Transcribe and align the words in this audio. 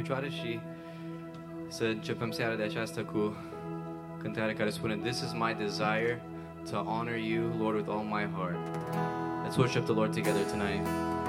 picioare 0.00 0.28
și 0.28 0.60
să 1.68 1.84
începem 1.84 2.30
seara 2.30 2.54
de 2.54 2.62
aceasta 2.62 3.02
cu 3.04 3.36
cântarea 4.18 4.54
care 4.54 4.70
spune 4.70 4.96
This 4.96 5.20
is 5.20 5.32
my 5.32 5.56
desire 5.58 6.22
to 6.70 6.76
honor 6.76 7.16
you, 7.16 7.42
Lord, 7.58 7.76
with 7.76 7.88
all 7.88 8.04
my 8.04 8.26
heart. 8.36 8.56
Let's 9.46 9.56
worship 9.56 9.84
the 9.84 9.92
Lord 9.92 10.12
together 10.12 10.42
tonight. 10.50 11.19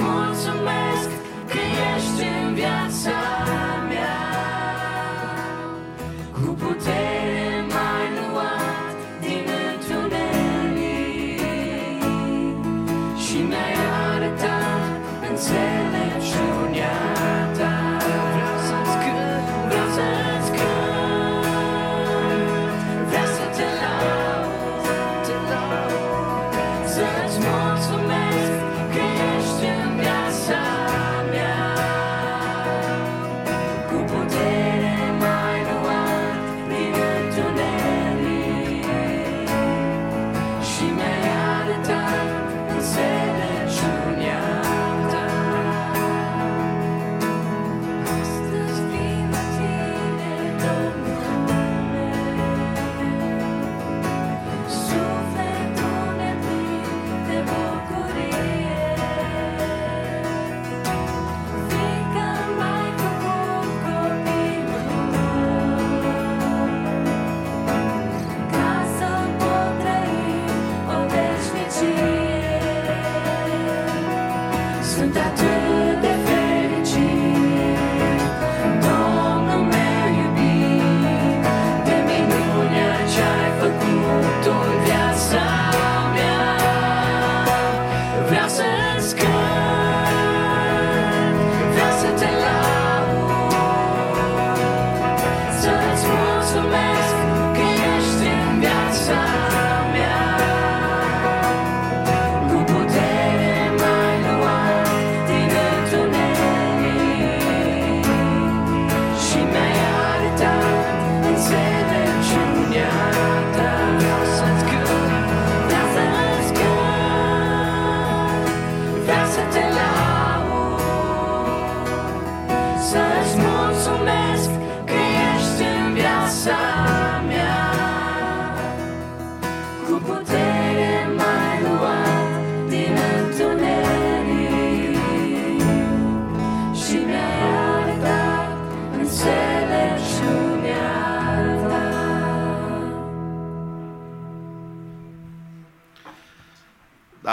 mulțumesc 0.00 1.10
că 1.50 1.58
ești 1.94 2.22
în 2.44 2.54
viața 2.54 3.25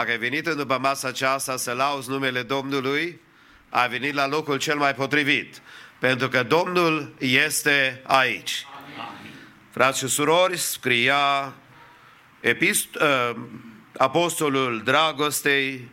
Dacă 0.04 0.16
ai 0.16 0.30
venit 0.30 0.48
în 0.48 0.58
după 0.58 0.78
masa 0.82 1.08
aceasta 1.08 1.58
să 1.58 1.72
lauzi 1.72 2.10
numele 2.10 2.42
Domnului, 2.42 3.20
ai 3.70 3.90
venit 3.90 4.14
la 4.14 4.28
locul 4.28 4.58
cel 4.58 4.78
mai 4.78 4.94
potrivit, 4.94 5.62
pentru 6.00 6.28
că 6.28 6.44
Domnul 6.44 7.14
este 7.18 8.02
aici. 8.04 8.66
Frați 9.72 10.00
și 10.00 10.08
surori, 10.08 10.58
scria 10.58 11.54
epist- 12.40 12.96
uh, 13.02 13.36
apostolul 13.98 14.82
dragostei, 14.84 15.90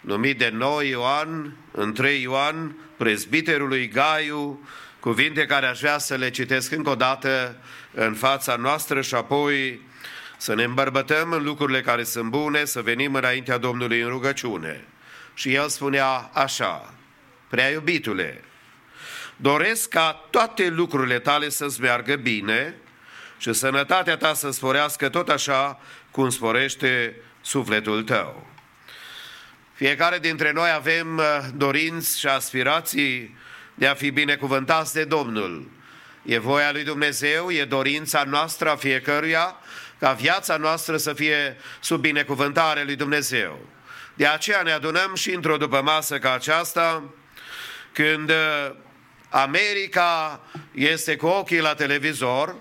numit 0.00 0.38
de 0.38 0.50
noi 0.52 0.88
Ioan, 0.88 1.56
în 1.72 1.92
3 1.92 2.22
Ioan, 2.22 2.76
prezbiterului 2.96 3.88
Gaiu, 3.88 4.68
cuvinte 5.00 5.46
care 5.46 5.66
aș 5.66 5.78
vrea 5.78 5.98
să 5.98 6.14
le 6.14 6.30
citesc 6.30 6.72
încă 6.72 6.90
o 6.90 6.94
dată 6.94 7.56
în 7.94 8.14
fața 8.14 8.56
noastră 8.56 9.00
și 9.00 9.14
apoi 9.14 9.80
să 10.42 10.54
ne 10.54 10.62
îmbărbătăm 10.62 11.32
în 11.32 11.42
lucrurile 11.42 11.80
care 11.80 12.04
sunt 12.04 12.30
bune, 12.30 12.64
să 12.64 12.80
venim 12.80 13.14
înaintea 13.14 13.58
Domnului 13.58 14.00
în 14.00 14.08
rugăciune. 14.08 14.84
Și 15.34 15.54
el 15.54 15.68
spunea 15.68 16.30
așa, 16.32 16.94
prea 17.48 17.70
iubitule, 17.70 18.44
doresc 19.36 19.88
ca 19.88 20.26
toate 20.30 20.68
lucrurile 20.68 21.18
tale 21.18 21.48
să-ți 21.48 21.80
meargă 21.80 22.16
bine 22.16 22.74
și 23.38 23.52
sănătatea 23.52 24.16
ta 24.16 24.34
să 24.34 24.50
sporească 24.50 25.08
tot 25.08 25.28
așa 25.28 25.80
cum 26.10 26.30
sporește 26.30 27.16
sufletul 27.40 28.02
tău. 28.02 28.46
Fiecare 29.72 30.18
dintre 30.18 30.52
noi 30.52 30.70
avem 30.74 31.16
uh, 31.16 31.38
dorinți 31.54 32.18
și 32.18 32.26
aspirații 32.26 33.36
de 33.74 33.86
a 33.86 33.94
fi 33.94 34.10
binecuvântați 34.10 34.94
de 34.94 35.04
Domnul. 35.04 35.70
E 36.22 36.38
voia 36.38 36.72
lui 36.72 36.84
Dumnezeu, 36.84 37.50
e 37.50 37.64
dorința 37.64 38.24
noastră 38.24 38.70
a 38.70 38.76
fiecăruia 38.76 39.56
ca 40.02 40.12
viața 40.12 40.56
noastră 40.56 40.96
să 40.96 41.12
fie 41.12 41.56
sub 41.80 42.00
binecuvântare 42.00 42.82
lui 42.82 42.96
Dumnezeu. 42.96 43.58
De 44.14 44.26
aceea 44.26 44.62
ne 44.62 44.72
adunăm 44.72 45.14
și 45.14 45.34
într-o 45.34 45.56
după 45.56 45.82
masă 45.82 46.18
ca 46.18 46.32
aceasta, 46.32 47.04
când 47.92 48.30
uh, 48.30 48.74
America 49.28 50.40
este 50.72 51.16
cu 51.16 51.26
ochii 51.26 51.60
la 51.60 51.74
televizor, 51.74 52.54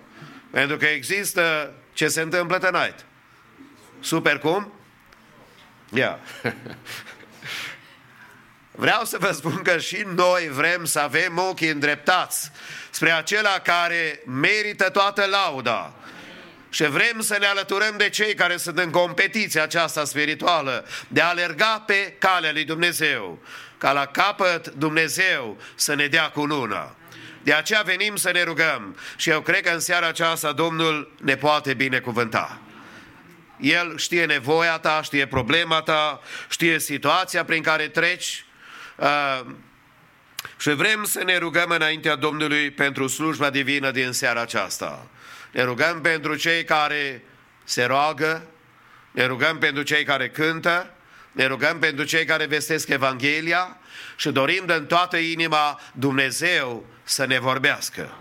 pentru 0.51 0.77
că 0.77 0.85
există 0.85 1.73
ce 1.93 2.07
se 2.07 2.21
întâmplă 2.21 2.57
tonight. 2.57 3.05
Super 3.99 4.37
cum? 4.39 4.73
Ia. 5.93 6.19
Yeah. 6.43 6.53
Vreau 8.85 9.05
să 9.05 9.17
vă 9.19 9.31
spun 9.31 9.61
că 9.61 9.77
și 9.77 10.05
noi 10.15 10.49
vrem 10.49 10.85
să 10.85 10.99
avem 10.99 11.37
ochii 11.37 11.69
îndreptați 11.69 12.51
spre 12.89 13.11
acela 13.11 13.59
care 13.59 14.21
merită 14.25 14.89
toată 14.89 15.25
lauda. 15.25 15.93
Și 16.71 16.83
vrem 16.89 17.21
să 17.21 17.37
ne 17.39 17.45
alăturăm 17.45 17.97
de 17.97 18.09
cei 18.09 18.33
care 18.33 18.57
sunt 18.57 18.77
în 18.77 18.89
competiția 18.89 19.63
aceasta 19.63 20.05
spirituală, 20.05 20.85
de 21.07 21.21
a 21.21 21.27
alerga 21.27 21.83
pe 21.85 22.15
calea 22.19 22.51
lui 22.51 22.63
Dumnezeu, 22.63 23.39
ca 23.77 23.91
la 23.91 24.05
capăt 24.05 24.67
Dumnezeu 24.67 25.57
să 25.75 25.93
ne 25.93 26.07
dea 26.07 26.29
cu 26.29 26.45
luna. 26.45 26.95
De 27.43 27.53
aceea 27.53 27.81
venim 27.81 28.15
să 28.15 28.31
ne 28.31 28.43
rugăm 28.43 28.97
și 29.15 29.29
eu 29.29 29.41
cred 29.41 29.61
că 29.61 29.69
în 29.69 29.79
seara 29.79 30.07
aceasta 30.07 30.51
Domnul 30.51 31.15
ne 31.21 31.35
poate 31.35 31.73
binecuvânta. 31.73 32.61
El 33.59 33.97
știe 33.97 34.25
nevoia 34.25 34.77
ta, 34.77 35.01
știe 35.03 35.27
problema 35.27 35.81
ta, 35.81 36.21
știe 36.49 36.79
situația 36.79 37.45
prin 37.45 37.61
care 37.61 37.87
treci 37.87 38.45
uh, 38.95 39.41
și 40.57 40.69
vrem 40.69 41.03
să 41.03 41.23
ne 41.23 41.37
rugăm 41.37 41.69
înaintea 41.69 42.15
Domnului 42.15 42.71
pentru 42.71 43.07
slujba 43.07 43.49
divină 43.49 43.91
din 43.91 44.11
seara 44.11 44.41
aceasta. 44.41 45.07
Ne 45.51 45.63
rugăm 45.63 46.01
pentru 46.01 46.35
cei 46.35 46.63
care 46.63 47.23
se 47.63 47.83
roagă, 47.83 48.45
ne 49.11 49.25
rugăm 49.25 49.57
pentru 49.57 49.83
cei 49.83 50.03
care 50.03 50.29
cântă, 50.29 50.93
ne 51.31 51.45
rugăm 51.45 51.79
pentru 51.79 52.05
cei 52.05 52.25
care 52.25 52.45
vestesc 52.45 52.89
Evanghelia 52.89 53.77
și 54.15 54.29
dorim 54.29 54.63
din 54.65 54.85
toată 54.85 55.17
inima 55.17 55.79
Dumnezeu 55.93 56.85
să 57.03 57.25
ne 57.25 57.39
vorbească. 57.39 58.17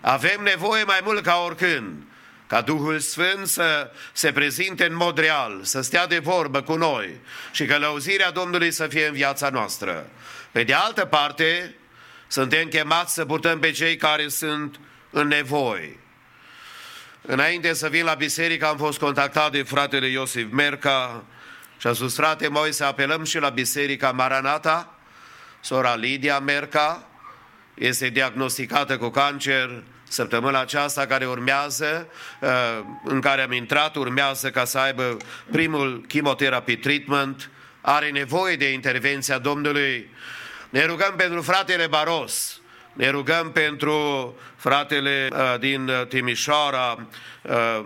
Avem 0.00 0.42
nevoie 0.42 0.84
mai 0.84 1.00
mult 1.04 1.22
ca 1.22 1.42
oricând 1.44 2.02
ca 2.46 2.60
Duhul 2.60 2.98
Sfânt 2.98 3.46
să 3.46 3.90
se 4.12 4.32
prezinte 4.32 4.86
în 4.86 4.96
mod 4.96 5.18
real, 5.18 5.60
să 5.62 5.80
stea 5.80 6.06
de 6.06 6.18
vorbă 6.18 6.62
cu 6.62 6.74
noi 6.74 7.20
și 7.52 7.64
călăuzirea 7.64 8.30
Domnului 8.30 8.70
să 8.70 8.86
fie 8.86 9.06
în 9.06 9.12
viața 9.12 9.48
noastră. 9.48 10.10
Pe 10.52 10.62
de 10.62 10.72
altă 10.72 11.04
parte, 11.04 11.74
suntem 12.26 12.68
chemați 12.68 13.14
să 13.14 13.24
purtăm 13.24 13.58
pe 13.58 13.70
cei 13.70 13.96
care 13.96 14.28
sunt 14.28 14.80
în 15.10 15.26
nevoie. 15.28 15.96
Înainte 17.28 17.72
să 17.72 17.88
vin 17.88 18.04
la 18.04 18.14
biserică 18.14 18.66
am 18.66 18.76
fost 18.76 18.98
contactat 18.98 19.52
de 19.52 19.62
fratele 19.62 20.06
Iosif 20.06 20.46
Merca 20.50 21.24
și 21.78 21.86
a 21.86 21.92
spus, 21.92 22.14
frate 22.14 22.50
să 22.70 22.84
apelăm 22.84 23.24
și 23.24 23.38
la 23.38 23.48
biserica 23.48 24.10
Maranata, 24.12 24.98
sora 25.60 25.94
Lidia 25.94 26.38
Merca, 26.38 27.08
este 27.74 28.08
diagnosticată 28.08 28.96
cu 28.98 29.08
cancer 29.08 29.82
săptămâna 30.08 30.60
aceasta 30.60 31.06
care 31.06 31.26
urmează, 31.26 32.08
uh, 32.40 32.48
în 33.04 33.20
care 33.20 33.42
am 33.42 33.52
intrat, 33.52 33.96
urmează 33.96 34.50
ca 34.50 34.64
să 34.64 34.78
aibă 34.78 35.16
primul 35.50 36.04
chemotherapy 36.08 36.76
treatment, 36.76 37.50
are 37.80 38.10
nevoie 38.10 38.56
de 38.56 38.72
intervenția 38.72 39.38
Domnului. 39.38 40.10
Ne 40.70 40.84
rugăm 40.84 41.14
pentru 41.16 41.42
fratele 41.42 41.86
Baros, 41.86 42.55
ne 42.96 43.10
rugăm 43.10 43.52
pentru 43.52 44.34
fratele 44.56 45.28
uh, 45.32 45.58
din 45.58 45.90
Timișoara, 46.08 47.06
uh, 47.42 47.80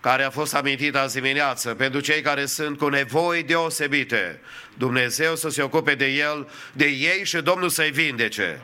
care 0.00 0.24
a 0.24 0.30
fost 0.30 0.54
amintit 0.54 0.96
azi 0.96 1.14
dimineață, 1.20 1.74
pentru 1.74 2.00
cei 2.00 2.20
care 2.20 2.46
sunt 2.46 2.78
cu 2.78 2.88
nevoi 2.88 3.42
deosebite. 3.42 4.40
Dumnezeu 4.74 5.36
să 5.36 5.48
se 5.48 5.62
ocupe 5.62 5.94
de 5.94 6.06
el, 6.06 6.48
de 6.72 6.84
ei 6.84 7.24
și 7.24 7.36
Domnul 7.36 7.68
să-i 7.68 7.90
vindece. 7.90 8.60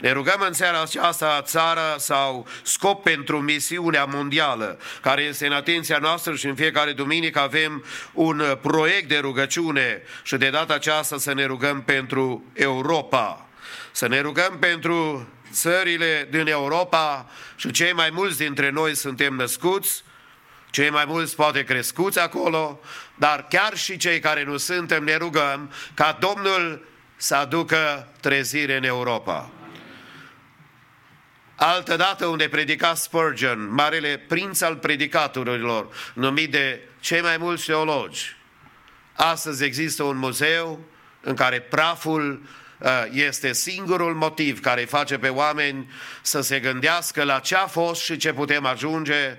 Ne 0.00 0.12
rugăm 0.12 0.44
în 0.46 0.52
seara 0.52 0.82
aceasta 0.82 1.42
țara 1.42 1.94
sau 1.98 2.46
scop 2.62 3.02
pentru 3.02 3.40
misiunea 3.40 4.04
mondială, 4.04 4.78
care 5.00 5.22
este 5.22 5.46
în 5.46 5.52
atenția 5.52 5.98
noastră 5.98 6.34
și 6.34 6.46
în 6.46 6.54
fiecare 6.54 6.92
duminică 6.92 7.40
avem 7.40 7.84
un 8.12 8.42
proiect 8.60 9.08
de 9.08 9.18
rugăciune 9.18 10.02
și 10.22 10.36
de 10.36 10.50
data 10.50 10.74
aceasta 10.74 11.18
să 11.18 11.34
ne 11.34 11.44
rugăm 11.44 11.82
pentru 11.82 12.44
Europa. 12.52 13.43
Să 13.96 14.08
ne 14.08 14.20
rugăm 14.20 14.58
pentru 14.58 15.28
țările 15.50 16.28
din 16.30 16.46
Europa 16.46 17.30
și 17.56 17.70
cei 17.70 17.92
mai 17.92 18.10
mulți 18.10 18.38
dintre 18.38 18.70
noi 18.70 18.94
suntem 18.94 19.34
născuți, 19.34 20.04
cei 20.70 20.90
mai 20.90 21.04
mulți 21.04 21.34
poate 21.34 21.64
crescuți 21.64 22.18
acolo, 22.18 22.80
dar 23.14 23.46
chiar 23.48 23.76
și 23.76 23.96
cei 23.96 24.20
care 24.20 24.44
nu 24.44 24.56
suntem 24.56 25.04
ne 25.04 25.16
rugăm 25.16 25.72
ca 25.94 26.18
Domnul 26.20 26.86
să 27.16 27.34
aducă 27.34 28.08
trezire 28.20 28.76
în 28.76 28.84
Europa. 28.84 29.50
Altă 31.54 31.96
dată 31.96 32.26
unde 32.26 32.48
predica 32.48 32.94
Spurgeon, 32.94 33.74
marele 33.74 34.16
prinț 34.28 34.60
al 34.60 34.76
predicatorilor, 34.76 35.88
numit 36.14 36.50
de 36.50 36.80
cei 37.00 37.20
mai 37.20 37.36
mulți 37.36 37.66
teologi. 37.66 38.36
Astăzi 39.12 39.64
există 39.64 40.02
un 40.02 40.16
muzeu 40.16 40.80
în 41.20 41.34
care 41.34 41.60
praful 41.60 42.40
uh, 42.42 42.62
este 43.12 43.52
singurul 43.52 44.14
motiv 44.14 44.60
care 44.60 44.80
îi 44.80 44.86
face 44.86 45.18
pe 45.18 45.28
oameni 45.28 45.90
să 46.22 46.40
se 46.40 46.60
gândească 46.60 47.22
la 47.22 47.38
ce 47.38 47.54
a 47.54 47.66
fost 47.66 48.02
și 48.02 48.16
ce 48.16 48.32
putem 48.32 48.66
ajunge. 48.66 49.38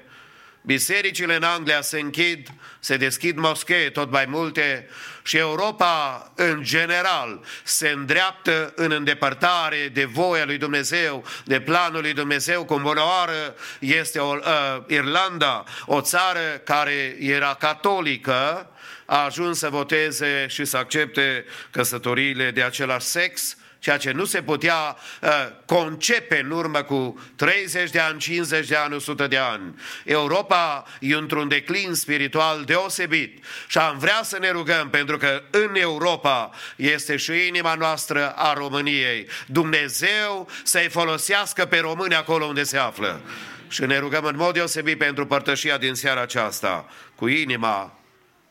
Bisericile 0.62 1.36
în 1.36 1.44
Anglia 1.44 1.82
se 1.82 2.00
închid, 2.00 2.48
se 2.80 2.98
deschid 2.98 3.38
moschee 3.38 3.90
tot 3.90 4.12
mai 4.12 4.26
multe 4.26 4.90
și 5.24 5.38
Europa 5.38 6.32
în 6.36 6.64
general 6.64 7.46
se 7.64 7.90
îndreaptă 7.90 8.74
în 8.76 8.92
îndepărtare 8.92 9.90
de 9.94 10.06
voia 10.06 10.46
lui 10.46 10.58
Dumnezeu, 10.58 11.26
de 11.44 11.60
planul 11.60 12.02
lui 12.02 12.14
Dumnezeu, 12.14 12.66
cum 12.66 12.86
oară 12.86 13.56
este 13.80 14.20
o, 14.20 14.36
uh, 14.36 14.84
Irlanda, 14.88 15.64
o 15.86 16.02
țară 16.02 16.62
care 16.64 17.16
era 17.20 17.54
catolică, 17.54 18.70
a 19.06 19.24
ajuns 19.24 19.58
să 19.58 19.70
voteze 19.70 20.46
și 20.50 20.66
să 20.66 20.78
accepte 20.78 21.46
căsătoriile 21.72 22.52
de 22.52 22.62
același 22.62 23.06
sex, 23.06 23.58
ceea 23.86 23.98
ce 23.98 24.12
nu 24.12 24.26
se 24.26 24.42
putea 24.42 24.98
uh, 25.22 25.30
concepe 25.66 26.40
în 26.40 26.52
urmă 26.52 26.82
cu 26.82 27.22
30 27.36 27.90
de 27.90 28.00
ani, 28.00 28.20
50 28.20 28.68
de 28.68 28.76
ani, 28.76 28.96
100 28.96 29.28
de 29.28 29.38
ani. 29.38 29.76
Europa 30.06 30.86
e 31.00 31.16
într-un 31.16 31.48
declin 31.48 31.94
spiritual 31.94 32.64
deosebit 32.64 33.44
și 33.68 33.78
am 33.78 33.98
vrea 33.98 34.20
să 34.24 34.38
ne 34.40 34.50
rugăm 34.50 34.90
pentru 34.90 35.18
că 35.18 35.44
în 35.52 35.76
Europa 35.76 36.50
este 36.76 37.18
și 37.18 37.48
inima 37.48 37.74
noastră 37.74 38.30
a 38.30 38.54
României. 38.54 39.28
Dumnezeu 39.48 40.50
să-i 40.64 40.90
folosească 40.90 41.66
pe 41.66 41.80
români 41.80 42.16
acolo 42.16 42.46
unde 42.46 42.64
se 42.64 42.78
află. 42.78 43.22
Și 43.68 43.82
ne 43.82 43.98
rugăm 43.98 44.24
în 44.24 44.36
mod 44.38 44.54
deosebit 44.54 44.98
pentru 44.98 45.26
părtășia 45.26 45.78
din 45.78 45.94
seara 45.94 46.22
aceasta, 46.22 46.86
cu 47.16 47.28
inima 47.28 48.00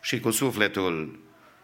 și 0.04 0.20
cu 0.20 0.30
sufletul 0.30 1.18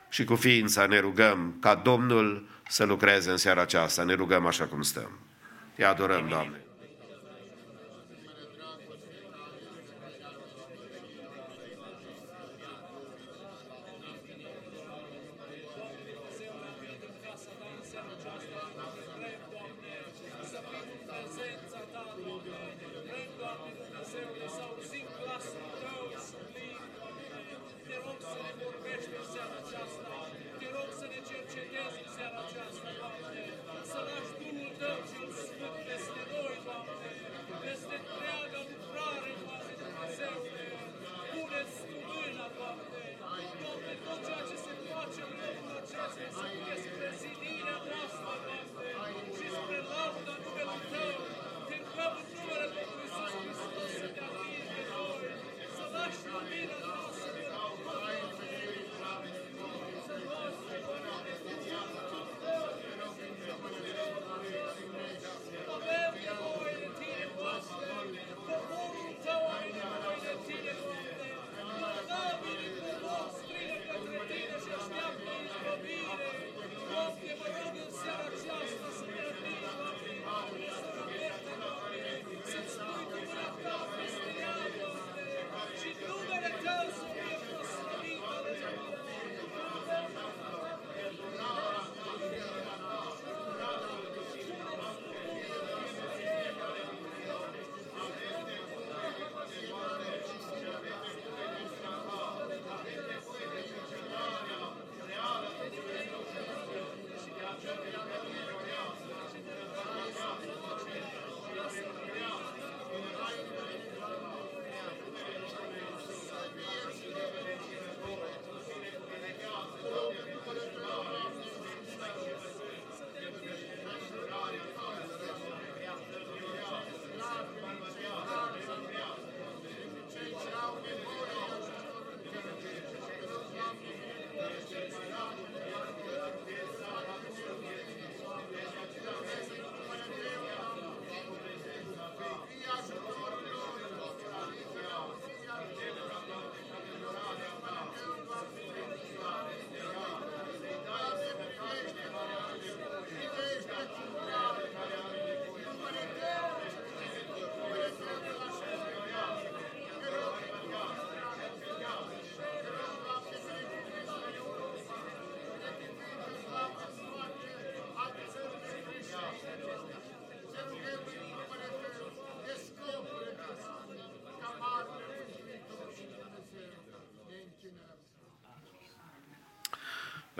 și 0.08 0.24
cu 0.24 0.34
ființa 0.34 0.86
ne 0.86 0.98
rugăm 0.98 1.56
ca 1.60 1.74
Domnul 1.74 2.48
să 2.68 2.84
lucreze 2.84 3.30
în 3.30 3.36
seara 3.36 3.60
aceasta. 3.60 4.02
Ne 4.02 4.14
rugăm 4.14 4.46
așa 4.46 4.64
cum 4.64 4.82
stăm. 4.82 5.18
Te 5.74 5.84
adorăm, 5.84 6.28
Doamne. 6.28 6.59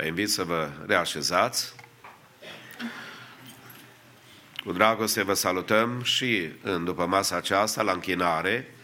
Vă 0.01 0.07
invit 0.07 0.31
să 0.31 0.45
vă 0.45 0.71
reașezați. 0.87 1.75
Cu 4.65 4.73
dragoste 4.73 5.23
vă 5.23 5.35
salutăm 5.35 6.03
și 6.03 6.51
în 6.63 6.85
după 6.85 7.07
masa 7.07 7.37
aceasta 7.37 7.83
la 7.83 7.93
închinare 7.93 8.75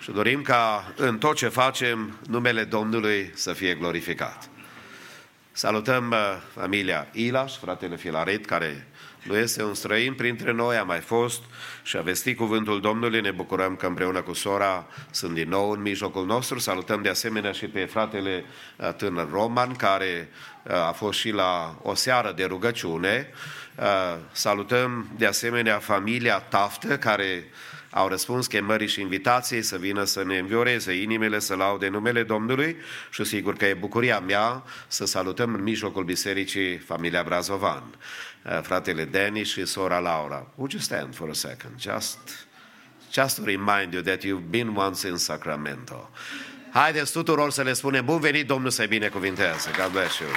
și 0.00 0.10
dorim 0.10 0.42
ca 0.42 0.92
în 0.96 1.18
tot 1.18 1.36
ce 1.36 1.48
facem 1.48 2.18
numele 2.28 2.64
Domnului 2.64 3.30
să 3.34 3.52
fie 3.52 3.74
glorificat. 3.74 4.50
Salutăm 5.52 6.10
uh, 6.10 6.36
familia 6.54 7.08
Ilaș, 7.12 7.58
fratele 7.58 7.96
Filaret, 7.96 8.46
care 8.46 8.86
nu 9.22 9.36
este 9.36 9.62
un 9.62 9.74
străin 9.74 10.14
printre 10.14 10.52
noi, 10.52 10.76
a 10.76 10.82
mai 10.82 11.00
fost 11.00 11.42
și 11.82 11.96
a 11.96 12.00
vestit 12.00 12.36
cuvântul 12.36 12.80
Domnului. 12.80 13.20
Ne 13.20 13.30
bucurăm 13.30 13.76
că 13.76 13.86
împreună 13.86 14.20
cu 14.20 14.32
sora 14.32 14.86
sunt 15.10 15.34
din 15.34 15.48
nou 15.48 15.70
în 15.70 15.80
mijlocul 15.80 16.26
nostru. 16.26 16.58
Salutăm 16.58 17.02
de 17.02 17.08
asemenea 17.08 17.52
și 17.52 17.66
pe 17.66 17.84
fratele 17.84 18.44
uh, 18.76 18.92
tânăr 18.92 19.30
Roman, 19.30 19.74
care 19.74 20.28
uh, 20.62 20.72
a 20.72 20.92
fost 20.92 21.18
și 21.18 21.30
la 21.30 21.78
o 21.82 21.94
seară 21.94 22.32
de 22.36 22.44
rugăciune. 22.44 23.28
Salutăm 24.32 25.10
de 25.16 25.26
asemenea 25.26 25.78
familia 25.78 26.38
Taftă, 26.38 26.98
care 26.98 27.44
au 27.90 28.08
răspuns 28.08 28.46
chemării 28.46 28.88
și 28.88 29.00
invitației 29.00 29.62
să 29.62 29.76
vină 29.76 30.04
să 30.04 30.24
ne 30.24 30.38
învioreze 30.38 30.92
inimile, 30.92 31.38
să 31.38 31.54
laude 31.54 31.88
numele 31.88 32.22
Domnului 32.22 32.76
și 33.10 33.24
sigur 33.24 33.54
că 33.54 33.64
e 33.64 33.74
bucuria 33.74 34.20
mea 34.20 34.62
să 34.86 35.06
salutăm 35.06 35.54
în 35.54 35.62
mijlocul 35.62 36.04
bisericii 36.04 36.78
familia 36.78 37.22
Brazovan, 37.22 37.82
uh, 38.44 38.60
fratele 38.62 39.04
Danny 39.04 39.44
și 39.44 39.64
sora 39.64 39.98
Laura. 39.98 40.46
Would 40.54 40.72
you 40.72 40.80
stand 40.80 41.14
for 41.14 41.28
a 41.28 41.32
second? 41.32 41.80
Just, 41.80 42.46
just 43.12 43.36
to 43.36 43.44
remind 43.44 43.92
you 43.92 44.02
that 44.02 44.22
you've 44.24 44.50
been 44.50 44.76
once 44.76 45.08
in 45.08 45.16
Sacramento. 45.16 46.10
Haideți 46.72 47.12
tuturor 47.12 47.50
să 47.50 47.62
le 47.62 47.72
spunem 47.72 48.04
bun 48.04 48.20
venit, 48.20 48.46
Domnul 48.46 48.70
să-i 48.70 48.86
binecuvinteze. 48.86 49.70
God 49.82 49.90
bless 49.92 50.18
you. 50.18 50.28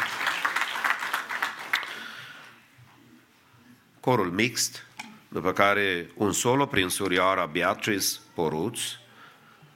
Corul 4.00 4.32
mixt, 4.32 4.86
după 5.34 5.52
care 5.52 6.10
un 6.16 6.32
solo 6.32 6.66
prin 6.66 6.88
surioara 6.88 7.46
Beatrice 7.46 8.08
Poruț, 8.34 8.80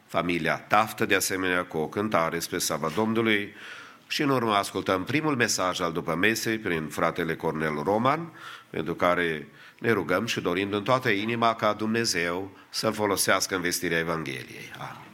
familia 0.07 0.57
Taftă 0.57 1.05
de 1.05 1.15
asemenea 1.15 1.65
cu 1.65 1.77
o 1.77 1.87
cântare 1.87 2.39
spre 2.39 2.57
Sava 2.57 2.91
Domnului 2.95 3.53
și 4.07 4.21
în 4.21 4.29
urmă 4.29 4.53
ascultăm 4.53 5.03
primul 5.03 5.35
mesaj 5.35 5.79
al 5.79 5.91
după 5.91 6.15
mesei 6.15 6.57
prin 6.57 6.87
fratele 6.87 7.35
Cornel 7.35 7.81
Roman, 7.83 8.31
pentru 8.69 8.95
care 8.95 9.47
ne 9.79 9.91
rugăm 9.91 10.25
și 10.25 10.41
dorim 10.41 10.71
în 10.71 10.83
toată 10.83 11.09
inima 11.09 11.55
ca 11.55 11.73
Dumnezeu 11.73 12.57
să-l 12.69 12.93
folosească 12.93 13.55
în 13.55 13.61
vestirea 13.61 13.99
Evangheliei. 13.99 14.71
Amin. 14.77 15.06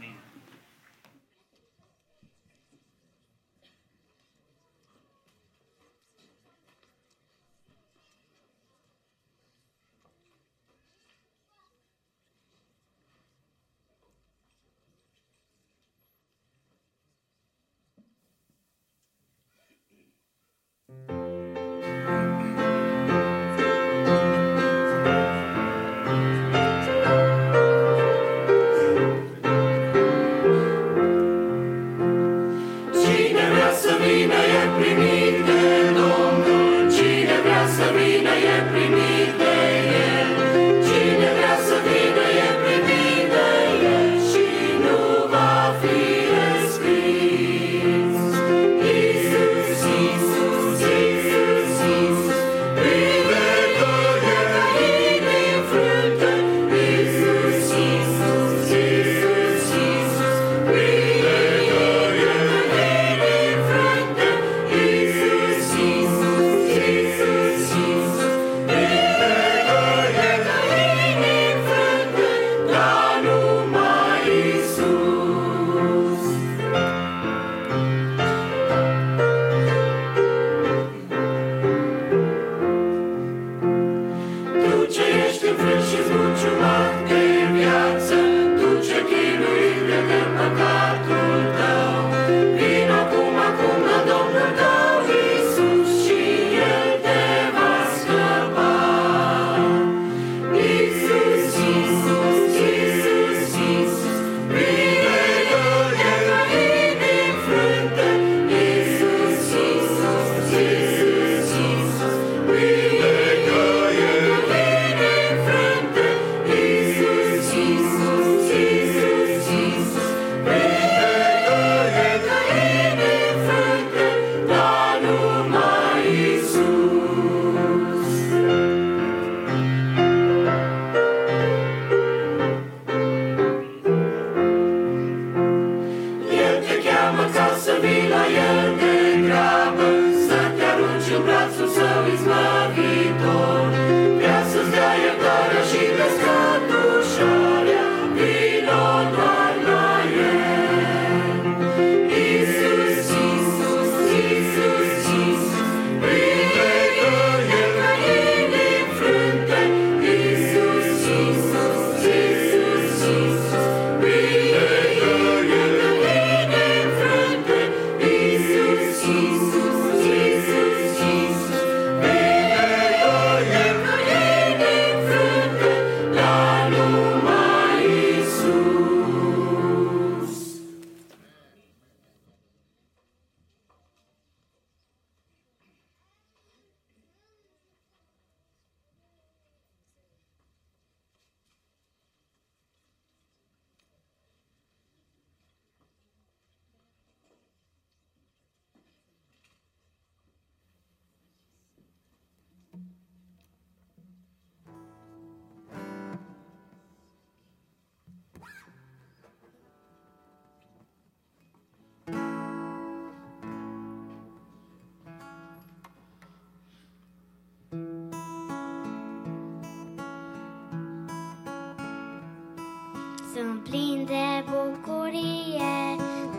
Sunt 223.36 223.60
plin 223.70 224.06
de 224.06 224.44
bucurie 224.52 225.78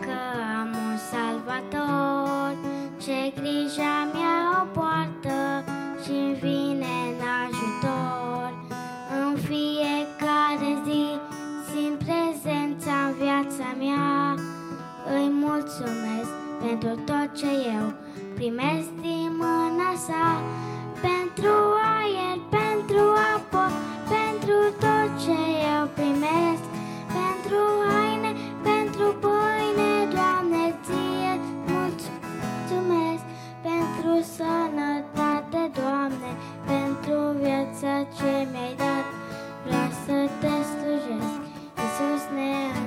că 0.05 0.19
am 0.59 0.69
un 0.87 0.97
salvator 1.11 2.55
ce 3.03 3.19
grija 3.39 3.95
mea 4.13 4.37
o 4.61 4.65
poartă 4.77 5.39
și 6.03 6.19
vine 6.41 6.95
în 7.11 7.21
ajutor. 7.43 8.49
În 9.21 9.35
fiecare 9.49 10.71
zi 10.85 11.03
simt 11.69 11.97
prezența 12.05 12.95
în 13.07 13.13
viața 13.23 13.67
mea. 13.83 14.35
Îi 15.15 15.29
mulțumesc 15.45 16.31
pentru 16.63 16.93
tot 17.09 17.27
ce 17.39 17.51
eu 17.77 17.93
primesc 18.35 18.89
din 19.01 19.29
mâna 19.41 19.91
sa, 20.07 20.25
pentru 21.07 21.55
aer, 21.97 22.37
pentru 22.57 23.03
apă, 23.35 23.65
pentru 24.15 24.57
tot 24.79 25.09
ce 25.23 25.39
eu 25.75 25.84
sănătate, 34.37 35.61
Doamne, 35.79 36.31
pentru 36.71 37.17
viața 37.41 37.93
ce 38.17 38.31
mi-ai 38.51 38.73
dat, 38.83 39.07
vreau 39.65 39.89
să 40.05 40.17
te 40.41 40.53
slujesc, 40.71 41.39
Iisus 41.81 42.23
neîncetat, 42.35 42.84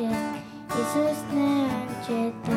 slujesc, 0.00 0.32
Iisus 0.76 1.18
neîncetat. 1.34 2.56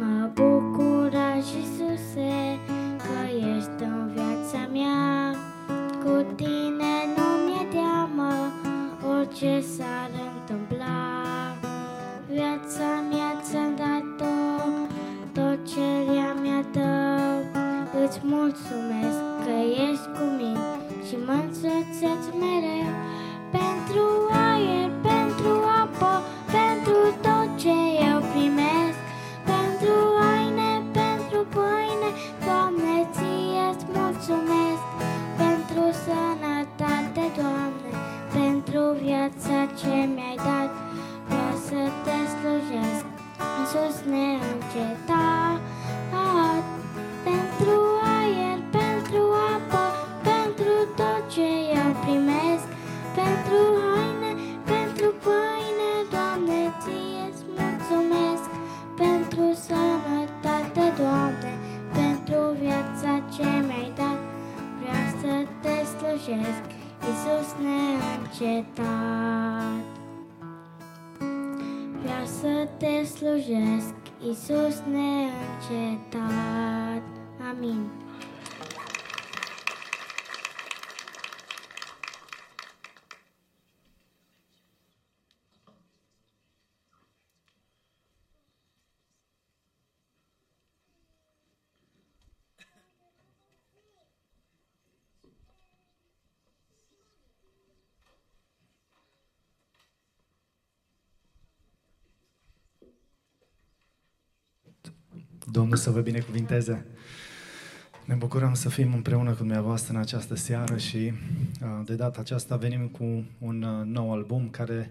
Mă 0.00 0.30
bucură, 0.34 1.28
Iisuse, 1.36 2.58
că 2.96 3.18
ești 3.56 3.82
în 3.82 4.10
viața 4.14 4.60
mea. 4.72 5.34
Cu 6.02 6.14
tine 6.34 6.94
nu 7.16 7.26
mi-e 7.44 7.64
teamă, 7.70 8.32
orice 9.16 9.60
s-ar 9.60 10.10
întâmpla. 10.34 11.00
Viața 12.30 12.88
mea 13.10 13.30
ți-am 13.42 13.72
dat-o, 13.76 14.36
tot 15.32 15.58
ce 15.72 15.88
ea 16.16 16.32
mi-a 16.42 16.64
tău. 16.72 17.36
Îți 18.04 18.20
mulțumesc 18.22 19.20
că 19.44 19.54
ești 19.88 20.08
cu 20.16 20.24
mine 20.38 20.68
și 21.06 21.16
mă 21.26 21.36
însoțeți 21.46 22.28
mereu. 22.40 22.92
Pentru 23.50 24.04
aer, 24.26 24.27
pentru 25.98 26.06
apă, 26.06 26.22
pentru 26.56 27.00
tot 27.26 27.48
ce 27.62 27.76
eu 28.10 28.18
primesc. 28.32 28.98
Pentru 29.52 29.94
haine, 30.18 30.72
pentru 31.00 31.38
pâine, 31.54 32.10
Doamne, 32.46 32.96
ție-ți 33.14 33.84
mulțumesc. 33.96 34.84
Pentru 35.42 35.82
sănătate, 36.04 37.24
Doamne, 37.40 37.90
pentru 38.36 38.82
viața 39.04 39.58
ce 39.80 39.94
mi-ai 40.14 40.38
dat, 40.48 40.70
vreau 41.28 41.54
să 41.68 41.80
te 42.04 42.18
slujesc, 42.34 43.04
Iisus 43.58 43.96
neîncetat. 44.10 45.57
Doamne, 60.98 61.54
pentru 61.92 62.40
viața 62.60 63.22
ce 63.36 63.42
mi-ai 63.42 63.92
dat, 63.96 64.20
vreau 64.80 65.06
să 65.20 65.32
te 65.62 65.74
slujesc, 65.84 66.64
Iisus 67.08 67.48
neîncetat. 67.62 68.86
Vreau 72.02 72.24
să 72.40 72.68
te 72.76 73.04
slujesc, 73.04 73.94
Iisus 74.26 74.76
neîncetat. 74.92 76.22
Amin. 77.50 78.07
Domnul 105.68 105.86
să 105.86 105.98
vă 105.98 106.00
binecuvinteze. 106.00 106.86
Ne 108.04 108.14
bucurăm 108.14 108.54
să 108.54 108.68
fim 108.68 108.92
împreună 108.94 109.30
cu 109.30 109.36
dumneavoastră 109.36 109.94
în 109.94 110.00
această 110.00 110.34
seară 110.34 110.76
și 110.76 110.96
uh, 110.96 111.68
de 111.84 111.94
data 111.94 112.20
aceasta 112.20 112.56
venim 112.56 112.86
cu 112.86 113.24
un 113.38 113.62
uh, 113.62 113.84
nou 113.84 114.12
album, 114.12 114.48
care, 114.50 114.90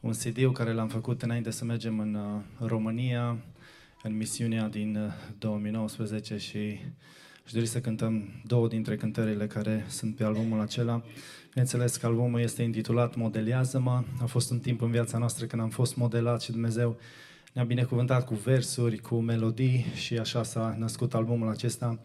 un 0.00 0.12
CD 0.12 0.52
care 0.52 0.72
l-am 0.72 0.88
făcut 0.88 1.22
înainte 1.22 1.50
să 1.50 1.64
mergem 1.64 1.98
în 1.98 2.14
uh, 2.14 2.68
România, 2.68 3.36
în 4.02 4.16
misiunea 4.16 4.68
din 4.68 5.12
2019 5.38 6.36
și 6.36 6.78
aș 7.44 7.52
dori 7.52 7.66
să 7.66 7.80
cântăm 7.80 8.28
două 8.46 8.68
dintre 8.68 8.96
cântările 8.96 9.46
care 9.46 9.84
sunt 9.88 10.16
pe 10.16 10.24
albumul 10.24 10.60
acela. 10.60 11.02
Bineînțeles 11.48 11.96
că 11.96 12.06
albumul 12.06 12.40
este 12.40 12.62
intitulat 12.62 13.14
Modelează-mă. 13.14 14.04
A 14.20 14.24
fost 14.24 14.50
un 14.50 14.58
timp 14.58 14.82
în 14.82 14.90
viața 14.90 15.18
noastră 15.18 15.46
când 15.46 15.62
am 15.62 15.68
fost 15.68 15.96
modelat 15.96 16.42
și 16.42 16.50
Dumnezeu 16.50 16.98
ne-a 17.52 17.64
binecuvântat 17.64 18.26
cu 18.26 18.34
versuri, 18.34 18.98
cu 18.98 19.14
melodii 19.14 19.84
și 19.94 20.18
așa 20.18 20.42
s-a 20.42 20.76
născut 20.78 21.14
albumul 21.14 21.48
acesta 21.48 21.98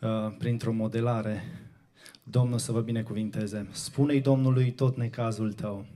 uh, 0.00 0.34
printr-o 0.38 0.72
modelare. 0.72 1.42
Domnul 2.22 2.58
să 2.58 2.72
vă 2.72 2.80
binecuvinteze. 2.80 3.68
Spune-i 3.70 4.20
Domnului 4.20 4.70
tot 4.70 4.96
necazul 4.96 5.52
tău. 5.52 5.86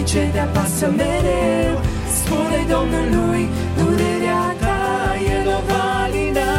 Domnului 0.00 0.24
ce 0.24 0.30
te 0.32 0.38
apasă 0.38 0.86
mereu. 0.96 1.74
Spune 2.18 2.60
Domnului 2.74 3.48
durerea 3.78 4.46
ta 4.60 4.80
El 5.36 5.46
o 5.56 5.58
va 5.68 5.84
alina 6.04 6.52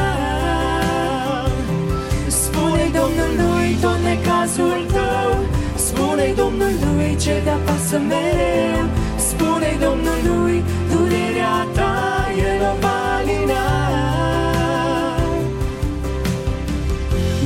Spune 2.28 2.86
Domnului 3.00 3.70
tot 3.82 4.00
necazul 4.12 4.80
tău. 4.96 5.32
Spune 5.76 6.34
Domnului 6.36 7.16
ce 7.20 7.42
te 7.44 7.50
apasă 7.50 7.98
mereu. 8.12 8.86
Spune 9.30 9.72
Domnului 9.86 10.64
durerea 10.92 11.68
ta 11.74 11.96
El 12.38 12.62
o 12.72 12.74
va 12.82 12.98
alina 13.18 13.66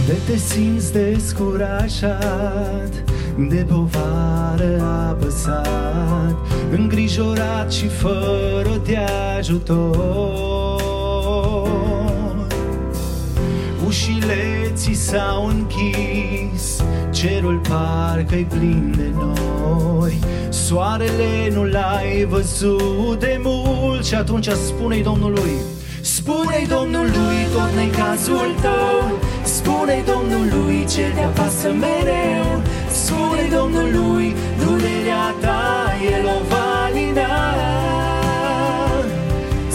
De 0.08 0.18
te 0.28 0.38
simți 0.38 0.94
descurajat, 0.94 2.94
de 3.38 3.66
povară 3.70 4.82
apăsat, 5.10 6.36
îngrijorat 6.72 7.72
și 7.72 7.88
fără 7.88 8.82
de 8.86 8.98
ajutor. 9.38 10.82
Ușile 13.88 14.72
ți 14.74 14.94
s-au 14.94 15.46
închis, 15.46 16.84
cerul 17.12 17.62
parcă-i 17.70 18.44
plin 18.50 18.94
de 18.98 19.12
nori, 19.14 20.20
soarele 20.50 21.50
nu 21.54 21.64
l-ai 21.64 22.26
văzut 22.30 23.20
de 23.20 23.40
mult 23.44 24.06
și 24.06 24.16
atunci 24.16 24.50
spune-i 24.50 25.04
Domnului, 25.04 25.54
Spune-i 26.02 26.68
Domnului 26.68 27.38
tot 27.54 27.72
necazul 27.76 28.56
tău 28.62 29.20
Spune 29.44 30.04
Domnului 30.06 30.86
ce 30.90 31.12
te 31.16 31.22
apasă 31.22 31.68
mereu 31.68 32.62
spune 33.06 33.48
Domnului, 33.58 34.36
durerea 34.64 35.28
ta 35.42 35.62
El 36.18 36.26
o 36.26 36.40
va 36.50 36.90
lina. 36.94 37.34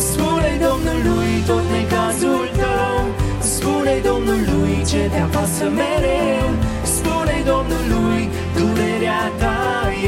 Spune 0.07 0.53
Domnului 0.67 1.33
tot 1.47 1.65
necazul 1.77 2.49
tău, 2.63 3.05
spune 3.39 3.95
Domnului 4.11 4.85
ce 4.91 5.09
te-a 5.13 5.25
apasă 5.25 5.65
mereu, 5.81 6.49
spune 6.83 7.37
Domnului, 7.53 8.23
durerea 8.57 9.23
ta 9.39 9.59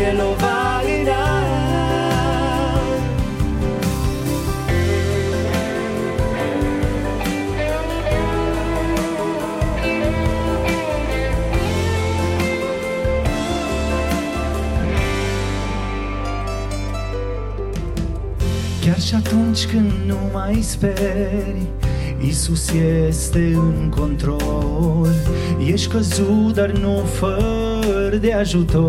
El 0.08 0.18
o 0.30 0.34
va 0.42 0.61
și 19.12 19.18
atunci 19.18 19.66
când 19.66 19.92
nu 20.06 20.16
mai 20.32 20.58
speri 20.60 21.66
Isus 22.26 22.70
este 23.08 23.52
în 23.54 23.92
control. 23.96 25.08
Ești 25.66 25.88
căzut, 25.88 26.54
dar 26.54 26.70
nu 26.70 26.96
fără 26.96 28.16
de 28.16 28.32
ajutor. 28.32 28.88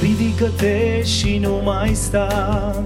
Ridică-te 0.00 1.02
și 1.02 1.38
nu 1.38 1.60
mai 1.64 1.94
sta 1.94 2.84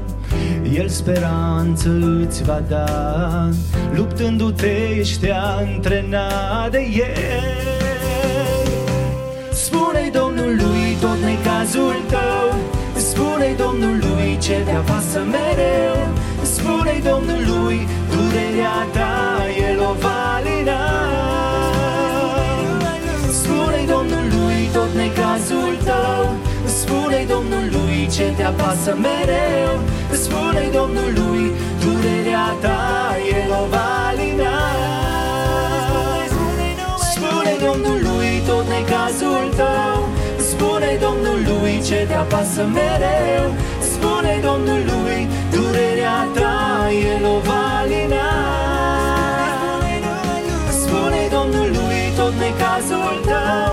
El 0.74 0.88
speranță 0.88 1.88
îți 2.26 2.42
va 2.42 2.62
da. 2.68 3.48
Luptându-te 3.94 4.96
ești 4.98 5.30
antrenat 5.30 6.70
de 6.70 6.86
El 6.92 7.67
spune 13.38 13.54
Domnului 13.56 14.38
ce 14.40 14.62
te 14.64 14.70
apasă 14.70 15.20
mereu. 15.34 15.98
Spune 16.42 17.00
Domnului 17.10 17.88
durerea 18.10 18.78
ta 18.92 19.14
El 19.70 19.80
o 19.80 19.92
va 20.02 20.18
alina 20.36 20.80
spune 23.40 23.80
Domnului 23.94 24.60
tot 24.72 24.92
necazul 24.94 25.72
tău. 25.84 26.24
Spune 26.66 27.26
Domnului 27.28 28.08
ce 28.14 28.32
te 28.36 28.42
apasă 28.42 28.96
mereu. 29.06 29.72
Spune 30.22 30.68
Domnului 30.72 31.52
durerea 31.84 32.48
ta 32.60 32.80
El 33.40 33.50
o 33.60 33.66
va 33.72 33.88
alina 34.08 34.56
spune 37.10 37.52
Domnului 37.66 38.42
tot 38.46 38.66
necazul 38.68 39.52
tău 39.56 40.17
Spune 40.58 40.98
Domnului 41.00 41.82
ce 41.86 42.04
te 42.08 42.14
apasă 42.14 42.62
mereu. 42.78 43.46
Spune 43.92 44.40
Domnului 44.42 45.28
durerea 45.50 46.18
ta 46.34 46.88
El 47.10 47.24
o 47.24 47.38
va 47.46 47.62
alina 47.80 48.28
Spune 50.80 51.22
Domnului 51.36 52.02
tot 52.16 52.32
necazul 52.46 53.16
tău. 53.30 53.72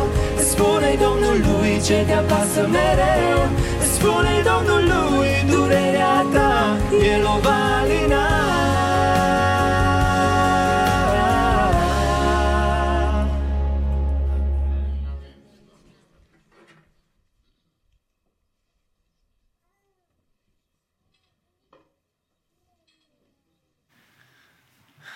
Spune 0.50 0.92
Domnului 1.06 1.82
ce 1.86 2.04
te 2.08 2.14
apasă 2.14 2.62
mereu. 2.78 3.40
Spune 3.94 4.36
Domnului 4.52 5.32
durerea 5.50 6.26
ta 6.34 6.78
El 7.14 7.24
o 7.36 7.40
va 7.46 7.60
alina 7.82 8.26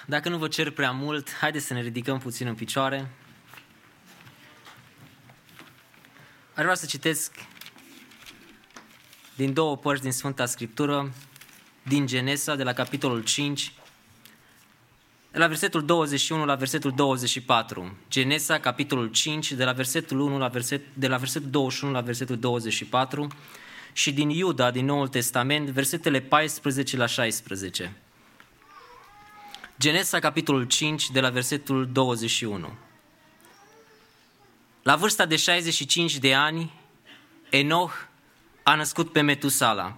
Dacă 0.10 0.30
nu 0.30 0.38
vă 0.38 0.48
cer 0.48 0.70
prea 0.70 0.92
mult, 0.92 1.34
haideți 1.34 1.66
să 1.66 1.74
ne 1.74 1.82
ridicăm 1.82 2.20
puțin 2.20 2.48
în 2.48 2.56
picioare. 2.56 3.12
Aș 6.54 6.64
vrea 6.64 6.76
să 6.76 6.86
citesc 6.86 7.34
din 9.36 9.54
două 9.54 9.78
părți 9.78 10.02
din 10.02 10.12
Sfânta 10.12 10.46
Scriptură, 10.46 11.12
din 11.84 12.06
Genesa, 12.06 12.56
de 12.56 12.64
la 12.64 12.74
capitolul 12.74 13.24
5, 13.24 13.74
de 15.32 15.38
la 15.38 15.48
versetul 15.48 15.86
21 15.86 16.46
la 16.46 16.56
versetul 16.56 16.92
24. 16.92 17.98
Genesa, 18.10 18.60
capitolul 18.60 19.08
5, 19.08 19.52
de 19.52 19.64
la 19.64 19.72
versetul 19.72 20.20
1 20.20 20.38
la 20.38 20.48
verset, 20.48 20.82
de 20.94 21.08
la 21.08 21.18
versetul 21.18 21.50
21 21.50 21.94
la 21.94 22.02
versetul 22.02 22.38
24 22.38 23.28
și 23.94 24.14
din 24.14 24.30
Iuda, 24.30 24.72
din 24.72 24.86
Noul 24.86 25.08
Testament, 25.08 25.70
versetele 25.70 26.20
14 26.20 26.98
la 26.98 27.06
16. 27.06 27.96
Genesa, 29.80 30.20
capitolul 30.20 30.64
5, 30.64 31.10
de 31.10 31.20
la 31.20 31.30
versetul 31.30 31.90
21. 31.92 32.74
La 34.84 34.96
vârsta 34.96 35.26
de 35.26 35.36
65 35.36 36.18
de 36.18 36.34
ani, 36.34 36.74
Enoch 37.50 37.92
a 38.64 38.76
născut 38.76 39.12
pe 39.12 39.22
Metusala. 39.22 39.98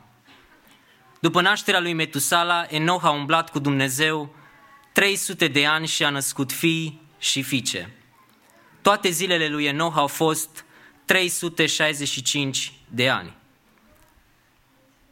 După 1.20 1.41
nașterea 1.41 1.80
lui 1.80 1.94
Metusala, 1.94 2.65
Enoch 2.70 3.04
a 3.04 3.10
umblat 3.10 3.50
cu 3.50 3.60
Dumnezeu 3.60 4.36
300 4.91 5.48
de 5.48 5.65
ani 5.65 5.88
și 5.88 6.04
a 6.04 6.10
născut 6.10 6.52
fii 6.52 7.02
și 7.17 7.41
fiice. 7.41 7.94
Toate 8.82 9.10
zilele 9.10 9.48
lui 9.48 9.65
Enoch 9.65 9.98
au 9.98 10.08
fost 10.08 10.65
365 11.06 12.74
de 12.88 13.10
ani. 13.10 13.34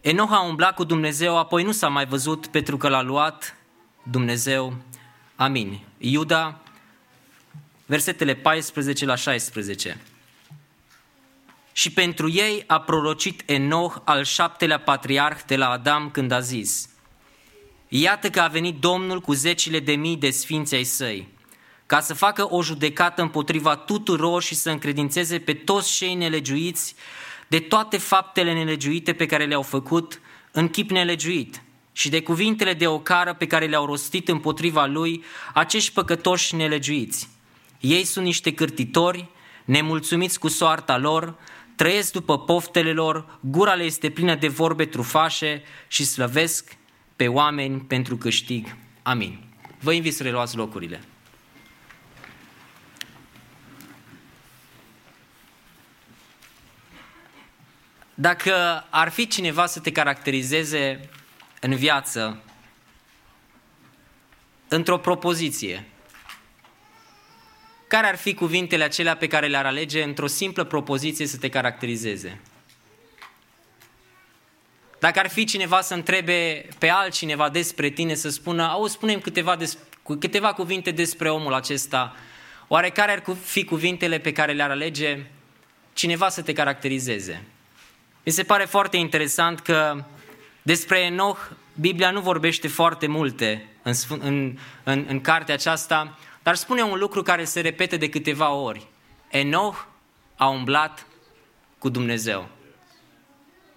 Enoch 0.01 0.31
a 0.31 0.41
umblat 0.41 0.75
cu 0.75 0.83
Dumnezeu, 0.83 1.37
apoi 1.37 1.63
nu 1.63 1.71
s-a 1.71 1.87
mai 1.87 2.05
văzut 2.05 2.47
pentru 2.47 2.77
că 2.77 2.89
l-a 2.89 3.01
luat 3.01 3.53
Dumnezeu. 4.11 4.75
Amin. 5.35 5.79
Iuda, 5.97 6.61
versetele 7.85 8.35
14 8.35 9.05
la 9.05 9.15
16. 9.15 10.01
Și 11.71 11.91
pentru 11.91 12.29
ei 12.29 12.63
a 12.67 12.79
prorocit 12.79 13.43
Enoch 13.45 14.01
al 14.03 14.23
șaptelea 14.23 14.79
patriarh 14.79 15.39
de 15.45 15.55
la 15.55 15.69
Adam 15.69 16.11
când 16.11 16.31
a 16.31 16.39
zis 16.39 16.89
Iată 17.87 18.29
că 18.29 18.39
a 18.39 18.47
venit 18.47 18.79
Domnul 18.79 19.21
cu 19.21 19.33
zecile 19.33 19.79
de 19.79 19.95
mii 19.95 20.17
de 20.17 20.29
sfinți 20.29 20.75
ai 20.75 20.83
săi, 20.83 21.27
ca 21.85 21.99
să 21.99 22.13
facă 22.13 22.53
o 22.53 22.63
judecată 22.63 23.21
împotriva 23.21 23.75
tuturor 23.75 24.41
și 24.41 24.55
să 24.55 24.69
încredințeze 24.69 25.39
pe 25.39 25.53
toți 25.53 25.95
cei 25.95 26.13
nelegiuiți 26.13 26.95
de 27.47 27.59
toate 27.59 27.97
faptele 27.97 28.53
nelegiuite 28.53 29.13
pe 29.13 29.25
care 29.25 29.45
le-au 29.45 29.61
făcut 29.61 30.21
în 30.51 30.69
chip 30.69 30.89
nelegiuit 30.89 31.61
și 31.99 32.09
de 32.09 32.21
cuvintele 32.21 32.73
de 32.73 32.87
ocară 32.87 33.33
pe 33.33 33.47
care 33.47 33.65
le-au 33.65 33.85
rostit 33.85 34.27
împotriva 34.27 34.85
lui 34.85 35.23
acești 35.53 35.93
păcătoși 35.93 36.55
nelegiuiți. 36.55 37.29
Ei 37.79 38.03
sunt 38.03 38.25
niște 38.25 38.53
cârtitori, 38.53 39.27
nemulțumiți 39.65 40.39
cu 40.39 40.47
soarta 40.47 40.97
lor, 40.97 41.35
trăiesc 41.75 42.11
după 42.11 42.39
poftele 42.39 42.93
lor, 42.93 43.39
gura 43.39 43.73
le 43.73 43.83
este 43.83 44.09
plină 44.09 44.35
de 44.35 44.47
vorbe 44.47 44.85
trufașe 44.85 45.63
și 45.87 46.05
slăvesc 46.05 46.77
pe 47.15 47.27
oameni 47.27 47.79
pentru 47.79 48.17
câștig. 48.17 48.75
Amin. 49.01 49.43
Vă 49.79 49.91
invit 49.91 50.15
să 50.15 50.23
reluați 50.23 50.55
locurile. 50.55 51.01
Dacă 58.13 58.85
ar 58.89 59.09
fi 59.09 59.27
cineva 59.27 59.65
să 59.65 59.79
te 59.79 59.91
caracterizeze 59.91 61.09
în 61.59 61.75
viață 61.75 62.43
într-o 64.67 64.97
propoziție, 64.97 65.85
care 67.87 68.07
ar 68.07 68.15
fi 68.15 68.33
cuvintele 68.33 68.83
acelea 68.83 69.17
pe 69.17 69.27
care 69.27 69.47
le-ar 69.47 69.65
alege 69.65 70.03
într-o 70.03 70.27
simplă 70.27 70.63
propoziție 70.63 71.25
să 71.25 71.37
te 71.37 71.49
caracterizeze? 71.49 72.39
Dacă 74.99 75.19
ar 75.19 75.29
fi 75.29 75.45
cineva 75.45 75.81
să 75.81 75.93
întrebe 75.93 76.67
pe 76.77 76.89
altcineva 76.89 77.49
despre 77.49 77.89
tine, 77.89 78.13
să 78.13 78.29
spună, 78.29 78.63
au, 78.63 78.87
spunem 78.87 79.19
câteva, 79.19 79.55
des, 79.55 79.77
câteva 80.19 80.53
cuvinte 80.53 80.91
despre 80.91 81.29
omul 81.29 81.53
acesta, 81.53 82.15
oare 82.67 82.89
care 82.89 83.11
ar 83.11 83.35
fi 83.43 83.63
cuvintele 83.63 84.17
pe 84.19 84.31
care 84.31 84.53
le-ar 84.53 84.69
alege 84.69 85.25
cineva 85.93 86.29
să 86.29 86.41
te 86.41 86.53
caracterizeze? 86.53 87.43
Mi 88.25 88.31
se 88.31 88.43
pare 88.43 88.65
foarte 88.65 88.97
interesant 88.97 89.59
că 89.59 90.03
despre 90.69 90.99
Enoch 90.99 91.39
Biblia 91.73 92.11
nu 92.11 92.21
vorbește 92.21 92.67
foarte 92.67 93.07
multe 93.07 93.69
în, 93.81 93.93
în, 94.19 94.57
în, 94.83 95.05
în 95.07 95.21
cartea 95.21 95.53
aceasta, 95.53 96.17
dar 96.43 96.55
spune 96.55 96.81
un 96.81 96.99
lucru 96.99 97.21
care 97.21 97.43
se 97.43 97.61
repete 97.61 97.97
de 97.97 98.09
câteva 98.09 98.49
ori. 98.51 98.87
Enoch 99.29 99.85
a 100.35 100.47
umblat 100.47 101.05
cu 101.77 101.89
Dumnezeu. 101.89 102.49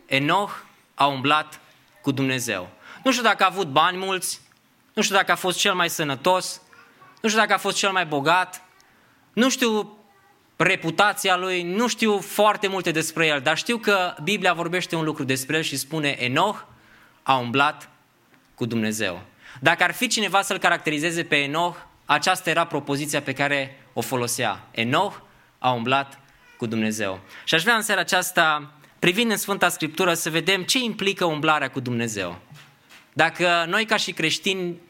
Enoch 0.07 0.53
a 0.95 1.07
umblat 1.07 1.61
cu 2.03 2.11
Dumnezeu. 2.11 2.69
Nu 3.05 3.11
știu 3.11 3.23
dacă 3.23 3.43
a 3.43 3.47
avut 3.51 3.67
bani 3.67 3.97
mulți, 3.99 4.41
nu 4.93 5.03
știu 5.03 5.17
dacă 5.17 5.33
a 5.33 5.37
fost 5.37 5.59
cel 5.59 5.75
mai 5.75 5.91
sănătos, 5.91 6.61
nu 7.21 7.29
știu 7.29 7.41
dacă 7.41 7.53
a 7.53 7.59
fost 7.59 7.77
cel 7.77 7.91
mai 7.91 8.07
bogat, 8.07 8.63
nu 9.33 9.51
știu 9.51 9.99
reputația 10.57 11.37
lui, 11.37 11.63
nu 11.63 11.89
știu 11.89 12.19
foarte 12.19 12.67
multe 12.67 12.91
despre 12.91 13.27
el, 13.27 13.41
dar 13.41 13.57
știu 13.57 13.79
că 13.79 14.15
Biblia 14.23 14.53
vorbește 14.53 14.97
un 14.97 15.05
lucru 15.05 15.25
despre 15.25 15.57
el 15.57 15.63
și 15.63 15.77
spune 15.77 16.17
Enoch 16.19 16.71
a 17.23 17.37
umblat 17.37 17.89
cu 18.55 18.67
Dumnezeu. 18.67 19.23
Dacă 19.61 19.83
ar 19.83 19.93
fi 19.93 20.07
cineva 20.07 20.43
să-l 20.43 20.59
caracterizeze 20.59 21.25
pe 21.25 21.37
Enoch, 21.37 21.77
aceasta 22.05 22.51
era 22.51 22.67
propoziția 22.67 23.23
pe 23.23 23.33
care 23.33 23.87
o 23.93 24.01
folosea. 24.01 24.69
Enoch 24.71 25.15
a 25.59 25.71
umblat 25.71 26.19
cu 26.57 26.67
Dumnezeu. 26.67 27.21
Și 27.45 27.55
aș 27.55 27.63
vrea 27.63 27.75
în 27.75 27.83
seara 27.83 28.01
aceasta, 28.01 28.73
privind 28.99 29.31
în 29.31 29.37
Sfânta 29.37 29.69
Scriptură, 29.69 30.15
să 30.15 30.31
vedem 30.31 30.63
ce 30.63 30.79
implică 30.79 31.25
umblarea 31.25 31.71
cu 31.71 31.81
Dumnezeu. 31.81 32.41
Dacă 33.13 33.65
noi 33.69 33.85
ca 33.85 33.97
și 33.97 34.13
creștini 34.13 34.81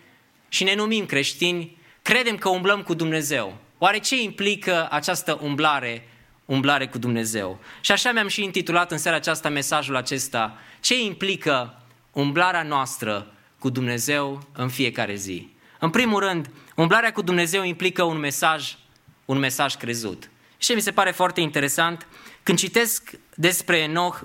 și 0.49 0.65
ne 0.65 0.75
numim 0.75 1.07
creștini, 1.07 1.77
credem 2.03 2.37
că 2.37 2.49
umblăm 2.49 2.83
cu 2.83 2.95
Dumnezeu, 2.95 3.57
oare 3.79 3.99
ce 3.99 4.23
implică 4.23 4.89
această 4.91 5.39
umblare, 5.43 6.09
umblare 6.45 6.87
cu 6.87 6.99
Dumnezeu? 6.99 7.59
Și 7.81 7.93
așa 7.93 8.13
mi-am 8.13 8.29
și 8.29 8.43
intitulat 8.43 8.91
în 8.91 8.99
seara 8.99 9.17
aceasta 9.17 9.49
mesajul 9.49 9.97
acesta, 9.97 10.59
ce 10.81 11.03
implică 11.03 11.82
umblarea 12.13 12.63
noastră 12.63 13.33
cu 13.59 13.71
Dumnezeu 13.71 14.49
în 14.53 14.69
fiecare 14.69 15.15
zi? 15.15 15.51
În 15.79 15.91
primul 15.91 16.21
rând, 16.21 16.51
umblarea 16.77 17.13
cu 17.13 17.23
Dumnezeu 17.23 17.63
implică 17.63 18.03
un 18.03 18.19
mesaj, 18.19 18.77
un 19.25 19.39
mesaj 19.39 19.75
crezut. 19.75 20.31
Și 20.57 20.69
ce 20.69 20.75
mi 20.75 20.81
se 20.81 20.93
pare 20.93 21.11
foarte 21.11 21.41
interesant, 21.41 22.07
când 22.43 22.59
citesc 22.59 23.11
despre 23.35 23.79
Enoch, 23.79 24.21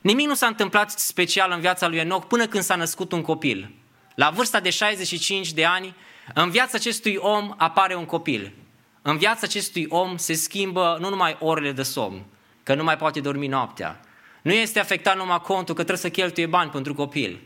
nimic 0.00 0.26
nu 0.26 0.34
s-a 0.34 0.46
întâmplat 0.46 0.90
special 0.90 1.50
în 1.50 1.60
viața 1.60 1.88
lui 1.88 1.98
Enoch 1.98 2.26
până 2.26 2.46
când 2.46 2.62
s-a 2.62 2.76
născut 2.76 3.12
un 3.12 3.22
copil. 3.22 3.74
La 4.14 4.30
vârsta 4.30 4.60
de 4.60 4.70
65 4.70 5.52
de 5.52 5.64
ani, 5.64 5.94
în 6.34 6.50
viața 6.50 6.72
acestui 6.74 7.16
om 7.16 7.54
apare 7.56 7.94
un 7.94 8.04
copil. 8.04 8.52
În 9.02 9.16
viața 9.16 9.40
acestui 9.42 9.86
om 9.88 10.16
se 10.16 10.34
schimbă 10.34 10.96
nu 11.00 11.08
numai 11.08 11.36
orele 11.40 11.72
de 11.72 11.82
somn, 11.82 12.24
că 12.62 12.74
nu 12.74 12.84
mai 12.84 12.96
poate 12.96 13.20
dormi 13.20 13.46
noaptea. 13.46 14.00
Nu 14.42 14.52
este 14.52 14.80
afectat 14.80 15.16
numai 15.16 15.40
contul 15.40 15.74
că 15.74 15.82
trebuie 15.84 15.96
să 15.96 16.10
cheltuie 16.10 16.46
bani 16.46 16.70
pentru 16.70 16.94
copil. 16.94 17.40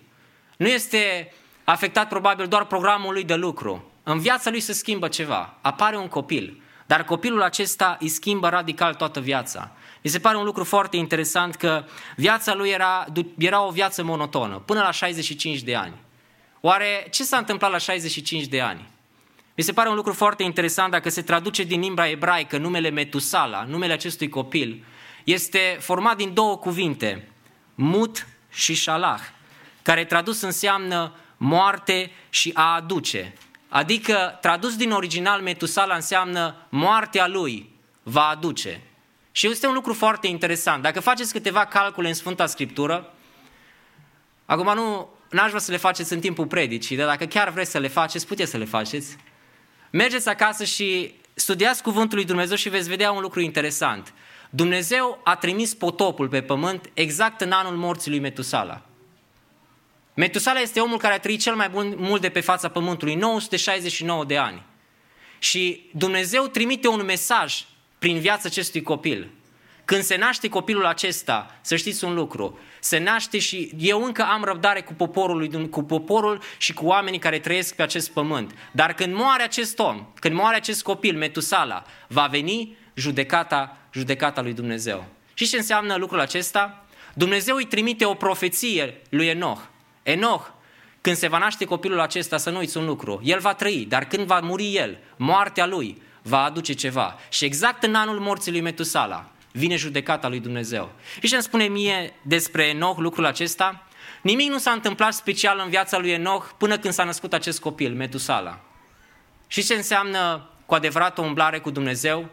Nu 0.57 0.67
este 0.69 1.33
afectat 1.65 2.09
probabil 2.09 2.47
doar 2.47 2.65
programul 2.65 3.13
lui 3.13 3.25
de 3.25 3.35
lucru. 3.35 3.91
În 4.03 4.19
viața 4.19 4.51
lui 4.51 4.61
se 4.61 4.73
schimbă 4.73 5.09
ceva. 5.09 5.55
Apare 5.61 5.97
un 5.97 6.09
copil. 6.09 6.61
Dar 6.87 7.05
copilul 7.05 7.43
acesta 7.43 7.97
îi 8.01 8.09
schimbă 8.09 8.49
radical 8.49 8.95
toată 8.95 9.21
viața. 9.21 9.71
Mi 10.03 10.11
se 10.11 10.19
pare 10.19 10.37
un 10.37 10.45
lucru 10.45 10.65
foarte 10.65 10.97
interesant 10.97 11.55
că 11.55 11.85
viața 12.17 12.55
lui 12.55 12.71
era, 12.71 13.07
era 13.39 13.67
o 13.67 13.71
viață 13.71 14.03
monotonă, 14.03 14.63
până 14.65 14.81
la 14.81 14.91
65 14.91 15.63
de 15.63 15.75
ani. 15.75 15.95
Oare 16.61 17.07
ce 17.11 17.23
s-a 17.25 17.37
întâmplat 17.37 17.71
la 17.71 17.79
65 17.79 18.45
de 18.45 18.61
ani? 18.61 18.89
Mi 19.57 19.65
se 19.65 19.73
pare 19.73 19.89
un 19.89 19.95
lucru 19.95 20.13
foarte 20.13 20.43
interesant 20.43 20.91
dacă 20.91 21.09
se 21.09 21.23
traduce 21.23 21.63
din 21.63 21.81
limba 21.81 22.09
ebraică 22.09 22.59
numele 22.59 22.91
Metusala, 22.91 23.65
numele 23.65 23.93
acestui 23.93 24.29
copil, 24.29 24.85
este 25.27 25.77
format 25.81 26.17
din 26.17 26.35
două 26.35 26.59
cuvinte, 26.59 27.29
mut 27.75 28.27
și 28.49 28.75
shalah, 28.75 29.21
care 29.83 30.05
tradus 30.05 30.41
înseamnă 30.41 31.15
moarte 31.37 32.11
și 32.29 32.51
a 32.55 32.75
aduce. 32.75 33.35
Adică, 33.69 34.39
tradus 34.41 34.77
din 34.77 34.91
original, 34.91 35.41
Metusala 35.41 35.95
înseamnă 35.95 36.67
moartea 36.69 37.27
lui 37.27 37.71
va 38.03 38.29
aduce. 38.29 38.83
Și 39.33 39.47
este 39.47 39.67
un 39.67 39.75
lucru 39.75 39.93
foarte 39.93 40.27
interesant. 40.27 40.83
Dacă 40.83 41.01
faceți 41.01 41.33
câteva 41.33 41.65
calcule 41.65 42.09
în 42.09 42.15
Sfânta 42.15 42.47
Scriptură, 42.47 43.15
acum 44.45 44.75
nu 44.75 45.09
n-aș 45.31 45.49
vrea 45.49 45.61
să 45.61 45.71
le 45.71 45.77
faceți 45.77 46.13
în 46.13 46.21
timpul 46.21 46.47
predicii, 46.47 46.97
dar 46.97 47.07
dacă 47.07 47.25
chiar 47.25 47.51
vreți 47.51 47.71
să 47.71 47.79
le 47.79 47.89
faceți, 47.89 48.27
puteți 48.27 48.51
să 48.51 48.57
le 48.57 48.65
faceți. 48.65 49.17
Mergeți 49.91 50.29
acasă 50.29 50.65
și 50.65 51.15
studiați 51.35 51.83
Cuvântul 51.83 52.17
lui 52.17 52.27
Dumnezeu 52.27 52.57
și 52.57 52.69
veți 52.69 52.89
vedea 52.89 53.11
un 53.13 53.21
lucru 53.21 53.41
interesant. 53.41 54.13
Dumnezeu 54.51 55.21
a 55.25 55.37
trimis 55.37 55.75
potopul 55.75 56.29
pe 56.29 56.43
pământ 56.43 56.91
exact 56.95 57.41
în 57.41 57.53
anul 57.53 57.77
morții 57.77 58.11
lui 58.11 58.21
Metusala. 58.21 58.83
Metusala 60.15 60.61
este 60.61 60.81
omul 60.81 60.99
care 60.99 61.15
a 61.15 61.21
trăit 61.21 61.41
cel 61.41 61.55
mai 61.55 61.69
bun, 61.69 61.95
mult 61.99 62.21
de 62.21 62.29
pe 62.29 62.41
fața 62.41 62.69
pământului, 62.69 63.15
969 63.15 64.25
de 64.25 64.37
ani. 64.37 64.63
Și 65.39 65.91
Dumnezeu 65.93 66.47
trimite 66.47 66.89
un 66.89 67.05
mesaj 67.05 67.65
prin 67.99 68.19
viața 68.19 68.43
acestui 68.45 68.83
copil. 68.83 69.31
Când 69.85 70.03
se 70.03 70.17
naște 70.17 70.49
copilul 70.49 70.87
acesta, 70.87 71.59
să 71.61 71.77
știți 71.77 72.05
un 72.05 72.15
lucru, 72.15 72.59
se 72.81 72.99
naște 72.99 73.39
și 73.39 73.71
eu 73.79 74.05
încă 74.05 74.23
am 74.23 74.45
răbdare 74.45 74.81
cu 74.81 74.93
poporul, 74.93 75.69
cu 75.69 75.83
poporul 75.83 76.43
și 76.59 76.73
cu 76.73 76.87
oamenii 76.87 77.19
care 77.19 77.39
trăiesc 77.39 77.75
pe 77.75 77.83
acest 77.83 78.11
pământ. 78.11 78.55
Dar 78.73 78.95
când 78.95 79.15
moare 79.15 79.43
acest 79.43 79.79
om, 79.79 80.07
când 80.15 80.35
moare 80.35 80.57
acest 80.57 80.83
copil, 80.83 81.17
Metusala, 81.17 81.85
va 82.09 82.27
veni 82.27 82.77
judecata, 82.97 83.77
judecata 83.93 84.43
lui 84.43 84.53
Dumnezeu. 84.53 85.05
Și 85.35 85.47
ce 85.47 85.57
înseamnă 85.57 85.97
lucrul 85.97 86.21
acesta? 86.21 86.85
Dumnezeu 87.15 87.57
îi 87.57 87.65
trimite 87.65 88.05
o 88.05 88.15
profeție 88.15 89.03
lui 89.09 89.27
Enoch. 89.27 89.61
Enoch, 90.03 90.47
când 91.01 91.17
se 91.17 91.29
va 91.29 91.39
naște 91.39 91.65
copilul 91.65 92.01
acesta, 92.01 92.37
să 92.37 92.51
nu 92.51 92.59
uiți 92.59 92.77
un 92.77 92.85
lucru, 92.85 93.21
el 93.25 93.39
va 93.39 93.55
trăi, 93.55 93.87
dar 93.89 94.05
când 94.05 94.27
va 94.27 94.41
muri 94.41 94.75
el, 94.75 94.99
moartea 95.17 95.67
lui 95.67 96.03
va 96.23 96.43
aduce 96.43 96.73
ceva. 96.73 97.19
Și 97.29 97.45
exact 97.45 97.83
în 97.83 97.95
anul 97.95 98.19
morții 98.19 98.53
lui 98.53 98.61
Metusala 98.61 99.31
vine 99.53 99.77
judecata 99.77 100.29
lui 100.29 100.41
Dumnezeu. 100.41 100.93
Și 101.21 101.29
ce 101.29 101.35
îmi 101.35 101.45
spune 101.45 101.65
mie 101.65 102.15
despre 102.23 102.65
Enoch 102.65 102.99
lucrul 102.99 103.27
acesta? 103.27 103.87
Nimic 104.23 104.51
nu 104.51 104.59
s-a 104.59 104.71
întâmplat 104.71 105.15
special 105.15 105.61
în 105.65 105.71
viața 105.71 105.99
lui 105.99 106.11
Enoch 106.11 106.51
până 106.59 106.79
când 106.79 106.95
s-a 106.95 107.05
născut 107.05 107.33
acest 107.33 107.61
copil, 107.61 107.95
Metusala. 107.95 108.61
Și 109.47 109.63
ce 109.63 109.75
înseamnă 109.75 110.51
cu 110.67 110.75
adevărat 110.75 111.19
o 111.19 111.23
umblare 111.23 111.59
cu 111.59 111.71
Dumnezeu? 111.71 112.29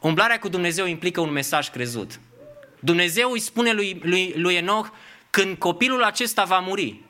Umblarea 0.00 0.38
cu 0.38 0.48
Dumnezeu 0.48 0.86
implică 0.86 1.20
un 1.20 1.30
mesaj 1.30 1.70
crezut. 1.70 2.20
Dumnezeu 2.80 3.30
îi 3.30 3.40
spune 3.40 3.72
lui, 3.72 4.00
lui, 4.02 4.32
lui 4.36 4.54
Enoch, 4.54 4.88
când 5.30 5.56
copilul 5.56 6.02
acesta 6.02 6.44
va 6.44 6.58
muri, 6.58 7.00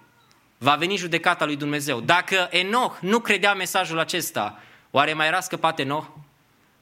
va 0.59 0.75
veni 0.75 0.97
judecata 0.97 1.45
lui 1.45 1.57
Dumnezeu. 1.57 2.01
Dacă 2.01 2.49
Enoch 2.51 2.99
nu 3.01 3.21
credea 3.21 3.55
mesajul 3.55 3.99
acesta, 3.99 4.63
oare 4.91 5.13
mai 5.13 5.27
era 5.27 5.41
scăpat 5.41 5.79
Enoch? 5.79 6.07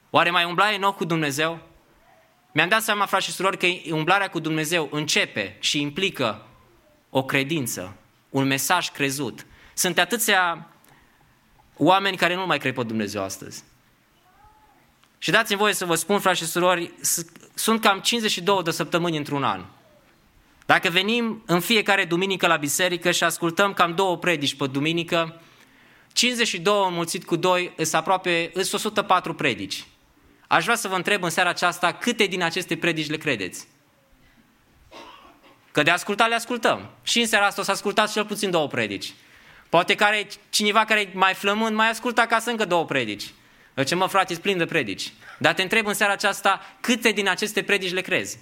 Oare 0.09 0.29
mai 0.29 0.43
umbla 0.43 0.73
Enoch 0.73 0.95
cu 0.95 1.05
Dumnezeu? 1.05 1.59
Mi-am 2.51 2.69
dat 2.69 2.81
seama, 2.81 3.05
frați 3.05 3.25
și 3.25 3.31
surori, 3.31 3.57
că 3.57 3.93
umblarea 3.93 4.29
cu 4.29 4.39
Dumnezeu 4.39 4.89
începe 4.91 5.57
și 5.59 5.81
implică 5.81 6.45
o 7.09 7.23
credință, 7.23 7.95
un 8.29 8.47
mesaj 8.47 8.89
crezut. 8.89 9.45
Sunt 9.73 9.99
atâția 9.99 10.67
oameni 11.77 12.17
care 12.17 12.35
nu 12.35 12.45
mai 12.45 12.57
cred 12.57 12.73
pe 12.73 12.83
Dumnezeu 12.83 13.23
astăzi. 13.23 13.63
Și 15.19 15.31
dați-mi 15.31 15.59
voie 15.59 15.73
să 15.73 15.85
vă 15.85 15.95
spun, 15.95 16.19
frați 16.19 16.39
și 16.39 16.45
surori, 16.45 16.91
sunt 17.53 17.81
cam 17.81 17.99
52 17.99 18.63
de 18.63 18.71
săptămâni 18.71 19.17
într-un 19.17 19.43
an. 19.43 19.65
Dacă 20.65 20.89
venim 20.89 21.43
în 21.45 21.59
fiecare 21.59 22.05
duminică 22.05 22.47
la 22.47 22.55
biserică 22.55 23.11
și 23.11 23.23
ascultăm 23.23 23.73
cam 23.73 23.95
două 23.95 24.17
predici 24.17 24.55
pe 24.55 24.67
duminică, 24.67 25.41
52 26.13 26.85
înmulțit 26.87 27.25
cu 27.25 27.35
2 27.35 27.73
sunt 27.75 27.93
aproape 27.93 28.51
sunt 28.53 28.73
104 28.73 29.33
predici. 29.33 29.85
Aș 30.47 30.63
vrea 30.63 30.75
să 30.75 30.87
vă 30.87 30.95
întreb 30.95 31.23
în 31.23 31.29
seara 31.29 31.49
aceasta 31.49 31.93
câte 31.93 32.25
din 32.25 32.43
aceste 32.43 32.77
predici 32.77 33.09
le 33.09 33.17
credeți. 33.17 33.67
Că 35.71 35.83
de 35.83 35.91
ascultat 35.91 36.29
le 36.29 36.35
ascultăm. 36.35 36.89
Și 37.03 37.19
în 37.19 37.27
seara 37.27 37.45
asta 37.45 37.61
o 37.61 37.63
să 37.63 37.71
ascultați 37.71 38.13
cel 38.13 38.25
puțin 38.25 38.51
două 38.51 38.67
predici. 38.67 39.13
Poate 39.69 39.95
care, 39.95 40.27
cineva 40.49 40.85
care 40.85 40.99
e 40.99 41.09
mai 41.13 41.33
flămând 41.33 41.75
mai 41.75 41.89
ascultă 41.89 42.21
acasă 42.21 42.49
încă 42.49 42.65
două 42.65 42.85
predici. 42.85 43.33
Ce 43.83 43.95
mă 43.95 44.07
frate, 44.07 44.35
plin 44.35 44.57
de 44.57 44.65
predici. 44.65 45.13
Dar 45.37 45.53
te 45.53 45.61
întreb 45.61 45.87
în 45.87 45.93
seara 45.93 46.13
aceasta 46.13 46.61
câte 46.79 47.11
din 47.11 47.29
aceste 47.29 47.63
predici 47.63 47.93
le 47.93 48.01
crezi. 48.01 48.39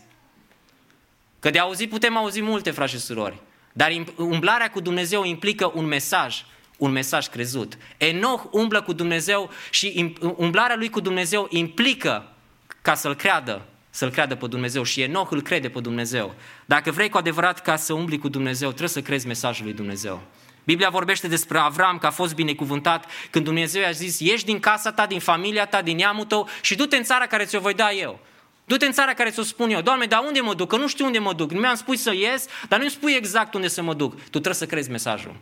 Că 1.40 1.50
de 1.50 1.60
auzit 1.60 1.90
putem 1.90 2.18
auzi 2.18 2.42
multe, 2.42 2.72
frați 2.72 2.92
și 2.92 3.00
surori. 3.00 3.42
Dar 3.74 4.06
umblarea 4.18 4.70
cu 4.70 4.80
Dumnezeu 4.80 5.24
implică 5.24 5.72
un 5.76 5.86
mesaj, 5.86 6.46
un 6.78 6.92
mesaj 6.92 7.28
crezut. 7.28 7.78
Enoch 7.98 8.44
umblă 8.52 8.82
cu 8.82 8.94
Dumnezeu 8.94 9.52
și 9.70 10.16
umblarea 10.36 10.76
lui 10.76 10.90
cu 10.90 11.00
Dumnezeu 11.00 11.48
implică 11.50 12.34
ca 12.82 12.96
să-L 12.96 13.16
creadă, 13.16 13.66
să-L 13.90 14.10
creadă 14.10 14.36
pe 14.36 14.48
Dumnezeu 14.48 14.84
și 14.84 15.02
Enoch 15.02 15.32
îl 15.32 15.42
crede 15.42 15.70
pe 15.70 15.80
Dumnezeu. 15.80 16.36
Dacă 16.66 16.92
vrei 16.92 17.10
cu 17.10 17.18
adevărat 17.18 17.62
ca 17.62 17.76
să 17.76 17.94
umbli 17.94 18.18
cu 18.18 18.30
Dumnezeu, 18.30 18.68
trebuie 18.68 18.90
să 18.90 19.02
crezi 19.02 19.28
mesajul 19.28 19.66
lui 19.66 19.74
Dumnezeu. 19.74 20.22
Biblia 20.68 20.90
vorbește 20.90 21.28
despre 21.28 21.58
Avram 21.58 21.98
că 21.98 22.06
a 22.06 22.12
fost 22.12 22.36
binecuvântat 22.36 23.06
când 23.30 23.46
Dumnezeu 23.46 23.82
i-a 23.82 23.92
zis, 23.92 24.20
ieși 24.20 24.46
din 24.46 24.60
casa 24.60 24.92
ta, 24.92 25.06
din 25.06 25.20
familia 25.20 25.66
ta, 25.66 25.82
din 25.82 25.96
neamul 25.96 26.26
tău 26.26 26.50
și 26.62 26.76
du-te 26.76 26.96
în 26.96 27.04
țara 27.04 27.26
care 27.26 27.46
ți-o 27.46 27.60
voi 27.60 27.74
da 27.74 27.92
eu. 27.92 28.20
Du-te 28.66 28.86
în 28.86 28.92
țara 28.92 29.14
care 29.14 29.30
ți-o 29.30 29.44
spun 29.44 29.70
eu. 29.70 29.82
Doamne, 29.82 30.06
dar 30.06 30.24
unde 30.26 30.40
mă 30.40 30.54
duc? 30.54 30.70
Că 30.70 30.78
nu 30.78 30.88
știu 30.88 31.06
unde 31.06 31.20
mă 31.20 31.34
duc. 31.34 31.52
Nu 31.52 31.60
mi-am 31.60 31.76
spus 31.76 32.02
să 32.02 32.14
ies, 32.14 32.46
dar 32.68 32.80
nu-mi 32.80 32.92
spui 32.92 33.14
exact 33.14 33.54
unde 33.54 33.68
să 33.68 33.82
mă 33.82 33.94
duc. 33.94 34.14
Tu 34.14 34.30
trebuie 34.30 34.54
să 34.54 34.66
crezi 34.66 34.90
mesajul. 34.90 35.36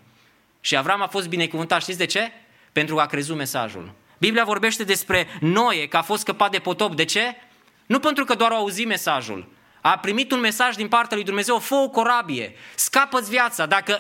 Și 0.60 0.76
Avram 0.78 1.02
a 1.02 1.08
fost 1.08 1.28
binecuvântat. 1.28 1.82
Știți 1.82 1.98
de 1.98 2.06
ce? 2.06 2.32
Pentru 2.72 2.96
că 2.96 3.02
a 3.02 3.06
crezut 3.06 3.36
mesajul. 3.36 3.94
Biblia 4.18 4.44
vorbește 4.44 4.84
despre 4.84 5.28
Noe, 5.40 5.88
că 5.88 5.98
a 5.98 6.02
fost 6.02 6.22
scăpat 6.22 6.52
de 6.52 6.60
potop. 6.60 6.96
De 6.96 7.06
ce? 7.06 7.36
Nu 7.86 8.00
pentru 8.00 8.26
că 8.26 8.34
doar 8.34 8.52
au 8.52 8.58
auzit 8.58 8.88
mesajul. 8.88 9.48
A 9.88 9.98
primit 9.98 10.32
un 10.32 10.40
mesaj 10.40 10.76
din 10.76 10.88
partea 10.88 11.18
lui 11.18 11.26
Dumnezeu, 11.26 11.60
fă 11.60 11.74
o 11.76 11.90
corabie, 11.90 12.54
scapă-ți 12.76 13.30
viața. 13.30 13.66
Dacă 13.66 14.00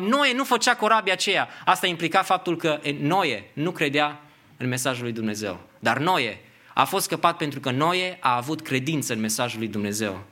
Noe 0.00 0.32
nu 0.34 0.44
făcea 0.44 0.76
corabia 0.76 1.12
aceea, 1.12 1.48
asta 1.64 1.86
implica 1.86 2.22
faptul 2.22 2.56
că 2.56 2.80
Noe 3.00 3.50
nu 3.52 3.70
credea 3.70 4.20
în 4.56 4.68
mesajul 4.68 5.02
lui 5.02 5.12
Dumnezeu. 5.12 5.60
Dar 5.78 5.98
Noe 5.98 6.40
a 6.74 6.84
fost 6.84 7.04
scăpat 7.04 7.36
pentru 7.36 7.60
că 7.60 7.70
Noe 7.70 8.18
a 8.20 8.36
avut 8.36 8.60
credință 8.60 9.12
în 9.12 9.20
mesajul 9.20 9.58
lui 9.58 9.68
Dumnezeu. 9.68 10.22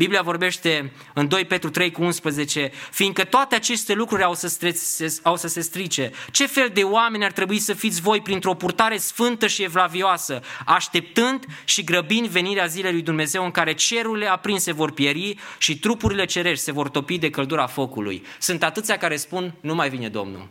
Biblia 0.00 0.22
vorbește 0.22 0.92
în 1.14 1.28
2 1.28 1.44
Petru 1.44 1.70
3 1.70 1.90
cu 1.90 2.02
11, 2.02 2.70
fiindcă 2.90 3.24
toate 3.24 3.54
aceste 3.54 3.94
lucruri 3.94 4.22
au 4.22 4.34
să, 4.34 4.48
streț- 4.48 5.22
au 5.22 5.36
să 5.36 5.48
se 5.48 5.60
strice. 5.60 6.10
Ce 6.30 6.46
fel 6.46 6.70
de 6.72 6.82
oameni 6.82 7.24
ar 7.24 7.32
trebui 7.32 7.58
să 7.58 7.74
fiți 7.74 8.00
voi 8.00 8.20
printr-o 8.20 8.54
purtare 8.54 8.96
sfântă 8.96 9.46
și 9.46 9.62
evlavioasă, 9.62 10.40
așteptând 10.66 11.44
și 11.64 11.84
grăbind 11.84 12.26
venirea 12.26 12.66
zilei 12.66 12.92
lui 12.92 13.02
Dumnezeu 13.02 13.44
în 13.44 13.50
care 13.50 13.74
cerurile 13.74 14.26
aprinse 14.26 14.72
vor 14.72 14.92
pieri 14.92 15.36
și 15.58 15.78
trupurile 15.78 16.24
cerești 16.24 16.64
se 16.64 16.72
vor 16.72 16.88
topi 16.88 17.18
de 17.18 17.30
căldura 17.30 17.66
focului. 17.66 18.22
Sunt 18.38 18.62
atâția 18.62 18.96
care 18.96 19.16
spun, 19.16 19.54
nu 19.60 19.74
mai 19.74 19.88
vine 19.88 20.08
Domnul. 20.08 20.48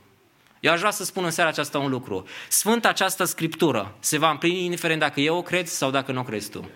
Eu 0.60 0.72
aș 0.72 0.80
vrea 0.80 0.91
să 0.91 1.04
spun 1.04 1.24
în 1.24 1.32
seara 1.32 1.50
aceasta 1.50 1.80
un 1.80 1.89
lucru. 1.89 2.26
Sfânta 2.50 2.89
această 2.89 3.24
scriptură 3.24 3.95
se 4.00 4.18
va 4.18 4.30
împlini 4.30 4.66
indiferent 4.66 5.00
dacă 5.00 5.20
eu 5.20 5.38
o 5.38 5.41
cred 5.41 5.68
sau 5.68 5.91
dacă 5.91 6.12
nu 6.12 6.20
o 6.20 6.24
crezi 6.24 6.50
tu. 6.50 6.70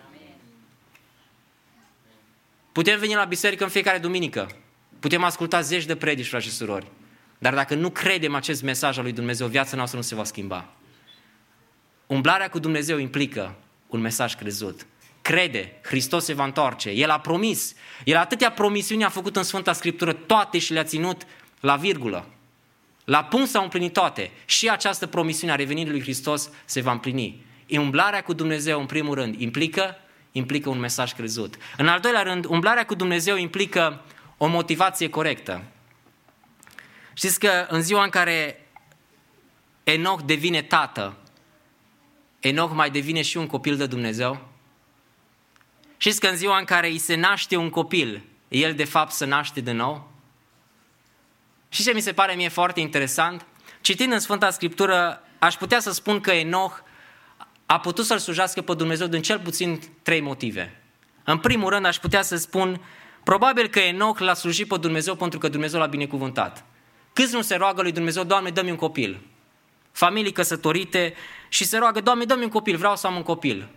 Putem 2.74 2.98
veni 2.98 3.14
la 3.14 3.24
biserică 3.24 3.64
în 3.64 3.70
fiecare 3.70 3.98
duminică. 3.98 4.50
Putem 5.00 5.24
asculta 5.24 5.60
zeci 5.60 5.84
de 5.84 5.96
predici, 5.96 6.26
frate 6.26 6.44
și 6.44 6.50
surori. 6.50 6.86
Dar 7.38 7.54
dacă 7.54 7.74
nu 7.74 7.90
credem 7.90 8.34
acest 8.34 8.62
mesaj 8.62 8.96
al 8.96 9.02
lui 9.02 9.12
Dumnezeu, 9.12 9.46
viața 9.46 9.76
noastră 9.76 9.98
nu 9.98 10.04
se 10.04 10.14
va 10.14 10.24
schimba. 10.24 10.72
Umblarea 12.06 12.48
cu 12.48 12.58
Dumnezeu 12.58 12.98
implică 12.98 13.54
un 13.86 14.00
mesaj 14.00 14.34
crezut. 14.34 14.86
Crede, 15.22 15.72
Hristos 15.82 16.24
se 16.24 16.32
va 16.32 16.44
întoarce. 16.44 16.90
El 16.90 17.10
a 17.10 17.20
promis. 17.20 17.74
El 18.04 18.16
atâtea 18.16 18.50
promisiuni 18.50 19.04
a 19.04 19.08
făcut 19.08 19.36
în 19.36 19.42
Sfânta 19.42 19.72
Scriptură, 19.72 20.12
toate 20.12 20.58
și 20.58 20.72
le-a 20.72 20.84
ținut 20.84 21.22
la 21.60 21.76
virgulă. 21.76 22.26
La 23.04 23.24
punct 23.24 23.48
s-au 23.48 23.62
împlinit 23.62 23.92
toate. 23.92 24.30
Și 24.44 24.68
această 24.68 25.06
promisiune 25.06 25.52
a 25.52 25.56
revenirii 25.56 25.90
lui 25.90 26.02
Hristos 26.02 26.50
se 26.64 26.80
va 26.80 26.92
împlini. 26.92 27.44
Umblarea 27.68 28.22
cu 28.22 28.32
Dumnezeu, 28.32 28.80
în 28.80 28.86
primul 28.86 29.14
rând, 29.14 29.40
implică, 29.40 29.96
implică 30.36 30.68
un 30.68 30.78
mesaj 30.78 31.12
crezut. 31.12 31.56
În 31.76 31.88
al 31.88 32.00
doilea 32.00 32.22
rând, 32.22 32.44
umblarea 32.44 32.86
cu 32.86 32.94
Dumnezeu 32.94 33.36
implică 33.36 34.04
o 34.36 34.46
motivație 34.46 35.10
corectă. 35.10 35.62
Știți 37.12 37.38
că 37.38 37.66
în 37.68 37.82
ziua 37.82 38.02
în 38.04 38.10
care 38.10 38.66
Enoch 39.84 40.22
devine 40.24 40.62
tată, 40.62 41.16
Enoch 42.40 42.72
mai 42.74 42.90
devine 42.90 43.22
și 43.22 43.36
un 43.36 43.46
copil 43.46 43.76
de 43.76 43.86
Dumnezeu? 43.86 44.48
Știți 45.96 46.20
că 46.20 46.26
în 46.26 46.36
ziua 46.36 46.58
în 46.58 46.64
care 46.64 46.88
îi 46.88 46.98
se 46.98 47.14
naște 47.14 47.56
un 47.56 47.70
copil, 47.70 48.22
el 48.48 48.74
de 48.74 48.84
fapt 48.84 49.12
se 49.12 49.24
naște 49.24 49.60
de 49.60 49.72
nou? 49.72 50.12
Și 51.68 51.82
ce 51.82 51.92
mi 51.92 52.00
se 52.00 52.12
pare 52.12 52.34
mie 52.34 52.48
foarte 52.48 52.80
interesant? 52.80 53.46
Citind 53.80 54.12
în 54.12 54.20
Sfânta 54.20 54.50
Scriptură, 54.50 55.22
aș 55.38 55.54
putea 55.54 55.80
să 55.80 55.92
spun 55.92 56.20
că 56.20 56.30
Enoch 56.30 56.83
a 57.66 57.80
putut 57.80 58.04
să-L 58.04 58.18
slujească 58.18 58.60
pe 58.62 58.74
Dumnezeu 58.74 59.06
din 59.06 59.22
cel 59.22 59.38
puțin 59.38 59.80
trei 60.02 60.20
motive. 60.20 60.82
În 61.24 61.38
primul 61.38 61.70
rând, 61.70 61.86
aș 61.86 61.96
putea 61.96 62.22
să 62.22 62.36
spun, 62.36 62.80
probabil 63.24 63.68
că 63.68 63.78
Enoch 63.78 64.20
l-a 64.20 64.34
slujit 64.34 64.68
pe 64.68 64.76
Dumnezeu 64.76 65.14
pentru 65.14 65.38
că 65.38 65.48
Dumnezeu 65.48 65.80
l-a 65.80 65.86
binecuvântat. 65.86 66.64
Câți 67.12 67.34
nu 67.34 67.42
se 67.42 67.54
roagă 67.54 67.82
lui 67.82 67.92
Dumnezeu, 67.92 68.24
Doamne, 68.24 68.50
dă-mi 68.50 68.70
un 68.70 68.76
copil? 68.76 69.20
Familii 69.92 70.32
căsătorite 70.32 71.14
și 71.48 71.64
se 71.64 71.78
roagă, 71.78 72.00
Doamne, 72.00 72.24
dă-mi 72.24 72.42
un 72.42 72.48
copil, 72.48 72.76
vreau 72.76 72.96
să 72.96 73.06
am 73.06 73.16
un 73.16 73.22
copil. 73.22 73.68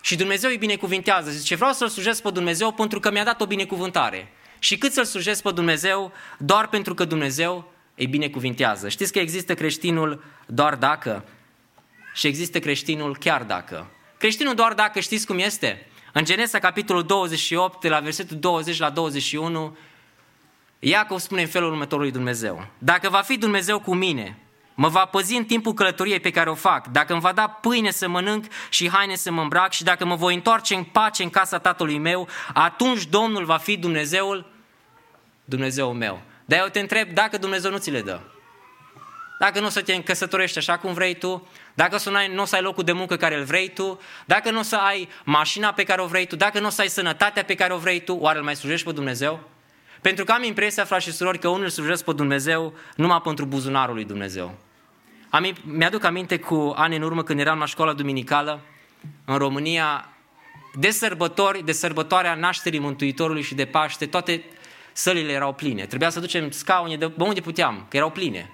Și 0.00 0.16
Dumnezeu 0.16 0.50
îi 0.50 0.56
binecuvintează. 0.56 1.30
Zice, 1.30 1.54
vreau 1.54 1.72
să-L 1.72 1.88
slujesc 1.88 2.22
pe 2.22 2.30
Dumnezeu 2.30 2.72
pentru 2.72 3.00
că 3.00 3.10
mi-a 3.10 3.24
dat 3.24 3.40
o 3.40 3.46
binecuvântare. 3.46 4.32
Și 4.58 4.78
cât 4.78 4.92
să-L 4.92 5.04
slujesc 5.04 5.42
pe 5.42 5.50
Dumnezeu 5.50 6.12
doar 6.38 6.68
pentru 6.68 6.94
că 6.94 7.04
Dumnezeu 7.04 7.72
îi 7.94 8.06
binecuvintează. 8.06 8.88
Știți 8.88 9.12
că 9.12 9.18
există 9.18 9.54
creștinul 9.54 10.24
doar 10.46 10.74
dacă 10.74 11.24
și 12.18 12.26
există 12.26 12.58
creștinul 12.58 13.16
chiar 13.16 13.42
dacă. 13.42 13.90
Creștinul 14.16 14.54
doar 14.54 14.72
dacă 14.72 15.00
știți 15.00 15.26
cum 15.26 15.38
este. 15.38 15.86
În 16.12 16.24
Genesa, 16.24 16.58
capitolul 16.58 17.02
28, 17.02 17.80
de 17.80 17.88
la 17.88 18.00
versetul 18.00 18.36
20 18.38 18.78
la 18.78 18.90
21, 18.90 19.76
Iacov 20.78 21.18
spune 21.18 21.40
în 21.40 21.46
felul 21.46 21.70
următor 21.70 21.98
lui 21.98 22.10
Dumnezeu. 22.10 22.66
Dacă 22.78 23.08
va 23.08 23.20
fi 23.20 23.38
Dumnezeu 23.38 23.80
cu 23.80 23.94
mine, 23.94 24.38
mă 24.74 24.88
va 24.88 25.04
păzi 25.04 25.36
în 25.36 25.44
timpul 25.44 25.74
călătoriei 25.74 26.20
pe 26.20 26.30
care 26.30 26.50
o 26.50 26.54
fac, 26.54 26.86
dacă 26.86 27.12
îmi 27.12 27.22
va 27.22 27.32
da 27.32 27.46
pâine 27.48 27.90
să 27.90 28.08
mănânc 28.08 28.44
și 28.70 28.90
haine 28.90 29.14
să 29.14 29.30
mă 29.30 29.42
îmbrac 29.42 29.72
și 29.72 29.84
dacă 29.84 30.04
mă 30.04 30.14
voi 30.14 30.34
întoarce 30.34 30.74
în 30.74 30.84
pace 30.84 31.22
în 31.22 31.30
casa 31.30 31.58
tatălui 31.58 31.98
meu, 31.98 32.28
atunci 32.54 33.06
Domnul 33.06 33.44
va 33.44 33.56
fi 33.56 33.76
Dumnezeul, 33.76 34.52
Dumnezeul 35.44 35.94
meu. 35.94 36.20
Dar 36.44 36.58
eu 36.58 36.66
te 36.66 36.80
întreb 36.80 37.10
dacă 37.10 37.38
Dumnezeu 37.38 37.70
nu 37.70 37.78
ți 37.78 37.90
le 37.90 38.02
dă. 38.02 38.20
Dacă 39.38 39.60
nu 39.60 39.66
o 39.66 39.68
să 39.68 39.82
te 39.82 39.94
încăsătorești 39.94 40.58
așa 40.58 40.78
cum 40.78 40.92
vrei 40.92 41.14
tu, 41.14 41.48
dacă 41.78 41.98
nu 42.34 42.42
o 42.42 42.44
să 42.44 42.54
ai 42.54 42.62
locul 42.62 42.84
de 42.84 42.92
muncă 42.92 43.16
care 43.16 43.36
îl 43.36 43.44
vrei 43.44 43.68
tu, 43.68 44.00
dacă 44.24 44.50
nu 44.50 44.58
o 44.58 44.62
să 44.62 44.76
ai 44.76 45.08
mașina 45.24 45.72
pe 45.72 45.82
care 45.82 46.00
o 46.00 46.06
vrei 46.06 46.26
tu, 46.26 46.36
dacă 46.36 46.60
nu 46.60 46.66
o 46.66 46.70
să 46.70 46.80
ai 46.80 46.88
sănătatea 46.88 47.44
pe 47.44 47.54
care 47.54 47.72
o 47.72 47.76
vrei 47.76 48.00
tu, 48.00 48.14
oare 48.14 48.38
îl 48.38 48.44
mai 48.44 48.56
slujești 48.56 48.86
pe 48.86 48.92
Dumnezeu? 48.92 49.40
Pentru 50.00 50.24
că 50.24 50.32
am 50.32 50.42
impresia, 50.42 50.84
frați 50.84 51.04
și 51.04 51.12
surori, 51.12 51.38
că 51.38 51.48
unul 51.48 51.62
îl 51.62 51.68
slujesc 51.68 52.04
pe 52.04 52.12
Dumnezeu 52.12 52.74
numai 52.96 53.20
pentru 53.20 53.44
buzunarul 53.44 53.94
lui 53.94 54.04
Dumnezeu. 54.04 54.54
Am, 55.28 55.54
mi-aduc 55.64 56.04
aminte 56.04 56.38
cu 56.38 56.72
ani 56.76 56.96
în 56.96 57.02
urmă 57.02 57.22
când 57.22 57.40
eram 57.40 57.58
la 57.58 57.66
școala 57.66 57.92
duminicală 57.92 58.60
în 59.24 59.36
România, 59.36 60.08
de 60.74 60.90
sărbători, 60.90 61.64
de 61.64 61.72
sărbătoarea 61.72 62.34
nașterii 62.34 62.78
Mântuitorului 62.78 63.42
și 63.42 63.54
de 63.54 63.64
Paște, 63.64 64.06
toate 64.06 64.44
sălile 64.92 65.32
erau 65.32 65.52
pline. 65.52 65.86
Trebuia 65.86 66.10
să 66.10 66.20
ducem 66.20 66.50
scaune 66.50 66.96
de 66.96 67.12
unde 67.18 67.40
puteam, 67.40 67.86
că 67.88 67.96
erau 67.96 68.10
pline. 68.10 68.50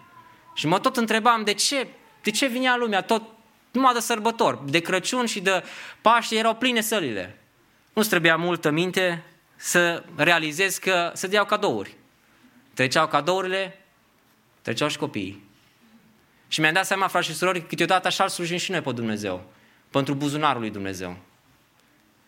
Și 0.55 0.67
mă 0.67 0.79
tot 0.79 0.97
întrebam 0.97 1.45
de 1.45 1.53
ce, 1.53 1.87
de 2.25 2.31
ce 2.31 2.47
vinea 2.47 2.77
lumea 2.77 3.03
tot 3.03 3.23
numai 3.71 3.93
de 3.93 4.01
sărbători, 4.01 4.71
de 4.71 4.81
Crăciun 4.81 5.27
și 5.27 5.41
de 5.41 5.65
Paște 6.01 6.37
erau 6.37 6.55
pline 6.55 6.81
sălile. 6.81 7.39
Nu-ți 7.93 8.09
trebuia 8.09 8.37
multă 8.37 8.71
minte 8.71 9.25
să 9.57 10.05
realizez 10.17 10.77
că 10.77 11.11
se 11.15 11.27
deau 11.27 11.45
cadouri. 11.45 11.97
Treceau 12.75 13.09
cadourile, 13.09 13.85
treceau 14.63 14.89
și 14.89 14.99
copiii. 14.99 15.45
Și 16.49 16.61
mi-am 16.61 16.73
dat 16.73 16.87
seama, 16.87 17.07
frați 17.07 17.27
și 17.27 17.35
surori, 17.35 17.61
că 17.61 17.67
câteodată 17.67 18.07
așa 18.07 18.23
îl 18.23 18.29
slujim 18.29 18.57
și 18.57 18.71
noi 18.71 18.81
pe 18.81 18.93
Dumnezeu, 18.93 19.53
pentru 19.91 20.15
buzunarul 20.15 20.61
lui 20.61 20.71
Dumnezeu. 20.71 21.17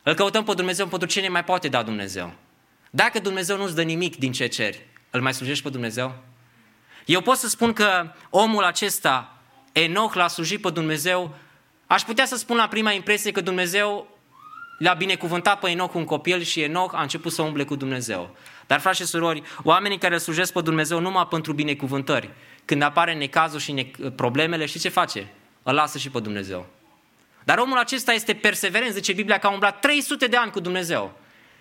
Îl 0.02 0.14
căutăm 0.14 0.44
pe 0.44 0.54
Dumnezeu 0.54 0.86
pentru 0.86 1.08
ce 1.08 1.20
ne 1.20 1.28
mai 1.28 1.44
poate 1.44 1.68
da 1.68 1.82
Dumnezeu. 1.82 2.32
Dacă 2.90 3.18
Dumnezeu 3.18 3.56
nu-ți 3.56 3.74
dă 3.74 3.82
nimic 3.82 4.16
din 4.16 4.32
ce 4.32 4.46
ceri, 4.46 4.86
îl 5.10 5.20
mai 5.20 5.34
slujești 5.34 5.62
pe 5.62 5.70
Dumnezeu? 5.70 6.14
Eu 7.04 7.20
pot 7.20 7.36
să 7.36 7.48
spun 7.48 7.72
că 7.72 8.12
omul 8.30 8.64
acesta, 8.64 9.35
Enoch, 9.82 10.14
l-a 10.14 10.28
slujit 10.28 10.60
pe 10.60 10.70
Dumnezeu. 10.70 11.34
Aș 11.86 12.02
putea 12.02 12.26
să 12.26 12.36
spun 12.36 12.56
la 12.56 12.68
prima 12.68 12.92
impresie 12.92 13.30
că 13.30 13.40
Dumnezeu 13.40 14.08
l-a 14.78 14.94
binecuvântat 14.94 15.58
pe 15.58 15.70
Enoch 15.70 15.94
un 15.94 16.04
copil 16.04 16.42
și 16.42 16.60
Enoch 16.60 16.94
a 16.94 17.02
început 17.02 17.32
să 17.32 17.42
umble 17.42 17.64
cu 17.64 17.76
Dumnezeu. 17.76 18.36
Dar, 18.66 18.80
frați 18.80 19.00
și 19.00 19.06
surori, 19.06 19.42
oamenii 19.62 19.98
care 19.98 20.14
îl 20.14 20.20
slujesc 20.20 20.52
pe 20.52 20.60
Dumnezeu 20.60 21.00
numai 21.00 21.26
pentru 21.30 21.52
binecuvântări, 21.52 22.30
când 22.64 22.82
apare 22.82 23.14
necazul 23.14 23.58
și 23.58 23.72
ne- 23.72 23.90
problemele, 24.14 24.66
și 24.66 24.78
ce 24.78 24.88
face? 24.88 25.32
Îl 25.62 25.74
lasă 25.74 25.98
și 25.98 26.10
pe 26.10 26.20
Dumnezeu. 26.20 26.66
Dar 27.44 27.58
omul 27.58 27.78
acesta 27.78 28.12
este 28.12 28.34
perseverent, 28.34 28.92
zice 28.92 29.12
Biblia, 29.12 29.38
că 29.38 29.46
a 29.46 29.50
umblat 29.50 29.80
300 29.80 30.26
de 30.26 30.36
ani 30.36 30.50
cu 30.50 30.60
Dumnezeu. 30.60 31.12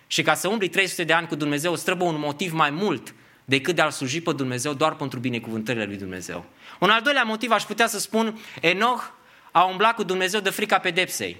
Și 0.06 0.22
ca 0.22 0.34
să 0.34 0.48
umbli 0.48 0.68
300 0.68 1.04
de 1.04 1.12
ani 1.12 1.26
cu 1.26 1.34
Dumnezeu, 1.34 1.72
îți 1.72 1.84
trebuie 1.84 2.08
un 2.08 2.18
motiv 2.18 2.52
mai 2.52 2.70
mult 2.70 3.14
decât 3.48 3.74
de 3.74 3.82
a-L 3.82 3.90
sluji 3.90 4.20
pe 4.20 4.32
Dumnezeu 4.32 4.72
doar 4.72 4.94
pentru 4.94 5.18
binecuvântările 5.18 5.84
lui 5.84 5.96
Dumnezeu. 5.96 6.44
Un 6.80 6.90
al 6.90 7.02
doilea 7.02 7.22
motiv 7.22 7.50
aș 7.50 7.62
putea 7.62 7.86
să 7.86 7.98
spun, 7.98 8.38
Enoch 8.60 9.02
a 9.50 9.64
umblat 9.64 9.94
cu 9.94 10.02
Dumnezeu 10.02 10.40
de 10.40 10.50
frica 10.50 10.78
pedepsei. 10.78 11.36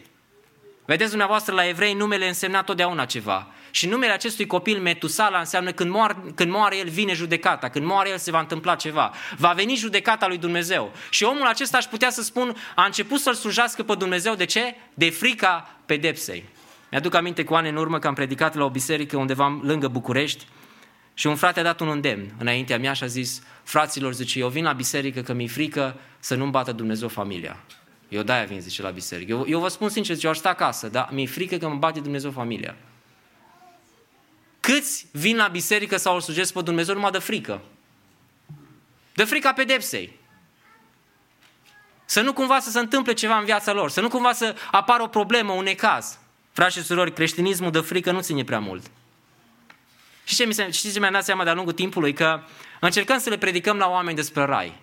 Vedeți 0.85 1.09
dumneavoastră, 1.09 1.55
la 1.55 1.69
evrei 1.69 1.95
numele 1.95 2.27
însemna 2.29 2.63
totdeauna 2.63 3.05
ceva. 3.05 3.47
Și 3.71 3.87
numele 3.87 4.13
acestui 4.13 4.47
copil 4.47 4.81
Metusala 4.81 5.39
înseamnă 5.39 5.73
când 5.73 5.91
moare, 5.91 6.17
când 6.35 6.51
moare 6.51 6.77
el 6.77 6.89
vine 6.89 7.13
judecata, 7.13 7.69
când 7.69 7.85
moare 7.85 8.09
el 8.09 8.19
se 8.19 8.31
va 8.31 8.39
întâmpla 8.39 8.75
ceva. 8.75 9.13
Va 9.37 9.53
veni 9.53 9.75
judecata 9.75 10.27
lui 10.27 10.39
Dumnezeu. 10.39 10.93
Și 11.11 11.25
omul 11.25 11.47
acesta 11.47 11.77
aș 11.77 11.85
putea 11.85 12.11
să 12.11 12.23
spun, 12.23 12.57
a 12.75 12.85
început 12.85 13.21
să-L 13.21 13.35
slujească 13.35 13.83
pe 13.83 13.95
Dumnezeu, 13.95 14.35
de 14.35 14.45
ce? 14.45 14.75
De 14.95 15.11
frica 15.11 15.77
pedepsei. 15.87 16.45
Mi-aduc 16.91 17.15
aminte 17.15 17.45
cu 17.45 17.55
ani 17.55 17.69
în 17.69 17.77
urmă 17.77 17.99
că 17.99 18.07
am 18.07 18.15
predicat 18.15 18.55
la 18.55 18.65
o 18.65 18.71
biserică 18.71 19.17
undeva 19.17 19.61
lângă 19.63 19.89
București 19.89 20.47
și 21.19 21.27
un 21.27 21.37
frate 21.37 21.61
a 21.61 21.63
dat 21.63 21.81
un 21.81 21.89
îndemn 21.89 22.35
înaintea 22.39 22.79
mea 22.79 22.93
și 22.93 23.03
a 23.03 23.07
zis, 23.07 23.43
fraților, 23.63 24.15
zice, 24.15 24.39
eu 24.39 24.49
vin 24.49 24.65
la 24.65 24.73
biserică 24.73 25.21
că 25.21 25.33
mi-e 25.33 25.47
frică 25.47 25.97
să 26.19 26.35
nu-mi 26.35 26.51
bată 26.51 26.73
Dumnezeu 26.73 27.09
familia. 27.09 27.65
Eu 28.09 28.23
de-aia 28.23 28.45
vin, 28.45 28.61
zice, 28.61 28.83
la 28.83 28.91
biserică. 28.91 29.33
Eu, 29.33 29.45
eu 29.49 29.61
vă 29.61 29.69
spun 29.69 29.89
sincer, 29.89 30.15
zice, 30.15 30.27
eu 30.27 30.33
aș 30.33 30.39
sta 30.39 30.49
acasă, 30.49 30.89
dar 30.89 31.09
mi-e 31.13 31.27
frică 31.27 31.57
că 31.57 31.69
mă 31.69 31.75
bate 31.75 32.01
Dumnezeu 32.01 32.31
familia. 32.31 32.77
Câți 34.61 35.07
vin 35.13 35.37
la 35.37 35.49
biserică 35.49 35.97
sau 35.97 36.15
îl 36.15 36.21
slujesc 36.21 36.53
pe 36.53 36.63
Dumnezeu 36.63 36.95
numai 36.95 37.11
de 37.11 37.19
frică? 37.19 37.63
De 39.15 39.25
frica 39.25 39.53
pedepsei. 39.53 40.19
Să 42.05 42.21
nu 42.21 42.33
cumva 42.33 42.61
să 42.61 42.71
se 42.71 42.79
întâmple 42.79 43.13
ceva 43.13 43.39
în 43.39 43.45
viața 43.45 43.73
lor, 43.73 43.91
să 43.91 44.01
nu 44.01 44.09
cumva 44.09 44.33
să 44.33 44.55
apară 44.71 45.03
o 45.03 45.07
problemă, 45.07 45.53
un 45.53 45.65
necaz. 45.65 46.19
Frați 46.53 46.77
și 46.77 46.85
surori, 46.85 47.13
creștinismul 47.13 47.71
de 47.71 47.81
frică 47.81 48.13
nu 48.13 48.21
ține 48.21 48.45
prea 48.45 48.59
mult. 48.59 48.91
Și 50.27 50.35
ce 50.35 50.45
mi 50.45 50.55
se, 50.55 50.71
știți 50.71 50.95
ce 50.95 51.01
mi-am 51.01 51.13
dat 51.13 51.25
seama 51.25 51.45
de-a 51.45 51.55
lungul 51.55 51.73
timpului? 51.73 52.13
Că 52.13 52.43
încercăm 52.81 53.19
să 53.19 53.31
le 53.31 53.39
predicăm 53.39 53.77
la 53.77 53.89
oameni 53.89 54.17
despre 54.17 54.45
rai. 54.45 54.83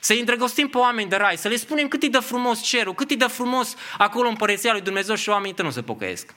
Să-i 0.00 0.18
îndrăgostim 0.18 0.68
pe 0.68 0.78
oameni 0.78 1.08
de 1.08 1.16
rai, 1.16 1.36
să 1.36 1.48
le 1.48 1.56
spunem 1.56 1.88
cât 1.88 2.02
e 2.02 2.08
de 2.08 2.18
frumos 2.18 2.62
cerul, 2.62 2.94
cât 2.94 3.10
e 3.10 3.14
de 3.14 3.26
frumos 3.26 3.74
acolo 3.98 4.28
în 4.28 4.36
părăția 4.36 4.72
lui 4.72 4.80
Dumnezeu 4.80 5.14
și 5.14 5.28
oamenii 5.28 5.54
nu 5.62 5.70
se 5.70 5.82
pocăiesc. 5.82 6.34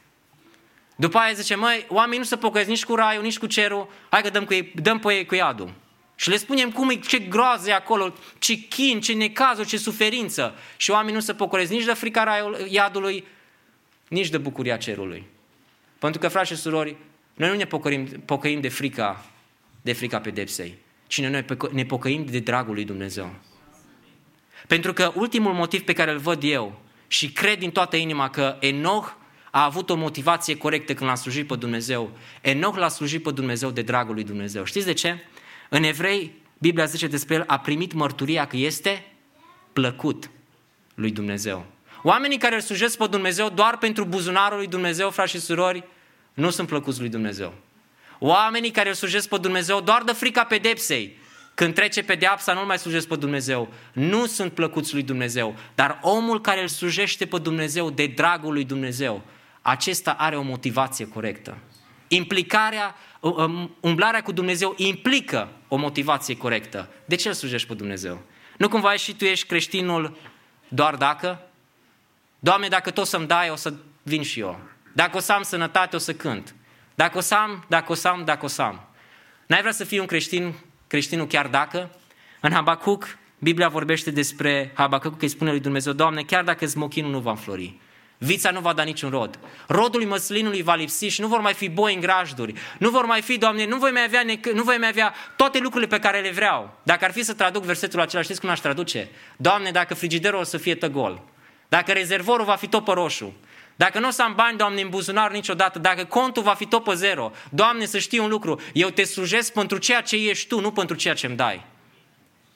După 0.96 1.18
aia 1.18 1.34
zice, 1.34 1.56
măi, 1.56 1.86
oamenii 1.90 2.18
nu 2.18 2.24
se 2.24 2.38
pocăiesc 2.38 2.70
nici 2.70 2.86
cu 2.86 2.96
raiul, 2.96 3.24
nici 3.24 3.38
cu 3.38 3.46
cerul, 3.46 3.90
hai 4.10 4.22
că 4.22 4.30
dăm, 4.30 4.46
cu 4.46 4.54
ei, 4.54 4.72
dăm 4.76 5.00
pe 5.00 5.14
ei 5.14 5.26
cu 5.26 5.36
iadul. 5.36 5.74
Și 6.16 6.30
le 6.30 6.38
spunem 6.38 6.72
cum 6.72 6.90
e, 6.90 6.96
ce 6.96 7.20
groază 7.20 7.70
e 7.70 7.74
acolo, 7.74 8.14
ce 8.40 8.54
chin, 8.54 9.02
ce 9.02 9.14
necazuri, 9.14 9.68
ce 9.68 9.78
suferință. 9.78 10.56
Și 10.78 10.92
oamenii 10.92 11.14
nu 11.14 11.20
se 11.20 11.34
pocăiesc 11.34 11.72
nici 11.72 11.86
de 11.86 11.94
frica 11.94 12.24
raiul, 12.24 12.68
iadului, 12.70 13.28
nici 14.08 14.30
de 14.30 14.38
bucuria 14.38 14.78
cerului. 14.78 15.28
Pentru 16.00 16.20
că, 16.20 16.28
frați 16.28 16.52
și 16.52 16.58
surori, 16.58 16.96
noi 17.36 17.50
nu 17.50 17.56
ne 17.56 17.66
pocăim, 17.66 18.06
pocăim 18.06 18.62
de 18.62 18.70
frica, 18.70 19.26
de 19.82 19.94
frica 19.94 20.20
pedepsei, 20.20 20.78
ci 21.08 21.22
noi 21.22 21.46
ne 21.72 21.86
pocăim 21.86 22.26
de 22.26 22.40
dragul 22.40 22.74
lui 22.74 22.86
Dumnezeu. 22.86 23.36
Pentru 24.68 24.94
că 24.94 25.12
ultimul 25.16 25.54
motiv 25.54 25.82
pe 25.82 25.94
care 25.94 26.12
îl 26.12 26.18
văd 26.18 26.44
eu 26.44 26.82
și 27.08 27.32
cred 27.32 27.60
din 27.60 27.72
toată 27.72 27.96
inima 27.96 28.30
că 28.30 28.58
Enoch 28.60 29.16
a 29.52 29.64
avut 29.64 29.90
o 29.90 29.96
motivație 29.96 30.58
corectă 30.58 30.94
când 30.94 31.10
l-a 31.10 31.16
slujit 31.16 31.48
pe 31.48 31.56
Dumnezeu. 31.56 32.12
Enoch 32.42 32.78
l-a 32.78 32.88
slujit 32.88 33.24
pe 33.24 33.32
Dumnezeu 33.32 33.70
de 33.70 33.82
dragul 33.82 34.14
lui 34.14 34.24
Dumnezeu. 34.24 34.64
Știți 34.64 34.86
de 34.86 34.94
ce? 34.94 35.18
În 35.70 35.84
evrei, 35.84 36.42
Biblia 36.58 36.86
zice 36.86 37.08
despre 37.08 37.36
el, 37.36 37.44
a 37.48 37.60
primit 37.60 37.94
mărturia 37.94 38.48
că 38.48 38.58
este 38.58 39.06
plăcut 39.74 40.30
lui 40.96 41.12
Dumnezeu. 41.12 41.66
Oamenii 42.04 42.38
care 42.38 42.56
îl 42.56 42.62
slujesc 42.62 42.98
pe 42.98 43.08
Dumnezeu 43.08 43.50
doar 43.50 43.78
pentru 43.78 44.06
buzunarul 44.06 44.58
lui 44.58 44.68
Dumnezeu, 44.68 45.10
frați 45.10 45.32
și 45.32 45.40
surori, 45.40 45.84
nu 46.36 46.50
sunt 46.50 46.68
plăcuți 46.68 47.00
lui 47.00 47.10
Dumnezeu. 47.10 47.54
Oamenii 48.20 48.72
care 48.72 48.90
îl 48.90 48.96
slujesc 48.96 49.30
pe 49.30 49.38
Dumnezeu 49.38 49.82
doar 49.82 50.04
de 50.04 50.12
frica 50.12 50.44
pedepsei, 50.44 51.18
când 51.56 51.74
trece 51.74 52.04
pedeapsa, 52.04 52.54
nu 52.54 52.66
mai 52.66 52.78
slujesc 52.78 53.08
pe 53.08 53.16
Dumnezeu. 53.16 53.74
Nu 53.94 54.26
sunt 54.26 54.52
plăcuți 54.52 54.94
lui 54.94 55.04
Dumnezeu. 55.04 55.56
Dar 55.76 56.00
omul 56.02 56.42
care 56.42 56.62
îl 56.62 56.68
slujește 56.68 57.26
pe 57.26 57.38
Dumnezeu 57.38 57.90
de 57.90 58.08
dragul 58.08 58.54
lui 58.54 58.64
Dumnezeu, 58.64 59.22
acesta 59.62 60.12
are 60.12 60.38
o 60.38 60.42
motivație 60.42 61.08
corectă. 61.08 61.58
Implicarea, 62.08 62.96
um, 63.20 63.76
umblarea 63.80 64.22
cu 64.22 64.32
Dumnezeu 64.32 64.74
implică 64.78 65.50
o 65.68 65.76
motivație 65.76 66.38
corectă. 66.38 66.90
De 67.06 67.16
ce 67.16 67.28
îl 67.28 67.34
slujești 67.34 67.68
pe 67.68 67.74
Dumnezeu? 67.74 68.22
Nu 68.58 68.70
cumva 68.70 68.96
și 68.96 69.14
tu 69.16 69.26
ești 69.26 69.48
creștinul 69.48 70.18
doar 70.68 70.96
dacă? 70.96 71.42
Doamne, 72.40 72.68
dacă 72.68 72.92
tot 72.92 73.08
să-mi 73.08 73.28
dai, 73.28 73.50
o 73.50 73.56
să 73.56 73.74
vin 74.04 74.24
și 74.24 74.40
eu. 74.40 74.60
Dacă 74.96 75.18
o 75.18 75.20
să 75.20 75.32
am 75.32 75.42
sănătate, 75.42 75.96
o 75.96 76.00
să 76.00 76.14
cânt. 76.14 76.56
Dacă 76.96 77.18
o 77.18 77.22
să 77.22 77.36
am, 77.36 77.66
dacă 77.68 77.92
o 77.92 77.96
să 77.96 78.08
am, 78.08 78.24
dacă 78.26 78.46
o 78.46 78.48
să 78.48 78.62
am. 78.62 78.88
N-ai 79.48 79.60
vrea 79.60 79.72
să 79.72 79.84
fii 79.84 80.00
un 80.00 80.06
creștin, 80.06 80.54
creștinul 80.88 81.28
chiar 81.28 81.48
dacă? 81.48 81.90
În 82.42 82.52
Habacuc, 82.52 83.18
Biblia 83.40 83.68
vorbește 83.68 84.12
despre 84.12 84.72
Habacuc, 84.76 85.18
că 85.18 85.24
îi 85.24 85.30
spune 85.30 85.50
lui 85.50 85.60
Dumnezeu, 85.60 85.94
Doamne, 85.94 86.22
chiar 86.22 86.44
dacă 86.44 86.66
smochinul 86.66 87.12
nu 87.12 87.20
va 87.20 87.30
înflori, 87.30 87.80
vița 88.18 88.52
nu 88.52 88.60
va 88.60 88.74
da 88.74 88.84
niciun 88.84 89.10
rod, 89.10 89.40
rodul 89.68 90.04
măslinului 90.04 90.62
va 90.62 90.76
lipsi 90.76 91.06
și 91.06 91.22
nu 91.22 91.28
vor 91.28 91.40
mai 91.40 91.54
fi 91.54 91.70
boi 91.70 91.94
în 91.94 92.00
grajduri, 92.00 92.54
nu 92.78 92.90
vor 92.90 93.06
mai 93.06 93.22
fi, 93.22 93.38
Doamne, 93.38 93.66
nu 93.66 93.78
voi 93.78 93.92
mai 93.92 94.04
avea, 94.04 94.24
nu 94.54 94.64
voi 94.64 94.78
mai 94.78 94.88
avea 94.88 95.14
toate 95.36 95.60
lucrurile 95.60 95.90
pe 95.90 96.00
care 96.00 96.22
le 96.22 96.32
vreau. 96.32 96.80
Dacă 96.84 97.06
ar 97.06 97.12
fi 97.12 97.24
să 97.24 97.34
traduc 97.34 97.64
versetul 97.64 98.00
acela, 98.00 98.22
știți 98.22 98.40
cum 98.40 98.50
aș 98.50 98.60
traduce? 98.60 99.10
Doamne, 99.38 99.72
dacă 99.72 99.94
frigiderul 99.94 100.40
o 100.40 100.44
să 100.44 100.58
fie 100.58 100.76
tăgol, 100.76 101.22
dacă 101.70 101.92
rezervorul 101.92 102.46
va 102.46 102.56
fi 102.56 102.68
tot 102.68 102.84
pe 102.84 102.92
roșu, 102.92 103.34
dacă 103.76 104.00
nu 104.00 104.08
o 104.08 104.12
să 104.12 104.24
am 104.24 104.34
bani, 104.36 104.58
Doamne, 104.58 104.82
în 104.82 104.90
buzunar 104.90 105.32
niciodată, 105.32 105.80
dacă 105.80 106.04
contul 106.04 106.44
va 106.44 106.54
fi 106.54 106.66
tot 106.66 106.84
pe 106.84 106.94
zero, 106.94 107.32
Doamne, 107.50 107.86
să 107.86 108.00
știi 108.00 108.20
un 108.20 108.30
lucru, 108.30 108.60
eu 108.74 108.90
te 108.90 109.04
slujesc 109.04 109.54
pentru 109.54 109.78
ceea 109.78 110.02
ce 110.02 110.16
ești 110.16 110.48
Tu, 110.48 110.60
nu 110.60 110.72
pentru 110.72 110.96
ceea 110.96 111.14
ce 111.14 111.26
îmi 111.26 111.36
dai. 111.36 111.66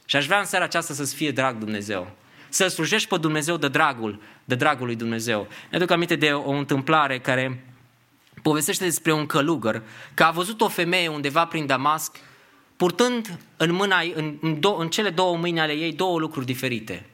Și 0.05 0.15
aș 0.15 0.25
vrea 0.25 0.39
în 0.39 0.45
seara 0.45 0.65
aceasta 0.65 0.93
să-ți 0.93 1.15
fie 1.15 1.31
drag 1.31 1.57
Dumnezeu. 1.57 2.11
Să 2.49 2.67
slujești 2.67 3.07
pe 3.07 3.17
Dumnezeu 3.17 3.57
de 3.57 3.67
dragul, 3.67 4.21
de 4.45 4.55
dragul 4.55 4.85
lui 4.85 4.95
Dumnezeu. 4.95 5.47
Ne 5.69 5.77
aduc 5.77 5.91
aminte 5.91 6.15
de 6.15 6.31
o 6.31 6.51
întâmplare 6.51 7.19
care 7.19 7.65
povestește 8.41 8.83
despre 8.83 9.11
un 9.11 9.25
călugăr, 9.25 9.81
că 10.13 10.23
a 10.23 10.31
văzut 10.31 10.61
o 10.61 10.67
femeie 10.67 11.07
undeva 11.07 11.45
prin 11.45 11.65
Damasc, 11.65 12.17
purtând 12.75 13.39
în, 13.57 13.71
mâna, 13.71 13.99
în, 14.13 14.37
în, 14.41 14.59
do, 14.59 14.75
în 14.75 14.89
cele 14.89 15.09
două 15.09 15.37
mâini 15.37 15.59
ale 15.59 15.73
ei 15.73 15.93
două 15.93 16.19
lucruri 16.19 16.45
diferite. 16.45 17.09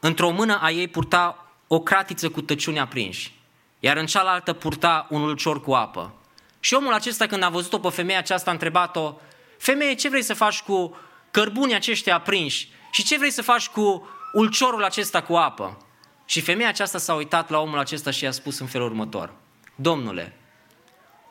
Într-o 0.00 0.30
mână 0.30 0.58
a 0.60 0.70
ei 0.70 0.88
purta 0.88 1.48
o 1.66 1.80
cratiță 1.80 2.28
cu 2.28 2.40
tăciuni 2.40 2.78
aprinși 2.78 3.32
iar 3.84 3.96
în 3.96 4.06
cealaltă 4.06 4.52
purta 4.52 5.06
un 5.10 5.22
ulcior 5.22 5.60
cu 5.60 5.72
apă. 5.72 6.14
Și 6.60 6.74
omul 6.74 6.92
acesta, 6.92 7.26
când 7.26 7.42
a 7.42 7.48
văzut-o 7.48 7.78
pe 7.78 7.88
femeia 7.88 8.18
aceasta, 8.18 8.50
a 8.50 8.52
întrebat-o, 8.52 9.14
femeie, 9.58 9.94
ce 9.94 10.08
vrei 10.08 10.22
să 10.22 10.34
faci 10.34 10.60
cu 10.60 10.96
cărbunii 11.30 11.74
aceștia 11.74 12.14
aprinși? 12.14 12.68
Și 12.90 13.04
ce 13.04 13.18
vrei 13.18 13.30
să 13.30 13.42
faci 13.42 13.68
cu 13.68 14.08
ulciorul 14.32 14.84
acesta 14.84 15.22
cu 15.22 15.34
apă? 15.34 15.78
Și 16.24 16.40
femeia 16.40 16.68
aceasta 16.68 16.98
s-a 16.98 17.14
uitat 17.14 17.50
la 17.50 17.58
omul 17.58 17.78
acesta 17.78 18.10
și 18.10 18.24
i-a 18.24 18.30
spus 18.30 18.58
în 18.58 18.66
felul 18.66 18.86
următor, 18.86 19.32
Domnule, 19.74 20.36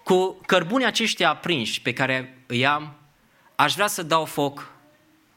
cu 0.03 0.41
cărbunii 0.45 0.85
aceștia 0.85 1.29
aprinși 1.29 1.81
pe 1.81 1.93
care 1.93 2.43
îi 2.47 2.65
am, 2.65 2.95
aș 3.55 3.73
vrea 3.73 3.87
să 3.87 4.03
dau 4.03 4.25
foc 4.25 4.71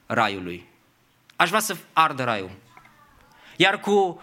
raiului. 0.07 0.69
Aș 1.37 1.49
vrea 1.49 1.61
să 1.61 1.77
ardă 1.93 2.25
raiul. 2.25 2.51
Iar 3.57 3.81
cu 3.81 4.23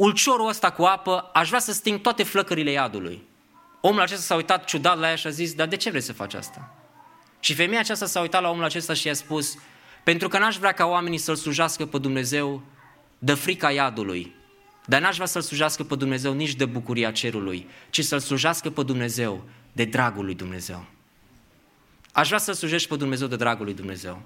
ulciorul 0.00 0.48
ăsta 0.48 0.70
cu 0.70 0.82
apă, 0.82 1.30
aș 1.32 1.48
vrea 1.48 1.60
să 1.60 1.72
sting 1.72 2.00
toate 2.00 2.22
flăcările 2.22 2.70
iadului. 2.70 3.22
Omul 3.80 4.00
acesta 4.00 4.22
s-a 4.22 4.34
uitat 4.34 4.64
ciudat 4.64 4.98
la 4.98 5.08
ea 5.08 5.14
și 5.14 5.26
a 5.26 5.30
zis, 5.30 5.54
dar 5.54 5.66
de 5.66 5.76
ce 5.76 5.88
vrei 5.88 6.02
să 6.02 6.12
faci 6.12 6.34
asta? 6.34 6.74
Și 7.40 7.54
femeia 7.54 7.80
aceasta 7.80 8.06
s-a 8.06 8.20
uitat 8.20 8.42
la 8.42 8.50
omul 8.50 8.64
acesta 8.64 8.94
și 8.94 9.06
i-a 9.06 9.14
spus, 9.14 9.56
pentru 10.04 10.28
că 10.28 10.38
n-aș 10.38 10.56
vrea 10.56 10.72
ca 10.72 10.84
oamenii 10.84 11.18
să-L 11.18 11.34
slujească 11.34 11.86
pe 11.86 11.98
Dumnezeu 11.98 12.62
de 13.18 13.34
frica 13.34 13.70
iadului, 13.70 14.34
dar 14.86 15.00
n-aș 15.00 15.14
vrea 15.14 15.26
să-L 15.26 15.42
slujească 15.42 15.84
pe 15.84 15.94
Dumnezeu 15.94 16.32
nici 16.32 16.54
de 16.54 16.64
bucuria 16.64 17.10
cerului, 17.10 17.68
ci 17.90 18.04
să-L 18.04 18.20
slujească 18.20 18.70
pe 18.70 18.82
Dumnezeu 18.82 19.44
de 19.72 19.84
dragul 19.84 20.24
lui 20.24 20.34
Dumnezeu. 20.34 20.84
Aș 22.12 22.26
vrea 22.26 22.38
să-L 22.38 22.54
slujești 22.54 22.88
pe 22.88 22.96
Dumnezeu 22.96 23.26
de 23.26 23.36
dragul 23.36 23.64
lui 23.64 23.74
Dumnezeu. 23.74 24.22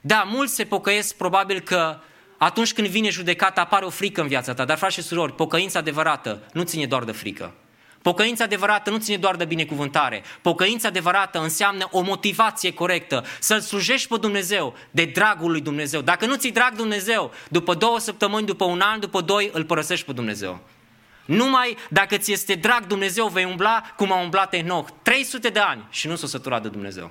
Da, 0.00 0.22
mulți 0.22 0.54
se 0.54 0.64
pocăiesc 0.64 1.16
probabil 1.16 1.60
că 1.60 1.98
atunci 2.38 2.72
când 2.72 2.86
vine 2.86 3.08
judecata, 3.08 3.60
apare 3.60 3.84
o 3.84 3.90
frică 3.90 4.20
în 4.20 4.28
viața 4.28 4.54
ta. 4.54 4.64
Dar, 4.64 4.76
frați 4.76 4.94
și 4.94 5.02
surori, 5.02 5.34
pocăința 5.34 5.78
adevărată 5.78 6.42
nu 6.52 6.62
ține 6.62 6.86
doar 6.86 7.04
de 7.04 7.12
frică. 7.12 7.54
Pocăința 8.02 8.44
adevărată 8.44 8.90
nu 8.90 8.98
ține 8.98 9.16
doar 9.16 9.36
de 9.36 9.44
binecuvântare. 9.44 10.22
Pocăința 10.42 10.88
adevărată 10.88 11.38
înseamnă 11.38 11.88
o 11.90 12.00
motivație 12.00 12.72
corectă. 12.72 13.24
Să-L 13.40 13.60
slujești 13.60 14.08
pe 14.08 14.16
Dumnezeu 14.16 14.74
de 14.90 15.04
dragul 15.04 15.50
lui 15.50 15.60
Dumnezeu. 15.60 16.00
Dacă 16.00 16.26
nu 16.26 16.34
ți 16.36 16.48
drag 16.48 16.74
Dumnezeu, 16.74 17.32
după 17.48 17.74
două 17.74 17.98
săptămâni, 17.98 18.46
după 18.46 18.64
un 18.64 18.80
an, 18.80 19.00
după 19.00 19.20
doi, 19.20 19.50
îl 19.52 19.64
părăsești 19.64 20.06
pe 20.06 20.12
Dumnezeu. 20.12 20.60
Numai 21.24 21.76
dacă 21.90 22.16
ți 22.16 22.32
este 22.32 22.54
drag 22.54 22.86
Dumnezeu, 22.86 23.26
vei 23.26 23.44
umbla 23.44 23.82
cum 23.96 24.12
a 24.12 24.20
umblat 24.20 24.54
Enoch. 24.54 24.88
300 25.02 25.48
de 25.48 25.58
ani 25.58 25.84
și 25.90 26.06
nu 26.06 26.16
s-o 26.16 26.26
săturat 26.26 26.62
de 26.62 26.68
Dumnezeu. 26.68 27.10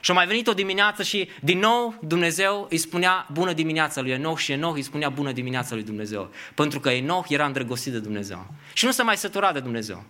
Și 0.00 0.10
a 0.10 0.14
mai 0.14 0.26
venit 0.26 0.46
o 0.46 0.52
dimineață 0.52 1.02
și 1.02 1.28
din 1.40 1.58
nou 1.58 1.94
Dumnezeu 2.02 2.66
îi 2.70 2.76
spunea 2.76 3.26
bună 3.32 3.52
dimineața 3.52 4.00
lui 4.00 4.10
Enoch 4.10 4.38
și 4.38 4.52
Enoch 4.52 4.74
îi 4.74 4.82
spunea 4.82 5.08
bună 5.08 5.32
dimineața 5.32 5.74
lui 5.74 5.84
Dumnezeu. 5.84 6.30
Pentru 6.54 6.80
că 6.80 6.90
Enoch 6.90 7.28
era 7.28 7.46
îndrăgostit 7.46 7.92
de 7.92 7.98
Dumnezeu. 7.98 8.54
Și 8.72 8.84
nu 8.84 8.90
se 8.90 9.02
mai 9.02 9.16
sătura 9.16 9.52
de 9.52 9.60
Dumnezeu. 9.60 10.04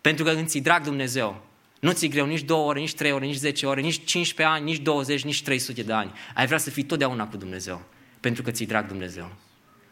Pentru 0.00 0.24
că 0.24 0.32
când 0.32 0.46
ți 0.46 0.58
drag 0.58 0.82
Dumnezeu, 0.82 1.46
nu 1.80 1.92
ți 1.92 2.08
greu 2.08 2.26
nici 2.26 2.42
două 2.42 2.68
ore, 2.68 2.80
nici 2.80 2.94
trei 2.94 3.12
ore, 3.12 3.26
nici 3.26 3.36
zece 3.36 3.66
ore, 3.66 3.80
nici 3.80 4.04
15 4.04 4.54
ani, 4.54 4.64
nici 4.64 4.78
20, 4.78 5.24
nici 5.24 5.42
300 5.42 5.82
de 5.82 5.92
ani. 5.92 6.12
Ai 6.34 6.46
vrea 6.46 6.58
să 6.58 6.70
fii 6.70 6.82
totdeauna 6.82 7.26
cu 7.26 7.36
Dumnezeu. 7.36 7.82
Pentru 8.20 8.42
că 8.42 8.50
ți 8.50 8.64
drag 8.64 8.86
Dumnezeu. 8.86 9.32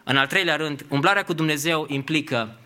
În 0.05 0.17
al 0.17 0.27
treilea 0.27 0.57
rând, 0.57 0.87
umblarea 0.89 1.25
cu 1.25 1.33
Dumnezeu 1.33 1.87
implică 1.89 2.59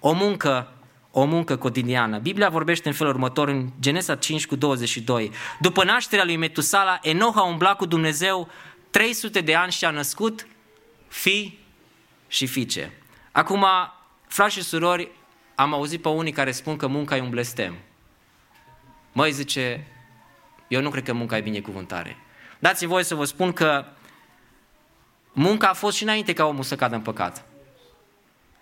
o 0.00 0.12
muncă 0.12 0.72
o 1.10 1.24
muncă 1.24 1.56
cotidiană. 1.56 2.18
Biblia 2.18 2.48
vorbește 2.48 2.88
în 2.88 2.94
felul 2.94 3.12
următor 3.12 3.48
în 3.48 3.68
Genesa 3.80 4.16
5 4.16 4.46
cu 4.46 4.56
22. 4.56 5.30
După 5.60 5.84
nașterea 5.84 6.24
lui 6.24 6.36
Metusala, 6.36 6.98
Enoch 7.02 7.36
a 7.36 7.42
umblat 7.42 7.76
cu 7.76 7.86
Dumnezeu 7.86 8.48
300 8.90 9.40
de 9.40 9.54
ani 9.54 9.72
și 9.72 9.84
a 9.84 9.90
născut 9.90 10.46
fi 11.08 11.58
și 12.28 12.46
fiice. 12.46 12.92
Acum, 13.32 13.66
frați 14.26 14.54
și 14.54 14.62
surori, 14.62 15.10
am 15.54 15.74
auzit 15.74 16.02
pe 16.02 16.08
unii 16.08 16.32
care 16.32 16.50
spun 16.50 16.76
că 16.76 16.86
munca 16.86 17.16
e 17.16 17.20
un 17.20 17.30
blestem. 17.30 17.74
Măi, 19.12 19.32
zice, 19.32 19.86
eu 20.68 20.80
nu 20.80 20.90
cred 20.90 21.04
că 21.04 21.12
munca 21.12 21.36
e 21.36 21.40
binecuvântare. 21.40 22.16
Dați-mi 22.58 22.90
voie 22.90 23.04
să 23.04 23.14
vă 23.14 23.24
spun 23.24 23.52
că 23.52 23.84
munca 25.32 25.68
a 25.68 25.72
fost 25.72 25.96
și 25.96 26.02
înainte 26.02 26.32
ca 26.32 26.44
omul 26.44 26.62
să 26.62 26.76
cadă 26.76 26.94
în 26.94 27.00
păcat. 27.00 27.47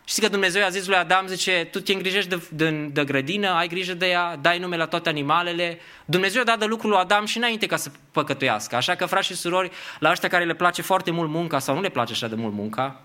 Știți 0.08 0.26
că 0.26 0.32
Dumnezeu 0.32 0.60
i-a 0.60 0.68
zis 0.68 0.86
lui 0.86 0.96
Adam, 0.96 1.26
zice, 1.26 1.68
tu 1.70 1.80
te 1.80 1.92
îngrijești 1.92 2.28
de, 2.28 2.42
de, 2.50 2.70
de 2.70 3.04
grădină, 3.04 3.48
ai 3.48 3.68
grijă 3.68 3.94
de 3.94 4.06
ea, 4.06 4.36
dai 4.36 4.58
nume 4.58 4.76
la 4.76 4.86
toate 4.86 5.08
animalele. 5.08 5.78
Dumnezeu 6.04 6.40
a 6.40 6.44
dat 6.44 6.58
de 6.58 6.64
lucrul 6.64 6.90
lui 6.90 6.98
Adam 6.98 7.24
și 7.24 7.36
înainte 7.36 7.66
ca 7.66 7.76
să 7.76 7.90
păcătuiască. 8.10 8.76
Așa 8.76 8.94
că, 8.94 9.06
frați 9.06 9.26
și 9.26 9.34
surori, 9.34 9.70
la 9.98 10.10
ăștia 10.10 10.28
care 10.28 10.44
le 10.44 10.54
place 10.54 10.82
foarte 10.82 11.10
mult 11.10 11.30
munca 11.30 11.58
sau 11.58 11.74
nu 11.74 11.80
le 11.80 11.88
place 11.88 12.12
așa 12.12 12.28
de 12.28 12.34
mult 12.34 12.54
munca, 12.54 13.00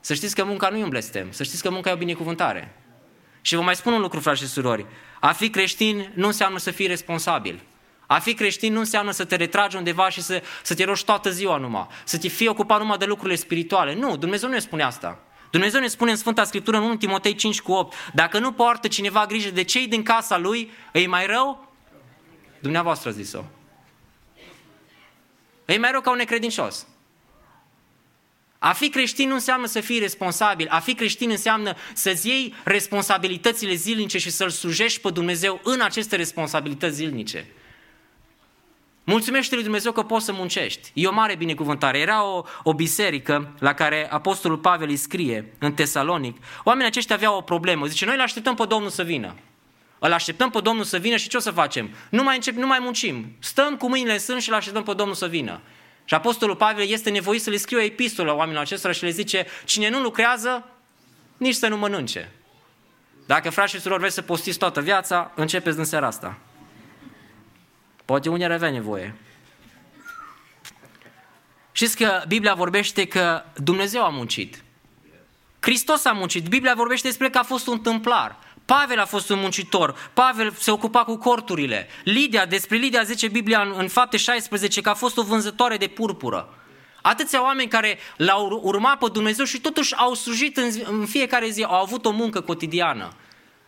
să 0.00 0.14
știți 0.14 0.34
că 0.34 0.44
munca 0.44 0.68
nu 0.68 0.76
e 0.76 0.82
un 0.82 0.88
blestem, 0.88 1.26
să 1.30 1.42
știți 1.42 1.62
că 1.62 1.70
munca 1.70 1.90
e 1.90 1.92
o 1.92 1.96
binecuvântare. 1.96 2.74
Și 3.40 3.54
vă 3.54 3.62
mai 3.62 3.76
spun 3.76 3.92
un 3.92 4.00
lucru, 4.00 4.20
frați 4.20 4.40
și 4.40 4.46
surori. 4.46 4.86
A 5.20 5.32
fi 5.32 5.50
creștin 5.50 6.12
nu 6.14 6.26
înseamnă 6.26 6.58
să 6.58 6.70
fii 6.70 6.86
responsabil. 6.86 7.62
A 8.06 8.18
fi 8.18 8.34
creștin 8.34 8.72
nu 8.72 8.78
înseamnă 8.78 9.10
să 9.10 9.24
te 9.24 9.36
retragi 9.36 9.76
undeva 9.76 10.08
și 10.08 10.22
să, 10.22 10.42
să 10.62 10.74
te 10.74 10.84
rogi 10.84 11.04
toată 11.04 11.30
ziua 11.30 11.56
numai, 11.56 11.86
să 12.04 12.18
te 12.18 12.28
fii 12.28 12.48
ocupat 12.48 12.78
numai 12.78 12.98
de 12.98 13.04
lucrurile 13.04 13.36
spirituale. 13.36 13.94
Nu, 13.94 14.16
Dumnezeu 14.16 14.48
nu 14.48 14.54
ne 14.54 14.60
spune 14.60 14.82
asta. 14.82 15.18
Dumnezeu 15.50 15.80
ne 15.80 15.86
spune 15.86 16.10
în 16.10 16.16
Sfânta 16.16 16.44
Scriptură 16.44 16.76
în 16.76 16.82
1 16.82 16.96
Timotei 16.96 17.34
5 17.34 17.60
cu 17.60 17.72
8, 17.72 17.94
dacă 18.14 18.38
nu 18.38 18.52
poartă 18.52 18.88
cineva 18.88 19.26
grijă 19.26 19.50
de 19.50 19.62
cei 19.62 19.88
din 19.88 20.02
casa 20.02 20.38
lui, 20.38 20.70
îi 20.92 21.06
mai 21.06 21.26
rău? 21.26 21.72
Dumneavoastră 22.60 23.08
a 23.08 23.12
zis-o. 23.12 23.44
E 25.64 25.78
mai 25.78 25.90
rău 25.90 26.00
ca 26.00 26.10
un 26.10 26.16
necredincios. 26.16 26.86
A 28.58 28.72
fi 28.72 28.88
creștin 28.88 29.28
nu 29.28 29.34
înseamnă 29.34 29.66
să 29.66 29.80
fii 29.80 29.98
responsabil. 29.98 30.66
A 30.70 30.78
fi 30.78 30.94
creștin 30.94 31.30
înseamnă 31.30 31.74
să-ți 31.94 32.28
iei 32.28 32.54
responsabilitățile 32.64 33.74
zilnice 33.74 34.18
și 34.18 34.30
să-L 34.30 34.50
slujești 34.50 35.00
pe 35.00 35.10
Dumnezeu 35.10 35.60
în 35.62 35.80
aceste 35.80 36.16
responsabilități 36.16 36.94
zilnice. 36.94 37.46
Mulțumește 39.10 39.54
lui 39.54 39.62
Dumnezeu 39.62 39.92
că 39.92 40.02
poți 40.02 40.24
să 40.24 40.32
muncești. 40.32 40.90
E 40.94 41.06
o 41.06 41.12
mare 41.12 41.34
binecuvântare. 41.34 41.98
Era 41.98 42.24
o, 42.24 42.42
o 42.62 42.74
biserică 42.74 43.52
la 43.58 43.72
care 43.74 44.10
Apostolul 44.10 44.58
Pavel 44.58 44.88
îi 44.88 44.96
scrie 44.96 45.54
în 45.58 45.72
Tesalonic. 45.72 46.36
Oamenii 46.64 46.88
aceștia 46.88 47.14
aveau 47.14 47.36
o 47.36 47.40
problemă. 47.40 47.86
Zice, 47.86 48.04
noi 48.04 48.14
îl 48.14 48.20
așteptăm 48.20 48.54
pe 48.54 48.64
Domnul 48.64 48.90
să 48.90 49.02
vină. 49.02 49.34
Îl 49.98 50.12
așteptăm 50.12 50.50
pe 50.50 50.60
Domnul 50.60 50.84
să 50.84 50.96
vină 50.96 51.16
și 51.16 51.28
ce 51.28 51.36
o 51.36 51.40
să 51.40 51.50
facem? 51.50 51.90
Nu 52.10 52.22
mai, 52.22 52.34
încep, 52.34 52.54
nu 52.54 52.66
mai 52.66 52.78
muncim. 52.80 53.36
Stăm 53.38 53.76
cu 53.76 53.88
mâinile 53.88 54.12
în 54.12 54.18
sân 54.18 54.38
și 54.38 54.48
îl 54.48 54.54
așteptăm 54.54 54.82
pe 54.82 54.92
Domnul 54.92 55.14
să 55.14 55.26
vină. 55.26 55.60
Și 56.04 56.14
Apostolul 56.14 56.56
Pavel 56.56 56.88
este 56.88 57.10
nevoit 57.10 57.42
să 57.42 57.50
le 57.50 57.56
scrie 57.56 57.78
o 57.78 57.82
epistolă 57.82 58.34
oamenilor 58.34 58.62
acestora 58.62 58.92
și 58.92 59.04
le 59.04 59.10
zice, 59.10 59.46
cine 59.64 59.88
nu 59.88 60.00
lucrează, 60.00 60.64
nici 61.36 61.54
să 61.54 61.68
nu 61.68 61.76
mănânce. 61.76 62.32
Dacă 63.26 63.50
frați 63.50 63.72
și 63.72 63.80
surori 63.80 64.00
vreți 64.00 64.14
să 64.14 64.22
postiți 64.22 64.58
toată 64.58 64.80
viața, 64.80 65.32
începeți 65.34 65.76
din 65.76 65.84
seara 65.84 66.06
asta. 66.06 66.38
Poate 68.10 68.28
unii 68.28 68.44
ar 68.44 68.50
avea 68.50 68.70
nevoie. 68.70 69.14
Știți 71.72 71.96
că 71.96 72.22
Biblia 72.28 72.54
vorbește 72.54 73.06
că 73.06 73.42
Dumnezeu 73.56 74.04
a 74.04 74.08
muncit. 74.08 74.62
Hristos 75.60 76.04
a 76.04 76.12
muncit. 76.12 76.48
Biblia 76.48 76.74
vorbește 76.74 77.06
despre 77.06 77.30
că 77.30 77.38
a 77.38 77.42
fost 77.42 77.66
un 77.66 77.80
tâmplar. 77.80 78.38
Pavel 78.64 78.98
a 78.98 79.04
fost 79.04 79.28
un 79.28 79.38
muncitor, 79.38 80.10
Pavel 80.12 80.52
se 80.52 80.70
ocupa 80.70 81.04
cu 81.04 81.16
corturile. 81.16 81.88
Lidia, 82.04 82.46
despre 82.46 82.76
Lidia 82.76 83.02
zice 83.02 83.28
Biblia 83.28 83.60
în, 83.60 83.74
în 83.76 83.88
fapte 83.88 84.16
16 84.16 84.80
că 84.80 84.88
a 84.88 84.94
fost 84.94 85.16
o 85.16 85.22
vânzătoare 85.22 85.76
de 85.76 85.86
purpură. 85.86 86.54
Atâția 87.02 87.42
oameni 87.42 87.68
care 87.68 87.98
l-au 88.16 88.60
urmat 88.62 88.98
pe 88.98 89.06
Dumnezeu 89.12 89.44
și 89.44 89.60
totuși 89.60 89.94
au 89.96 90.14
slujit 90.14 90.56
în, 90.56 90.70
în 90.84 91.06
fiecare 91.06 91.48
zi, 91.48 91.62
au 91.62 91.82
avut 91.82 92.04
o 92.04 92.10
muncă 92.10 92.40
cotidiană. 92.40 93.12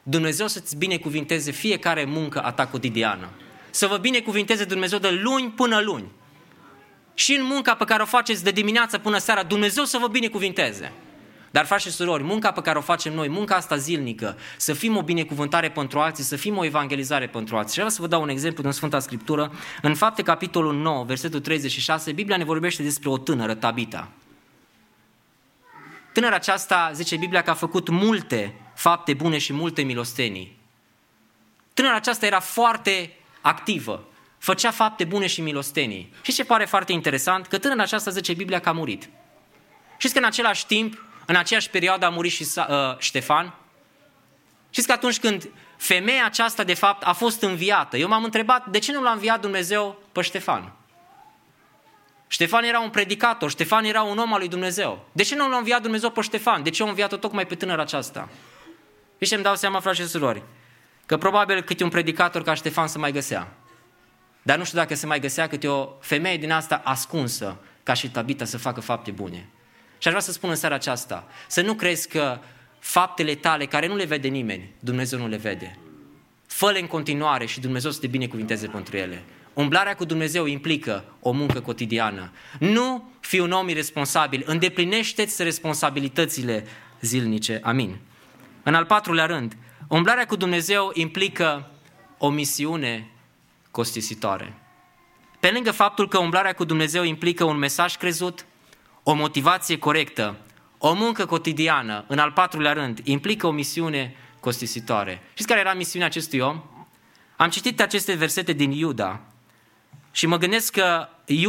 Dumnezeu 0.03 0.47
să-ți 0.47 0.77
binecuvinteze 0.77 1.51
fiecare 1.51 2.05
muncă 2.05 2.41
a 2.41 2.53
ta 2.53 2.67
cotidiană. 2.67 3.29
Să 3.75 3.87
vă 3.87 3.97
binecuvinteze 3.97 4.65
Dumnezeu 4.65 4.99
de 4.99 5.11
luni 5.11 5.51
până 5.51 5.81
luni. 5.81 6.11
Și 7.15 7.35
în 7.35 7.45
munca 7.45 7.75
pe 7.75 7.85
care 7.85 8.03
o 8.03 8.07
faceți 8.07 8.45
de 8.45 8.51
dimineață 8.51 8.99
până 8.99 9.19
seara, 9.19 9.43
Dumnezeu 9.43 9.85
să 9.85 9.99
vă 9.99 10.09
binecuvinteze. 10.09 10.93
Dar, 11.51 11.65
frați 11.65 11.85
și 11.85 11.91
surori, 11.91 12.23
munca 12.23 12.53
pe 12.53 12.61
care 12.61 12.79
o 12.79 12.81
facem 12.81 13.15
noi, 13.15 13.29
munca 13.29 13.55
asta 13.55 13.77
zilnică, 13.77 14.39
să 14.57 14.73
fim 14.73 14.97
o 14.97 15.03
binecuvântare 15.03 15.71
pentru 15.71 15.99
alții, 15.99 16.25
să 16.25 16.37
fim 16.37 16.57
o 16.57 16.65
evangelizare 16.65 17.27
pentru 17.27 17.57
alții. 17.57 17.71
Și 17.71 17.77
vreau 17.77 17.91
să 17.91 18.01
vă 18.01 18.07
dau 18.07 18.23
un 18.23 18.29
exemplu 18.29 18.63
din 18.63 18.73
Sfânta 18.73 18.99
Scriptură. 18.99 19.53
În 19.83 19.95
fapte, 19.95 20.23
capitolul 20.23 20.75
9, 20.75 21.05
versetul 21.05 21.41
36, 21.41 22.13
Biblia 22.13 22.37
ne 22.37 22.45
vorbește 22.45 22.83
despre 22.83 23.09
o 23.09 23.19
tânără, 23.19 23.55
Tabita. 23.55 24.09
Tânăra 26.13 26.35
aceasta, 26.35 26.91
zice 26.95 27.17
Biblia, 27.17 27.43
că 27.43 27.51
a 27.51 27.55
făcut 27.55 27.89
multe 27.89 28.55
fapte 28.75 29.15
bune 29.15 29.39
și 29.39 29.53
multe 29.53 29.83
milostenii. 29.83 30.59
Tânăra 31.75 31.97
aceasta 31.97 32.27
era 32.27 32.41
foarte 32.41 33.17
activă, 33.43 34.09
făcea 34.39 34.71
fapte 34.71 35.05
bune 35.05 35.27
și 35.27 35.41
milostenii. 35.41 36.13
Și 36.23 36.33
ce 36.33 36.45
pare 36.45 36.65
foarte 36.65 36.93
interesant? 36.93 37.47
Că 37.47 37.59
tânăra 37.59 37.83
aceasta, 37.83 38.11
zice 38.11 38.35
Biblia, 38.35 38.61
că 38.61 38.69
a 38.69 38.73
murit. 38.73 39.09
Știți 39.97 40.15
că 40.15 40.19
în 40.21 40.27
același 40.27 40.67
timp 40.67 41.05
în 41.27 41.37
aceeași 41.37 41.71
perioadă 41.71 42.07
a 42.07 42.09
murit 42.09 42.33
și 42.33 42.47
uh, 42.57 42.65
Ștefan. 42.99 43.55
Știți 44.71 44.87
că 44.87 44.93
atunci 44.93 45.19
când 45.19 45.49
femeia 45.77 46.25
aceasta 46.25 46.65
de 46.65 46.75
fapt 46.75 47.03
a 47.03 47.13
fost 47.13 47.43
înviată, 47.43 47.97
eu 47.97 48.09
m-am 48.09 48.25
întrebat 48.25 48.67
de 48.67 48.79
ce 48.79 48.93
nu 48.93 49.03
l-a 49.03 49.11
înviat 49.11 49.41
Dumnezeu 49.41 50.03
pe 50.13 50.21
Ștefan? 50.21 50.73
Ștefan 52.27 52.65
era 52.65 52.81
un 52.81 52.91
predicator, 52.91 53.51
Ștefan 53.51 53.85
era 53.85 54.03
un 54.03 54.19
om 54.19 54.33
al 54.33 54.39
lui 54.39 54.49
Dumnezeu. 54.49 55.09
De 55.13 55.23
ce 55.23 55.37
nu 55.37 55.49
l-a 55.49 55.57
înviat 55.57 55.83
Dumnezeu 55.83 56.11
pe 56.11 56.21
Ștefan? 56.21 56.63
De 56.63 56.71
ce 56.71 56.83
a 56.83 56.87
înviat-o 56.87 57.17
tocmai 57.17 57.47
pe 57.47 57.55
tânăra 57.55 57.83
aceasta? 57.83 58.29
Și 59.21 59.29
ce 59.29 59.35
îmi 59.35 59.45
dau 59.45 59.55
seama, 59.55 59.81
frate 59.81 59.97
și 59.97 60.09
surori, 60.09 60.43
că 61.07 61.17
probabil 61.17 61.63
câte 61.63 61.85
un 61.85 61.91
predicator 61.91 62.43
ca 62.43 62.55
Ștefan 62.55 62.87
se 62.87 62.99
mai 62.99 63.13
găsea. 63.13 63.57
Dar 64.43 64.59
nu 64.59 64.65
știu 64.65 64.79
dacă 64.79 64.95
se 64.95 65.07
mai 65.07 65.21
găsea 65.21 65.47
câte 65.47 65.69
o 65.69 65.89
femeie 66.01 66.37
din 66.37 66.51
asta 66.51 66.81
ascunsă, 66.85 67.57
ca 67.83 67.95
și 67.95 68.11
Tabita, 68.11 68.45
să 68.45 68.59
facă 68.59 68.81
fapte 68.81 69.11
bune. 69.11 69.49
Și 69.99 70.09
aș 70.09 70.15
vrea 70.15 70.21
să 70.21 70.33
spun 70.33 70.51
în 70.51 70.57
seara 70.57 70.75
aceasta, 70.75 71.29
să 71.47 71.63
nu 71.63 71.75
crezi 71.75 72.09
că 72.09 72.39
faptele 72.79 73.35
tale, 73.35 73.67
care 73.67 73.87
nu 73.87 73.97
le 73.97 74.05
vede 74.05 74.29
nimeni, 74.29 74.75
Dumnezeu 74.79 75.19
nu 75.19 75.29
le 75.29 75.37
vede. 75.37 75.79
Fă-le 76.47 76.81
în 76.81 76.87
continuare 76.87 77.47
și 77.47 77.61
Dumnezeu 77.61 77.91
să 77.91 78.01
te 78.01 78.07
binecuvinteze 78.07 78.67
pentru 78.67 78.97
ele. 78.97 79.23
Umblarea 79.53 79.95
cu 79.95 80.05
Dumnezeu 80.05 80.47
implică 80.47 81.05
o 81.21 81.31
muncă 81.31 81.61
cotidiană. 81.61 82.33
Nu 82.59 83.13
fi 83.21 83.39
un 83.39 83.51
om 83.51 83.69
irresponsabil, 83.69 84.43
îndeplinește-ți 84.47 85.43
responsabilitățile 85.43 86.65
zilnice. 87.01 87.61
Amin. 87.63 87.99
În 88.63 88.75
al 88.75 88.85
patrulea 88.85 89.27
rând, 89.27 89.57
umblarea 89.93 90.27
cu 90.27 90.37
Dumnezeu 90.37 90.91
implică 90.95 91.71
o 92.19 92.31
misiune 92.31 93.11
costisitoare. 93.71 94.55
Pe 95.41 95.51
lângă 95.51 95.71
faptul 95.71 96.09
că 96.09 96.19
umblarea 96.19 96.53
cu 96.53 96.65
Dumnezeu 96.65 97.03
implică 97.03 97.45
un 97.45 97.57
mesaj 97.57 97.97
crezut, 97.97 98.47
o 99.03 99.13
motivație 99.13 99.79
corectă, 99.79 100.37
o 100.79 100.95
muncă 100.95 101.27
cotidiană, 101.27 102.05
în 102.09 102.19
al 102.19 102.31
patrulea 102.33 102.73
rând, 102.73 103.01
implică 103.05 103.47
o 103.47 103.51
misiune 103.51 104.17
costisitoare. 104.41 105.23
Știți 105.31 105.49
care 105.49 105.61
era 105.61 105.75
misiunea 105.75 106.07
acestui 106.09 106.39
om? 106.39 106.63
Am 107.37 107.51
citit 107.51 107.81
aceste 107.81 108.15
versete 108.15 108.53
din 108.53 108.71
Iuda 108.71 109.21
și 110.11 110.27
mă 110.27 110.37
gândesc 110.37 110.73
că 110.73 111.09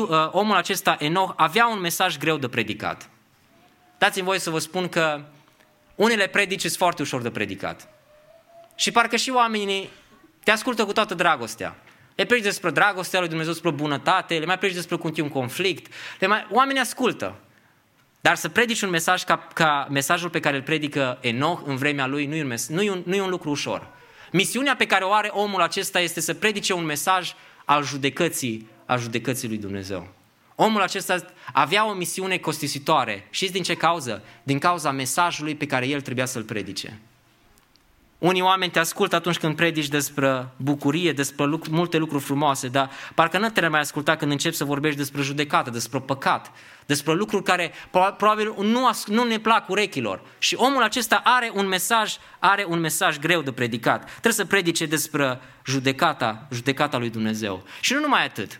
ă, 0.09 0.29
omul 0.33 0.55
acesta, 0.55 0.95
Enoch, 0.99 1.33
avea 1.35 1.67
un 1.67 1.79
mesaj 1.79 2.17
greu 2.17 2.37
de 2.37 2.47
predicat. 2.47 3.09
Dați-mi 3.97 4.25
voie 4.25 4.39
să 4.39 4.49
vă 4.49 4.59
spun 4.59 4.89
că 4.89 5.25
unele 5.95 6.27
predici 6.27 6.61
sunt 6.61 6.73
foarte 6.73 7.01
ușor 7.01 7.21
de 7.21 7.31
predicat. 7.31 7.92
Și 8.75 8.91
parcă 8.91 9.15
și 9.15 9.29
oamenii 9.29 9.89
te 10.43 10.51
ascultă 10.51 10.85
cu 10.85 10.93
toată 10.93 11.13
dragostea. 11.13 11.75
Le 12.15 12.25
predici 12.25 12.45
despre 12.45 12.69
dragostea 12.69 13.19
lui 13.19 13.27
Dumnezeu, 13.27 13.51
despre 13.51 13.71
bunătate, 13.71 14.37
le 14.37 14.45
mai 14.45 14.57
predici 14.57 14.77
despre 14.77 14.95
cum 14.95 15.11
un 15.17 15.29
conflict. 15.29 15.93
Le 16.19 16.27
mai... 16.27 16.47
Oamenii 16.51 16.81
ascultă. 16.81 17.35
Dar 18.21 18.35
să 18.35 18.49
predici 18.49 18.81
un 18.81 18.89
mesaj 18.89 19.23
ca, 19.23 19.47
ca 19.53 19.87
mesajul 19.89 20.29
pe 20.29 20.39
care 20.39 20.55
îl 20.55 20.61
predică 20.61 21.17
Enoch 21.21 21.61
în 21.65 21.75
vremea 21.75 22.07
lui 22.07 22.25
nu 22.25 22.35
e, 22.35 22.41
un, 22.41 22.47
mes- 22.47 22.67
nu, 22.67 22.81
e 22.81 22.91
un, 22.91 23.01
nu 23.05 23.15
e 23.15 23.21
un 23.21 23.29
lucru 23.29 23.49
ușor. 23.49 23.87
Misiunea 24.31 24.75
pe 24.75 24.85
care 24.85 25.03
o 25.03 25.13
are 25.13 25.27
omul 25.27 25.61
acesta 25.61 25.99
este 25.99 26.19
să 26.19 26.33
predice 26.33 26.73
un 26.73 26.85
mesaj 26.85 27.33
al 27.65 27.83
judecății, 27.83 28.67
al 28.85 28.99
judecății 28.99 29.47
lui 29.47 29.57
Dumnezeu. 29.57 30.07
Omul 30.55 30.81
acesta 30.81 31.25
avea 31.53 31.87
o 31.87 31.93
misiune 31.93 32.37
costisitoare. 32.37 33.27
Știți 33.29 33.51
din 33.51 33.63
ce 33.63 33.75
cauză? 33.75 34.23
Din 34.43 34.59
cauza 34.59 34.91
mesajului 34.91 35.55
pe 35.55 35.65
care 35.65 35.87
el 35.87 36.01
trebuia 36.01 36.25
să-l 36.25 36.43
predice. 36.43 36.99
Unii 38.23 38.41
oameni 38.41 38.71
te 38.71 38.79
ascultă 38.79 39.15
atunci 39.15 39.37
când 39.37 39.55
predici 39.55 39.87
despre 39.87 40.47
bucurie, 40.55 41.11
despre 41.11 41.45
lucr- 41.45 41.69
multe 41.69 41.97
lucruri 41.97 42.23
frumoase, 42.23 42.67
dar 42.67 42.89
parcă 43.15 43.37
nu 43.37 43.49
te 43.49 43.67
mai 43.67 43.79
asculta 43.79 44.15
când 44.15 44.31
începi 44.31 44.55
să 44.55 44.63
vorbești 44.63 44.97
despre 44.97 45.21
judecată, 45.21 45.69
despre 45.69 45.99
păcat, 45.99 46.51
despre 46.85 47.13
lucruri 47.13 47.43
care 47.43 47.73
probabil 47.91 48.53
nu, 48.57 48.89
nu 49.05 49.23
ne 49.23 49.39
plac 49.39 49.69
urechilor. 49.69 50.21
Și 50.37 50.55
omul 50.55 50.83
acesta 50.83 51.21
are 51.23 51.51
un 51.53 51.67
mesaj, 51.67 52.13
are 52.39 52.65
un 52.67 52.79
mesaj 52.79 53.19
greu 53.19 53.41
de 53.41 53.51
predicat. 53.51 54.09
Trebuie 54.09 54.33
să 54.33 54.45
predice 54.45 54.85
despre 54.85 55.39
judecata, 55.65 56.47
judecata 56.51 56.97
lui 56.97 57.09
Dumnezeu. 57.09 57.63
Și 57.79 57.93
nu 57.93 57.99
numai 57.99 58.25
atât. 58.25 58.59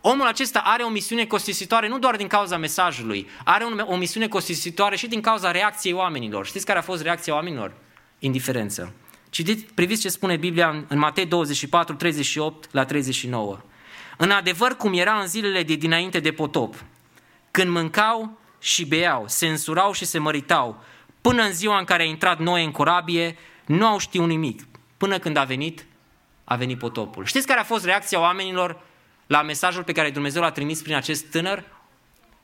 Omul 0.00 0.26
acesta 0.26 0.62
are 0.64 0.82
o 0.82 0.88
misiune 0.88 1.24
costisitoare 1.24 1.88
nu 1.88 1.98
doar 1.98 2.16
din 2.16 2.26
cauza 2.26 2.56
mesajului, 2.56 3.28
are 3.44 3.64
o 3.64 3.96
misiune 3.96 4.28
costisitoare 4.28 4.96
și 4.96 5.06
din 5.06 5.20
cauza 5.20 5.50
reacției 5.50 5.92
oamenilor. 5.92 6.46
Știți 6.46 6.66
care 6.66 6.78
a 6.78 6.82
fost 6.82 7.02
reacția 7.02 7.34
oamenilor? 7.34 7.72
Indiferență. 8.22 8.92
Citiți, 9.30 9.64
priviți 9.74 10.00
ce 10.00 10.08
spune 10.08 10.36
Biblia 10.36 10.84
în 10.88 10.98
Matei 10.98 11.26
24, 11.26 11.94
38 11.94 12.68
la 12.72 12.84
39. 12.84 13.58
În 14.16 14.30
adevăr, 14.30 14.76
cum 14.76 14.94
era 14.94 15.20
în 15.20 15.26
zilele 15.26 15.62
de 15.62 15.74
dinainte 15.74 16.20
de 16.20 16.32
potop, 16.32 16.84
când 17.50 17.70
mâncau 17.70 18.38
și 18.60 18.86
beau, 18.86 19.24
se 19.26 19.46
însurau 19.46 19.92
și 19.92 20.04
se 20.04 20.18
măritau, 20.18 20.82
până 21.20 21.42
în 21.42 21.52
ziua 21.52 21.78
în 21.78 21.84
care 21.84 22.02
a 22.02 22.06
intrat 22.06 22.38
Noe 22.38 22.62
în 22.62 22.70
corabie, 22.70 23.36
nu 23.66 23.86
au 23.86 23.98
știut 23.98 24.26
nimic, 24.26 24.62
până 24.96 25.18
când 25.18 25.36
a 25.36 25.44
venit, 25.44 25.86
a 26.44 26.56
venit 26.56 26.78
potopul. 26.78 27.24
Știți 27.24 27.46
care 27.46 27.60
a 27.60 27.64
fost 27.64 27.84
reacția 27.84 28.20
oamenilor 28.20 28.80
la 29.26 29.42
mesajul 29.42 29.82
pe 29.82 29.92
care 29.92 30.10
Dumnezeu 30.10 30.42
l-a 30.42 30.50
trimis 30.50 30.82
prin 30.82 30.94
acest 30.94 31.24
tânăr? 31.24 31.64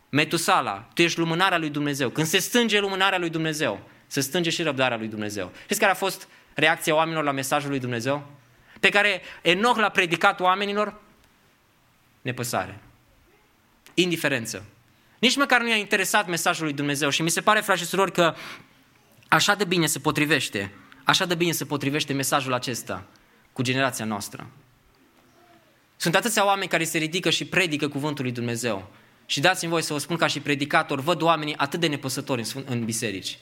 Metusala, 0.09 0.89
tu 0.95 1.03
ești 1.03 1.19
lumânarea 1.19 1.59
lui 1.59 1.71
Dumnezeu. 1.71 2.11
Când 2.11 2.27
se 2.27 2.39
stânge 2.39 2.81
lumânarea 2.81 3.19
lui 3.19 3.31
Dumnezeu, 3.31 3.81
să 4.09 4.21
stânge 4.21 4.51
și 4.51 4.63
răbdarea 4.63 4.97
lui 4.97 5.09
Dumnezeu. 5.09 5.53
Știți 5.63 5.81
care 5.81 5.93
a 5.93 5.95
fost 5.95 6.29
reacția 6.55 6.95
oamenilor 6.95 7.25
la 7.25 7.33
mesajul 7.33 7.71
lui 7.71 7.79
Dumnezeu? 7.79 8.31
Pe 8.81 8.89
care 8.89 9.21
Enoch 9.43 9.79
l-a 9.79 9.89
predicat 9.89 10.41
oamenilor? 10.41 11.01
Nepăsare. 12.23 12.79
Indiferență. 13.95 14.65
Nici 15.19 15.37
măcar 15.37 15.61
nu 15.61 15.69
i-a 15.69 15.77
interesat 15.77 16.29
mesajul 16.29 16.65
lui 16.65 16.75
Dumnezeu 16.75 17.11
și 17.11 17.23
mi 17.23 17.31
se 17.31 17.41
pare, 17.41 17.61
frate 17.61 17.81
și 17.81 17.87
surori, 17.87 18.13
că 18.13 18.35
așa 19.29 19.55
de 19.55 19.65
bine 19.65 19.87
se 19.87 19.99
potrivește, 19.99 20.73
așa 21.05 21.25
de 21.25 21.35
bine 21.35 21.53
se 21.53 21.65
potrivește 21.65 22.13
mesajul 22.13 22.53
acesta 22.53 23.05
cu 23.53 23.63
generația 23.63 24.05
noastră. 24.05 24.47
Sunt 25.97 26.15
atâția 26.15 26.47
oameni 26.47 26.69
care 26.69 26.85
se 26.85 26.99
ridică 26.99 27.31
și 27.31 27.45
predică 27.45 27.89
cuvântul 27.89 28.25
lui 28.25 28.33
Dumnezeu. 28.33 28.91
Și 29.27 29.41
dați-mi 29.41 29.71
voi 29.71 29.83
să 29.83 29.93
vă 29.93 29.99
spun 29.99 30.17
ca 30.17 30.27
și 30.27 30.41
predicator, 30.41 31.01
văd 31.01 31.23
oamenii 31.23 31.57
atât 31.57 31.81
de 31.81 31.87
nepăsători 31.87 32.43
în, 32.55 32.65
în 32.67 32.85
biserici. 32.85 33.39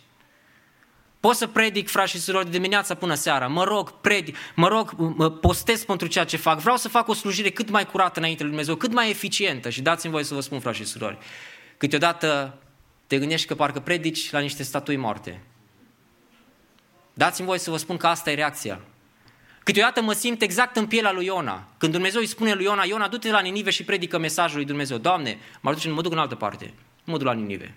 Pot 1.20 1.36
să 1.36 1.46
predic, 1.46 1.88
frați 1.88 2.10
și 2.10 2.20
surori, 2.20 2.44
de 2.44 2.50
dimineața 2.50 2.94
până 2.94 3.14
seara. 3.14 3.46
Mă 3.46 3.64
rog, 3.64 3.90
predic, 3.90 4.36
mă 4.54 4.68
rog, 4.68 4.92
mă 4.96 5.30
postez 5.30 5.84
pentru 5.84 6.06
ceea 6.06 6.24
ce 6.24 6.36
fac. 6.36 6.58
Vreau 6.60 6.76
să 6.76 6.88
fac 6.88 7.08
o 7.08 7.14
slujire 7.14 7.50
cât 7.50 7.70
mai 7.70 7.86
curată 7.86 8.18
înainte 8.18 8.40
lui 8.42 8.50
Dumnezeu, 8.50 8.74
cât 8.74 8.92
mai 8.92 9.10
eficientă. 9.10 9.70
Și 9.70 9.82
dați-mi 9.82 10.12
voi 10.12 10.24
să 10.24 10.34
vă 10.34 10.40
spun, 10.40 10.60
frați 10.60 10.76
și 10.76 10.84
surori, 10.84 11.18
câteodată 11.76 12.58
te 13.06 13.18
gândești 13.18 13.46
că 13.46 13.54
parcă 13.54 13.80
predici 13.80 14.30
la 14.30 14.38
niște 14.38 14.62
statui 14.62 14.96
moarte. 14.96 15.42
Dați-mi 17.14 17.46
voi 17.46 17.58
să 17.58 17.70
vă 17.70 17.76
spun 17.76 17.96
că 17.96 18.06
asta 18.06 18.30
e 18.30 18.34
reacția. 18.34 18.80
Câteodată 19.62 20.02
mă 20.02 20.12
simt 20.12 20.42
exact 20.42 20.76
în 20.76 20.86
pielea 20.86 21.12
lui 21.12 21.24
Iona. 21.24 21.68
Când 21.78 21.92
Dumnezeu 21.92 22.20
îi 22.20 22.26
spune 22.26 22.52
lui 22.52 22.64
Iona, 22.64 22.84
Iona, 22.84 23.08
du-te 23.08 23.30
la 23.30 23.40
Ninive 23.40 23.70
și 23.70 23.84
predică 23.84 24.18
mesajul 24.18 24.56
lui 24.56 24.66
Dumnezeu. 24.66 24.98
Doamne, 24.98 25.38
mă 25.60 25.72
duc, 25.72 25.92
mă 25.92 26.02
duc 26.02 26.12
în 26.12 26.18
altă 26.18 26.34
parte. 26.34 26.74
Nu 27.04 27.12
mă 27.12 27.18
duc 27.18 27.26
la 27.26 27.32
Ninive. 27.32 27.74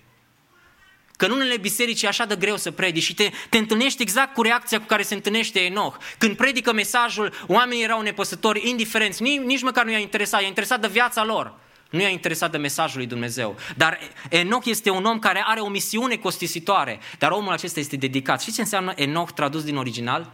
Că 1.20 1.26
în 1.26 1.32
unele 1.32 1.58
biserici 1.58 2.02
e 2.02 2.08
așa 2.08 2.26
de 2.26 2.36
greu 2.36 2.58
să 2.58 2.72
predici 2.72 3.04
și 3.04 3.14
te, 3.14 3.32
te 3.50 3.58
întâlnești 3.58 4.02
exact 4.02 4.34
cu 4.34 4.42
reacția 4.42 4.80
cu 4.80 4.86
care 4.86 5.02
se 5.02 5.14
întâlnește 5.14 5.60
Enoch. 5.60 5.98
Când 6.18 6.36
predică 6.36 6.74
mesajul, 6.74 7.34
oamenii 7.48 7.84
erau 7.84 8.02
nepăsători, 8.02 8.70
indiferenți, 8.70 9.22
nici, 9.22 9.40
nici 9.40 9.62
măcar 9.62 9.86
nu 9.86 9.92
i-a 9.92 9.98
interesat, 9.98 10.42
i-a 10.42 10.48
interesat 10.48 10.82
de 10.82 10.88
viața 10.88 11.24
lor. 11.24 11.54
Nu 11.90 12.02
i-a 12.02 12.08
interesat 12.08 12.52
de 12.52 12.58
mesajul 12.58 12.98
lui 12.98 13.08
Dumnezeu. 13.08 13.56
Dar 13.78 14.00
Enoch 14.30 14.66
este 14.66 14.90
un 14.90 15.06
om 15.06 15.20
care 15.20 15.44
are 15.46 15.60
o 15.60 15.70
misiune 15.70 16.16
costisitoare, 16.16 17.00
dar 17.18 17.32
omul 17.32 17.52
acesta 17.52 17.80
este 17.80 17.96
dedicat. 17.96 18.42
Știți 18.42 18.56
ce 18.56 18.62
înseamnă 18.62 18.94
Enoch 18.96 19.32
tradus 19.32 19.64
din 19.64 19.78
original? 19.78 20.32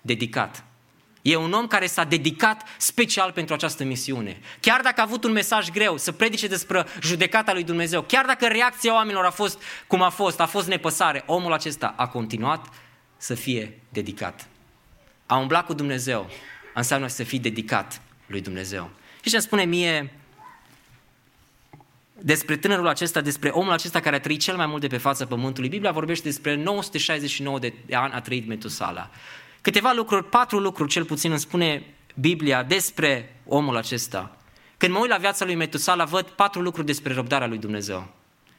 Dedicat. 0.00 0.64
E 1.28 1.36
un 1.36 1.52
om 1.52 1.66
care 1.66 1.86
s-a 1.86 2.04
dedicat 2.04 2.62
special 2.78 3.32
pentru 3.32 3.54
această 3.54 3.84
misiune. 3.84 4.40
Chiar 4.60 4.80
dacă 4.80 5.00
a 5.00 5.04
avut 5.04 5.24
un 5.24 5.32
mesaj 5.32 5.70
greu 5.70 5.96
să 5.96 6.12
predice 6.12 6.46
despre 6.46 6.86
judecata 7.00 7.52
lui 7.52 7.64
Dumnezeu, 7.64 8.02
chiar 8.02 8.24
dacă 8.26 8.46
reacția 8.46 8.94
oamenilor 8.94 9.24
a 9.24 9.30
fost 9.30 9.62
cum 9.86 10.02
a 10.02 10.08
fost, 10.08 10.40
a 10.40 10.46
fost 10.46 10.66
nepăsare, 10.66 11.22
omul 11.26 11.52
acesta 11.52 11.94
a 11.96 12.06
continuat 12.06 12.66
să 13.16 13.34
fie 13.34 13.78
dedicat. 13.88 14.48
A 15.26 15.36
umblat 15.36 15.66
cu 15.66 15.74
Dumnezeu 15.74 16.30
înseamnă 16.74 17.06
să 17.06 17.22
fii 17.22 17.38
dedicat 17.38 18.00
lui 18.26 18.40
Dumnezeu. 18.40 18.90
Și 19.22 19.30
ce 19.30 19.36
îmi 19.36 19.44
spune 19.44 19.64
mie 19.64 20.12
despre 22.18 22.56
tânărul 22.56 22.88
acesta, 22.88 23.20
despre 23.20 23.48
omul 23.48 23.72
acesta 23.72 24.00
care 24.00 24.16
a 24.16 24.20
trăit 24.20 24.40
cel 24.40 24.56
mai 24.56 24.66
mult 24.66 24.80
de 24.80 24.86
pe 24.86 24.96
fața 24.96 25.26
pământului. 25.26 25.68
Biblia 25.68 25.92
vorbește 25.92 26.28
despre 26.28 26.54
969 26.54 27.58
de 27.58 27.72
ani 27.90 28.12
a 28.12 28.20
trăit 28.20 28.46
Metusala. 28.46 29.10
Câteva 29.66 29.92
lucruri, 29.92 30.24
patru 30.24 30.58
lucruri 30.58 30.90
cel 30.90 31.04
puțin 31.04 31.30
îmi 31.30 31.40
spune 31.40 31.94
Biblia 32.14 32.62
despre 32.62 33.40
omul 33.46 33.76
acesta. 33.76 34.36
Când 34.76 34.92
mă 34.92 34.98
uit 34.98 35.10
la 35.10 35.16
viața 35.16 35.44
lui 35.44 35.54
Metusala, 35.54 36.04
văd 36.04 36.26
patru 36.26 36.60
lucruri 36.60 36.86
despre 36.86 37.14
răbdarea 37.14 37.46
lui 37.46 37.58
Dumnezeu. 37.58 38.08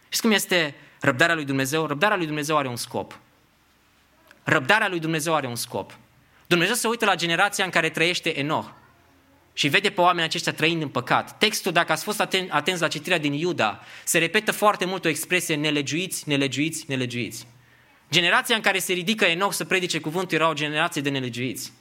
Știți 0.03 0.21
cum 0.21 0.31
este 0.31 0.75
răbdarea 0.99 1.35
lui 1.35 1.45
Dumnezeu? 1.45 1.85
Răbdarea 1.85 2.17
lui 2.17 2.25
Dumnezeu 2.25 2.57
are 2.57 2.67
un 2.67 2.75
scop. 2.75 3.19
Răbdarea 4.43 4.87
lui 4.87 4.99
Dumnezeu 4.99 5.35
are 5.35 5.47
un 5.47 5.55
scop. 5.55 5.97
Dumnezeu 6.47 6.75
se 6.75 6.87
uită 6.87 7.05
la 7.05 7.15
generația 7.15 7.65
în 7.65 7.71
care 7.71 7.89
trăiește 7.89 8.39
Enoch 8.39 8.67
și 9.53 9.67
vede 9.67 9.89
pe 9.89 10.01
oamenii 10.01 10.23
aceștia 10.23 10.53
trăind 10.53 10.81
în 10.81 10.89
păcat. 10.89 11.37
Textul, 11.37 11.71
dacă 11.71 11.91
ați 11.91 12.03
fost 12.03 12.27
aten- 12.27 12.49
atenți 12.49 12.81
la 12.81 12.87
citirea 12.87 13.17
din 13.17 13.33
Iuda, 13.33 13.79
se 14.03 14.17
repetă 14.17 14.51
foarte 14.51 14.85
mult 14.85 15.05
o 15.05 15.09
expresie 15.09 15.55
nelegiuiți, 15.55 16.29
nelegiuiți, 16.29 16.85
nelegiuiți. 16.87 17.47
Generația 18.11 18.55
în 18.55 18.61
care 18.61 18.79
se 18.79 18.93
ridică 18.93 19.25
Enoch 19.25 19.53
să 19.53 19.65
predice 19.65 19.99
cuvântul 19.99 20.37
era 20.37 20.49
o 20.49 20.53
generație 20.53 21.01
de 21.01 21.09
nelegiuiți. 21.09 21.71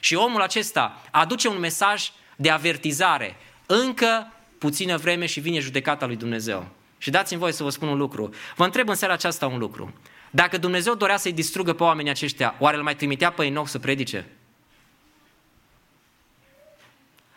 Și 0.00 0.14
omul 0.14 0.40
acesta 0.40 1.02
aduce 1.10 1.48
un 1.48 1.58
mesaj 1.58 2.10
de 2.36 2.50
avertizare. 2.50 3.36
Încă 3.66 4.32
puțină 4.58 4.96
vreme 4.96 5.26
și 5.26 5.40
vine 5.40 5.58
judecata 5.58 6.06
lui 6.06 6.16
Dumnezeu. 6.16 6.68
Și 6.98 7.10
dați-mi 7.10 7.40
voi 7.40 7.52
să 7.52 7.62
vă 7.62 7.70
spun 7.70 7.88
un 7.88 7.96
lucru. 7.96 8.34
Vă 8.56 8.64
întreb 8.64 8.88
în 8.88 8.94
seara 8.94 9.14
aceasta 9.14 9.46
un 9.46 9.58
lucru. 9.58 9.94
Dacă 10.30 10.58
Dumnezeu 10.58 10.94
dorea 10.94 11.16
să-i 11.16 11.32
distrugă 11.32 11.72
pe 11.72 11.82
oamenii 11.82 12.10
aceștia, 12.10 12.54
oare 12.58 12.76
îl 12.76 12.82
mai 12.82 12.96
trimitea 12.96 13.32
pe 13.32 13.44
Enoch 13.44 13.68
să 13.68 13.78
predice? 13.78 14.26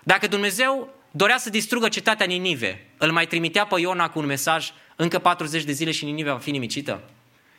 Dacă 0.04 0.28
Dumnezeu 0.28 0.94
dorea 1.12 1.38
să 1.38 1.50
distrugă 1.50 1.90
cetatea 1.90 2.26
Ninive, 2.26 2.88
îl 2.98 3.12
mai 3.12 3.28
trimitea 3.28 3.66
pe 3.66 3.80
Iona 3.80 4.10
cu 4.10 4.20
un 4.20 4.26
mesaj 4.26 4.72
încă 4.96 5.20
40 5.20 5.64
de 5.64 5.72
zile 5.72 5.92
și 5.92 6.06
Ninive 6.06 6.32
va 6.32 6.38
fi 6.38 6.52
nimicită? 6.52 7.04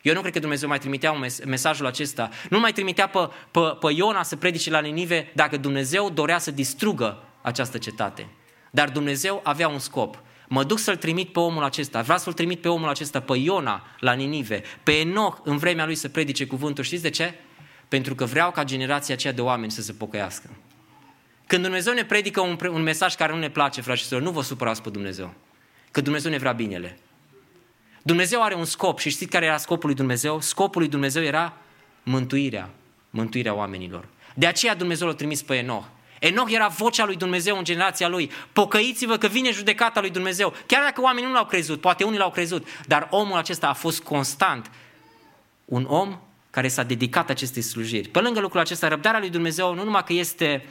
Eu 0.03 0.13
nu 0.13 0.19
cred 0.19 0.33
că 0.33 0.39
Dumnezeu 0.39 0.67
mai 0.67 0.79
trimitea 0.79 1.11
un 1.11 1.19
mes- 1.19 1.45
mesajul 1.45 1.85
acesta. 1.85 2.29
Nu 2.49 2.59
mai 2.59 2.71
trimitea 2.71 3.07
pe, 3.07 3.29
pe, 3.51 3.59
pe 3.79 3.93
Iona 3.93 4.23
să 4.23 4.35
predice 4.35 4.69
la 4.69 4.79
Ninive 4.79 5.31
dacă 5.35 5.57
Dumnezeu 5.57 6.09
dorea 6.09 6.37
să 6.37 6.51
distrugă 6.51 7.23
această 7.41 7.77
cetate. 7.77 8.27
Dar 8.71 8.89
Dumnezeu 8.89 9.41
avea 9.43 9.67
un 9.67 9.79
scop. 9.79 10.21
Mă 10.47 10.63
duc 10.63 10.79
să-l 10.79 10.95
trimit 10.95 11.31
pe 11.31 11.39
omul 11.39 11.63
acesta. 11.63 12.01
Vreau 12.01 12.17
să-l 12.17 12.33
trimit 12.33 12.61
pe 12.61 12.67
omul 12.67 12.89
acesta, 12.89 13.19
pe 13.19 13.37
Iona, 13.37 13.83
la 13.99 14.13
Ninive, 14.13 14.63
pe 14.83 14.91
Enoch, 14.91 15.39
în 15.43 15.57
vremea 15.57 15.85
lui 15.85 15.95
să 15.95 16.09
predice 16.09 16.45
cuvântul. 16.45 16.83
Știți 16.83 17.01
de 17.01 17.09
ce? 17.09 17.33
Pentru 17.87 18.15
că 18.15 18.25
vreau 18.25 18.51
ca 18.51 18.63
generația 18.63 19.13
aceea 19.13 19.33
de 19.33 19.41
oameni 19.41 19.71
să 19.71 19.81
se 19.81 19.93
pocăiască. 19.93 20.49
Când 21.47 21.63
Dumnezeu 21.63 21.93
ne 21.93 22.05
predică 22.05 22.41
un, 22.41 22.57
un 22.71 22.81
mesaj 22.81 23.15
care 23.15 23.33
nu 23.33 23.39
ne 23.39 23.49
place, 23.49 23.81
frate 23.81 23.99
și 23.99 24.13
nu 24.13 24.31
vă 24.31 24.41
supărați 24.41 24.81
pe 24.81 24.89
Dumnezeu. 24.89 25.33
Că 25.91 26.01
Dumnezeu 26.01 26.31
ne 26.31 26.37
vrea 26.37 26.51
binele. 26.51 26.97
Dumnezeu 28.05 28.43
are 28.43 28.55
un 28.55 28.65
scop 28.65 28.99
și 28.99 29.09
știți 29.09 29.31
care 29.31 29.45
era 29.45 29.57
scopul 29.57 29.85
lui 29.85 29.95
Dumnezeu? 29.95 30.41
Scopul 30.41 30.81
lui 30.81 30.89
Dumnezeu 30.89 31.23
era 31.23 31.53
mântuirea, 32.03 32.69
mântuirea 33.09 33.53
oamenilor. 33.53 34.07
De 34.35 34.47
aceea 34.47 34.75
Dumnezeu 34.75 35.07
l-a 35.07 35.13
trimis 35.13 35.41
pe 35.41 35.55
Enoch. 35.55 35.83
Enoch 36.19 36.51
era 36.51 36.67
vocea 36.67 37.05
lui 37.05 37.15
Dumnezeu 37.15 37.57
în 37.57 37.63
generația 37.63 38.07
lui. 38.07 38.31
Pocăiți-vă 38.53 39.17
că 39.17 39.27
vine 39.27 39.51
judecata 39.51 39.99
lui 39.99 40.09
Dumnezeu. 40.09 40.53
Chiar 40.65 40.83
dacă 40.83 41.01
oamenii 41.01 41.29
nu 41.29 41.35
l-au 41.35 41.45
crezut, 41.45 41.81
poate 41.81 42.03
unii 42.03 42.17
l-au 42.17 42.31
crezut, 42.31 42.67
dar 42.87 43.07
omul 43.11 43.37
acesta 43.37 43.67
a 43.67 43.73
fost 43.73 44.01
constant. 44.01 44.71
Un 45.65 45.85
om 45.87 46.19
care 46.49 46.67
s-a 46.67 46.83
dedicat 46.83 47.29
acestei 47.29 47.61
slujiri. 47.61 48.07
Pe 48.07 48.19
lângă 48.19 48.39
lucrul 48.39 48.59
acesta, 48.59 48.87
răbdarea 48.87 49.19
lui 49.19 49.29
Dumnezeu 49.29 49.73
nu 49.73 49.83
numai 49.83 50.03
că 50.03 50.13
este 50.13 50.65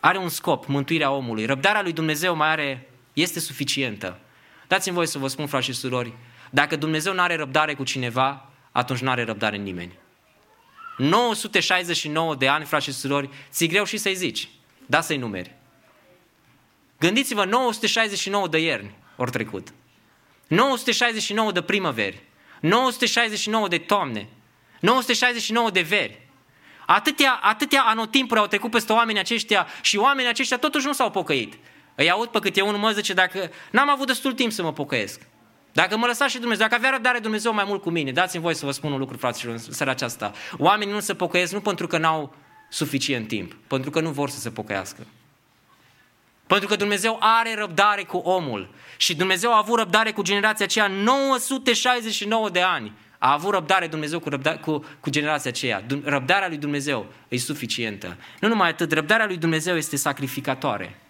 are 0.00 0.18
un 0.18 0.28
scop, 0.28 0.66
mântuirea 0.66 1.10
omului. 1.10 1.46
Răbdarea 1.46 1.82
lui 1.82 1.92
Dumnezeu 1.92 2.36
mai 2.36 2.48
are, 2.48 2.90
este 3.12 3.40
suficientă. 3.40 4.20
Dați-mi 4.68 4.94
voie 4.94 5.06
să 5.06 5.18
vă 5.18 5.28
spun, 5.28 5.46
frați 5.46 5.64
și 5.64 5.72
surori, 5.72 6.12
dacă 6.50 6.76
Dumnezeu 6.76 7.14
nu 7.14 7.20
are 7.20 7.36
răbdare 7.36 7.74
cu 7.74 7.84
cineva, 7.84 8.50
atunci 8.72 9.00
nu 9.00 9.10
are 9.10 9.24
răbdare 9.24 9.56
nimeni. 9.56 9.98
969 10.96 12.34
de 12.34 12.48
ani, 12.48 12.64
frați 12.64 12.84
și 12.84 12.92
surori, 12.92 13.28
ți 13.50 13.66
greu 13.66 13.84
și 13.84 13.96
să-i 13.96 14.14
zici. 14.14 14.48
Da 14.86 15.00
să-i 15.00 15.16
numeri. 15.16 15.54
Gândiți-vă, 16.98 17.44
969 17.44 18.48
de 18.48 18.58
ierni 18.58 18.94
ori 19.16 19.30
trecut. 19.30 19.72
969 20.46 21.52
de 21.52 21.62
primăveri. 21.62 22.22
969 22.60 23.68
de 23.68 23.78
toamne. 23.78 24.28
969 24.80 25.70
de 25.70 25.80
veri. 25.80 26.20
Atâtea, 26.86 27.38
atâtea 27.42 27.82
anotimpuri 27.82 28.40
au 28.40 28.46
trecut 28.46 28.70
peste 28.70 28.92
oamenii 28.92 29.20
aceștia 29.20 29.66
și 29.82 29.96
oamenii 29.96 30.30
aceștia 30.30 30.58
totuși 30.58 30.86
nu 30.86 30.92
s-au 30.92 31.10
pocăit. 31.10 31.54
Îi 31.96 32.10
aud 32.10 32.28
pe 32.28 32.38
câte 32.38 32.60
unul 32.60 32.78
mă 32.78 32.90
zice, 32.90 33.12
dacă 33.12 33.50
n-am 33.70 33.90
avut 33.90 34.06
destul 34.06 34.32
timp 34.32 34.52
să 34.52 34.62
mă 34.62 34.72
pocăiesc. 34.72 35.20
Dacă 35.72 35.96
mă 35.96 36.06
lăsa 36.06 36.28
și 36.28 36.38
Dumnezeu, 36.38 36.66
dacă 36.66 36.74
avea 36.74 36.90
răbdare 36.90 37.18
Dumnezeu 37.18 37.54
mai 37.54 37.64
mult 37.66 37.82
cu 37.82 37.90
mine, 37.90 38.12
dați-mi 38.12 38.42
voi 38.42 38.54
să 38.54 38.64
vă 38.64 38.70
spun 38.70 38.92
un 38.92 38.98
lucru, 38.98 39.16
fraților, 39.16 39.54
în 39.54 39.60
seara 39.72 39.90
aceasta. 39.90 40.32
Oamenii 40.58 40.94
nu 40.94 41.00
se 41.00 41.14
pocăiesc 41.14 41.52
nu 41.52 41.60
pentru 41.60 41.86
că 41.86 41.98
n-au 41.98 42.34
suficient 42.70 43.28
timp, 43.28 43.56
pentru 43.66 43.90
că 43.90 44.00
nu 44.00 44.10
vor 44.10 44.30
să 44.30 44.38
se 44.38 44.50
pocăiască. 44.50 45.06
Pentru 46.46 46.68
că 46.68 46.76
Dumnezeu 46.76 47.16
are 47.20 47.54
răbdare 47.54 48.02
cu 48.02 48.16
omul. 48.16 48.74
Și 48.96 49.16
Dumnezeu 49.16 49.52
a 49.52 49.56
avut 49.56 49.78
răbdare 49.78 50.12
cu 50.12 50.22
generația 50.22 50.64
aceea 50.64 50.86
969 50.86 52.50
de 52.50 52.60
ani. 52.60 52.92
A 53.18 53.32
avut 53.32 53.52
răbdare 53.52 53.86
Dumnezeu 53.86 54.20
cu, 54.20 54.28
răbda, 54.28 54.56
cu, 54.56 54.84
cu 55.00 55.10
generația 55.10 55.50
aceea. 55.50 55.84
Răbdarea 56.04 56.48
lui 56.48 56.56
Dumnezeu 56.56 57.06
e 57.28 57.36
suficientă. 57.36 58.16
Nu 58.40 58.48
numai 58.48 58.68
atât, 58.68 58.92
răbdarea 58.92 59.26
lui 59.26 59.36
Dumnezeu 59.36 59.76
este 59.76 59.96
sacrificatoare. 59.96 61.00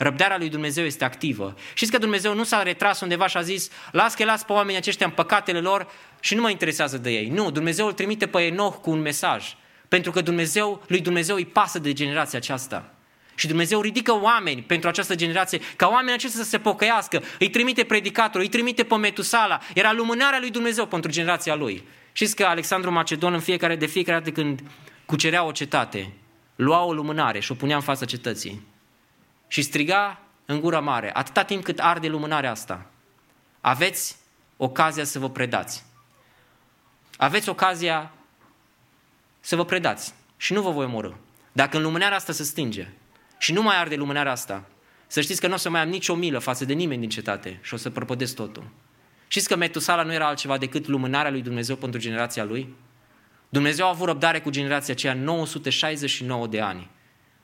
Răbdarea 0.00 0.38
lui 0.38 0.48
Dumnezeu 0.48 0.84
este 0.84 1.04
activă. 1.04 1.54
Știți 1.74 1.90
că 1.92 1.98
Dumnezeu 1.98 2.34
nu 2.34 2.44
s-a 2.44 2.62
retras 2.62 3.00
undeva 3.00 3.26
și 3.26 3.36
a 3.36 3.42
zis, 3.42 3.70
las 3.92 4.14
că 4.14 4.24
las 4.24 4.44
pe 4.44 4.52
oamenii 4.52 4.76
aceștia 4.76 5.06
în 5.06 5.12
păcatele 5.12 5.60
lor 5.60 5.86
și 6.20 6.34
nu 6.34 6.40
mă 6.40 6.50
interesează 6.50 6.98
de 6.98 7.10
ei. 7.10 7.28
Nu, 7.28 7.50
Dumnezeu 7.50 7.86
îl 7.86 7.92
trimite 7.92 8.26
pe 8.26 8.40
Enoch 8.40 8.80
cu 8.80 8.90
un 8.90 9.00
mesaj. 9.00 9.56
Pentru 9.88 10.10
că 10.10 10.20
Dumnezeu, 10.20 10.82
lui 10.86 11.00
Dumnezeu 11.00 11.36
îi 11.36 11.46
pasă 11.46 11.78
de 11.78 11.92
generația 11.92 12.38
aceasta. 12.38 12.94
Și 13.34 13.46
Dumnezeu 13.46 13.80
ridică 13.80 14.14
oameni 14.14 14.62
pentru 14.62 14.88
această 14.88 15.14
generație, 15.14 15.60
ca 15.76 15.88
oamenii 15.88 16.14
aceștia 16.14 16.42
să 16.42 16.48
se 16.48 16.58
pocăiască. 16.58 17.22
Îi 17.38 17.50
trimite 17.50 17.84
predicatorul, 17.84 18.40
îi 18.40 18.48
trimite 18.48 18.84
pe 18.84 18.94
Metusala. 18.94 19.60
Era 19.74 19.92
lumânarea 19.92 20.38
lui 20.38 20.50
Dumnezeu 20.50 20.86
pentru 20.86 21.10
generația 21.10 21.54
lui. 21.54 21.88
Știți 22.12 22.36
că 22.36 22.44
Alexandru 22.44 22.92
Macedon 22.92 23.32
în 23.32 23.40
fiecare, 23.40 23.76
de 23.76 23.86
fiecare 23.86 24.18
dată 24.18 24.30
când 24.30 24.60
cucerea 25.06 25.44
o 25.44 25.52
cetate, 25.52 26.12
lua 26.56 26.84
o 26.84 26.92
lumânare 26.92 27.40
și 27.40 27.52
o 27.52 27.54
punea 27.54 27.76
în 27.76 27.82
fața 27.82 28.04
cetății. 28.04 28.66
Și 29.48 29.62
striga 29.62 30.20
în 30.44 30.60
gura 30.60 30.80
mare, 30.80 31.14
atâta 31.14 31.42
timp 31.42 31.64
cât 31.64 31.78
arde 31.78 32.08
lumânarea 32.08 32.50
asta. 32.50 32.86
aveți 33.60 34.16
ocazia 34.56 35.04
să 35.04 35.18
vă 35.18 35.30
predați. 35.30 35.84
Aveți 37.16 37.48
ocazia 37.48 38.12
să 39.40 39.56
vă 39.56 39.64
predați 39.64 40.14
și 40.36 40.52
nu 40.52 40.62
vă 40.62 40.70
voi 40.70 40.84
omorâ. 40.84 41.10
Dacă 41.52 41.76
în 41.76 41.82
lumânarea 41.82 42.16
asta 42.16 42.32
se 42.32 42.42
stinge 42.42 42.88
și 43.38 43.52
nu 43.52 43.62
mai 43.62 43.76
arde 43.76 43.94
lumânarea 43.94 44.32
asta, 44.32 44.64
să 45.06 45.20
știți 45.20 45.40
că 45.40 45.46
nu 45.46 45.54
o 45.54 45.56
să 45.56 45.70
mai 45.70 45.80
am 45.80 45.88
nicio 45.88 46.14
milă 46.14 46.38
față 46.38 46.64
de 46.64 46.72
nimeni 46.72 47.00
din 47.00 47.08
cetate 47.08 47.58
și 47.62 47.74
o 47.74 47.76
să 47.76 47.90
prăpădesc 47.90 48.34
totul. 48.34 48.70
Știți 49.28 49.48
că 49.48 49.56
Metusala 49.56 50.02
nu 50.02 50.12
era 50.12 50.26
altceva 50.26 50.58
decât 50.58 50.86
lumânarea 50.86 51.30
lui 51.30 51.42
Dumnezeu 51.42 51.76
pentru 51.76 52.00
generația 52.00 52.44
lui? 52.44 52.74
Dumnezeu 53.48 53.86
a 53.86 53.88
avut 53.88 54.06
răbdare 54.06 54.40
cu 54.40 54.50
generația 54.50 54.94
aceea 54.94 55.14
969 55.14 56.46
de 56.46 56.60
ani. 56.60 56.90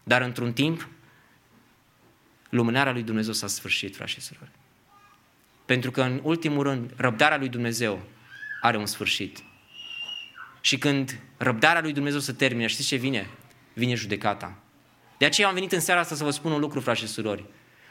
Dar 0.03 0.23
într-un 0.23 0.53
timp, 0.53 0.89
lumânarea 2.49 2.93
lui 2.93 3.03
Dumnezeu 3.03 3.33
s-a 3.33 3.47
sfârșit, 3.47 3.97
frați 3.97 4.13
și 4.13 4.21
surori. 4.21 4.51
Pentru 5.65 5.91
că, 5.91 6.03
în 6.03 6.21
ultimul 6.23 6.63
rând, 6.63 6.93
răbdarea 6.97 7.39
lui 7.39 7.49
Dumnezeu 7.49 8.03
are 8.61 8.77
un 8.77 8.87
sfârșit. 8.87 9.39
Și 10.61 10.79
când 10.79 11.21
răbdarea 11.37 11.81
lui 11.81 11.93
Dumnezeu 11.93 12.21
se 12.21 12.33
termine, 12.33 12.67
știți 12.67 12.89
ce 12.89 12.97
vine? 12.97 13.31
Vine 13.73 13.95
judecata. 13.95 14.59
De 15.19 15.25
aceea 15.25 15.49
am 15.49 15.55
venit 15.55 15.73
în 15.73 15.81
seara 15.81 16.01
asta 16.01 16.15
să 16.15 16.25
vă 16.25 16.31
spun 16.31 16.53
un 16.53 16.61
lucru, 16.61 16.81
frați 16.81 17.01
și 17.01 17.07
surori. 17.07 17.45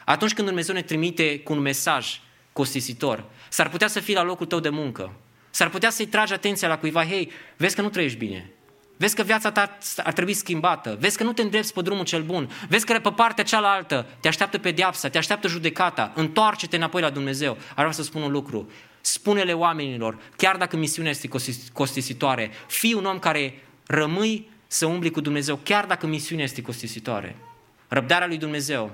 Atunci 0.04 0.34
când 0.34 0.46
Dumnezeu 0.46 0.74
ne 0.74 0.82
trimite 0.82 1.38
cu 1.38 1.52
un 1.52 1.58
mesaj 1.58 2.20
costisitor, 2.52 3.24
s-ar 3.48 3.68
putea 3.68 3.88
să 3.88 4.00
fii 4.00 4.14
la 4.14 4.22
locul 4.22 4.46
tău 4.46 4.60
de 4.60 4.68
muncă. 4.68 5.16
S-ar 5.50 5.68
putea 5.68 5.90
să-i 5.90 6.06
tragi 6.06 6.32
atenția 6.32 6.68
la 6.68 6.78
cuiva, 6.78 7.04
hei, 7.04 7.30
vezi 7.56 7.74
că 7.74 7.82
nu 7.82 7.88
trăiești 7.88 8.18
bine. 8.18 8.50
Vezi 8.96 9.14
că 9.14 9.22
viața 9.22 9.50
ta 9.50 9.78
ar 9.96 10.12
trebui 10.12 10.32
schimbată. 10.32 10.96
Vezi 11.00 11.16
că 11.16 11.24
nu 11.24 11.32
te 11.32 11.42
îndrepți 11.42 11.72
pe 11.72 11.82
drumul 11.82 12.04
cel 12.04 12.22
bun. 12.22 12.50
Vezi 12.68 12.86
că 12.86 12.98
pe 12.98 13.10
partea 13.10 13.44
cealaltă 13.44 14.06
te 14.20 14.28
așteaptă 14.28 14.58
pedeapsa, 14.58 15.08
te 15.08 15.18
așteaptă 15.18 15.48
judecata. 15.48 16.12
Întoarce-te 16.14 16.76
înapoi 16.76 17.00
la 17.00 17.10
Dumnezeu. 17.10 17.52
Ar 17.52 17.74
vrea 17.74 17.90
să 17.90 18.02
spun 18.02 18.22
un 18.22 18.30
lucru. 18.30 18.70
Spune-le 19.00 19.52
oamenilor, 19.52 20.18
chiar 20.36 20.56
dacă 20.56 20.76
misiunea 20.76 21.10
este 21.10 21.28
costisitoare, 21.72 22.50
fii 22.66 22.92
un 22.92 23.04
om 23.04 23.18
care 23.18 23.62
rămâi 23.86 24.50
să 24.66 24.86
umbli 24.86 25.10
cu 25.10 25.20
Dumnezeu, 25.20 25.56
chiar 25.62 25.84
dacă 25.84 26.06
misiunea 26.06 26.44
este 26.44 26.62
costisitoare. 26.62 27.36
Răbdarea 27.88 28.26
lui 28.26 28.36
Dumnezeu 28.36 28.90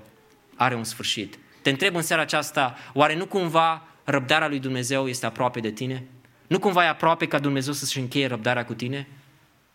are 0.56 0.74
un 0.74 0.84
sfârșit. 0.84 1.38
Te 1.62 1.70
întreb 1.70 1.96
în 1.96 2.02
seara 2.02 2.22
aceasta, 2.22 2.76
oare 2.92 3.16
nu 3.16 3.26
cumva 3.26 3.82
răbdarea 4.04 4.48
lui 4.48 4.58
Dumnezeu 4.58 5.08
este 5.08 5.26
aproape 5.26 5.60
de 5.60 5.70
tine? 5.70 6.04
Nu 6.46 6.58
cumva 6.58 6.84
e 6.84 6.88
aproape 6.88 7.26
ca 7.26 7.38
Dumnezeu 7.38 7.72
să-și 7.72 7.98
încheie 7.98 8.26
răbdarea 8.26 8.64
cu 8.64 8.74
tine? 8.74 9.08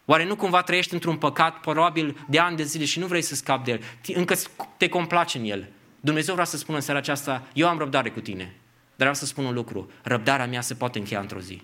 Oare 0.06 0.26
nu 0.26 0.36
cumva 0.36 0.62
trăiești 0.62 0.94
într-un 0.94 1.18
păcat 1.18 1.60
probabil 1.60 2.26
de 2.30 2.40
ani 2.40 2.58
de 2.58 2.64
zile 2.64 2.86
și 2.86 3.00
nu 3.00 3.06
vrei 3.06 3.22
să 3.22 3.36
scapi 3.36 3.64
de 3.64 3.72
el? 3.72 3.82
Încă 4.18 4.36
te 4.78 4.88
complace 4.88 5.38
în 5.38 5.44
el. 5.46 5.70
Dumnezeu 6.00 6.34
vrea 6.34 6.46
să 6.46 6.58
spună 6.58 6.78
în 6.78 6.84
seara 6.84 7.00
aceasta, 7.00 7.48
eu 7.54 7.68
am 7.68 7.78
răbdare 7.78 8.10
cu 8.10 8.20
tine. 8.20 8.44
Dar 8.44 8.54
vreau 8.96 9.14
să 9.14 9.26
spun 9.26 9.46
un 9.46 9.54
lucru, 9.54 9.90
răbdarea 10.02 10.48
mea 10.48 10.62
se 10.62 10.74
poate 10.74 11.00
încheia 11.00 11.20
într-o 11.20 11.40
zi. 11.40 11.62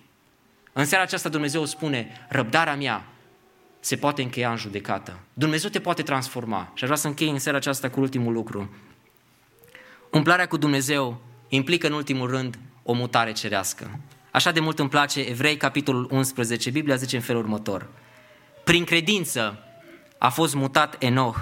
În 0.72 0.84
seara 0.84 1.04
aceasta 1.04 1.28
Dumnezeu 1.28 1.64
spune, 1.64 2.26
răbdarea 2.28 2.76
mea 2.76 3.06
se 3.80 3.96
poate 3.96 4.22
încheia 4.22 4.50
în 4.50 4.56
judecată. 4.56 5.18
Dumnezeu 5.32 5.70
te 5.70 5.80
poate 5.80 6.02
transforma. 6.02 6.72
Și 6.74 6.82
aș 6.84 6.88
vrea 6.88 6.96
să 6.96 7.06
închei 7.06 7.28
în 7.28 7.38
seara 7.38 7.58
aceasta 7.58 7.90
cu 7.90 8.00
ultimul 8.00 8.32
lucru. 8.32 8.74
Umplarea 10.10 10.46
cu 10.46 10.56
Dumnezeu 10.56 11.20
implică 11.48 11.86
în 11.86 11.92
ultimul 11.92 12.30
rând 12.30 12.58
o 12.82 12.92
mutare 12.92 13.32
cerească. 13.32 13.98
Așa 14.30 14.50
de 14.50 14.60
mult 14.60 14.78
îmi 14.78 14.88
place 14.88 15.20
Evrei, 15.20 15.56
capitolul 15.56 16.08
11, 16.10 16.70
Biblia 16.70 16.94
zice 16.94 17.16
în 17.16 17.22
felul 17.22 17.42
următor. 17.42 17.88
Prin 18.64 18.84
credință 18.84 19.58
a 20.18 20.28
fost 20.28 20.54
mutat 20.54 21.02
Enoch 21.02 21.38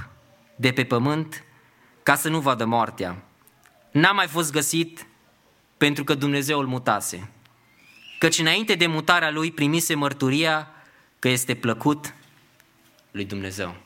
de 0.57 0.73
pe 0.73 0.85
pământ 0.85 1.45
ca 2.03 2.15
să 2.15 2.29
nu 2.29 2.41
vadă 2.41 2.65
moartea. 2.65 3.23
N-a 3.91 4.13
mai 4.13 4.27
fost 4.27 4.53
găsit 4.53 5.07
pentru 5.77 6.05
că 6.05 6.15
Dumnezeu 6.15 6.59
îl 6.59 6.67
mutase. 6.67 7.31
Căci 8.19 8.39
înainte 8.39 8.75
de 8.75 8.87
mutarea 8.87 9.31
lui 9.31 9.53
primise 9.53 9.95
mărturia 9.95 10.71
că 11.19 11.29
este 11.29 11.55
plăcut 11.55 12.15
lui 13.11 13.25
Dumnezeu. 13.25 13.77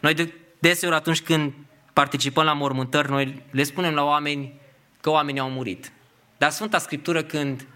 Noi 0.00 0.14
de 0.14 0.34
deseori 0.58 0.94
atunci 0.94 1.22
când 1.22 1.52
participăm 1.92 2.44
la 2.44 2.52
mormântări, 2.52 3.10
noi 3.10 3.42
le 3.50 3.62
spunem 3.62 3.94
la 3.94 4.04
oameni 4.04 4.60
că 5.00 5.10
oamenii 5.10 5.40
au 5.40 5.50
murit. 5.50 5.92
Dar 6.38 6.50
Sfânta 6.50 6.78
Scriptură 6.78 7.22
când 7.22 7.66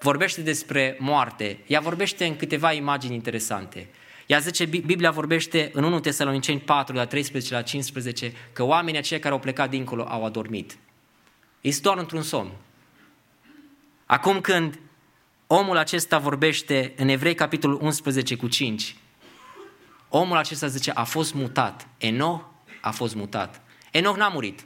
vorbește 0.00 0.40
despre 0.40 0.96
moarte, 0.98 1.58
ea 1.66 1.80
vorbește 1.80 2.24
în 2.24 2.36
câteva 2.36 2.72
imagini 2.72 3.14
interesante. 3.14 3.88
Ea 4.26 4.38
zice, 4.38 4.64
Biblia 4.64 5.10
vorbește 5.10 5.70
în 5.72 5.84
1 5.84 6.00
Tesaloniceni 6.00 6.60
4, 6.60 6.92
de 6.92 6.98
la 6.98 7.06
13 7.06 7.54
la 7.54 7.62
15, 7.62 8.32
că 8.52 8.62
oamenii 8.62 8.98
aceia 8.98 9.20
care 9.20 9.34
au 9.34 9.40
plecat 9.40 9.70
dincolo 9.70 10.04
au 10.08 10.24
adormit. 10.24 10.78
Este 11.60 11.82
doar 11.82 11.98
într-un 11.98 12.22
somn. 12.22 12.50
Acum 14.06 14.40
când 14.40 14.78
omul 15.46 15.76
acesta 15.76 16.18
vorbește 16.18 16.92
în 16.96 17.08
Evrei 17.08 17.34
capitolul 17.34 17.78
11 17.82 18.36
cu 18.36 18.48
5, 18.48 18.96
omul 20.08 20.36
acesta 20.36 20.66
zice, 20.66 20.90
a 20.90 21.04
fost 21.04 21.34
mutat. 21.34 21.88
Enoch 21.98 22.44
a 22.80 22.90
fost 22.90 23.14
mutat. 23.14 23.60
Enoch 23.90 24.16
n-a 24.16 24.28
murit. 24.28 24.64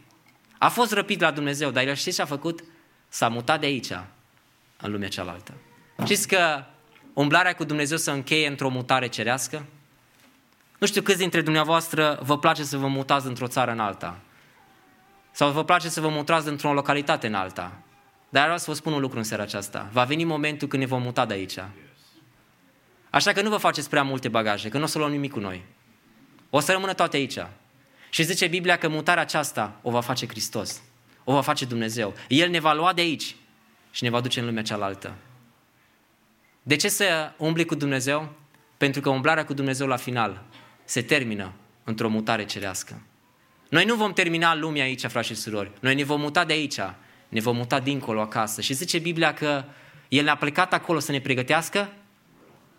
A 0.59 0.69
fost 0.69 0.93
răpit 0.93 1.21
la 1.21 1.31
Dumnezeu, 1.31 1.71
dar 1.71 1.87
el 1.87 1.95
știți 1.95 2.17
ce 2.17 2.23
a 2.23 2.25
făcut? 2.25 2.65
S-a 3.09 3.29
mutat 3.29 3.61
de 3.61 3.67
aici, 3.67 3.91
în 4.81 4.91
lumea 4.91 5.09
cealaltă. 5.09 5.55
Știți 6.05 6.29
că 6.29 6.65
umblarea 7.15 7.55
cu 7.55 7.65
Dumnezeu 7.65 7.97
să 7.97 8.11
încheie 8.11 8.47
într-o 8.47 8.69
mutare 8.69 9.07
cerească? 9.07 9.67
Nu 10.79 10.87
știu 10.87 11.03
câți 11.03 11.19
dintre 11.19 11.41
dumneavoastră 11.41 12.19
vă 12.23 12.39
place 12.39 12.63
să 12.63 12.77
vă 12.77 12.87
mutați 12.87 13.27
într-o 13.27 13.47
țară 13.47 13.71
în 13.71 13.81
alta. 13.81 14.19
Sau 15.31 15.51
vă 15.51 15.65
place 15.65 15.89
să 15.89 16.01
vă 16.01 16.09
mutați 16.09 16.49
într-o 16.49 16.73
localitate 16.73 17.27
în 17.27 17.35
alta. 17.35 17.73
Dar 18.29 18.43
vreau 18.43 18.59
să 18.59 18.65
vă 18.69 18.77
spun 18.77 18.93
un 18.93 19.01
lucru 19.01 19.19
în 19.19 19.25
seara 19.25 19.43
aceasta. 19.43 19.89
Va 19.93 20.05
veni 20.05 20.25
momentul 20.25 20.69
când 20.69 20.83
ne 20.83 20.89
vom 20.89 21.03
muta 21.03 21.27
de 21.27 21.35
aici. 21.35 21.59
Așa 23.11 23.33
că 23.33 23.43
nu 23.43 23.49
vă 23.49 23.57
faceți 23.57 23.89
prea 23.89 24.03
multe 24.03 24.29
bagaje, 24.29 24.69
că 24.69 24.79
nu 24.79 24.85
o 24.85 24.87
să 24.87 24.99
luăm 24.99 25.11
nimic 25.11 25.33
cu 25.33 25.39
noi. 25.39 25.65
O 26.51 26.61
să 26.61 26.73
rămână 26.73 26.93
toate 26.93 27.17
aici. 27.17 27.39
Și 28.11 28.23
zice 28.23 28.47
Biblia 28.47 28.77
că 28.77 28.89
mutarea 28.89 29.23
aceasta 29.23 29.79
o 29.83 29.91
va 29.91 30.01
face 30.01 30.27
Hristos. 30.27 30.83
O 31.25 31.33
va 31.33 31.41
face 31.41 31.65
Dumnezeu. 31.65 32.15
El 32.29 32.51
ne 32.51 32.61
va 32.61 32.73
lua 32.73 32.93
de 32.93 33.01
aici 33.01 33.37
și 33.91 34.03
ne 34.03 34.11
va 34.11 34.21
duce 34.21 34.41
în 34.41 34.47
lumea 34.47 34.63
cealaltă. 34.63 35.15
De 36.63 36.77
ce 36.77 36.89
să 36.89 37.33
umbli 37.37 37.65
cu 37.65 37.75
Dumnezeu? 37.75 38.33
Pentru 38.77 39.01
că 39.01 39.09
umblarea 39.09 39.45
cu 39.45 39.55
Dumnezeu 39.55 39.87
la 39.87 39.97
final 39.97 40.43
se 40.85 41.03
termină 41.03 41.53
într-o 41.85 42.09
mutare 42.09 42.45
cerească. 42.45 43.03
Noi 43.69 43.85
nu 43.85 43.95
vom 43.95 44.13
termina 44.13 44.55
lumea 44.55 44.83
aici, 44.83 45.07
frați 45.07 45.29
și 45.29 45.35
surori. 45.35 45.71
Noi 45.81 45.95
ne 45.95 46.05
vom 46.05 46.21
muta 46.21 46.45
de 46.45 46.53
aici, 46.53 46.81
ne 47.29 47.41
vom 47.41 47.57
muta 47.57 47.81
dincolo 47.81 48.21
acasă. 48.21 48.61
Și 48.61 48.73
zice 48.73 48.99
Biblia 48.99 49.35
că 49.35 49.65
El 50.09 50.25
ne-a 50.25 50.37
plecat 50.37 50.73
acolo 50.73 50.99
să 50.99 51.13
ne 51.13 51.21
pregătească 51.21 51.93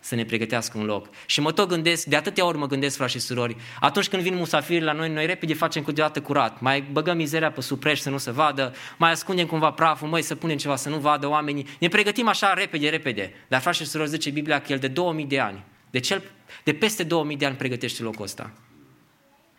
să 0.01 0.15
ne 0.15 0.25
pregătească 0.25 0.77
un 0.77 0.85
loc. 0.85 1.07
Și 1.25 1.41
mă 1.41 1.51
tot 1.51 1.69
gândesc, 1.69 2.05
de 2.05 2.15
atâtea 2.15 2.45
ori 2.45 2.57
mă 2.57 2.67
gândesc, 2.67 2.95
frați 2.95 3.11
și 3.11 3.19
surori, 3.19 3.55
atunci 3.79 4.07
când 4.07 4.21
vin 4.21 4.35
musafiri 4.35 4.83
la 4.83 4.91
noi, 4.91 5.09
noi 5.09 5.25
repede 5.25 5.53
facem 5.53 5.83
câteodată 5.83 6.21
curat, 6.21 6.59
mai 6.59 6.81
băgăm 6.81 7.17
mizeria 7.17 7.51
pe 7.51 7.61
supreș 7.61 7.99
să 7.99 8.09
nu 8.09 8.17
se 8.17 8.31
vadă, 8.31 8.73
mai 8.97 9.11
ascundem 9.11 9.45
cumva 9.45 9.71
praful, 9.71 10.07
mai 10.07 10.21
să 10.21 10.35
punem 10.35 10.57
ceva 10.57 10.75
să 10.75 10.89
nu 10.89 10.97
vadă 10.97 11.27
oamenii, 11.27 11.67
ne 11.79 11.87
pregătim 11.87 12.27
așa 12.27 12.53
repede, 12.53 12.89
repede. 12.89 13.33
Dar 13.47 13.61
frați 13.61 13.77
și 13.77 13.85
surori, 13.85 14.09
zice 14.09 14.29
Biblia 14.29 14.61
că 14.61 14.71
el 14.71 14.79
de 14.79 14.87
2000 14.87 15.25
de 15.25 15.39
ani, 15.39 15.63
de, 15.89 15.99
cel, 15.99 16.23
de 16.63 16.73
peste 16.73 17.03
2000 17.03 17.37
de 17.37 17.45
ani 17.45 17.55
pregătește 17.55 18.03
locul 18.03 18.23
ăsta. 18.23 18.51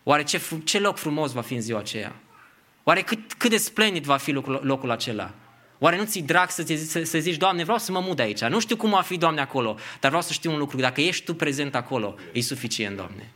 Oare 0.02 0.22
ce, 0.22 0.40
ce 0.64 0.78
loc 0.78 0.96
frumos 0.96 1.32
va 1.32 1.40
fi 1.40 1.54
în 1.54 1.60
ziua 1.60 1.78
aceea? 1.78 2.12
Oare 2.82 3.00
cât, 3.00 3.32
cât 3.32 3.50
de 3.50 3.56
splendid 3.56 4.04
va 4.04 4.16
fi 4.16 4.32
locul, 4.32 4.60
locul 4.62 4.90
acela? 4.90 5.34
Oare 5.84 5.96
nu 5.96 6.04
ți 6.04 6.20
drag 6.20 6.50
să, 6.50 6.64
să, 6.86 7.02
să 7.02 7.18
zici, 7.18 7.36
Doamne, 7.36 7.62
vreau 7.62 7.78
să 7.78 7.92
mă 7.92 8.00
mut 8.00 8.16
de 8.16 8.22
aici. 8.22 8.40
Nu 8.40 8.60
știu 8.60 8.76
cum 8.76 8.90
va 8.90 9.00
fi, 9.00 9.16
Doamne, 9.16 9.40
acolo, 9.40 9.76
dar 10.00 10.10
vreau 10.10 10.22
să 10.22 10.32
știu 10.32 10.52
un 10.52 10.58
lucru. 10.58 10.76
Dacă 10.76 11.00
ești 11.00 11.24
Tu 11.24 11.34
prezent 11.34 11.74
acolo, 11.74 12.14
e 12.32 12.40
suficient, 12.40 12.96
Doamne. 12.96 13.32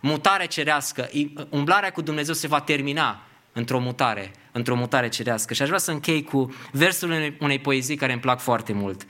Mutare 0.00 0.46
cerească, 0.46 1.10
umblarea 1.48 1.92
cu 1.92 2.00
Dumnezeu 2.00 2.34
se 2.34 2.46
va 2.46 2.60
termina 2.60 3.22
într-o 3.52 3.78
mutare, 3.78 4.30
într-o 4.52 4.74
mutare 4.74 5.08
cerească. 5.08 5.54
Și 5.54 5.62
aș 5.62 5.66
vrea 5.66 5.80
să 5.80 5.90
închei 5.90 6.22
cu 6.22 6.54
versul 6.72 7.10
unei, 7.10 7.36
unei 7.40 7.58
poezii 7.58 7.96
care 7.96 8.12
îmi 8.12 8.20
plac 8.20 8.40
foarte 8.40 8.72
mult. 8.72 9.06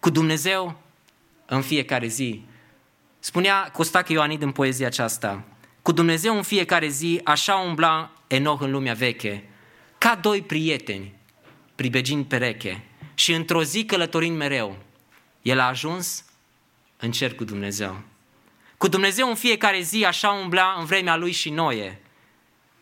Cu 0.00 0.10
Dumnezeu 0.10 0.80
în 1.46 1.62
fiecare 1.62 2.06
zi. 2.06 2.44
Spunea 3.18 3.70
Costache 3.72 4.12
Ioanid 4.12 4.42
în 4.42 4.52
poezia 4.52 4.86
aceasta, 4.86 5.44
cu 5.82 5.92
Dumnezeu 5.92 6.36
în 6.36 6.42
fiecare 6.42 6.88
zi, 6.88 7.20
așa 7.24 7.54
umbla 7.54 8.12
Enoch 8.26 8.60
în 8.62 8.70
lumea 8.70 8.94
veche, 8.94 9.48
ca 9.98 10.18
doi 10.22 10.42
prieteni, 10.42 11.17
pribegind 11.78 12.24
pereche 12.24 12.84
și 13.14 13.32
într-o 13.32 13.62
zi 13.62 13.84
călătorind 13.84 14.36
mereu, 14.36 14.76
el 15.42 15.58
a 15.58 15.66
ajuns 15.66 16.24
în 16.96 17.10
cer 17.10 17.34
cu 17.34 17.44
Dumnezeu. 17.44 18.00
Cu 18.76 18.88
Dumnezeu 18.88 19.28
în 19.28 19.34
fiecare 19.34 19.80
zi 19.80 20.04
așa 20.04 20.30
umbla 20.30 20.76
în 20.78 20.84
vremea 20.84 21.16
lui 21.16 21.32
și 21.32 21.50
noie. 21.50 22.00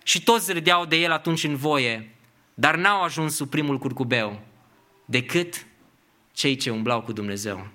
Și 0.02 0.22
toți 0.22 0.52
râdeau 0.52 0.84
de 0.84 0.96
el 0.96 1.12
atunci 1.12 1.44
în 1.44 1.56
voie, 1.56 2.14
dar 2.54 2.76
n-au 2.76 3.02
ajuns 3.02 3.34
sub 3.34 3.50
primul 3.50 3.78
curcubeu, 3.78 4.40
decât 5.04 5.66
cei 6.32 6.56
ce 6.56 6.70
umblau 6.70 7.02
cu 7.02 7.12
Dumnezeu. 7.12 7.66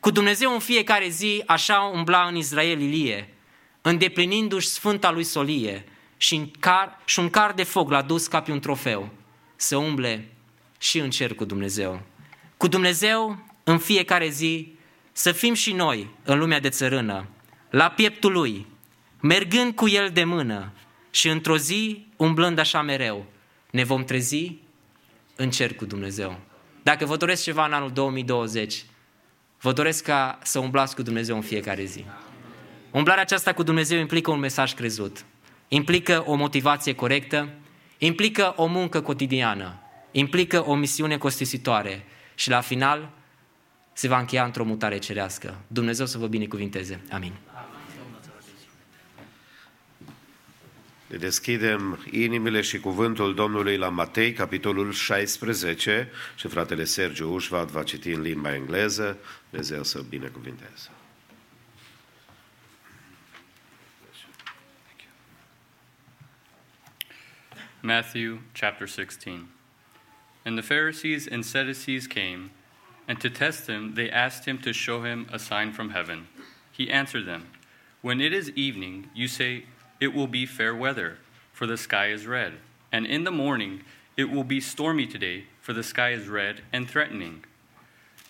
Cu 0.00 0.10
Dumnezeu 0.10 0.52
în 0.52 0.60
fiecare 0.60 1.08
zi 1.08 1.42
așa 1.46 1.90
umbla 1.94 2.26
în 2.26 2.36
Israel 2.36 2.80
Ilie, 2.80 3.34
îndeplinindu-și 3.80 4.68
sfânta 4.68 5.10
lui 5.10 5.24
solie 5.24 5.84
și 6.16 6.34
un 6.34 6.50
car, 6.58 7.00
și 7.04 7.18
un 7.18 7.30
car 7.30 7.52
de 7.52 7.62
foc 7.62 7.90
l-a 7.90 8.02
dus 8.02 8.26
ca 8.26 8.42
pe 8.42 8.52
un 8.52 8.60
trofeu, 8.60 9.10
să 9.56 9.76
umble 9.76 10.32
și 10.82 10.98
în 10.98 11.10
cer 11.10 11.34
cu 11.34 11.44
Dumnezeu. 11.44 12.02
Cu 12.56 12.68
Dumnezeu 12.68 13.46
în 13.64 13.78
fiecare 13.78 14.28
zi 14.28 14.74
să 15.12 15.32
fim 15.32 15.54
și 15.54 15.72
noi 15.72 16.10
în 16.24 16.38
lumea 16.38 16.60
de 16.60 16.68
țărână, 16.68 17.28
la 17.70 17.88
pieptul 17.90 18.32
Lui, 18.32 18.66
mergând 19.20 19.74
cu 19.74 19.88
El 19.88 20.10
de 20.12 20.24
mână 20.24 20.72
și 21.10 21.28
într-o 21.28 21.56
zi, 21.56 22.06
umblând 22.16 22.58
așa 22.58 22.82
mereu, 22.82 23.26
ne 23.70 23.84
vom 23.84 24.04
trezi 24.04 24.52
în 25.36 25.50
cer 25.50 25.74
cu 25.74 25.84
Dumnezeu. 25.84 26.40
Dacă 26.82 27.04
vă 27.04 27.16
doresc 27.16 27.42
ceva 27.42 27.66
în 27.66 27.72
anul 27.72 27.90
2020, 27.90 28.84
vă 29.60 29.72
doresc 29.72 30.04
ca 30.04 30.38
să 30.42 30.58
umblați 30.58 30.94
cu 30.94 31.02
Dumnezeu 31.02 31.36
în 31.36 31.42
fiecare 31.42 31.84
zi. 31.84 32.04
Umblarea 32.90 33.22
aceasta 33.22 33.52
cu 33.52 33.62
Dumnezeu 33.62 33.98
implică 33.98 34.30
un 34.30 34.38
mesaj 34.38 34.74
crezut, 34.74 35.24
implică 35.68 36.24
o 36.26 36.34
motivație 36.34 36.94
corectă, 36.94 37.48
implică 37.98 38.52
o 38.56 38.66
muncă 38.66 39.00
cotidiană, 39.00 39.81
implică 40.12 40.66
o 40.66 40.74
misiune 40.74 41.18
costisitoare 41.18 42.04
și 42.34 42.48
la 42.48 42.60
final 42.60 43.10
se 43.92 44.08
va 44.08 44.18
încheia 44.18 44.44
într-o 44.44 44.64
mutare 44.64 44.98
cerească. 44.98 45.60
Dumnezeu 45.66 46.06
să 46.06 46.18
vă 46.18 46.26
binecuvinteze. 46.26 47.00
Amin. 47.10 47.32
Ne 51.06 51.18
deschidem 51.18 52.06
inimile 52.10 52.60
și 52.60 52.80
cuvântul 52.80 53.34
Domnului 53.34 53.76
la 53.76 53.88
Matei, 53.88 54.32
capitolul 54.32 54.92
16 54.92 56.10
și 56.34 56.48
fratele 56.48 56.84
Sergiu 56.84 57.32
Ușvat 57.32 57.70
va 57.70 57.82
citi 57.82 58.10
în 58.10 58.20
limba 58.20 58.54
engleză. 58.54 59.18
Dumnezeu 59.50 59.82
să 59.82 60.00
binecuvinteze. 60.08 60.90
Matthew 67.80 68.40
chapter 68.52 68.88
16. 68.88 69.44
And 70.44 70.58
the 70.58 70.62
Pharisees 70.62 71.26
and 71.26 71.44
Sadducees 71.44 72.06
came, 72.06 72.50
and 73.06 73.20
to 73.20 73.30
test 73.30 73.68
him, 73.68 73.94
they 73.94 74.10
asked 74.10 74.46
him 74.46 74.58
to 74.58 74.72
show 74.72 75.02
him 75.02 75.28
a 75.32 75.38
sign 75.38 75.72
from 75.72 75.90
heaven. 75.90 76.28
He 76.70 76.90
answered 76.90 77.26
them, 77.26 77.48
When 78.00 78.20
it 78.20 78.32
is 78.32 78.50
evening, 78.50 79.10
you 79.14 79.28
say, 79.28 79.66
It 80.00 80.14
will 80.14 80.26
be 80.26 80.46
fair 80.46 80.74
weather, 80.74 81.18
for 81.52 81.66
the 81.66 81.76
sky 81.76 82.08
is 82.08 82.26
red. 82.26 82.54
And 82.90 83.06
in 83.06 83.24
the 83.24 83.30
morning, 83.30 83.82
it 84.16 84.30
will 84.30 84.44
be 84.44 84.60
stormy 84.60 85.06
today, 85.06 85.44
for 85.60 85.72
the 85.72 85.82
sky 85.82 86.10
is 86.10 86.28
red 86.28 86.62
and 86.72 86.88
threatening. 86.88 87.44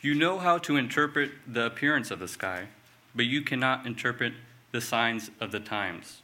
You 0.00 0.14
know 0.14 0.38
how 0.38 0.58
to 0.58 0.76
interpret 0.76 1.30
the 1.46 1.66
appearance 1.66 2.10
of 2.10 2.18
the 2.18 2.28
sky, 2.28 2.68
but 3.14 3.26
you 3.26 3.42
cannot 3.42 3.86
interpret 3.86 4.32
the 4.72 4.80
signs 4.80 5.30
of 5.40 5.52
the 5.52 5.60
times. 5.60 6.22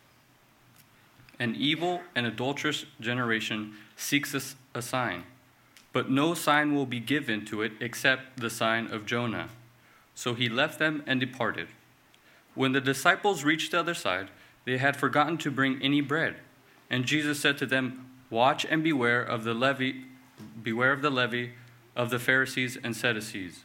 An 1.38 1.54
evil 1.54 2.00
and 2.16 2.26
adulterous 2.26 2.84
generation 3.00 3.74
seeks 3.96 4.34
a, 4.74 4.82
sign, 4.82 5.22
but 5.98 6.08
no 6.08 6.32
sign 6.32 6.76
will 6.76 6.86
be 6.86 7.00
given 7.00 7.44
to 7.44 7.60
it 7.60 7.72
except 7.80 8.38
the 8.38 8.48
sign 8.48 8.86
of 8.86 9.04
Jonah. 9.04 9.48
So 10.14 10.32
he 10.32 10.48
left 10.48 10.78
them 10.78 11.02
and 11.08 11.18
departed. 11.18 11.66
When 12.54 12.70
the 12.70 12.80
disciples 12.80 13.42
reached 13.42 13.72
the 13.72 13.80
other 13.80 13.94
side, 13.94 14.28
they 14.64 14.78
had 14.78 14.96
forgotten 14.96 15.38
to 15.38 15.50
bring 15.50 15.82
any 15.82 16.00
bread. 16.00 16.36
And 16.88 17.04
Jesus 17.04 17.40
said 17.40 17.58
to 17.58 17.66
them, 17.66 18.06
Watch 18.30 18.64
and 18.64 18.84
beware 18.84 19.20
of 19.20 19.42
the 19.42 19.54
levy, 19.54 20.04
beware 20.62 20.92
of 20.92 21.02
the 21.02 21.10
levy 21.10 21.54
of 21.96 22.10
the 22.10 22.20
Pharisees 22.20 22.78
and 22.84 22.94
Sadducees. 22.94 23.64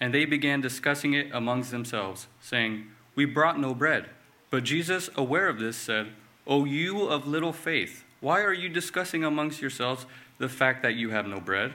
And 0.00 0.14
they 0.14 0.24
began 0.24 0.62
discussing 0.62 1.12
it 1.12 1.28
amongst 1.30 1.72
themselves, 1.72 2.26
saying, 2.40 2.86
We 3.14 3.26
brought 3.26 3.60
no 3.60 3.74
bread. 3.74 4.08
But 4.48 4.64
Jesus, 4.64 5.10
aware 5.14 5.46
of 5.46 5.58
this, 5.58 5.76
said, 5.76 6.12
O 6.46 6.64
you 6.64 7.02
of 7.02 7.28
little 7.28 7.52
faith, 7.52 8.02
why 8.20 8.40
are 8.40 8.54
you 8.54 8.70
discussing 8.70 9.24
amongst 9.24 9.60
yourselves 9.60 10.06
the 10.38 10.48
fact 10.48 10.82
that 10.82 10.94
you 10.94 11.10
have 11.10 11.26
no 11.26 11.40
bread? 11.40 11.72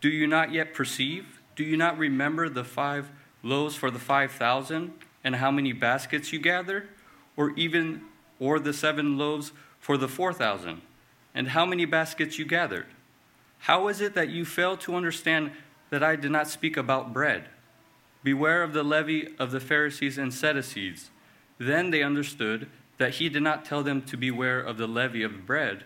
Do 0.00 0.08
you 0.08 0.26
not 0.26 0.52
yet 0.52 0.74
perceive? 0.74 1.40
Do 1.56 1.64
you 1.64 1.76
not 1.76 1.98
remember 1.98 2.48
the 2.48 2.64
five 2.64 3.10
loaves 3.42 3.74
for 3.74 3.90
the 3.90 3.98
five 3.98 4.32
thousand, 4.32 4.92
and 5.24 5.36
how 5.36 5.50
many 5.50 5.72
baskets 5.72 6.32
you 6.32 6.38
gathered? 6.38 6.88
Or 7.36 7.50
even, 7.50 8.02
or 8.38 8.58
the 8.58 8.72
seven 8.72 9.16
loaves 9.16 9.52
for 9.78 9.96
the 9.96 10.08
four 10.08 10.32
thousand, 10.32 10.82
and 11.34 11.48
how 11.48 11.64
many 11.64 11.84
baskets 11.84 12.38
you 12.38 12.44
gathered? 12.44 12.86
How 13.60 13.88
is 13.88 14.00
it 14.00 14.14
that 14.14 14.30
you 14.30 14.44
fail 14.44 14.76
to 14.78 14.94
understand 14.94 15.52
that 15.90 16.02
I 16.02 16.16
did 16.16 16.30
not 16.30 16.48
speak 16.48 16.76
about 16.76 17.12
bread? 17.12 17.48
Beware 18.22 18.62
of 18.62 18.72
the 18.72 18.82
levy 18.82 19.34
of 19.38 19.50
the 19.50 19.60
Pharisees 19.60 20.18
and 20.18 20.32
Sadducees. 20.34 21.10
Then 21.58 21.90
they 21.90 22.02
understood 22.02 22.68
that 22.98 23.14
he 23.14 23.28
did 23.28 23.42
not 23.42 23.64
tell 23.64 23.82
them 23.82 24.02
to 24.02 24.16
beware 24.16 24.60
of 24.60 24.76
the 24.76 24.88
levy 24.88 25.22
of 25.22 25.46
bread, 25.46 25.84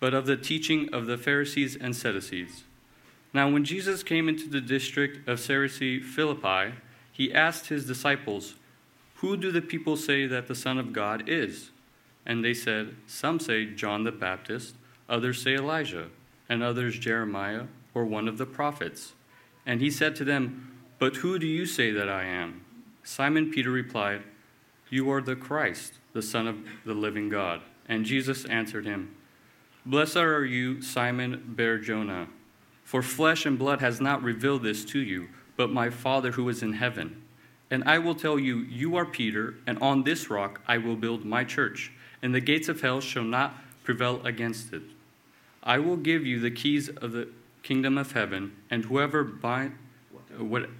but 0.00 0.14
of 0.14 0.26
the 0.26 0.36
teaching 0.36 0.92
of 0.92 1.06
the 1.06 1.18
Pharisees 1.18 1.76
and 1.76 1.94
Sadducees. 1.94 2.64
Now, 3.32 3.50
when 3.50 3.64
Jesus 3.64 4.02
came 4.02 4.28
into 4.28 4.48
the 4.48 4.60
district 4.60 5.28
of 5.28 5.38
Caesarea 5.38 6.00
Philippi, 6.00 6.74
he 7.12 7.32
asked 7.32 7.68
his 7.68 7.86
disciples, 7.86 8.54
Who 9.16 9.36
do 9.36 9.50
the 9.50 9.62
people 9.62 9.96
say 9.96 10.26
that 10.26 10.48
the 10.48 10.54
Son 10.54 10.78
of 10.78 10.92
God 10.92 11.28
is? 11.28 11.70
And 12.24 12.44
they 12.44 12.54
said, 12.54 12.96
Some 13.06 13.40
say 13.40 13.66
John 13.66 14.04
the 14.04 14.12
Baptist, 14.12 14.74
others 15.08 15.42
say 15.42 15.54
Elijah, 15.54 16.08
and 16.48 16.62
others 16.62 16.98
Jeremiah 16.98 17.64
or 17.94 18.04
one 18.04 18.28
of 18.28 18.38
the 18.38 18.46
prophets. 18.46 19.14
And 19.64 19.80
he 19.80 19.90
said 19.90 20.14
to 20.16 20.24
them, 20.24 20.78
But 20.98 21.16
who 21.16 21.38
do 21.38 21.46
you 21.46 21.66
say 21.66 21.90
that 21.92 22.08
I 22.08 22.24
am? 22.24 22.64
Simon 23.02 23.50
Peter 23.50 23.70
replied, 23.70 24.22
You 24.90 25.10
are 25.10 25.22
the 25.22 25.36
Christ, 25.36 25.94
the 26.12 26.22
Son 26.22 26.46
of 26.46 26.58
the 26.84 26.94
living 26.94 27.28
God. 27.28 27.62
And 27.88 28.04
Jesus 28.04 28.44
answered 28.44 28.84
him, 28.84 29.15
Blessed 29.86 30.16
are 30.16 30.44
you, 30.44 30.82
Simon 30.82 31.54
Bar 31.56 31.78
Jonah, 31.78 32.26
for 32.82 33.02
flesh 33.02 33.46
and 33.46 33.56
blood 33.56 33.80
has 33.80 34.00
not 34.00 34.20
revealed 34.20 34.64
this 34.64 34.84
to 34.86 34.98
you, 34.98 35.28
but 35.56 35.70
my 35.70 35.90
Father 35.90 36.32
who 36.32 36.48
is 36.48 36.60
in 36.60 36.72
heaven. 36.72 37.22
And 37.70 37.84
I 37.84 38.00
will 38.00 38.16
tell 38.16 38.36
you, 38.36 38.58
you 38.58 38.96
are 38.96 39.06
Peter, 39.06 39.54
and 39.64 39.78
on 39.78 40.02
this 40.02 40.28
rock 40.28 40.60
I 40.66 40.78
will 40.78 40.96
build 40.96 41.24
my 41.24 41.44
church, 41.44 41.92
and 42.20 42.34
the 42.34 42.40
gates 42.40 42.68
of 42.68 42.80
hell 42.80 43.00
shall 43.00 43.22
not 43.22 43.54
prevail 43.84 44.20
against 44.26 44.72
it. 44.72 44.82
I 45.62 45.78
will 45.78 45.96
give 45.96 46.26
you 46.26 46.40
the 46.40 46.50
keys 46.50 46.88
of 46.88 47.12
the 47.12 47.28
kingdom 47.62 47.96
of 47.96 48.10
heaven, 48.10 48.56
and 48.68 48.86
whoever 48.86 49.22
bind, 49.22 49.76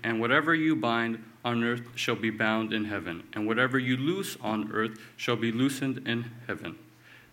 and 0.03 0.21
whatever 0.21 0.53
you 0.53 0.75
bind 0.75 1.23
on 1.45 1.63
earth 1.63 1.83
shall 1.95 2.17
be 2.17 2.31
bound 2.31 2.73
in 2.73 2.87
heaven, 2.87 3.23
and 3.35 3.47
whatever 3.47 3.79
you 3.79 3.97
loose 3.97 4.37
on 4.41 4.73
earth 4.73 4.99
shall 5.17 5.37
be 5.37 5.53
loosened 5.53 6.09
in 6.09 6.33
heaven. 6.49 6.77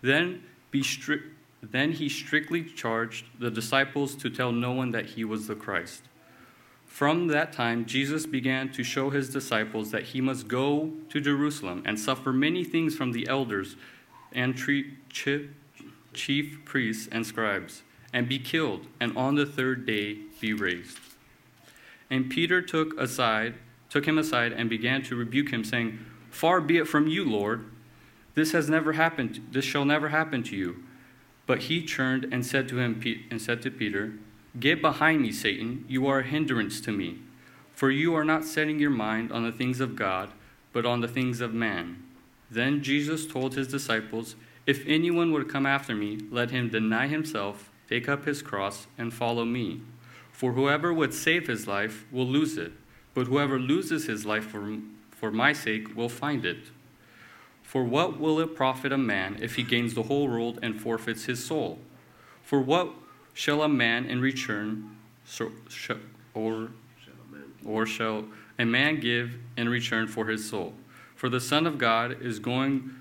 Then 0.02 0.44
be 0.70 0.84
strict. 0.84 1.33
Then 1.70 1.92
he 1.92 2.08
strictly 2.08 2.62
charged 2.64 3.24
the 3.38 3.50
disciples 3.50 4.14
to 4.16 4.28
tell 4.28 4.52
no 4.52 4.72
one 4.72 4.90
that 4.90 5.06
he 5.06 5.24
was 5.24 5.46
the 5.46 5.54
Christ. 5.54 6.02
From 6.86 7.28
that 7.28 7.52
time, 7.52 7.86
Jesus 7.86 8.26
began 8.26 8.70
to 8.72 8.84
show 8.84 9.10
his 9.10 9.30
disciples 9.30 9.90
that 9.90 10.02
he 10.04 10.20
must 10.20 10.46
go 10.46 10.92
to 11.08 11.20
Jerusalem 11.20 11.82
and 11.86 11.98
suffer 11.98 12.32
many 12.32 12.64
things 12.64 12.94
from 12.94 13.12
the 13.12 13.26
elders 13.28 13.76
and 14.32 14.56
chief 16.12 16.64
priests 16.64 17.08
and 17.10 17.26
scribes, 17.26 17.82
and 18.12 18.28
be 18.28 18.38
killed, 18.38 18.86
and 19.00 19.16
on 19.16 19.34
the 19.34 19.46
third 19.46 19.86
day 19.86 20.18
be 20.40 20.52
raised. 20.52 20.98
And 22.10 22.30
Peter 22.30 22.60
took 22.60 22.96
aside, 23.00 23.54
took 23.88 24.06
him 24.06 24.18
aside, 24.18 24.52
and 24.52 24.68
began 24.68 25.02
to 25.04 25.16
rebuke 25.16 25.50
him, 25.50 25.64
saying, 25.64 25.98
Far 26.30 26.60
be 26.60 26.76
it 26.78 26.86
from 26.86 27.08
you, 27.08 27.24
Lord. 27.24 27.64
This 28.34 28.52
has 28.52 28.68
never 28.68 28.92
happened. 28.92 29.48
This 29.50 29.64
shall 29.64 29.84
never 29.84 30.10
happen 30.10 30.42
to 30.44 30.56
you. 30.56 30.83
But 31.46 31.64
he 31.64 31.84
turned 31.84 32.26
and 32.32 32.44
said 32.44 32.68
to 32.68 32.78
him 32.78 33.02
and 33.30 33.40
said 33.40 33.60
to 33.62 33.70
Peter, 33.70 34.14
Get 34.58 34.80
behind 34.80 35.20
me, 35.20 35.32
Satan. 35.32 35.84
You 35.88 36.06
are 36.06 36.20
a 36.20 36.26
hindrance 36.26 36.80
to 36.82 36.92
me, 36.92 37.18
for 37.72 37.90
you 37.90 38.14
are 38.14 38.24
not 38.24 38.44
setting 38.44 38.78
your 38.78 38.90
mind 38.90 39.32
on 39.32 39.44
the 39.44 39.52
things 39.52 39.80
of 39.80 39.96
God, 39.96 40.30
but 40.72 40.86
on 40.86 41.00
the 41.00 41.08
things 41.08 41.40
of 41.40 41.52
man. 41.52 42.02
Then 42.50 42.82
Jesus 42.82 43.26
told 43.26 43.54
his 43.54 43.68
disciples, 43.68 44.36
If 44.66 44.86
anyone 44.86 45.32
would 45.32 45.48
come 45.48 45.66
after 45.66 45.94
me, 45.94 46.20
let 46.30 46.50
him 46.50 46.68
deny 46.68 47.08
himself, 47.08 47.70
take 47.88 48.08
up 48.08 48.24
his 48.24 48.42
cross, 48.42 48.86
and 48.96 49.12
follow 49.12 49.44
me. 49.44 49.82
For 50.30 50.52
whoever 50.52 50.92
would 50.92 51.12
save 51.12 51.46
his 51.46 51.66
life 51.66 52.06
will 52.12 52.26
lose 52.26 52.56
it, 52.56 52.72
but 53.12 53.26
whoever 53.26 53.58
loses 53.58 54.06
his 54.06 54.24
life 54.24 54.46
for, 54.46 54.78
for 55.10 55.30
my 55.30 55.52
sake 55.52 55.96
will 55.96 56.08
find 56.08 56.44
it. 56.44 56.70
For 57.74 57.82
what 57.82 58.20
will 58.20 58.38
it 58.38 58.54
profit 58.54 58.92
a 58.92 58.96
man 58.96 59.38
if 59.42 59.56
he 59.56 59.64
gains 59.64 59.94
the 59.94 60.04
whole 60.04 60.28
world 60.28 60.60
and 60.62 60.80
forfeits 60.80 61.24
his 61.24 61.44
soul? 61.44 61.80
For 62.44 62.60
what 62.60 62.90
shall 63.32 63.64
a 63.64 63.68
man 63.68 64.04
in 64.04 64.20
return, 64.20 64.96
so, 65.24 65.50
sh- 65.68 65.90
or, 66.34 66.68
or 67.64 67.84
shall 67.84 68.26
a 68.60 68.64
man 68.64 69.00
give 69.00 69.38
in 69.56 69.68
return 69.68 70.06
for 70.06 70.26
his 70.26 70.48
soul? 70.48 70.74
For 71.16 71.28
the 71.28 71.40
Son 71.40 71.66
of 71.66 71.76
God 71.76 72.22
is 72.22 72.38
going 72.38 72.94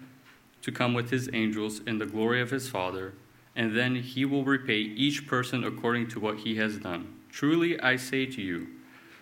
to 0.63 0.71
come 0.71 0.95
with 0.95 1.11
his 1.11 1.29
angels 1.33 1.81
in 1.85 1.99
the 1.99 2.07
glory 2.07 2.41
of 2.41 2.49
his 2.49 2.67
Father, 2.67 3.13
and 3.55 3.77
then 3.77 3.97
he 3.97 4.25
will 4.25 4.43
repay 4.43 4.79
each 4.79 5.27
person 5.27 5.63
according 5.63 6.07
to 6.07 6.19
what 6.19 6.39
he 6.39 6.55
has 6.55 6.77
done. 6.77 7.13
Truly 7.29 7.79
I 7.79 7.95
say 7.95 8.25
to 8.25 8.41
you, 8.41 8.69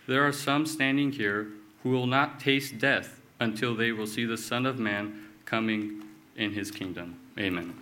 there 0.07 0.25
are 0.25 0.31
some 0.31 0.65
standing 0.65 1.11
here 1.11 1.49
who 1.83 1.89
will 1.89 2.07
not 2.07 2.39
taste 2.39 2.77
death 2.77 3.19
until 3.41 3.75
they 3.75 3.91
will 3.91 4.07
see 4.07 4.23
the 4.23 4.37
Son 4.37 4.65
of 4.65 4.79
Man 4.79 5.27
coming 5.51 5.91
in 6.35 6.51
his 6.51 6.69
kingdom. 6.69 7.13
Amen. 7.37 7.73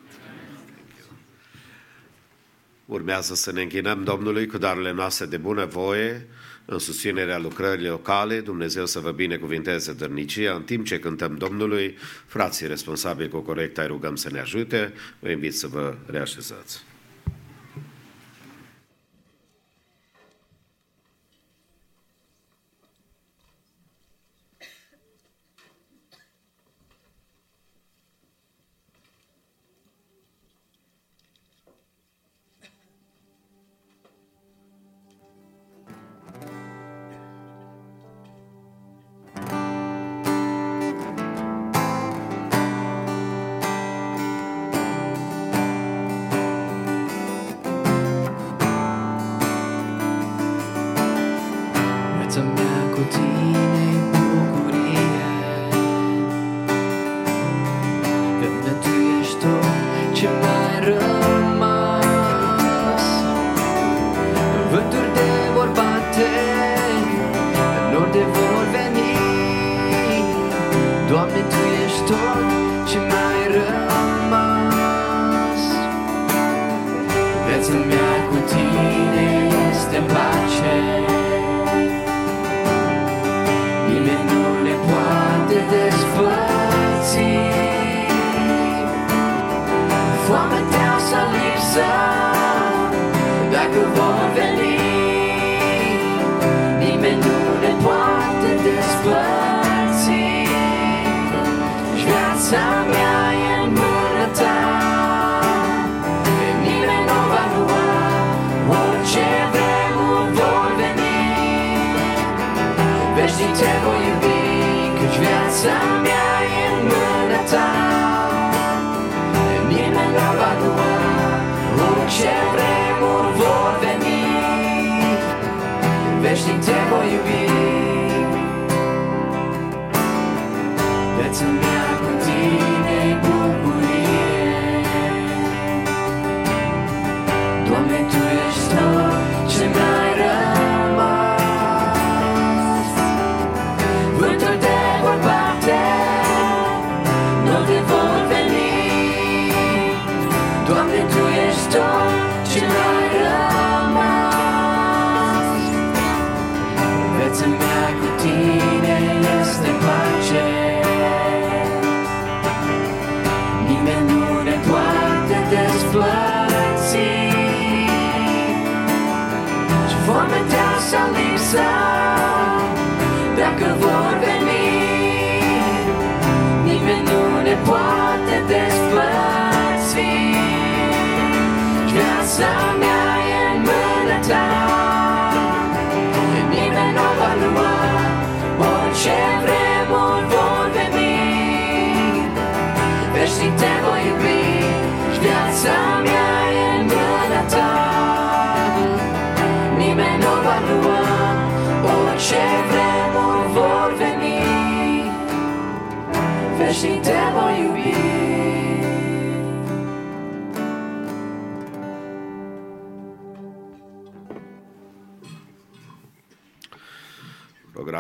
Urmează 2.86 3.36
să 3.36 3.52
ne 3.52 3.62
închinăm 3.62 4.04
Domnului 4.04 4.48
cu 4.48 4.58
darurile 4.58 4.92
noastre 4.92 5.26
de 5.26 5.38
bună 5.38 5.66
voie, 5.66 6.28
în 6.66 6.80
susținerea 6.80 7.38
lucrării 7.38 7.88
locale. 7.88 8.40
Dumnezeu 8.40 8.86
să 8.86 9.00
vă 9.00 9.12
binecuvinteze 9.12 9.94
dărnicia. 9.94 10.54
În 10.54 10.64
timp 10.64 10.86
ce 10.86 11.00
cântăm 11.00 11.36
Domnului, 11.36 11.98
frații 12.26 12.68
responsabili 12.68 13.30
cu 13.30 13.40
corect 13.40 13.78
ai 13.78 13.88
rugăm 13.88 14.16
să 14.16 14.30
ne 14.30 14.40
ajute. 14.40 14.94
Vă 15.20 15.30
invit 15.30 15.56
să 15.56 15.68
vă 15.68 15.96
reașezați. 16.06 16.89
Doamne, 71.20 71.44
Tu 71.50 71.56
ești 71.86 72.02
tot 72.08 72.88
ce 72.90 72.98
mai 72.98 73.29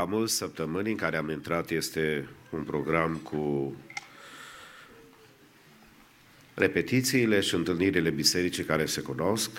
Programul 0.09 0.35
săptămânii 0.35 0.91
în 0.91 0.97
care 0.97 1.17
am 1.17 1.29
intrat 1.29 1.69
este 1.69 2.27
un 2.49 2.63
program 2.63 3.15
cu 3.15 3.75
repetițiile 6.53 7.39
și 7.39 7.55
întâlnirile 7.55 8.09
bisericii 8.09 8.63
care 8.63 8.85
se 8.85 9.01
cunosc, 9.01 9.51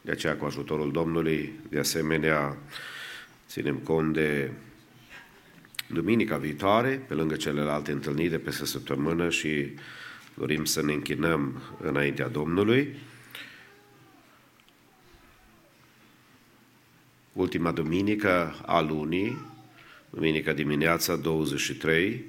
de 0.00 0.10
aceea 0.10 0.36
cu 0.36 0.44
ajutorul 0.44 0.92
Domnului, 0.92 1.52
de 1.68 1.78
asemenea, 1.78 2.56
ținem 3.48 3.76
cont 3.76 4.12
de 4.12 4.50
duminica 5.86 6.36
viitoare, 6.36 7.04
pe 7.08 7.14
lângă 7.14 7.36
celelalte 7.36 7.92
întâlniri 7.92 8.30
de 8.30 8.38
peste 8.38 8.64
săptămână 8.64 9.30
și 9.30 9.74
dorim 10.34 10.64
să 10.64 10.82
ne 10.82 10.92
închinăm 10.92 11.62
înaintea 11.82 12.28
Domnului. 12.28 12.96
ultima 17.32 17.70
duminică 17.70 18.54
a 18.66 18.80
lunii, 18.80 19.38
duminica 20.10 20.52
dimineața 20.52 21.16
23, 21.16 22.24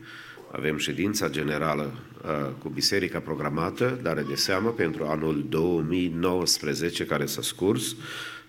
avem 0.51 0.77
ședința 0.77 1.29
generală 1.29 1.93
uh, 2.23 2.49
cu 2.59 2.69
biserica 2.69 3.19
programată, 3.19 3.99
dare 4.01 4.25
de 4.27 4.35
seamă 4.35 4.69
pentru 4.69 5.03
anul 5.03 5.45
2019 5.49 7.05
care 7.05 7.25
s-a 7.25 7.41
scurs. 7.41 7.95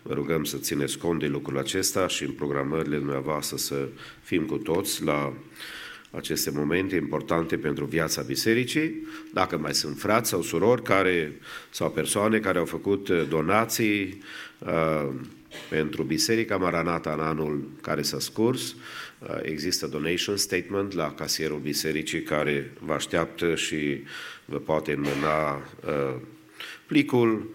Vă 0.03 0.15
rugăm 0.15 0.45
să 0.45 0.57
țineți 0.57 0.99
cont 0.99 1.21
de 1.21 1.27
lucrul 1.27 1.59
acesta 1.59 2.09
și 2.09 2.25
în 2.25 2.31
programările 2.31 2.97
dumneavoastră 2.97 3.57
să 3.57 3.89
fim 4.23 4.45
cu 4.47 4.57
toți 4.57 5.05
la 5.05 5.33
aceste 6.11 6.51
momente 6.51 6.97
importante 6.97 7.57
pentru 7.57 7.85
viața 7.85 8.23
bisericii. 8.23 9.07
Dacă 9.33 9.59
mai 9.59 9.75
sunt 9.75 9.99
frați 9.99 10.29
sau 10.29 10.43
surori 10.43 10.83
care, 10.83 11.33
sau 11.71 11.91
persoane 11.91 12.39
care 12.39 12.59
au 12.59 12.65
făcut 12.65 13.09
uh, 13.09 13.27
donații 13.29 14.23
uh, 14.59 15.09
pentru 15.69 16.03
Biserica 16.03 16.57
Maranata 16.57 17.13
în 17.13 17.21
anul 17.21 17.69
care 17.81 18.03
s-a 18.03 18.19
scurs, 18.19 18.71
uh, 18.71 18.77
există 19.43 19.87
donation 19.87 20.37
statement 20.37 20.93
la 20.93 21.15
casierul 21.15 21.59
bisericii 21.59 22.23
care 22.23 22.73
vă 22.81 22.93
așteaptă 22.93 23.55
și 23.55 24.03
vă 24.45 24.59
poate 24.59 24.93
înmâna 24.93 25.55
uh, 25.57 26.15
plicul, 26.87 27.55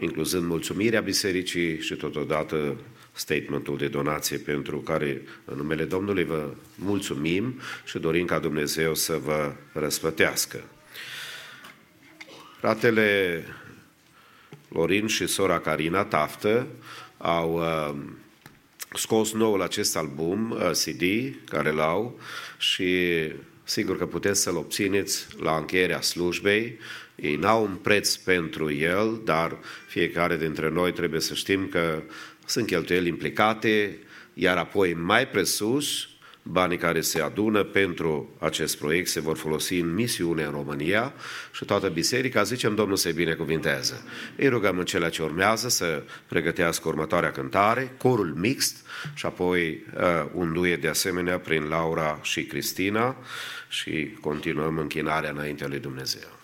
incluzând 0.00 0.46
mulțumirea 0.46 1.00
bisericii 1.00 1.80
și 1.80 1.94
totodată 1.94 2.76
statementul 3.12 3.76
de 3.76 3.88
donație 3.88 4.36
pentru 4.36 4.78
care 4.78 5.22
în 5.44 5.56
numele 5.56 5.84
Domnului 5.84 6.24
vă 6.24 6.50
mulțumim 6.74 7.60
și 7.84 7.98
dorim 7.98 8.26
ca 8.26 8.38
Dumnezeu 8.38 8.94
să 8.94 9.16
vă 9.24 9.52
răsplătească. 9.72 10.64
Fratele 12.58 13.42
Lorin 14.68 15.06
și 15.06 15.26
sora 15.26 15.58
Carina 15.58 16.04
Taftă 16.04 16.66
au 17.18 17.54
uh, 17.54 17.94
scos 18.98 19.32
noul 19.32 19.62
acest 19.62 19.96
album 19.96 20.50
uh, 20.50 20.70
CD 20.70 21.02
care 21.48 21.70
l-au 21.70 22.20
și 22.58 22.88
sigur 23.64 23.98
că 23.98 24.06
puteți 24.06 24.42
să-l 24.42 24.56
obțineți 24.56 25.26
la 25.40 25.56
încheierea 25.56 26.00
slujbei. 26.00 26.78
Ei 27.14 27.36
n-au 27.36 27.62
un 27.62 27.74
preț 27.74 28.14
pentru 28.14 28.72
el, 28.72 29.20
dar 29.24 29.58
fiecare 29.86 30.36
dintre 30.36 30.70
noi 30.70 30.92
trebuie 30.92 31.20
să 31.20 31.34
știm 31.34 31.68
că 31.68 32.02
sunt 32.46 32.66
cheltuieli 32.66 33.08
implicate, 33.08 33.98
iar 34.34 34.56
apoi 34.56 34.94
mai 34.94 35.28
presus, 35.28 36.08
banii 36.50 36.76
care 36.76 37.00
se 37.00 37.20
adună 37.20 37.62
pentru 37.62 38.36
acest 38.38 38.78
proiect 38.78 39.08
se 39.08 39.20
vor 39.20 39.36
folosi 39.36 39.78
în 39.78 39.94
misiune 39.94 40.44
în 40.44 40.50
România 40.50 41.12
și 41.52 41.64
toată 41.64 41.88
biserica, 41.88 42.42
zicem, 42.42 42.74
Domnul 42.74 42.96
să-i 42.96 43.12
binecuvintează. 43.12 44.02
Îi 44.36 44.48
rugăm 44.48 44.78
în 44.78 44.84
cele 44.84 45.08
ce 45.08 45.22
urmează 45.22 45.68
să 45.68 46.02
pregătească 46.28 46.88
următoarea 46.88 47.30
cântare, 47.30 47.94
corul 47.98 48.34
mixt 48.36 48.86
și 49.14 49.26
apoi 49.26 49.84
uh, 49.96 50.02
un 50.32 50.52
duet 50.52 50.80
de 50.80 50.88
asemenea 50.88 51.38
prin 51.38 51.62
Laura 51.62 52.18
și 52.22 52.44
Cristina 52.44 53.16
și 53.68 54.16
continuăm 54.20 54.78
închinarea 54.78 55.30
înaintea 55.30 55.66
lui 55.66 55.78
Dumnezeu. 55.78 56.35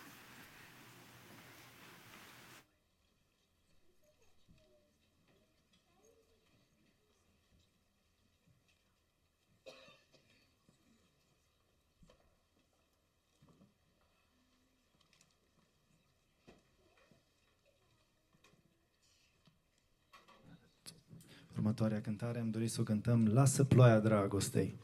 Următoarea 21.73 22.05
cântare 22.05 22.39
am 22.39 22.51
dorit 22.51 22.71
să 22.71 22.81
o 22.81 22.85
cântăm 22.85 23.31
Lasă 23.33 23.65
ploaia 23.65 23.99
dragostei. 23.99 24.75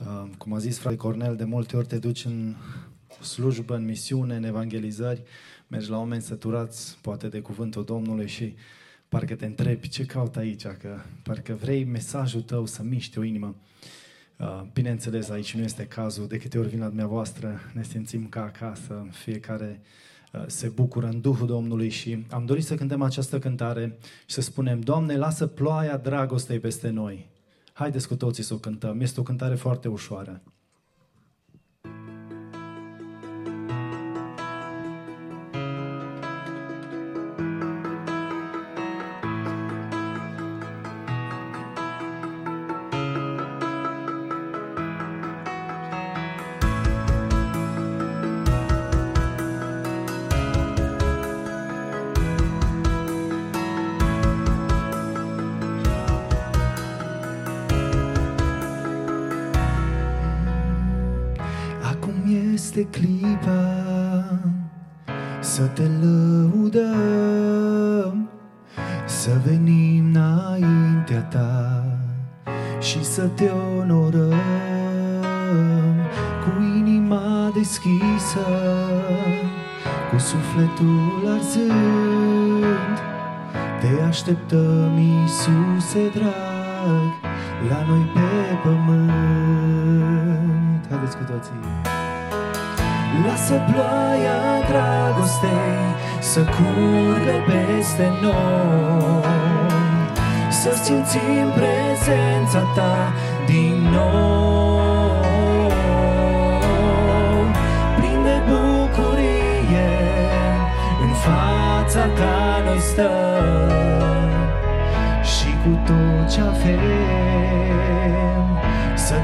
Uh, 0.00 0.30
Cum 0.38 0.52
a 0.52 0.58
zis 0.58 0.78
frate 0.78 0.96
Cornel, 0.96 1.36
de 1.36 1.44
multe 1.44 1.76
ori 1.76 1.86
te 1.86 1.98
duci 1.98 2.24
în 2.24 2.54
slujbă, 3.22 3.76
în 3.76 3.84
misiune, 3.84 4.36
în 4.36 4.44
evangelizări, 4.44 5.22
mergi 5.66 5.90
la 5.90 5.98
oameni 5.98 6.22
săturați, 6.22 6.98
poate 7.02 7.28
de 7.28 7.40
cuvântul 7.40 7.84
Domnului 7.84 8.28
și 8.28 8.54
parcă 9.08 9.34
te 9.34 9.46
întrebi 9.46 9.88
ce 9.88 10.04
caut 10.04 10.36
aici, 10.36 10.66
că 10.66 11.00
parcă 11.22 11.54
vrei 11.54 11.84
mesajul 11.84 12.42
tău 12.42 12.66
să 12.66 12.82
miște 12.82 13.18
o 13.18 13.22
inimă. 13.22 13.54
Uh, 14.36 14.62
Bineînțeles, 14.72 15.28
aici 15.28 15.54
nu 15.54 15.62
este 15.62 15.86
cazul. 15.86 16.26
De 16.26 16.38
câte 16.38 16.58
ori 16.58 16.68
vin 16.68 16.80
la 16.80 16.86
dumneavoastră, 16.86 17.60
ne 17.74 17.82
simțim 17.82 18.26
ca 18.28 18.42
acasă. 18.42 19.06
Fiecare 19.10 19.80
uh, 19.80 19.86
se 20.46 20.68
bucură 20.68 21.06
în 21.06 21.20
Duhul 21.20 21.46
Domnului 21.46 21.88
și 21.88 22.26
am 22.30 22.44
dorit 22.44 22.64
să 22.64 22.74
cântăm 22.74 23.02
această 23.02 23.38
cântare 23.38 23.98
și 24.26 24.34
să 24.34 24.40
spunem, 24.40 24.80
Doamne, 24.80 25.16
lasă 25.16 25.46
ploaia 25.46 25.96
dragostei 25.96 26.58
peste 26.58 26.88
noi. 26.88 27.28
Haideți 27.72 28.08
cu 28.08 28.16
toții 28.16 28.42
să 28.42 28.54
o 28.54 28.56
cântăm. 28.56 29.00
Este 29.00 29.20
o 29.20 29.22
cântare 29.22 29.54
foarte 29.54 29.88
ușoară. 29.88 30.42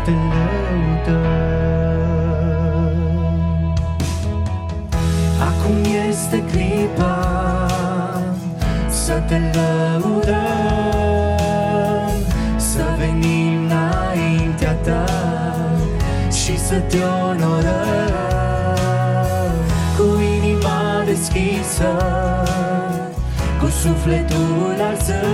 Te 0.04 0.10
lăudăm. 0.10 1.36
Acum 5.40 5.76
este 6.08 6.42
clipa 6.50 7.16
să 8.88 9.22
te 9.28 9.38
lăudăm, 9.54 10.36
să 12.56 12.84
venim 12.98 13.64
înaintea 13.64 14.72
ta 14.72 15.04
și 16.30 16.58
să 16.58 16.74
te 16.74 16.98
onorăm 17.30 18.16
cu 19.96 20.04
inima 20.36 21.02
deschisă, 21.04 21.90
cu 23.60 23.66
sufletul 23.66 24.76
arzând. 24.88 25.26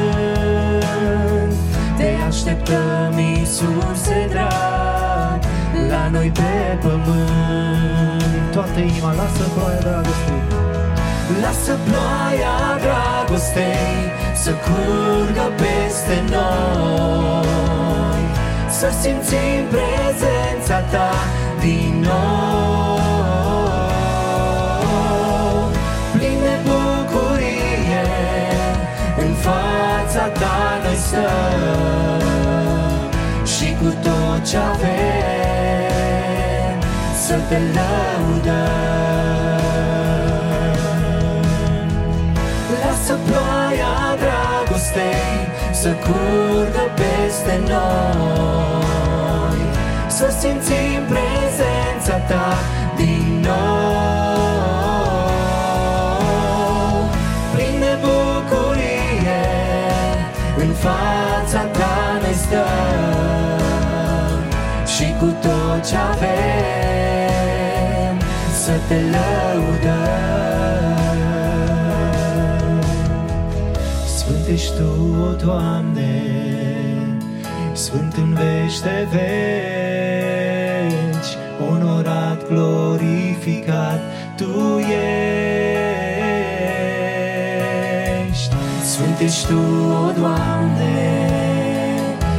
Te 1.97 2.09
așteptăm, 2.27 3.19
Iisuse 3.53 4.19
drag, 4.31 5.41
la 5.91 6.09
noi 6.13 6.31
pe 6.35 6.79
pământ. 6.81 8.51
Toată 8.53 8.79
inima, 8.79 9.13
lasă 9.13 9.45
ploaia 9.55 9.79
dragostei. 9.79 10.43
Lasă 11.43 11.79
ploaia 11.85 12.57
dragostei 12.85 14.13
să 14.35 14.51
curgă 14.51 15.47
peste 15.57 16.23
noi, 16.31 18.23
să 18.71 18.89
simțim 19.01 19.63
prezența 19.71 20.79
ta 20.93 21.13
din 21.61 21.95
nou. 22.09 23.01
Plin 26.13 26.39
de 26.47 26.57
bucurie, 26.67 28.07
în 29.19 29.33
fața 29.35 30.25
ta 30.41 30.81
noi 30.85 30.97
stăm 30.97 31.23
și 31.63 31.71
cu 31.73 31.89
tot 31.89 32.02
ce 34.53 34.59
avem 34.59 34.91
să 37.27 37.37
te 37.49 37.59
lăudăm. 37.77 38.73
Lasă 42.83 43.15
ploaia 43.27 43.95
dragostei 44.23 45.39
să 45.73 45.89
curgă 45.89 46.85
peste 47.01 47.61
noi, 47.69 49.61
să 50.09 50.35
simțim 50.41 51.01
prezența 51.13 52.17
ta 52.29 52.49
tot 65.43 65.81
ce 65.89 65.97
avem 65.97 66.33
să 68.65 68.73
te 68.89 68.95
lăudăm. 68.95 70.03
Sfânt 74.17 74.47
ești 74.53 74.73
Tu, 74.77 74.89
o 75.23 75.33
Doamne, 75.45 76.23
Sfânt 77.73 78.17
în 78.17 78.35
veci 78.35 78.81
de 78.81 79.09
veci, 79.11 79.33
onorat, 81.71 82.49
glorificat 82.49 84.01
Tu 84.37 84.79
ești 89.23 89.47
Tu, 89.47 89.59
o 89.91 90.11
Doamne, 90.21 90.95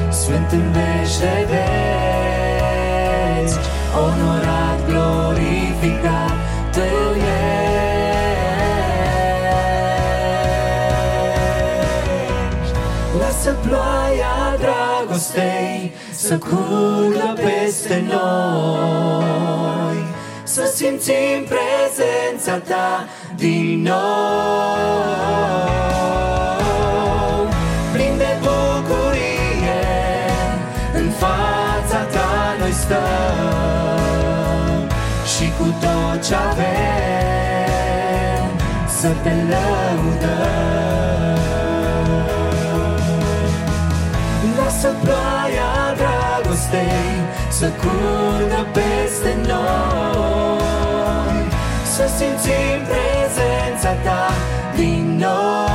Sfânt 0.10 0.52
în 0.52 0.72
veci 0.72 1.18
de 1.20 1.46
veci, 1.50 2.03
ploaia 13.68 14.58
dragostei 14.60 15.94
să 16.12 16.38
curgă 16.38 17.34
peste 17.36 18.04
noi, 18.08 19.98
să 20.44 20.72
simțim 20.76 21.46
prezența 21.48 22.58
Ta 22.58 23.08
din 23.36 23.82
nou. 23.82 23.94
Plin 27.94 28.18
de 28.18 28.38
bucurie, 28.42 29.84
în 30.94 31.10
fața 31.10 32.04
Ta 32.12 32.56
noi 32.60 32.72
stăm 32.72 33.74
și 35.36 35.52
cu 35.58 35.76
tot 35.82 36.22
ce 36.28 36.36
avem 36.36 36.84
să 39.00 39.08
Te 39.24 39.30
lăudăm. 39.30 41.23
Să 47.64 47.70
curgă 47.70 48.62
peste 48.74 49.36
noi, 49.48 51.38
să 51.96 52.06
simțim 52.18 52.80
prezența 52.90 53.92
Ta 54.04 54.26
din 54.76 55.18
nou. 55.18 55.68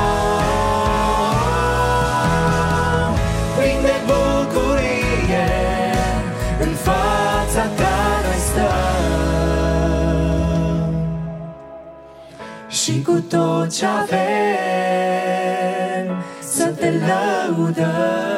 Plin 3.57 3.81
de 3.81 3.97
bucurie, 4.09 5.49
în 6.61 6.73
fața 6.73 7.63
Ta 7.75 7.99
noi 8.23 8.39
stăm 8.49 9.29
și 12.67 13.01
cu 13.01 13.23
tot 13.29 13.77
ce 13.77 13.85
avem 13.85 14.25
să 16.39 16.65
te 16.65 16.89
lăudăm. 16.91 18.28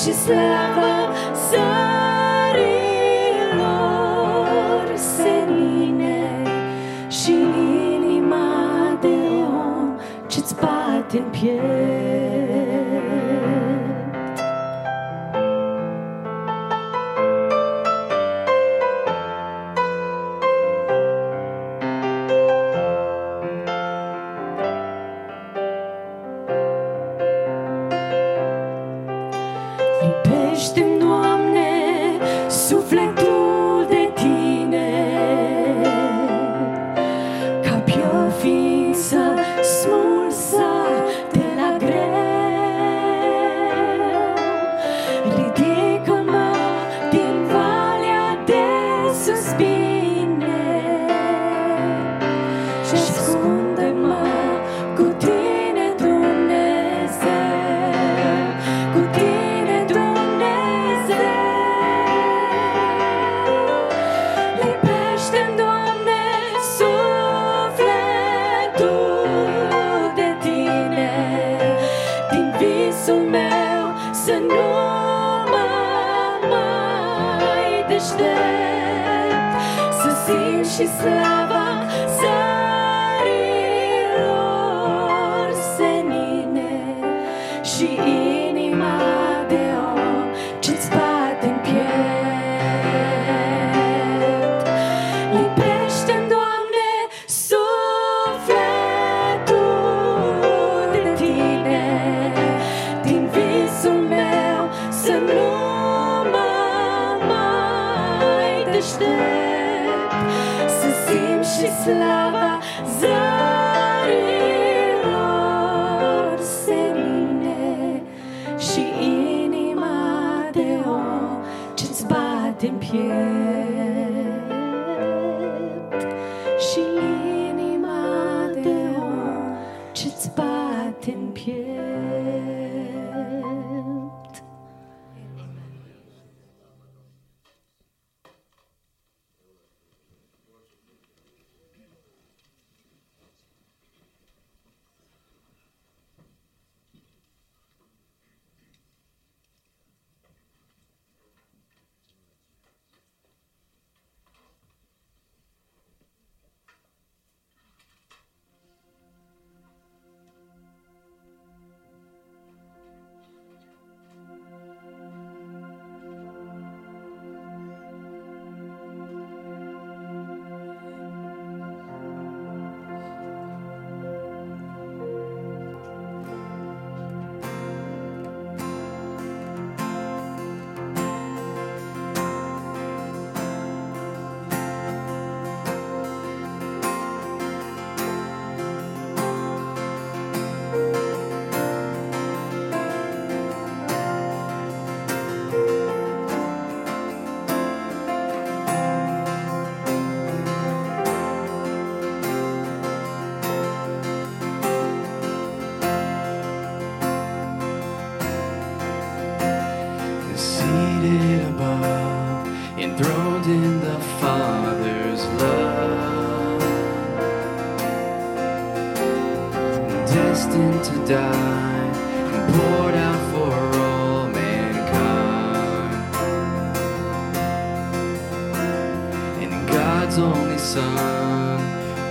și 0.00 0.12
slavă 0.12 1.12
țărilor 1.48 1.66
senine 4.96 6.42
și 7.08 7.32
inima 7.94 8.98
de 9.00 9.16
om 9.42 9.96
ce-ți 10.26 10.54
bate 10.54 11.18
în 11.18 11.24
piept. 11.30 11.89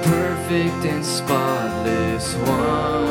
perfect 0.03 0.85
and 0.85 1.05
spotless 1.05 2.35
one. 2.35 3.07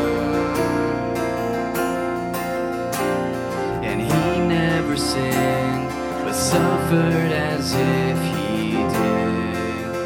And 3.84 4.00
he 4.00 4.38
never 4.46 4.96
sinned, 4.96 5.88
but 6.24 6.34
suffered 6.34 7.32
as 7.32 7.74
if 7.74 8.18
he 8.36 8.72
did. 8.72 9.96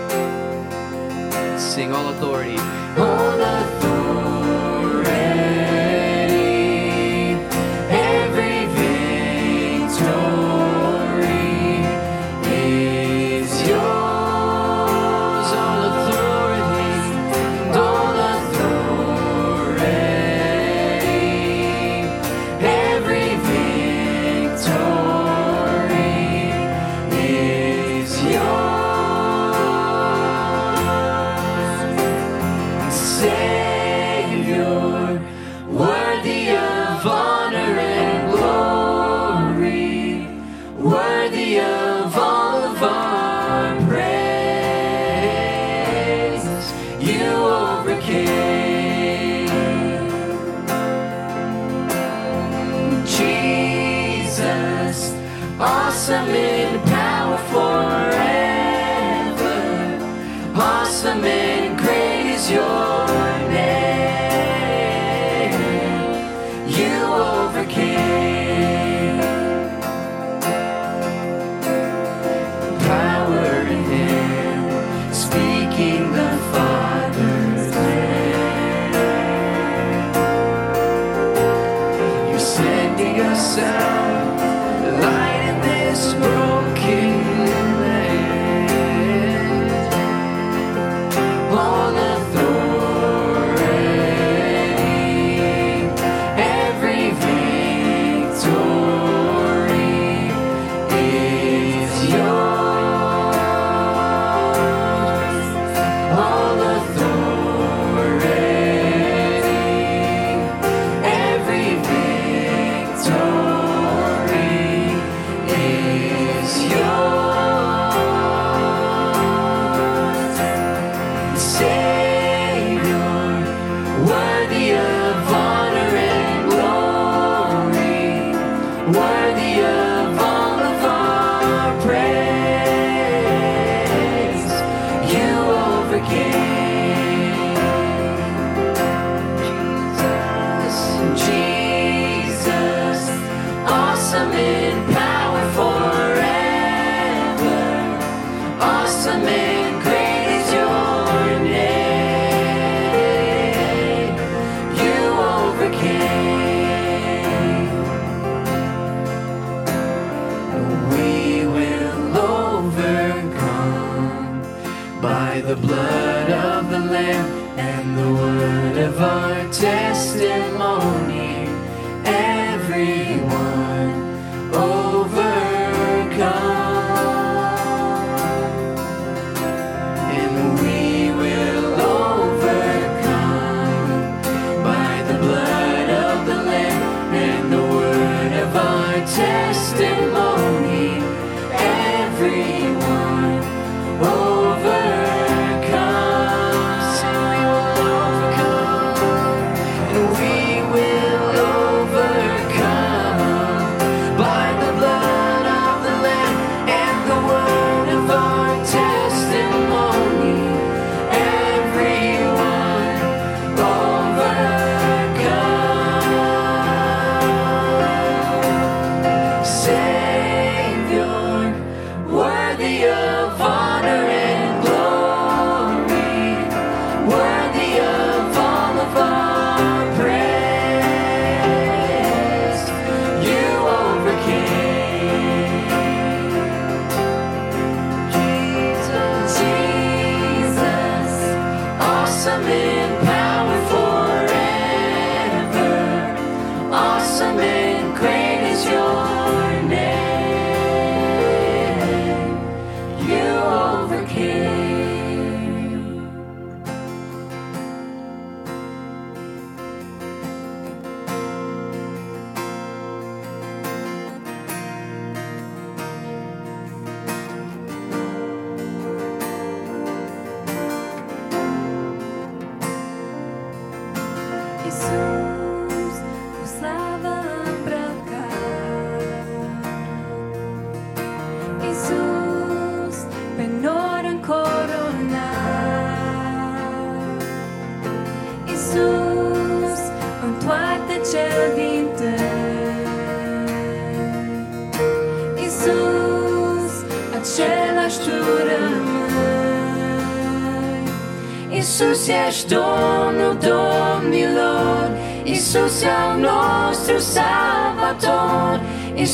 Sing 1.60 1.92
all 1.92 2.08
authority, 2.10 2.58
all 2.98 3.40
authority. 3.40 4.01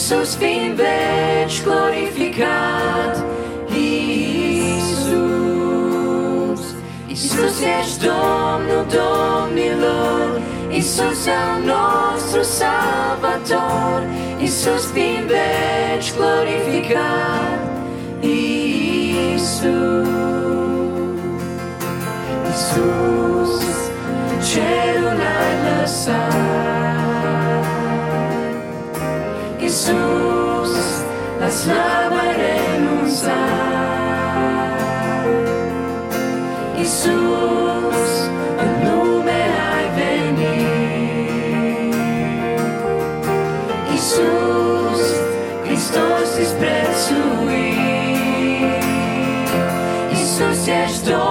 Iisus 0.08 0.34
fiind 0.36 0.74
veci 0.76 1.62
glorificat, 1.62 3.24
Iisus. 3.76 5.10
Iisus 7.06 7.60
ești 7.80 8.06
Domnul 8.06 8.86
Domnilor, 8.96 10.40
Iisus 10.70 11.26
al 11.26 11.62
nostru 11.64 12.42
Salvator, 12.42 14.02
Iisus 14.40 14.84
fiind 14.92 15.26
veci 15.26 16.12
glorificat, 16.16 17.60
Iisus. 18.20 19.68
Iisus, 22.48 23.64
cerul 24.50 25.20
ai 25.36 25.52
lăsat. 25.64 26.27
Iisus, 29.88 30.74
la 31.40 31.48
slavă 31.48 32.18
ai 32.26 32.34
renunțat. 32.42 33.36
Iisus, 36.78 38.12
în 38.62 38.70
lume 38.84 39.40
ai 39.74 39.86
venit. 39.98 41.94
Iisus, 43.90 45.02
Hristos 45.64 46.30
ești 46.40 46.54
prețuit. 46.58 47.88
Iisus 50.10 50.66
ești 50.66 51.04
Domnul 51.04 51.27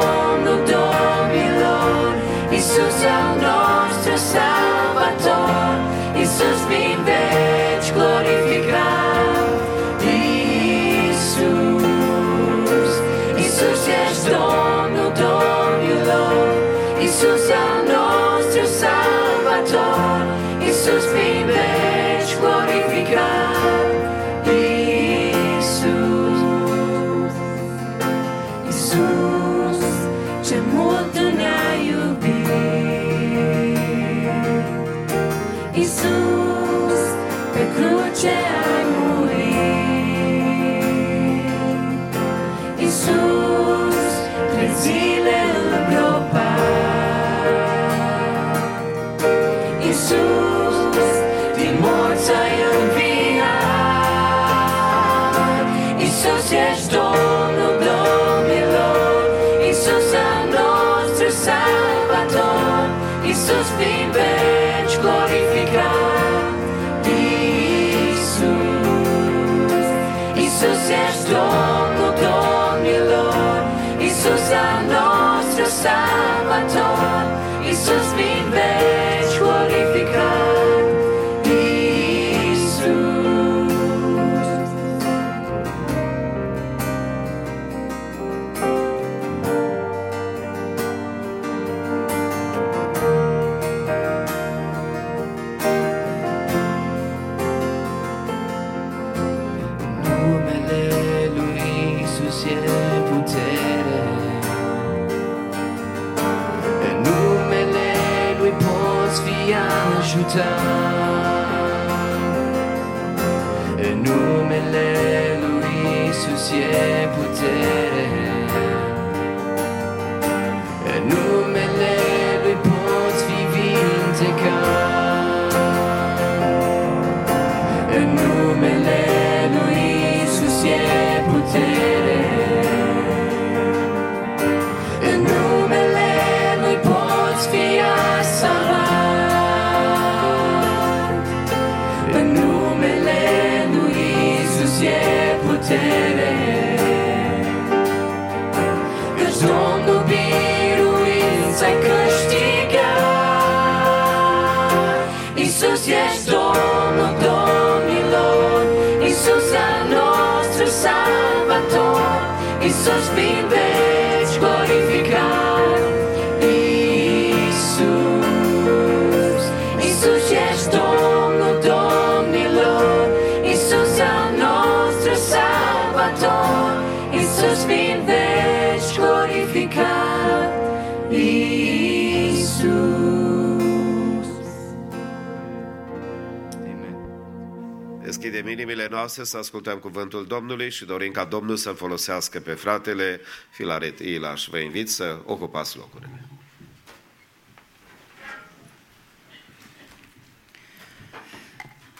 inimile 189.18 189.23
noastre 189.23 189.23
să 189.23 189.38
ascultăm 189.38 189.80
cuvântul 189.80 190.27
Domnului 190.27 190.72
și 190.72 190.85
dorim 190.85 191.11
ca 191.11 191.26
Domnul 191.26 191.56
să-l 191.56 191.76
folosească 191.76 192.39
pe 192.39 192.53
fratele 192.53 193.22
Filaret 193.52 193.99
Ilaș. 193.99 194.48
Vă 194.48 194.57
invit 194.57 194.89
să 194.89 195.19
ocupați 195.26 195.77
locurile. 195.77 196.22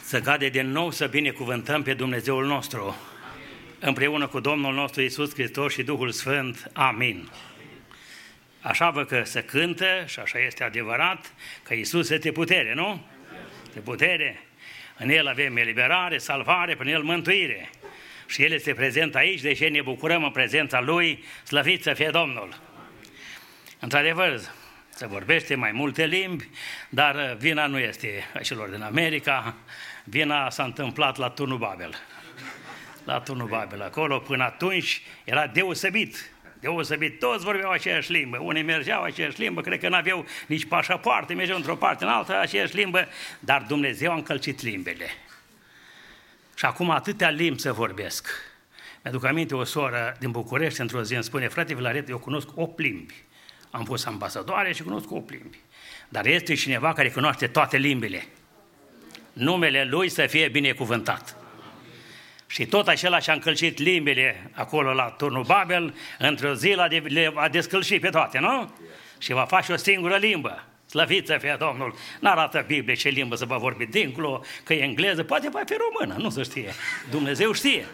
Să 0.04 0.22
cade 0.22 0.50
din 0.50 0.72
nou 0.72 0.92
să 0.92 1.08
binecuvântăm 1.08 1.84
pe 1.84 1.94
Dumnezeul 1.94 2.46
nostru, 2.46 2.96
împreună 3.80 4.28
cu 4.28 4.40
Domnul 4.40 4.74
nostru 4.74 5.02
Isus 5.02 5.34
Hristos 5.34 5.74
și 5.74 5.84
Duhul 5.84 6.12
Sfânt. 6.12 6.70
Amin. 6.74 7.30
Așa 8.62 8.90
vă 8.90 9.06
că 9.06 9.24
se 9.26 9.44
cântă 9.44 10.06
și 10.06 10.20
așa 10.20 10.40
este 10.40 10.64
adevărat 10.64 11.34
că 11.64 11.74
Isus 11.74 12.10
este 12.10 12.32
putere, 12.32 12.74
nu? 12.74 13.06
Este 13.68 13.80
putere. 13.80 14.47
În 14.98 15.10
El 15.10 15.28
avem 15.28 15.58
eliberare, 15.58 16.18
salvare, 16.18 16.76
prin 16.76 16.94
El 16.94 17.02
mântuire. 17.02 17.70
Și 18.28 18.44
El 18.44 18.52
este 18.52 18.74
prezent 18.74 19.16
aici, 19.16 19.42
de 19.42 19.54
ce 19.54 19.68
ne 19.68 19.82
bucurăm 19.82 20.24
în 20.24 20.32
prezența 20.32 20.82
Lui, 20.82 21.24
slăvit 21.44 21.84
să 21.84 21.94
fie 21.94 22.10
Domnul. 22.10 22.62
Într-adevăr, 23.80 24.40
se 24.90 25.08
vorbește 25.08 25.56
mai 25.56 25.72
multe 25.72 26.06
limbi, 26.06 26.50
dar 26.90 27.36
vina 27.40 27.68
nu 27.68 27.80
este 27.80 28.24
a 28.34 28.40
celor 28.40 28.70
din 28.70 28.82
America, 28.82 29.56
vina 30.04 30.50
s-a 30.50 30.64
întâmplat 30.64 31.18
la 31.18 31.30
turnul 31.30 31.58
Babel. 31.58 31.96
la 33.04 33.20
turnul 33.20 33.48
Babel. 33.48 33.82
Acolo, 33.82 34.20
până 34.20 34.44
atunci, 34.44 35.02
era 35.24 35.48
deosebit. 35.48 36.32
Deosebit, 36.60 37.20
toți 37.20 37.44
vorbeau 37.44 37.72
aceeași 37.72 38.12
limbă. 38.12 38.38
Unii 38.38 38.64
mergeau 38.64 39.04
aceeași 39.04 39.42
limbă, 39.42 39.62
cred 39.62 39.80
că 39.80 39.90
n-aveau 39.90 40.26
nici 40.48 40.66
pașapoarte, 40.66 41.34
mergeau 41.34 41.58
într-o 41.58 41.76
parte 41.76 42.04
în 42.04 42.10
alta 42.10 42.40
aceeași 42.40 42.76
limbă, 42.76 43.08
dar 43.40 43.66
Dumnezeu 43.68 44.12
a 44.12 44.16
încălcit 44.16 44.62
limbele. 44.62 45.06
Și 46.56 46.66
acum 46.66 46.90
atâtea 46.90 47.30
limbi 47.30 47.60
să 47.62 47.74
vorbesc. 47.74 48.28
Mi-aduc 49.04 49.26
aminte 49.26 49.56
o 49.56 49.64
soră 49.64 50.16
din 50.20 50.32
București 50.32 50.82
într-o 50.82 51.02
zi 51.02 51.14
îmi 51.14 51.24
spune, 51.24 51.48
frate 51.48 51.76
Vilaret, 51.76 52.10
eu 52.10 52.18
cunosc 52.18 52.48
8 52.56 52.80
limbi. 52.80 53.14
Am 53.72 53.86
fost 53.86 54.08
ambasadoare 54.08 54.74
și 54.74 54.84
cunosc 54.84 55.12
8 55.12 55.30
limbi. 55.30 55.60
Dar 56.10 56.26
este 56.26 56.54
cineva 56.54 56.94
care 56.94 57.10
cunoaște 57.10 57.48
toate 57.48 57.78
limbile. 57.78 58.28
Numele 59.34 59.84
lui 59.84 60.10
să 60.10 60.26
fie 60.26 60.48
binecuvântat. 60.48 61.37
Și 62.48 62.66
tot 62.66 62.88
acela 62.88 63.20
și-a 63.20 63.34
încălcit 63.34 63.78
limbile 63.78 64.50
acolo 64.54 64.94
la 64.94 65.04
turnul 65.04 65.44
Babel, 65.44 65.96
într-o 66.18 66.54
zi 66.54 66.76
le 67.04 67.32
a 67.36 67.50
descălcit 67.50 68.02
pe 68.02 68.10
toate, 68.10 68.40
nu? 68.40 68.74
Și 69.18 69.34
va 69.34 69.46
face 69.46 69.72
o 69.72 69.76
singură 69.76 70.16
limbă. 70.16 70.64
Slăvit 70.86 71.26
să 71.26 71.38
fie 71.40 71.56
Domnul. 71.60 71.96
N-arată 72.20 72.64
Biblie 72.68 72.96
ce 72.96 73.10
limbă 73.10 73.36
să 73.36 73.46
va 73.46 73.58
vorbi 73.58 73.86
dincolo, 73.86 74.44
că 74.64 74.74
e 74.74 74.84
engleză, 74.84 75.24
poate 75.24 75.50
va 75.50 75.62
fi 75.66 75.74
română, 75.74 76.22
nu 76.22 76.30
se 76.30 76.44
știe. 76.44 76.74
Dumnezeu 77.10 77.52
știe. 77.52 77.86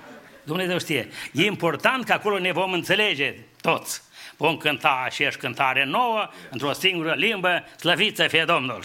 Dumnezeu 0.44 0.80
știe. 0.80 1.10
E 1.32 1.46
important 1.46 2.06
că 2.06 2.14
acolo 2.14 2.40
ne 2.40 2.52
vom 2.52 2.72
înțelege 2.72 3.36
toți. 3.62 4.02
Vom 4.38 4.58
cânta 4.58 5.02
aceeași 5.06 5.38
cântare 5.38 5.86
nouă, 5.86 6.30
într-o 6.50 6.72
singură 6.72 7.14
limbă, 7.14 7.64
slăvit 7.78 8.16
să 8.16 8.28
fie 8.28 8.44
Domnul. 8.44 8.84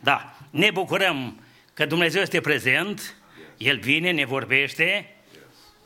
Da, 0.00 0.34
ne 0.50 0.70
bucurăm 0.70 1.40
că 1.74 1.86
Dumnezeu 1.86 2.22
este 2.22 2.40
prezent, 2.40 3.16
El 3.58 3.78
vine, 3.78 4.10
ne 4.10 4.24
vorbește. 4.24 5.14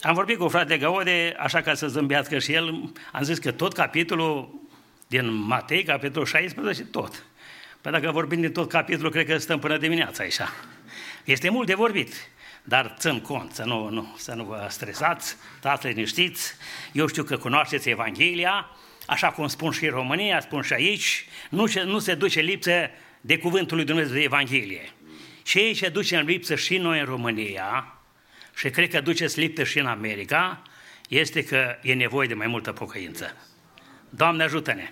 Am 0.00 0.14
vorbit 0.14 0.38
cu 0.38 0.48
fratele 0.48 0.78
Gaude, 0.78 1.34
așa 1.38 1.60
ca 1.60 1.74
să 1.74 1.86
zâmbească 1.86 2.38
și 2.38 2.52
el, 2.52 2.92
am 3.12 3.22
zis 3.22 3.38
că 3.38 3.52
tot 3.52 3.72
capitolul 3.72 4.60
din 5.06 5.32
Matei, 5.32 5.82
capitolul 5.82 6.26
16, 6.26 6.84
tot. 6.84 7.24
Păi 7.80 7.92
dacă 7.92 8.10
vorbim 8.10 8.40
din 8.40 8.52
tot 8.52 8.68
capitolul, 8.68 9.10
cred 9.10 9.26
că 9.26 9.38
stăm 9.38 9.58
până 9.58 9.78
dimineața 9.78 10.22
aici. 10.22 10.38
Este 11.24 11.48
mult 11.48 11.66
de 11.66 11.74
vorbit, 11.74 12.14
dar 12.62 12.94
țin 12.98 13.20
cont 13.20 13.52
să 13.52 13.64
nu, 13.64 13.88
nu, 13.88 14.14
să 14.18 14.32
nu 14.34 14.44
vă 14.44 14.66
stresați, 14.68 15.36
stați 15.58 15.86
liniștiți. 15.86 16.54
Eu 16.92 17.06
știu 17.06 17.22
că 17.22 17.36
cunoașteți 17.36 17.88
Evanghelia, 17.88 18.70
așa 19.06 19.30
cum 19.30 19.46
spun 19.46 19.70
și 19.70 19.84
în 19.84 19.90
România, 19.90 20.40
spun 20.40 20.62
și 20.62 20.72
aici, 20.72 21.26
nu, 21.50 21.64
nu 21.84 21.98
se 21.98 22.14
duce 22.14 22.40
lipsă 22.40 22.90
de 23.20 23.38
cuvântul 23.38 23.76
lui 23.76 23.86
Dumnezeu 23.86 24.14
de 24.14 24.22
Evanghelie. 24.22 24.90
Și 25.42 25.58
ei 25.58 25.74
se 25.74 25.88
duce 25.88 26.16
în 26.16 26.26
lipsă 26.26 26.54
și 26.54 26.76
noi 26.76 26.98
în 26.98 27.04
România, 27.04 27.96
și 28.56 28.70
cred 28.70 28.90
că 28.90 29.00
duceți 29.00 29.40
lipsă 29.40 29.64
și 29.64 29.78
în 29.78 29.86
America, 29.86 30.62
este 31.08 31.44
că 31.44 31.76
e 31.82 31.94
nevoie 31.94 32.28
de 32.28 32.34
mai 32.34 32.46
multă 32.46 32.72
pocăință. 32.72 33.36
Doamne 34.08 34.42
ajută-ne! 34.42 34.90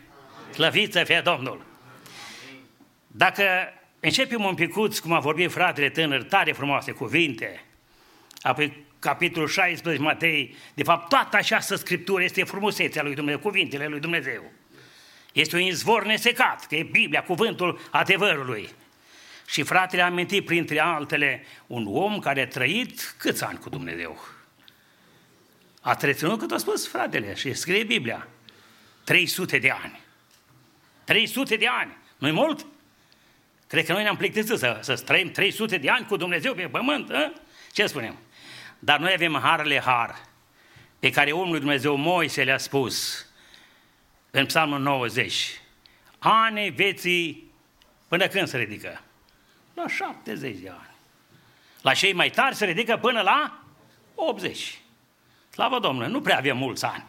Slăviți 0.52 0.92
să 0.92 1.04
fie 1.04 1.20
Domnul! 1.24 1.64
Dacă 3.06 3.44
începem 4.00 4.44
un 4.44 4.54
picuț, 4.54 4.98
cum 4.98 5.12
a 5.12 5.18
vorbit 5.18 5.50
fratele 5.50 5.88
tânăr, 5.88 6.22
tare 6.22 6.52
frumoase 6.52 6.92
cuvinte, 6.92 7.64
apoi 8.40 8.86
capitolul 8.98 9.48
16 9.48 10.02
Matei, 10.02 10.56
de 10.74 10.82
fapt 10.82 11.08
toată 11.08 11.36
această 11.36 11.74
scriptură 11.74 12.22
este 12.22 12.44
frumusețea 12.44 13.02
lui 13.02 13.14
Dumnezeu, 13.14 13.40
cuvintele 13.40 13.86
lui 13.86 14.00
Dumnezeu. 14.00 14.42
Este 15.32 15.56
un 15.56 15.62
izvor 15.62 16.04
nesecat, 16.04 16.66
că 16.66 16.74
e 16.74 16.82
Biblia, 16.82 17.22
cuvântul 17.22 17.80
adevărului. 17.90 18.68
Și 19.50 19.62
fratele 19.62 20.02
a 20.02 20.06
amintit 20.06 20.44
printre 20.44 20.80
altele 20.80 21.44
un 21.66 21.86
om 21.88 22.18
care 22.18 22.40
a 22.40 22.46
trăit 22.46 23.14
câți 23.18 23.44
ani 23.44 23.58
cu 23.58 23.68
Dumnezeu? 23.68 24.24
A 25.80 25.94
treținut 25.94 26.38
cât 26.38 26.50
a 26.50 26.56
spus 26.58 26.88
fratele 26.88 27.34
și 27.34 27.54
scrie 27.54 27.84
Biblia. 27.84 28.28
300 29.04 29.58
de 29.58 29.70
ani. 29.70 30.00
300 31.04 31.56
de 31.56 31.66
ani. 31.66 31.96
Nu-i 32.18 32.30
mult? 32.30 32.66
Cred 33.66 33.84
că 33.84 33.92
noi 33.92 34.02
ne-am 34.02 34.16
plictisit 34.16 34.58
să, 34.58 34.78
să 34.82 34.94
trăim 34.94 35.30
300 35.30 35.76
de 35.76 35.90
ani 35.90 36.06
cu 36.06 36.16
Dumnezeu 36.16 36.54
pe 36.54 36.68
pământ. 36.68 37.10
A? 37.10 37.32
Ce 37.72 37.86
spunem? 37.86 38.18
Dar 38.78 38.98
noi 38.98 39.12
avem 39.12 39.38
harele 39.42 39.80
har 39.80 40.20
pe 40.98 41.10
care 41.10 41.32
omul 41.32 41.50
lui 41.50 41.58
Dumnezeu 41.58 41.96
Moise 41.96 42.44
le-a 42.44 42.58
spus 42.58 43.26
în 44.30 44.46
psalmul 44.46 44.80
90. 44.80 45.60
Ani 46.18 46.70
veții 46.70 47.52
până 48.08 48.26
când 48.26 48.48
se 48.48 48.58
ridică? 48.58 49.00
La 49.82 49.88
70 49.88 50.56
de 50.56 50.68
ani. 50.68 50.94
La 51.82 51.94
cei 51.94 52.12
mai 52.12 52.30
tari 52.30 52.54
se 52.54 52.64
ridică 52.64 52.96
până 52.96 53.20
la 53.20 53.62
80. 54.14 54.80
Slavă 55.50 55.78
Domnului, 55.78 56.10
nu 56.10 56.20
prea 56.20 56.36
avem 56.36 56.56
mulți 56.56 56.84
ani. 56.84 57.04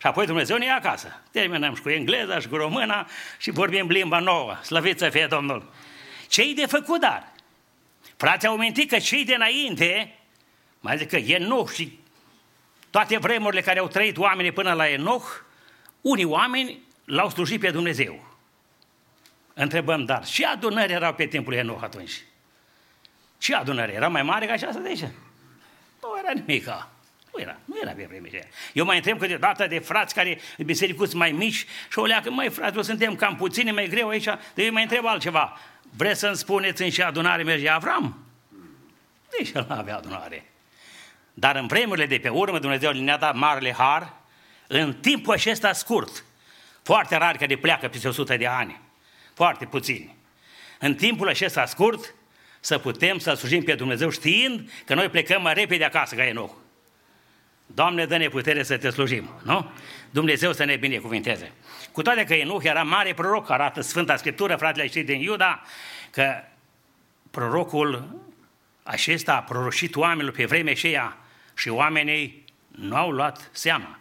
Și 0.00 0.06
apoi 0.06 0.26
Dumnezeu 0.26 0.56
ne 0.56 0.64
ia 0.64 0.74
acasă. 0.74 1.20
Terminăm 1.30 1.74
și 1.74 1.82
cu 1.82 1.88
engleza 1.88 2.38
și 2.38 2.48
cu 2.48 2.56
româna 2.56 3.06
și 3.38 3.50
vorbim 3.50 3.86
limba 3.86 4.18
nouă. 4.18 4.56
Slăvit 4.62 4.98
să 4.98 5.08
fie 5.08 5.26
Domnul. 5.26 5.72
Ce-i 6.28 6.54
de 6.54 6.66
făcut, 6.66 7.00
dar? 7.00 7.32
Frații 8.16 8.48
au 8.48 8.56
mintit 8.56 8.90
că 8.90 8.98
cei 8.98 9.24
de 9.24 9.34
înainte, 9.34 10.18
mai 10.80 10.96
zic 10.96 11.08
că 11.08 11.16
Enoch 11.16 11.70
și 11.72 11.98
toate 12.90 13.18
vremurile 13.18 13.60
care 13.60 13.78
au 13.78 13.88
trăit 13.88 14.16
oamenii 14.16 14.52
până 14.52 14.72
la 14.72 14.88
Enoch, 14.88 15.26
unii 16.00 16.24
oameni 16.24 16.80
l-au 17.04 17.30
slujit 17.30 17.60
pe 17.60 17.70
Dumnezeu. 17.70 18.29
Întrebăm, 19.54 20.04
dar 20.04 20.24
ce 20.24 20.46
adunări 20.46 20.92
erau 20.92 21.14
pe 21.14 21.26
timpul 21.26 21.52
Enoch 21.52 21.82
atunci? 21.82 22.12
Ce 23.38 23.54
adunări? 23.54 23.92
Era 23.92 24.08
mai 24.08 24.22
mare 24.22 24.46
ca 24.46 24.52
aceasta 24.52 24.80
de 24.80 24.88
aici? 24.88 25.04
Nu 26.00 26.18
era 26.18 26.32
nimica. 26.32 26.90
Nu 27.32 27.40
era, 27.40 27.56
nu 27.64 27.78
era 27.82 27.90
pe 27.90 28.04
vremea 28.08 28.30
Eu 28.72 28.84
mai 28.84 28.96
întreb 28.96 29.18
câteodată 29.18 29.66
de 29.66 29.78
frați 29.78 30.14
care 30.14 30.40
bisericuți 30.58 31.16
mai 31.16 31.32
mici 31.32 31.66
și 31.90 31.98
o 31.98 32.04
leacă, 32.04 32.30
mai 32.30 32.48
frate, 32.48 32.82
suntem 32.82 33.14
cam 33.14 33.36
puțini, 33.36 33.70
mai 33.70 33.88
greu 33.88 34.08
aici, 34.08 34.28
de 34.54 34.64
eu 34.64 34.72
mai 34.72 34.82
întreb 34.82 35.06
altceva. 35.06 35.58
Vreți 35.96 36.20
să-mi 36.20 36.36
spuneți 36.36 36.82
în 36.82 36.90
ce 36.90 37.02
adunare 37.02 37.42
merge 37.42 37.68
Avram? 37.68 38.24
Nici 39.38 39.50
el 39.54 39.66
nu 39.68 39.74
avea 39.74 39.96
adunare. 39.96 40.44
Dar 41.34 41.56
în 41.56 41.66
vremurile 41.66 42.06
de 42.06 42.18
pe 42.18 42.28
urmă 42.28 42.58
Dumnezeu 42.58 42.92
ne-a 42.92 43.16
dat 43.16 43.34
marele 43.34 43.72
har, 43.72 44.12
în 44.66 44.94
timpul 44.94 45.32
acesta 45.32 45.72
scurt, 45.72 46.24
foarte 46.82 47.16
rar 47.16 47.36
care 47.36 47.56
pleacă 47.56 47.88
peste 47.88 48.08
100 48.08 48.36
de 48.36 48.46
ani, 48.46 48.80
foarte 49.40 49.64
puțini. 49.64 50.16
În 50.78 50.94
timpul 50.94 51.28
acesta 51.28 51.66
scurt, 51.66 52.14
să 52.60 52.78
putem 52.78 53.18
să 53.18 53.34
slujim 53.34 53.62
pe 53.62 53.74
Dumnezeu 53.74 54.10
știind 54.10 54.70
că 54.84 54.94
noi 54.94 55.08
plecăm 55.08 55.42
mai 55.42 55.54
repede 55.54 55.84
acasă 55.84 56.14
ca 56.14 56.26
Enoch. 56.26 56.52
Doamne, 57.66 58.06
dă-ne 58.06 58.28
putere 58.28 58.62
să 58.62 58.76
te 58.76 58.90
slujim, 58.90 59.30
nu? 59.42 59.70
Dumnezeu 60.10 60.52
să 60.52 60.64
ne 60.64 60.76
binecuvinteze. 60.76 61.52
Cu 61.92 62.02
toate 62.02 62.24
că 62.24 62.34
Enoch 62.34 62.64
era 62.64 62.82
mare 62.82 63.14
proroc, 63.14 63.50
arată 63.50 63.80
Sfânta 63.80 64.16
Scriptură, 64.16 64.56
fratele 64.56 64.86
știi 64.86 65.04
din 65.04 65.20
Iuda, 65.20 65.62
că 66.10 66.34
prorocul 67.30 68.20
acesta 68.82 69.34
a 69.34 69.42
proroșit 69.42 69.96
oamenilor 69.96 70.32
pe 70.34 70.44
vremea 70.44 70.72
aceea 70.72 71.16
și 71.56 71.68
oamenii 71.68 72.44
nu 72.68 72.96
au 72.96 73.10
luat 73.10 73.50
seama. 73.52 73.98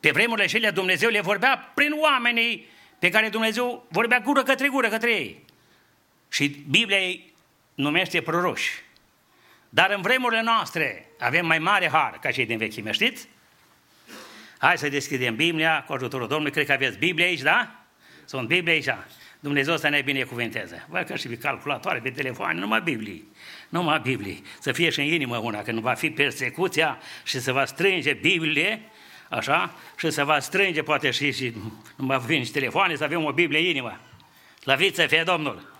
Pe 0.00 0.10
vremurile 0.10 0.44
acelea 0.44 0.70
Dumnezeu 0.70 1.10
le 1.10 1.20
vorbea 1.20 1.72
prin 1.74 1.92
oamenii 2.00 2.70
pe 3.02 3.08
care 3.10 3.28
Dumnezeu 3.28 3.86
vorbea 3.88 4.20
gură 4.20 4.42
către 4.42 4.68
gură 4.68 4.88
către 4.88 5.10
ei. 5.12 5.44
Și 6.28 6.64
Biblia 6.70 6.98
îi 6.98 7.32
numește 7.74 8.20
proroși. 8.20 8.82
Dar 9.68 9.90
în 9.90 10.00
vremurile 10.00 10.42
noastre 10.42 11.06
avem 11.18 11.46
mai 11.46 11.58
mare 11.58 11.88
har 11.88 12.18
ca 12.20 12.30
cei 12.30 12.46
din 12.46 12.58
vechime, 12.58 12.90
știți? 12.90 13.28
Hai 14.58 14.78
să 14.78 14.88
deschidem 14.88 15.36
Biblia 15.36 15.84
cu 15.86 15.92
ajutorul 15.92 16.28
Domnului. 16.28 16.52
Cred 16.52 16.66
că 16.66 16.72
aveți 16.72 16.98
Biblia 16.98 17.26
aici, 17.26 17.40
da? 17.40 17.84
Sunt 18.24 18.48
Biblia 18.48 18.72
aici. 18.72 18.88
Dumnezeu 19.40 19.76
să 19.76 19.88
ne 19.88 20.00
binecuvinteze. 20.00 20.86
Văd 20.88 21.06
că 21.06 21.16
și 21.16 21.28
pe 21.28 21.36
calculatoare, 21.36 21.98
pe 21.98 22.10
telefoane, 22.10 22.60
numai 22.60 22.80
Biblie. 22.80 23.22
Numai 23.68 24.00
Biblie. 24.00 24.36
Să 24.60 24.72
fie 24.72 24.90
și 24.90 25.00
în 25.00 25.06
inimă 25.06 25.36
una, 25.36 25.62
când 25.62 25.78
va 25.78 25.94
fi 25.94 26.10
persecuția 26.10 26.98
și 27.24 27.40
să 27.40 27.52
va 27.52 27.64
strânge 27.64 28.12
Biblie, 28.12 28.90
așa, 29.38 29.74
și 29.96 30.10
să 30.10 30.24
va 30.24 30.40
strânge 30.40 30.82
poate 30.82 31.10
și, 31.10 31.32
și 31.32 31.52
nu 31.96 32.04
mai 32.04 32.18
vin 32.26 32.44
și 32.44 32.50
telefoane, 32.50 32.96
să 32.96 33.04
avem 33.04 33.24
o 33.24 33.32
Biblie 33.32 33.58
în 33.58 33.64
inimă. 33.64 34.00
Slăviți 34.60 34.96
să 34.96 35.06
fie 35.06 35.22
Domnul! 35.22 35.70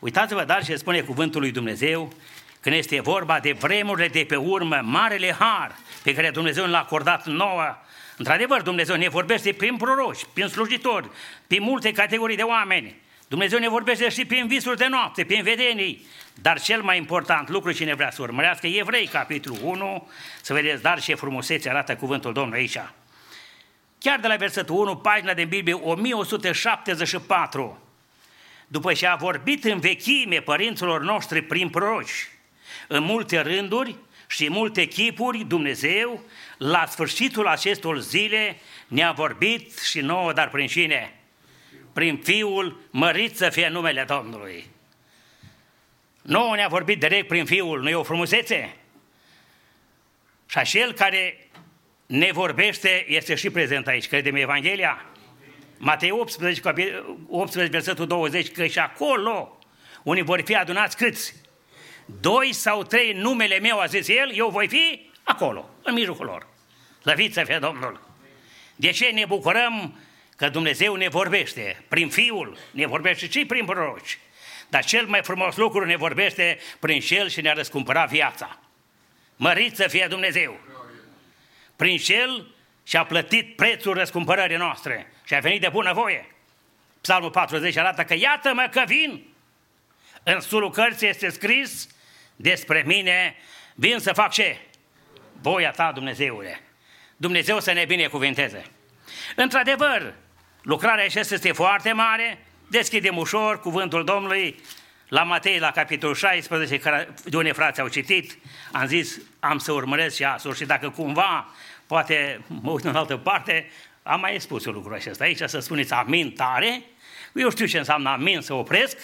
Uitați-vă, 0.00 0.44
dar 0.44 0.64
ce 0.64 0.76
spune 0.76 1.00
cuvântul 1.00 1.40
lui 1.40 1.50
Dumnezeu, 1.50 2.12
când 2.60 2.74
este 2.74 3.00
vorba 3.00 3.38
de 3.40 3.52
vremurile 3.52 4.08
de 4.08 4.24
pe 4.28 4.36
urmă, 4.36 4.80
marele 4.82 5.32
har 5.38 5.76
pe 6.02 6.14
care 6.14 6.30
Dumnezeu 6.30 6.66
l-a 6.66 6.78
acordat 6.78 7.26
nouă, 7.26 7.76
Într-adevăr, 8.18 8.62
Dumnezeu 8.62 8.96
ne 8.96 9.08
vorbește 9.08 9.52
prin 9.52 9.76
proroși, 9.76 10.24
prin 10.32 10.46
slujitori, 10.46 11.10
prin 11.46 11.62
multe 11.62 11.92
categorii 11.92 12.36
de 12.36 12.42
oameni. 12.42 12.96
Dumnezeu 13.28 13.58
ne 13.58 13.68
vorbește 13.68 14.08
și 14.08 14.24
prin 14.24 14.46
visuri 14.46 14.76
de 14.76 14.86
noapte, 14.86 15.24
prin 15.24 15.42
vedenii. 15.42 16.06
Dar 16.42 16.60
cel 16.60 16.82
mai 16.82 16.96
important 16.96 17.48
lucru 17.48 17.72
cine 17.72 17.94
vrea 17.94 18.10
să 18.10 18.22
urmărească, 18.22 18.66
Evrei, 18.66 19.06
capitolul 19.06 19.58
1, 19.62 20.08
să 20.42 20.52
vedeți, 20.52 20.82
dar 20.82 21.00
ce 21.00 21.14
frumusețe 21.14 21.68
arată 21.68 21.96
cuvântul 21.96 22.32
Domnului 22.32 22.60
aici. 22.60 22.78
Chiar 23.98 24.20
de 24.20 24.26
la 24.26 24.36
versetul 24.36 24.76
1, 24.76 24.96
pagina 24.96 25.34
din 25.34 25.48
Biblie 25.48 25.74
1174, 25.74 27.82
după 28.66 28.92
ce 28.92 29.06
a 29.06 29.14
vorbit 29.14 29.64
în 29.64 29.80
vechime 29.80 30.40
părinților 30.40 31.00
noștri 31.00 31.42
prin 31.42 31.68
proroci, 31.68 32.30
în 32.88 33.02
multe 33.02 33.40
rânduri 33.40 33.96
și 34.28 34.50
multe 34.50 34.84
chipuri, 34.84 35.44
Dumnezeu, 35.44 36.22
la 36.58 36.86
sfârșitul 36.86 37.46
acestor 37.46 38.00
zile, 38.00 38.60
ne-a 38.86 39.12
vorbit 39.12 39.78
și 39.78 40.00
nouă, 40.00 40.32
dar 40.32 40.48
prin 40.48 40.66
cine? 40.66 41.20
Prin 41.92 42.16
Fiul, 42.16 42.80
mărit 42.90 43.36
să 43.36 43.48
fie 43.48 43.68
numele 43.68 44.04
Domnului. 44.08 44.76
Nouă 46.28 46.56
ne-a 46.56 46.68
vorbit 46.68 46.98
direct 47.00 47.28
prin 47.28 47.44
Fiul, 47.44 47.82
nu 47.82 47.88
e 47.88 47.94
o 47.94 48.02
frumusețe? 48.02 48.76
Și 50.46 50.58
acel 50.58 50.92
care 50.92 51.48
ne 52.06 52.30
vorbește 52.32 53.04
este 53.08 53.34
și 53.34 53.50
prezent 53.50 53.86
aici, 53.86 54.08
credem 54.08 54.34
Evanghelia? 54.34 55.06
Matei 55.78 56.10
18, 56.10 57.04
18, 57.28 57.72
versetul 57.72 58.06
20, 58.06 58.50
că 58.50 58.66
și 58.66 58.78
acolo 58.78 59.58
unii 60.02 60.22
vor 60.22 60.42
fi 60.44 60.54
adunați 60.54 60.96
câți? 60.96 61.34
Doi 62.20 62.52
sau 62.52 62.82
trei 62.82 63.12
numele 63.12 63.58
meu, 63.58 63.80
a 63.80 63.86
zis 63.86 64.08
el, 64.08 64.30
eu 64.34 64.48
voi 64.48 64.68
fi 64.68 65.10
acolo, 65.22 65.70
în 65.82 65.94
mijlocul 65.94 66.26
lor. 66.26 66.46
Slăvit 67.00 67.32
să 67.32 67.42
fie 67.46 67.58
Domnul! 67.58 68.00
De 68.76 68.90
ce 68.90 69.06
ne 69.06 69.24
bucurăm 69.26 69.98
că 70.36 70.48
Dumnezeu 70.48 70.94
ne 70.94 71.08
vorbește? 71.08 71.82
Prin 71.88 72.08
Fiul 72.08 72.58
ne 72.70 72.86
vorbește 72.86 73.28
și 73.28 73.44
prin 73.44 73.64
proroci. 73.64 74.18
Dar 74.68 74.84
cel 74.84 75.06
mai 75.06 75.22
frumos 75.22 75.56
lucru 75.56 75.84
ne 75.84 75.96
vorbește 75.96 76.58
prin 76.80 77.00
Cel 77.00 77.28
și 77.28 77.40
ne-a 77.40 77.52
răscumpărat 77.52 78.08
viața. 78.08 78.58
Mărit 79.36 79.76
să 79.76 79.88
fie 79.88 80.06
Dumnezeu! 80.08 80.60
Prin 81.76 81.96
Cel 81.96 82.54
și-a 82.82 83.04
plătit 83.04 83.56
prețul 83.56 83.94
răscumpărării 83.94 84.56
noastre 84.56 85.12
și 85.24 85.34
a 85.34 85.40
venit 85.40 85.60
de 85.60 85.68
bună 85.68 85.92
voie. 85.92 86.26
Psalmul 87.00 87.30
40 87.30 87.76
arată 87.76 88.04
că 88.04 88.14
iată-mă 88.14 88.68
că 88.70 88.82
vin. 88.86 89.26
În 90.22 90.40
sulul 90.40 90.70
cărții 90.70 91.08
este 91.08 91.28
scris 91.28 91.88
despre 92.36 92.82
mine, 92.86 93.36
vin 93.74 93.98
să 93.98 94.12
fac 94.12 94.30
ce? 94.30 94.58
Voia 95.32 95.70
ta, 95.70 95.92
Dumnezeule. 95.92 96.60
Dumnezeu 97.16 97.60
să 97.60 97.72
ne 97.72 97.84
binecuvinteze. 97.84 98.64
Într-adevăr, 99.36 100.14
lucrarea 100.62 101.04
aceasta 101.04 101.34
este 101.34 101.52
foarte 101.52 101.92
mare, 101.92 102.38
deschidem 102.68 103.16
ușor 103.16 103.60
cuvântul 103.60 104.04
Domnului 104.04 104.60
la 105.08 105.22
Matei, 105.22 105.58
la 105.58 105.70
capitolul 105.70 106.14
16, 106.14 107.08
de 107.24 107.36
unde 107.36 107.52
frații 107.52 107.82
au 107.82 107.88
citit, 107.88 108.38
am 108.72 108.86
zis, 108.86 109.20
am 109.40 109.58
să 109.58 109.72
urmăresc 109.72 110.16
și 110.16 110.24
asur 110.24 110.56
și 110.56 110.64
dacă 110.64 110.90
cumva, 110.90 111.48
poate 111.86 112.40
mă 112.46 112.70
uit 112.70 112.84
în 112.84 112.96
altă 112.96 113.16
parte, 113.16 113.70
am 114.02 114.20
mai 114.20 114.40
spus 114.40 114.64
eu 114.64 114.72
lucrul 114.72 114.94
acesta 114.94 115.24
aici, 115.24 115.42
să 115.46 115.58
spuneți 115.58 115.92
amin 115.92 116.32
tare, 116.32 116.82
eu 117.34 117.50
știu 117.50 117.66
ce 117.66 117.78
înseamnă 117.78 118.08
amin 118.08 118.40
să 118.40 118.54
opresc 118.54 118.96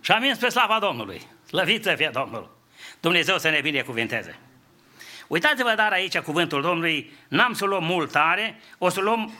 și 0.00 0.12
amin 0.12 0.34
spre 0.34 0.48
slava 0.48 0.78
Domnului. 0.78 1.20
Slăvit 1.46 1.82
să 1.82 1.94
fie 1.96 2.10
Domnul! 2.12 2.56
Dumnezeu 3.00 3.38
să 3.38 3.48
ne 3.48 3.60
binecuvinteze! 3.60 4.38
Uitați-vă 5.26 5.72
dar 5.76 5.92
aici 5.92 6.18
cuvântul 6.18 6.62
Domnului, 6.62 7.12
n-am 7.28 7.52
să 7.52 7.64
luăm 7.64 7.84
mult 7.84 8.10
tare, 8.10 8.60
o 8.78 8.88
să 8.88 9.00
luăm 9.00 9.32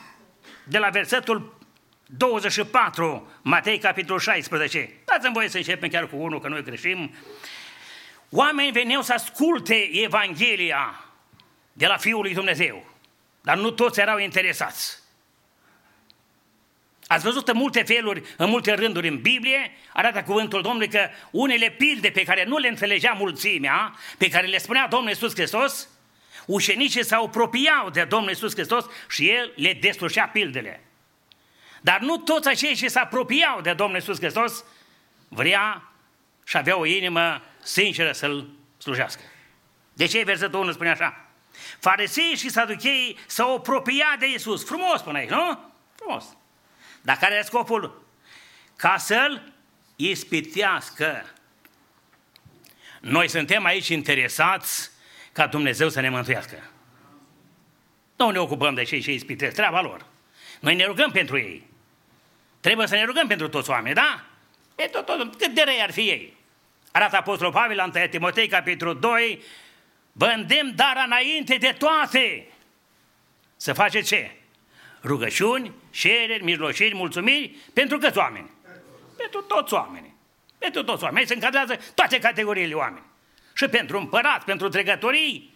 de 0.63 0.77
la 0.77 0.89
versetul 0.89 1.57
24, 2.05 3.31
Matei, 3.41 3.77
capitolul 3.77 4.19
16. 4.19 4.89
Dați-mi 5.05 5.33
voie 5.33 5.49
să 5.49 5.57
începem 5.57 5.89
chiar 5.89 6.07
cu 6.07 6.15
unul, 6.15 6.41
că 6.41 6.47
noi 6.47 6.63
greșim. 6.63 7.15
Oamenii 8.29 8.71
veneau 8.71 9.01
să 9.01 9.13
asculte 9.13 9.89
Evanghelia 9.93 11.05
de 11.73 11.85
la 11.85 11.97
Fiul 11.97 12.21
lui 12.21 12.33
Dumnezeu, 12.33 12.85
dar 13.41 13.57
nu 13.57 13.71
toți 13.71 13.99
erau 13.99 14.17
interesați. 14.17 15.03
Ați 17.07 17.23
văzut 17.23 17.47
în 17.47 17.57
multe 17.57 17.83
feluri, 17.83 18.23
în 18.37 18.49
multe 18.49 18.73
rânduri 18.73 19.07
în 19.07 19.21
Biblie, 19.21 19.71
arată 19.93 20.23
cuvântul 20.23 20.61
Domnului 20.61 20.87
că 20.87 21.09
unele 21.31 21.69
pilde 21.69 22.09
pe 22.09 22.23
care 22.23 22.45
nu 22.45 22.57
le 22.57 22.67
înțelegea 22.67 23.11
mulțimea, 23.11 23.95
pe 24.17 24.29
care 24.29 24.47
le 24.47 24.57
spunea 24.57 24.87
Domnul 24.87 25.09
Iisus 25.09 25.33
Hristos, 25.33 25.89
ucenicii 26.45 27.05
s-au 27.05 27.25
apropiau 27.25 27.89
de 27.89 28.03
Domnul 28.03 28.29
Iisus 28.29 28.53
Hristos 28.53 28.85
și 29.09 29.29
El 29.29 29.53
le 29.55 29.73
deslușea 29.73 30.27
pildele. 30.27 30.84
Dar 31.85 31.99
nu 31.99 32.17
toți 32.17 32.47
acei 32.47 32.75
ce 32.75 32.87
se 32.87 32.99
apropiau 32.99 33.61
de 33.61 33.73
Domnul 33.73 33.95
Iisus 33.95 34.17
Hristos 34.17 34.63
vrea 35.27 35.91
și 36.43 36.57
avea 36.57 36.77
o 36.77 36.85
inimă 36.85 37.41
sinceră 37.63 38.11
să-L 38.11 38.49
slujească. 38.77 39.21
De 39.93 40.05
ce 40.05 40.23
versetul 40.23 40.59
1 40.59 40.71
spune 40.71 40.89
așa? 40.89 41.25
Farisei 41.79 42.35
și 42.35 42.49
saducheii 42.49 43.17
s-au 43.27 43.55
apropiat 43.55 44.19
de 44.19 44.27
Iisus. 44.27 44.65
Frumos 44.65 45.01
până 45.01 45.17
aici, 45.17 45.29
nu? 45.29 45.59
Frumos. 45.95 46.25
Dar 47.01 47.17
care 47.17 47.35
e 47.35 47.41
scopul? 47.41 48.05
Ca 48.75 48.97
să-L 48.97 49.53
ispitească. 49.95 51.25
Noi 52.99 53.27
suntem 53.27 53.65
aici 53.65 53.87
interesați 53.87 54.91
ca 55.31 55.47
Dumnezeu 55.47 55.89
să 55.89 55.99
ne 55.99 56.09
mântuiască. 56.09 56.69
Nu 58.15 58.29
ne 58.29 58.39
ocupăm 58.39 58.73
de 58.73 58.83
cei 58.83 59.01
ce 59.01 59.11
ispitesc, 59.11 59.55
treaba 59.55 59.81
lor. 59.81 60.05
Noi 60.59 60.75
ne 60.75 60.85
rugăm 60.85 61.11
pentru 61.11 61.37
ei. 61.37 61.73
Trebuie 62.65 62.87
să 62.87 62.95
ne 62.95 63.03
rugăm 63.03 63.27
pentru 63.27 63.47
toți 63.49 63.69
oamenii, 63.69 63.93
da? 63.93 64.23
E 64.75 64.87
tot, 64.87 65.05
tot, 65.05 65.35
cât 65.35 65.53
de 65.53 65.61
răi 65.65 65.81
ar 65.81 65.91
fi 65.91 66.01
ei. 66.01 66.37
Arată 66.91 67.15
Apostolul 67.15 67.53
Pavel 67.53 67.75
la 67.75 67.91
1 67.95 68.07
Timotei, 68.07 68.47
capitolul 68.47 68.99
2, 68.99 69.41
vă 70.11 70.25
îndemn 70.25 70.75
dar 70.75 71.03
înainte 71.05 71.55
de 71.55 71.75
toate 71.77 72.47
să 73.55 73.73
faceți 73.73 74.07
ce? 74.07 74.31
Rugăciuni, 75.03 75.71
cereri, 75.89 76.43
mijlociri, 76.43 76.95
mulțumiri, 76.95 77.55
pentru 77.73 77.97
câți 77.97 78.17
oameni? 78.17 78.51
Pentru 79.17 79.41
toți 79.41 79.73
oamenii. 79.73 80.15
Pentru 80.57 80.83
toți 80.83 81.03
oamenii. 81.03 81.27
Se 81.27 81.33
încadrează 81.33 81.79
toate 81.95 82.19
categoriile 82.19 82.73
oameni. 82.73 83.05
Și 83.53 83.67
pentru 83.67 83.97
împărat, 83.97 84.43
pentru 84.43 84.69
trecătorii, 84.69 85.54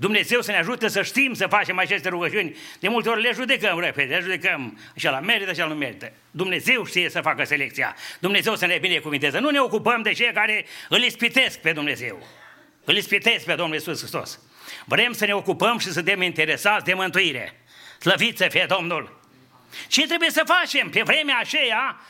Dumnezeu 0.00 0.40
să 0.40 0.50
ne 0.50 0.56
ajute 0.56 0.88
să 0.88 1.02
știm 1.02 1.34
să 1.34 1.46
facem 1.46 1.78
aceste 1.78 2.08
rugăciuni. 2.08 2.56
De 2.78 2.88
multe 2.88 3.08
ori 3.08 3.22
le 3.22 3.30
judecăm 3.34 3.78
repede, 3.78 4.14
le 4.14 4.20
judecăm 4.20 4.78
și 4.96 5.04
la 5.04 5.20
merită 5.20 5.52
și 5.52 5.58
la 5.58 5.66
nu 5.66 5.74
merită. 5.74 6.12
Dumnezeu 6.30 6.84
știe 6.84 7.10
să 7.10 7.20
facă 7.20 7.44
selecția. 7.44 7.96
Dumnezeu 8.18 8.56
să 8.56 8.66
ne 8.66 8.78
binecuvinteze. 8.78 9.38
Nu 9.38 9.50
ne 9.50 9.60
ocupăm 9.60 10.02
de 10.02 10.12
cei 10.12 10.32
care 10.32 10.66
îl 10.88 11.02
ispitesc 11.02 11.58
pe 11.58 11.72
Dumnezeu. 11.72 12.26
Îl 12.84 12.96
ispitesc 12.96 13.44
pe 13.44 13.54
Domnul 13.54 13.74
Iisus 13.74 13.98
Hristos. 13.98 14.40
Vrem 14.84 15.12
să 15.12 15.26
ne 15.26 15.34
ocupăm 15.34 15.78
și 15.78 15.86
să 15.86 15.92
suntem 15.92 16.22
interesați 16.22 16.84
de 16.84 16.94
mântuire. 16.94 17.60
Slăvit 17.98 18.36
să 18.36 18.48
fie 18.50 18.66
Domnul! 18.68 19.20
Ce 19.88 20.06
trebuie 20.06 20.30
să 20.30 20.44
facem? 20.46 20.90
Pe 20.90 21.02
vremea 21.02 21.38
aceea, 21.38 22.00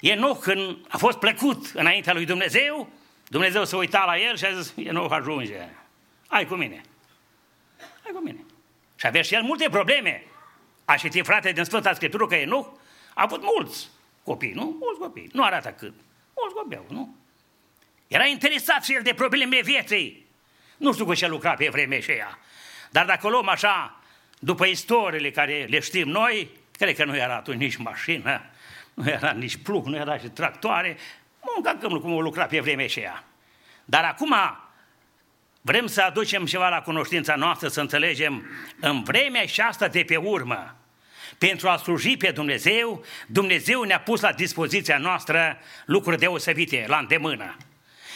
Enoch 0.00 0.42
când 0.42 0.76
a 0.88 0.96
fost 0.96 1.18
plăcut 1.18 1.66
înaintea 1.74 2.12
lui 2.12 2.24
Dumnezeu, 2.24 2.88
Dumnezeu 3.28 3.64
s-a 3.64 3.76
uitat 3.76 4.06
la 4.06 4.18
el 4.18 4.36
și 4.36 4.44
a 4.44 4.60
zis, 4.60 4.74
Enoch 4.86 5.12
ajunge, 5.12 5.68
hai 6.26 6.46
cu 6.46 6.54
mine 6.54 6.82
hai 8.06 8.14
cu 8.14 8.22
mine. 8.22 8.44
Și 8.96 9.06
avea 9.06 9.22
și 9.22 9.34
el 9.34 9.42
multe 9.42 9.68
probleme. 9.68 10.24
A 10.84 10.96
citit 10.96 11.24
frate 11.24 11.52
din 11.52 11.64
Sfânta 11.64 11.92
Scriptură 11.92 12.26
că 12.26 12.34
Enoch 12.34 12.68
a 13.14 13.22
avut 13.22 13.42
mulți 13.42 13.88
copii, 14.22 14.52
nu? 14.52 14.76
Mulți 14.80 15.00
copii. 15.00 15.28
Nu 15.32 15.44
arată 15.44 15.68
cât. 15.68 15.94
Mulți 16.36 16.54
copii, 16.54 16.80
nu? 16.88 17.16
Era 18.06 18.26
interesat 18.26 18.84
și 18.84 18.94
el 18.94 19.02
de 19.02 19.14
problemele 19.14 19.60
vieții. 19.62 20.26
Nu 20.76 20.92
știu 20.92 21.04
cu 21.04 21.14
ce 21.14 21.26
lucra 21.26 21.54
pe 21.54 21.68
vremea 21.68 21.98
aceea. 21.98 22.38
Dar 22.90 23.06
dacă 23.06 23.28
luăm 23.28 23.48
așa, 23.48 24.00
după 24.38 24.66
istoriile 24.66 25.30
care 25.30 25.66
le 25.68 25.80
știm 25.80 26.08
noi, 26.08 26.50
cred 26.78 26.96
că 26.96 27.04
nu 27.04 27.16
era 27.16 27.36
atunci 27.36 27.58
nici 27.58 27.76
mașină, 27.76 28.40
nu 28.94 29.08
era 29.08 29.32
nici 29.32 29.56
plug, 29.56 29.86
nu 29.86 29.96
era 29.96 30.18
și 30.18 30.28
tractoare, 30.28 30.96
munca 31.40 31.98
cum 32.00 32.12
o 32.12 32.20
lucra 32.20 32.46
pe 32.46 32.60
vremea 32.60 32.84
aceea. 32.84 33.24
Dar 33.84 34.04
acum 34.04 34.34
Vrem 35.66 35.86
să 35.86 36.02
aducem 36.02 36.44
ceva 36.44 36.68
la 36.68 36.80
cunoștința 36.80 37.34
noastră, 37.34 37.68
să 37.68 37.80
înțelegem 37.80 38.50
în 38.80 39.02
vremea 39.02 39.46
și 39.46 39.60
asta 39.60 39.88
de 39.88 40.02
pe 40.02 40.16
urmă. 40.16 40.76
Pentru 41.38 41.68
a 41.68 41.76
sluji 41.76 42.16
pe 42.16 42.30
Dumnezeu, 42.30 43.04
Dumnezeu 43.26 43.82
ne-a 43.82 44.00
pus 44.00 44.20
la 44.20 44.32
dispoziția 44.32 44.98
noastră 44.98 45.58
lucruri 45.86 46.18
deosebite, 46.18 46.84
la 46.88 46.98
îndemână. 46.98 47.56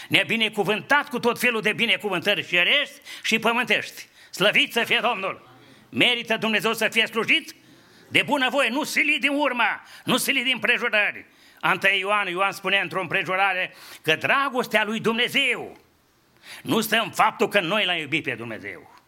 Ne-a 0.08 0.24
binecuvântat 0.26 1.08
cu 1.08 1.18
tot 1.18 1.38
felul 1.38 1.60
de 1.60 1.72
binecuvântări 1.72 2.46
cerești 2.46 3.00
și 3.22 3.38
pământești. 3.38 4.06
Slăvit 4.30 4.72
să 4.72 4.82
fie 4.84 4.98
Domnul! 5.02 5.48
Merită 5.88 6.36
Dumnezeu 6.36 6.72
să 6.72 6.88
fie 6.88 7.06
slujit? 7.06 7.54
De 8.08 8.22
bună 8.26 8.48
voie, 8.50 8.68
nu 8.68 8.84
sili 8.84 9.18
din 9.20 9.32
urmă, 9.32 9.82
nu 10.04 10.16
sili 10.16 10.42
din 10.42 10.58
prejurări. 10.58 11.26
Ante 11.60 11.88
Ioan, 11.88 12.26
Ioan 12.26 12.52
spune 12.52 12.80
într-o 12.82 13.00
împrejurare 13.00 13.74
că 14.02 14.14
dragostea 14.14 14.84
lui 14.84 15.00
Dumnezeu 15.00 15.88
nu 16.62 16.80
stă 16.80 16.96
în 16.96 17.10
faptul 17.10 17.48
că 17.48 17.60
noi 17.60 17.84
l-am 17.84 17.98
iubit 17.98 18.22
pe 18.22 18.34
Dumnezeu. 18.34 18.98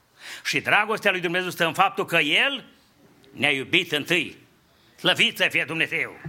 Și 0.44 0.60
dragostea 0.60 1.10
lui 1.10 1.20
Dumnezeu 1.20 1.50
stă 1.50 1.66
în 1.66 1.72
faptul 1.72 2.04
că 2.04 2.18
El 2.18 2.64
ne-a 3.32 3.50
iubit 3.50 3.92
întâi. 3.92 4.36
Slăvit 4.98 5.36
să 5.36 5.48
fie 5.50 5.64
Dumnezeu! 5.64 6.20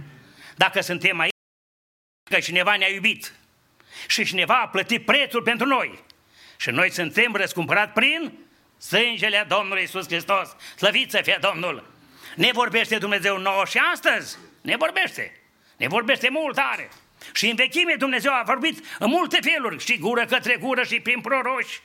Dacă 0.56 0.80
suntem 0.80 1.18
aici, 1.18 1.32
că 2.30 2.38
cineva 2.38 2.76
ne-a 2.76 2.88
iubit 2.88 3.34
și 4.08 4.24
cineva 4.24 4.60
a 4.60 4.68
plătit 4.68 5.04
prețul 5.04 5.42
pentru 5.42 5.66
noi 5.66 6.04
și 6.56 6.70
noi 6.70 6.90
suntem 6.90 7.34
răscumpărat 7.34 7.92
prin 7.92 8.38
sângele 8.78 9.44
Domnului 9.48 9.82
Iisus 9.82 10.06
Hristos. 10.06 10.56
Slăvit 10.76 11.10
să 11.10 11.20
fie 11.22 11.38
Domnul! 11.40 11.92
Ne 12.36 12.50
vorbește 12.52 12.98
Dumnezeu 12.98 13.38
nouă 13.38 13.64
și 13.64 13.80
astăzi? 13.92 14.38
Ne 14.60 14.76
vorbește. 14.76 15.40
Ne 15.76 15.88
vorbește 15.88 16.28
mult 16.30 16.54
tare. 16.54 16.88
Și 17.32 17.48
în 17.48 17.56
vechime 17.56 17.94
Dumnezeu 17.98 18.32
a 18.32 18.42
vorbit 18.46 18.96
în 18.98 19.08
multe 19.08 19.38
feluri, 19.42 19.84
și 19.84 19.98
gură 19.98 20.24
către 20.24 20.56
gură 20.56 20.82
și 20.82 21.00
prin 21.00 21.20
proroși. 21.20 21.80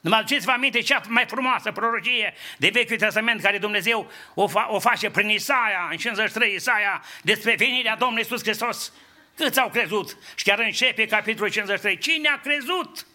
Nu 0.00 0.10
mă 0.10 0.16
aduceți-vă 0.16 0.50
aminte 0.50 0.80
cea 0.80 1.00
mai 1.08 1.24
frumoasă 1.26 1.72
prorocie 1.72 2.34
de 2.58 2.68
Vechiul 2.72 2.96
Testament 2.96 3.40
care 3.40 3.58
Dumnezeu 3.58 4.10
o, 4.34 4.48
fa- 4.48 4.68
o 4.68 4.78
face 4.78 5.10
prin 5.10 5.28
Isaia, 5.28 5.88
în 5.90 5.96
53 5.96 6.54
Isaia, 6.54 7.02
despre 7.22 7.54
venirea 7.54 7.96
Domnului 7.96 8.22
Iisus 8.22 8.42
Hristos. 8.42 8.92
Câți 9.36 9.60
au 9.60 9.68
crezut? 9.68 10.16
Și 10.34 10.44
chiar 10.44 10.58
începe 10.58 11.06
capitolul 11.06 11.50
53. 11.50 11.98
Cine 11.98 12.28
a 12.28 12.40
crezut? 12.40 13.06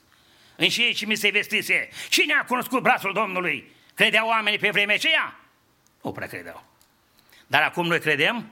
În 0.56 0.70
și 0.70 0.94
ce 0.94 1.06
mi 1.06 1.16
se 1.16 1.30
vestise. 1.30 1.90
Cine 2.10 2.34
a 2.34 2.46
cunoscut 2.46 2.82
brațul 2.82 3.14
Domnului? 3.14 3.72
Credeau 3.94 4.28
oamenii 4.28 4.60
pe 4.60 4.70
vremea 4.70 4.96
aceea? 4.96 5.40
Nu 6.02 6.12
prea 6.12 6.28
credeau. 6.28 6.66
Dar 7.48 7.62
acum 7.62 7.88
noi 7.88 8.00
credem? 8.00 8.50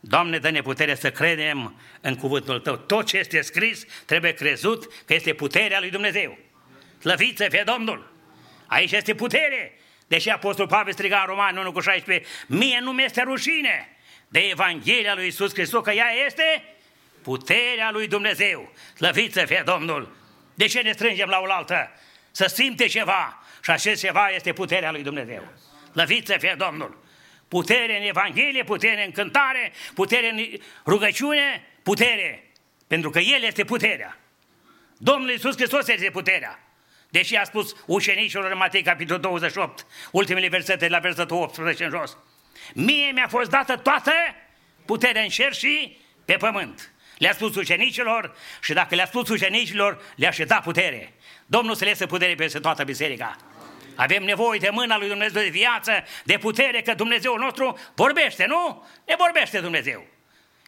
Doamne, 0.00 0.38
dă-ne 0.38 0.62
putere 0.62 0.94
să 0.94 1.10
credem 1.10 1.80
în 2.00 2.14
cuvântul 2.14 2.60
Tău. 2.60 2.76
Tot 2.76 3.06
ce 3.06 3.18
este 3.18 3.40
scris 3.40 3.84
trebuie 4.04 4.32
crezut 4.32 5.04
că 5.04 5.14
este 5.14 5.32
puterea 5.32 5.80
lui 5.80 5.90
Dumnezeu. 5.90 6.38
Slăvit 7.00 7.36
să 7.36 7.46
fie 7.50 7.62
Domnul! 7.66 8.12
Aici 8.66 8.92
este 8.92 9.14
putere! 9.14 9.78
Deși 10.06 10.28
Apostolul 10.28 10.70
Pavel 10.70 10.92
striga 10.92 11.18
în 11.18 11.26
Roman 11.26 11.56
1 11.56 11.72
cu 11.72 11.80
16, 11.80 12.26
mie 12.46 12.78
nu 12.82 12.92
mi-este 12.92 13.22
rușine 13.22 13.96
de 14.28 14.38
Evanghelia 14.38 15.14
lui 15.14 15.26
Isus 15.26 15.52
Hristos, 15.52 15.82
că 15.82 15.90
ea 15.90 16.10
este 16.26 16.74
puterea 17.22 17.90
lui 17.90 18.08
Dumnezeu. 18.08 18.72
Slăvit 18.96 19.32
să 19.32 19.44
fie 19.44 19.62
Domnul! 19.64 20.16
De 20.54 20.66
ce 20.66 20.80
ne 20.80 20.92
strângem 20.92 21.28
la 21.28 21.38
oaltă? 21.38 21.90
Să 22.30 22.46
simte 22.46 22.86
ceva 22.86 23.42
și 23.62 23.70
acest 23.70 24.00
ceva 24.00 24.28
este 24.28 24.52
puterea 24.52 24.90
lui 24.90 25.02
Dumnezeu. 25.02 25.42
Slăvit 25.92 26.26
să 26.26 26.36
fie 26.38 26.54
Domnul! 26.58 27.06
Putere 27.48 28.00
în 28.00 28.06
Evanghelie, 28.06 28.64
putere 28.64 29.04
în 29.04 29.10
cântare, 29.10 29.72
putere 29.94 30.30
în 30.30 30.60
rugăciune, 30.86 31.66
putere. 31.82 32.50
Pentru 32.86 33.10
că 33.10 33.18
El 33.18 33.42
este 33.42 33.64
puterea. 33.64 34.18
Domnul 34.96 35.30
Iisus 35.30 35.56
Hristos 35.56 35.88
este 35.88 36.10
puterea. 36.10 36.62
Deși 37.08 37.36
a 37.36 37.44
spus 37.44 37.74
ucenicilor 37.86 38.50
în 38.50 38.58
Matei, 38.58 38.82
capitolul 38.82 39.20
28, 39.20 39.86
ultimele 40.12 40.48
versete 40.48 40.88
la 40.88 40.98
versetul 40.98 41.36
18 41.36 41.84
în 41.84 41.90
jos. 41.90 42.16
Mie 42.74 43.10
mi-a 43.12 43.28
fost 43.28 43.50
dată 43.50 43.76
toată 43.76 44.12
puterea 44.84 45.22
în 45.22 45.28
cer 45.28 45.52
și 45.52 45.98
pe 46.24 46.34
pământ. 46.34 46.92
Le-a 47.18 47.32
spus 47.32 47.56
ucenicilor 47.56 48.36
și 48.62 48.72
dacă 48.72 48.94
le-a 48.94 49.06
spus 49.06 49.28
ucenicilor, 49.28 50.02
le-a 50.16 50.30
și 50.30 50.44
dat 50.44 50.62
putere. 50.62 51.12
Domnul 51.46 51.74
să 51.74 51.84
le 51.84 51.90
iasă 51.90 52.06
putere 52.06 52.34
peste 52.34 52.58
toată 52.58 52.84
biserica. 52.84 53.36
Avem 53.98 54.22
nevoie 54.22 54.58
de 54.58 54.70
mâna 54.72 54.98
lui 54.98 55.08
Dumnezeu 55.08 55.42
de 55.42 55.48
viață, 55.48 55.92
de 56.24 56.38
putere, 56.38 56.82
că 56.82 56.94
Dumnezeu 56.94 57.36
nostru 57.36 57.78
vorbește, 57.94 58.46
nu? 58.46 58.86
Ne 59.06 59.14
vorbește 59.18 59.60
Dumnezeu. 59.60 60.06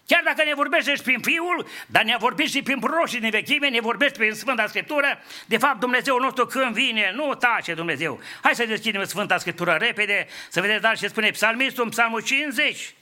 Chiar 0.07 0.23
dacă 0.25 0.43
ne 0.45 0.55
vorbește 0.55 0.95
și 0.95 1.03
prin 1.03 1.21
Fiul, 1.21 1.67
dar 1.87 2.03
ne-a 2.03 2.17
vorbit 2.17 2.51
și 2.51 2.63
prin 2.63 2.79
proroșii 2.79 3.21
din 3.21 3.31
vechime, 3.31 3.69
ne 3.69 3.81
vorbește 3.81 4.19
prin 4.19 4.33
Sfânta 4.33 4.67
Scriptură, 4.67 5.23
de 5.47 5.57
fapt 5.57 5.81
Dumnezeu 5.81 6.19
nostru 6.19 6.47
când 6.47 6.75
vine, 6.75 7.13
nu 7.15 7.35
tace 7.35 7.75
Dumnezeu. 7.75 8.21
Hai 8.43 8.55
să 8.55 8.65
deschidem 8.65 9.05
Sfânta 9.05 9.39
Scriptură 9.39 9.77
repede, 9.81 10.27
să 10.49 10.61
vedeți 10.61 10.81
dar 10.81 10.99
ce 10.99 11.09
spune 11.09 11.31
psalmistul 11.31 11.85
în 11.85 11.91
psalmul 11.91 12.21
50, 12.21 12.95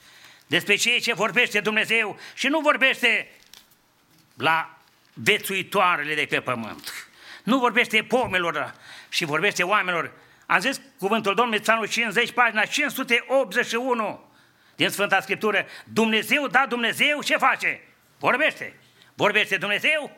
despre 0.47 0.75
ceea 0.75 0.99
ce 0.99 1.15
vorbește 1.15 1.61
Dumnezeu 1.61 2.19
și 2.35 2.47
nu 2.47 2.61
vorbește 2.61 3.29
la 4.37 4.79
vețuitoarele 5.13 6.15
de 6.15 6.27
pe 6.29 6.41
pământ. 6.41 7.09
Nu 7.43 7.59
vorbește 7.59 8.03
pomelor 8.03 8.75
și 9.09 9.25
vorbește 9.25 9.63
oamenilor. 9.63 10.13
Am 10.47 10.61
zis 10.61 10.81
cuvântul 10.99 11.35
Domnului, 11.35 11.61
psalmul 11.61 11.89
50, 11.89 12.33
pagina 12.33 12.65
581 12.65 14.29
din 14.77 14.89
Sfânta 14.89 15.21
Scriptură. 15.21 15.67
Dumnezeu, 15.85 16.47
da, 16.47 16.67
Dumnezeu, 16.69 17.23
ce 17.23 17.37
face? 17.37 17.81
Vorbește. 18.19 18.79
Vorbește 19.15 19.57
Dumnezeu? 19.57 20.17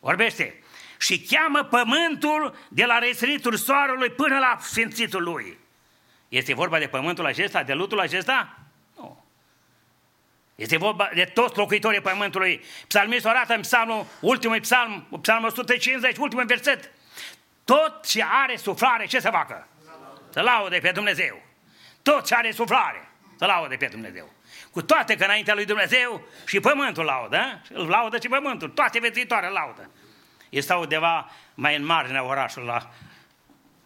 Vorbește. 0.00 0.62
Și 0.98 1.20
cheamă 1.20 1.62
pământul 1.62 2.56
de 2.68 2.84
la 2.84 2.98
răsăritul 2.98 3.56
soarelui 3.56 4.10
până 4.10 4.38
la 4.38 4.58
sfințitul 4.60 5.22
lui. 5.22 5.58
Este 6.28 6.54
vorba 6.54 6.78
de 6.78 6.86
pământul 6.86 7.26
acesta, 7.26 7.62
de 7.62 7.72
lutul 7.72 8.00
acesta? 8.00 8.58
Nu. 8.96 9.24
Este 10.54 10.76
vorba 10.76 11.10
de 11.14 11.24
toți 11.24 11.56
locuitorii 11.56 12.00
pământului. 12.00 12.64
Psalmistul 12.86 13.30
arată 13.30 13.54
în 13.54 13.60
psalmul, 13.60 14.06
ultimul 14.20 14.60
psalm, 14.60 15.18
psalmul 15.20 15.48
150, 15.48 16.16
ultimul 16.16 16.44
verset. 16.44 16.90
Tot 17.64 18.06
ce 18.06 18.24
are 18.42 18.56
suflare, 18.56 19.06
ce 19.06 19.20
să 19.20 19.30
facă? 19.30 19.68
Să 20.30 20.40
laude 20.40 20.78
pe 20.78 20.90
Dumnezeu. 20.90 21.42
Tot 22.02 22.26
ce 22.26 22.34
are 22.34 22.50
suflare, 22.50 23.08
să 23.38 23.46
laude 23.46 23.76
pe 23.76 23.86
Dumnezeu. 23.86 24.32
Cu 24.70 24.82
toate 24.82 25.16
că 25.16 25.24
înaintea 25.24 25.54
lui 25.54 25.64
Dumnezeu 25.64 26.22
și 26.46 26.60
pământul 26.60 27.04
laudă, 27.04 27.62
îl 27.70 27.88
laudă 27.88 28.18
și 28.20 28.28
pământul, 28.28 28.68
toate 28.68 28.98
vețitoare 28.98 29.48
laudă. 29.48 29.90
Este 30.48 30.74
undeva 30.74 31.30
mai 31.54 31.76
în 31.76 31.84
marginea 31.84 32.24
orașului, 32.24 32.68
la, 32.68 32.90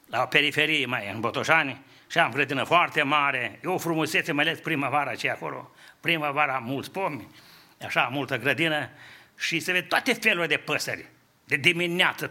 la 0.06 0.22
o 0.22 0.26
periferie 0.26 0.86
mai 0.86 1.10
în 1.10 1.20
Botoșani, 1.20 1.84
și 2.10 2.18
am 2.18 2.30
grădină 2.30 2.64
foarte 2.64 3.02
mare, 3.02 3.58
e 3.62 3.66
o 3.68 3.78
frumusețe, 3.78 4.32
mai 4.32 4.44
ales 4.44 4.58
primăvara 4.58 5.14
ce 5.14 5.30
acolo, 5.30 5.70
primăvara 6.00 6.58
mulți 6.58 6.90
pomi, 6.90 7.28
așa, 7.86 8.08
multă 8.12 8.38
grădină, 8.38 8.90
și 9.38 9.60
se 9.60 9.72
vede 9.72 9.86
toate 9.86 10.12
felurile 10.12 10.46
de 10.46 10.56
păsări, 10.56 11.10
de 11.44 11.56
dimineață, 11.56 12.30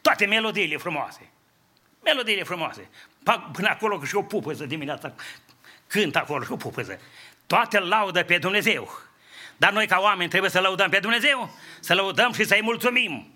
toate 0.00 0.26
melodiile 0.26 0.76
frumoase. 0.76 1.30
Melodiile 2.02 2.42
frumoase. 2.42 2.88
Până 3.52 3.68
acolo 3.68 3.98
că 3.98 4.06
și 4.06 4.16
o 4.16 4.22
pupăză 4.22 4.66
dimineața 4.66 5.14
cânt 5.86 6.16
acolo 6.16 6.44
și 6.44 6.52
o 6.52 6.56
pupăză. 6.56 7.00
Toate 7.46 7.78
laudă 7.78 8.24
pe 8.24 8.38
Dumnezeu. 8.38 9.02
Dar 9.56 9.72
noi 9.72 9.86
ca 9.86 9.98
oameni 10.00 10.30
trebuie 10.30 10.50
să 10.50 10.60
lăudăm 10.60 10.90
pe 10.90 10.98
Dumnezeu, 10.98 11.56
să 11.80 11.94
lăudăm 11.94 12.32
și 12.32 12.44
să-i 12.44 12.62
mulțumim. 12.62 13.28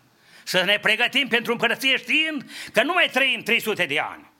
Să 0.44 0.62
ne 0.62 0.78
pregătim 0.78 1.28
pentru 1.28 1.52
împărăție 1.52 1.96
știind 1.96 2.50
că 2.72 2.82
nu 2.82 2.92
mai 2.92 3.08
trăim 3.12 3.42
300 3.42 3.84
de 3.84 3.98
ani. 3.98 4.30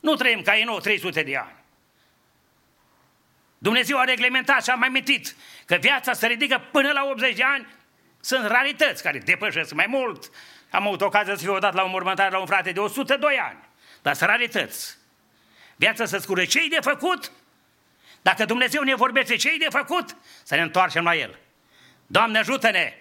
Nu 0.00 0.14
trăim 0.14 0.42
ca 0.42 0.56
ei 0.56 0.64
nou 0.64 0.78
300 0.78 1.22
de 1.22 1.36
ani. 1.36 1.54
Dumnezeu 3.58 3.98
a 3.98 4.04
reglementat 4.04 4.64
și 4.64 4.70
a 4.70 4.74
mai 4.74 4.88
mintit 4.88 5.36
că 5.66 5.74
viața 5.74 6.12
se 6.12 6.26
ridică 6.26 6.68
până 6.72 6.92
la 6.92 7.04
80 7.10 7.36
de 7.36 7.42
ani. 7.42 7.66
Sunt 8.20 8.46
rarități 8.46 9.02
care 9.02 9.18
depășesc 9.18 9.72
mai 9.72 9.86
mult. 9.88 10.30
Am 10.70 10.86
avut 10.86 11.00
ocazia 11.00 11.34
să 11.34 11.42
fiu 11.42 11.54
odată 11.54 11.76
la 11.76 11.82
o 11.82 11.88
mormântare 11.88 12.30
la 12.30 12.38
un 12.38 12.46
frate 12.46 12.72
de 12.72 12.80
102 12.80 13.38
ani. 13.48 13.58
Dar 14.02 14.14
sunt 14.14 14.30
rarități. 14.30 14.96
Viața 15.76 16.04
să 16.04 16.18
scură. 16.18 16.44
Ce 16.44 16.68
de 16.68 16.78
făcut? 16.80 17.32
Dacă 18.22 18.44
Dumnezeu 18.44 18.82
ne 18.82 18.94
vorbește 18.94 19.36
ce 19.36 19.56
de 19.58 19.66
făcut, 19.70 20.16
să 20.42 20.54
ne 20.54 20.62
întoarcem 20.62 21.04
la 21.04 21.14
El. 21.14 21.38
Doamne 22.06 22.38
ajută-ne! 22.38 22.94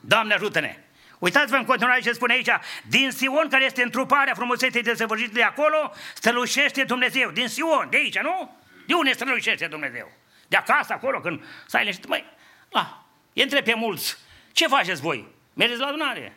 Doamne 0.00 0.34
ajută-ne! 0.34 0.78
Uitați-vă 1.18 1.56
în 1.56 1.64
continuare 1.64 2.00
ce 2.00 2.12
spune 2.12 2.32
aici. 2.32 2.48
Din 2.88 3.10
Sion, 3.10 3.48
care 3.48 3.64
este 3.64 3.82
întruparea 3.82 4.34
frumuseței 4.34 4.82
desăvârșite 4.82 5.32
de 5.32 5.42
acolo, 5.42 5.92
strălușește 6.14 6.84
Dumnezeu. 6.84 7.30
Din 7.30 7.48
Sion, 7.48 7.86
de 7.90 7.96
aici, 7.96 8.18
nu? 8.18 8.56
De 8.86 8.94
unde 8.94 9.12
strălușește 9.12 9.66
Dumnezeu? 9.66 10.12
De 10.48 10.56
acasă, 10.56 10.92
acolo, 10.92 11.20
când 11.20 11.44
stai 11.66 11.80
liniștit. 11.80 12.06
Măi, 12.06 12.24
la, 12.68 13.04
între 13.34 13.62
pe 13.62 13.74
mulți. 13.74 14.16
Ce 14.52 14.66
faceți 14.66 15.00
voi? 15.00 15.28
Mergeți 15.54 15.80
la 15.80 15.86
adunare? 15.86 16.36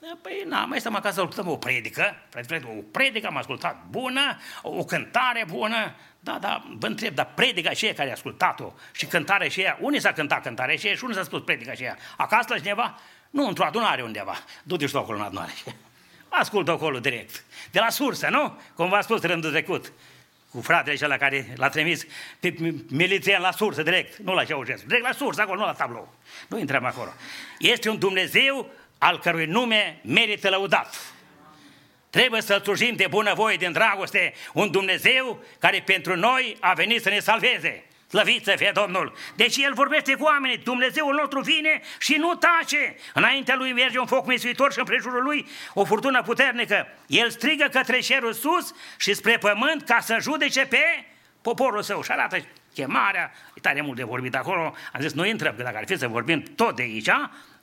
Da, 0.00 0.18
păi, 0.22 0.42
na, 0.46 0.64
mai 0.64 0.80
stăm 0.80 0.94
acasă, 0.94 1.20
ascultăm 1.20 1.52
o 1.52 1.56
predică, 1.56 2.16
frate, 2.28 2.62
o 2.78 2.82
predică 2.92 3.26
am 3.26 3.36
ascultat 3.36 3.84
bună, 3.90 4.38
o 4.62 4.84
cântare 4.84 5.44
bună, 5.48 5.94
da, 6.20 6.38
da, 6.40 6.64
vă 6.78 6.86
întreb, 6.86 7.14
dar 7.14 7.30
predica 7.34 7.70
aceea 7.70 7.94
care 7.94 8.08
a 8.08 8.12
ascultat-o 8.12 8.72
și 8.92 9.06
cântarea 9.06 9.46
aceea, 9.46 9.78
unde 9.80 9.98
s-a 9.98 10.12
cântat 10.12 10.42
cântarea 10.42 10.74
aceea 10.74 10.94
și 10.94 11.04
unde 11.04 11.16
s-a 11.16 11.22
spus 11.22 11.42
predica 11.42 11.70
aceea? 11.70 11.96
Acasă 12.16 12.46
la 12.48 12.58
cineva? 12.58 12.98
Nu, 13.30 13.46
într-o 13.46 13.64
adunare 13.64 14.02
undeva. 14.02 14.34
Du-te 14.62 14.86
și 14.86 14.92
tu 14.92 14.98
acolo 14.98 15.18
în 15.18 15.24
adunare. 15.24 15.52
Ascultă 16.28 16.70
acolo 16.70 16.98
direct. 16.98 17.44
De 17.70 17.78
la 17.78 17.90
sursă, 17.90 18.28
nu? 18.28 18.60
Cum 18.74 18.88
v-a 18.88 19.00
spus 19.00 19.22
rândul 19.22 19.50
trecut. 19.50 19.92
Cu 20.50 20.60
fratele 20.60 20.94
acela 20.94 21.16
care 21.16 21.54
l-a 21.56 21.68
trimis 21.68 22.06
pe 22.40 22.54
milițian 22.88 23.40
la 23.40 23.50
sursă, 23.50 23.82
direct. 23.82 24.16
Nu 24.16 24.34
la 24.34 24.44
Ceaușescu. 24.44 24.86
Direct 24.86 25.04
la 25.04 25.12
sursă, 25.12 25.40
acolo, 25.40 25.58
nu 25.60 25.66
la 25.66 25.72
tablou. 25.72 26.14
Nu 26.48 26.58
intrăm 26.58 26.84
acolo. 26.84 27.12
Este 27.58 27.88
un 27.88 27.98
Dumnezeu 27.98 28.70
al 28.98 29.18
cărui 29.18 29.46
nume 29.46 30.00
merită 30.02 30.48
lăudat. 30.48 30.96
Trebuie 32.10 32.40
să 32.40 32.60
slujim 32.62 32.96
de 32.96 33.06
bunăvoie, 33.10 33.56
din 33.56 33.72
dragoste, 33.72 34.34
un 34.52 34.70
Dumnezeu 34.70 35.44
care 35.58 35.82
pentru 35.86 36.16
noi 36.16 36.56
a 36.60 36.72
venit 36.72 37.02
să 37.02 37.08
ne 37.08 37.18
salveze. 37.18 37.84
Slăvit 38.08 38.44
să 38.44 38.54
fie 38.56 38.70
Domnul! 38.74 39.16
Deci 39.36 39.56
El 39.56 39.72
vorbește 39.74 40.14
cu 40.14 40.24
oamenii, 40.24 40.56
Dumnezeul 40.56 41.14
nostru 41.14 41.40
vine 41.40 41.80
și 41.98 42.14
nu 42.14 42.34
tace. 42.34 42.96
Înaintea 43.14 43.56
Lui 43.56 43.72
merge 43.72 43.98
un 43.98 44.06
foc 44.06 44.26
misuitor 44.26 44.72
și 44.72 44.78
în 44.78 44.84
prejurul 44.84 45.22
Lui 45.22 45.48
o 45.74 45.84
furtună 45.84 46.22
puternică. 46.22 46.86
El 47.06 47.30
strigă 47.30 47.68
către 47.72 47.98
cerul 47.98 48.32
sus 48.32 48.74
și 48.96 49.14
spre 49.14 49.38
pământ 49.38 49.82
ca 49.82 50.00
să 50.00 50.16
judece 50.20 50.66
pe 50.66 51.04
poporul 51.42 51.82
său. 51.82 52.02
Și 52.02 52.10
arată 52.10 52.38
chemarea, 52.74 53.32
e 53.54 53.60
tare 53.60 53.80
mult 53.80 53.96
de 53.96 54.04
vorbit 54.04 54.34
acolo. 54.34 54.74
Am 54.92 55.00
zis, 55.00 55.12
nu 55.12 55.26
intrăm, 55.26 55.54
că 55.56 55.62
dacă 55.62 55.76
ar 55.76 55.84
fi 55.86 55.98
să 55.98 56.08
vorbim 56.08 56.42
tot 56.42 56.76
de 56.76 56.82
aici, 56.82 57.10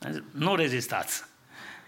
zis, 0.10 0.22
nu 0.32 0.56
rezistați. 0.56 1.24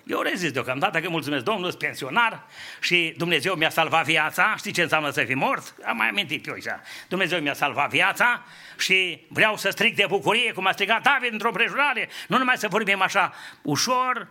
Eu 0.07 0.21
rezist 0.21 0.53
deocamdată 0.53 0.99
că 0.99 1.09
mulțumesc 1.09 1.43
Domnul, 1.43 1.69
sunt 1.69 1.81
pensionar 1.81 2.45
și 2.81 3.13
Dumnezeu 3.17 3.53
mi-a 3.53 3.69
salvat 3.69 4.05
viața. 4.05 4.55
Știi 4.57 4.71
ce 4.71 4.81
înseamnă 4.81 5.09
să 5.09 5.23
fii 5.23 5.35
mort? 5.35 5.75
Am 5.85 5.97
mai 5.97 6.07
amintit 6.07 6.47
eu 6.47 6.53
așa. 6.53 6.81
Dumnezeu 7.07 7.39
mi-a 7.39 7.53
salvat 7.53 7.89
viața 7.89 8.45
și 8.77 9.25
vreau 9.29 9.57
să 9.57 9.69
strig 9.69 9.95
de 9.95 10.05
bucurie, 10.07 10.51
cum 10.51 10.67
a 10.67 10.71
strigat 10.71 11.01
David 11.01 11.31
într-o 11.31 11.51
prejurare. 11.51 12.09
Nu 12.27 12.37
numai 12.37 12.57
să 12.57 12.67
vorbim 12.67 13.01
așa 13.01 13.33
ușor, 13.61 14.27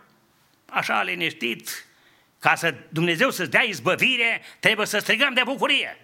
așa 0.65 1.03
liniștit, 1.03 1.85
Ca 2.39 2.55
să 2.55 2.73
Dumnezeu 2.89 3.29
să-ți 3.29 3.49
dea 3.49 3.61
izbăvire, 3.61 4.41
trebuie 4.59 4.85
să 4.85 4.97
strigăm 4.97 5.33
de 5.33 5.41
bucurie. 5.45 5.97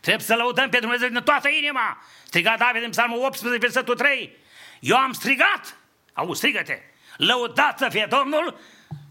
Trebuie 0.00 0.26
să 0.26 0.34
lăudăm 0.34 0.68
pe 0.68 0.78
Dumnezeu 0.78 1.08
din 1.08 1.20
toată 1.24 1.48
inima. 1.48 2.02
Striga 2.24 2.54
David 2.58 2.82
în 2.82 2.90
Psalmul 2.90 3.24
18, 3.24 3.60
versetul 3.60 3.94
3. 3.94 4.36
Eu 4.80 4.96
am 4.96 5.12
strigat, 5.12 5.76
au 6.12 6.34
strigă-te, 6.34 6.80
lăudat 7.18 7.78
să 7.78 7.88
fie 7.90 8.06
Domnul 8.08 8.60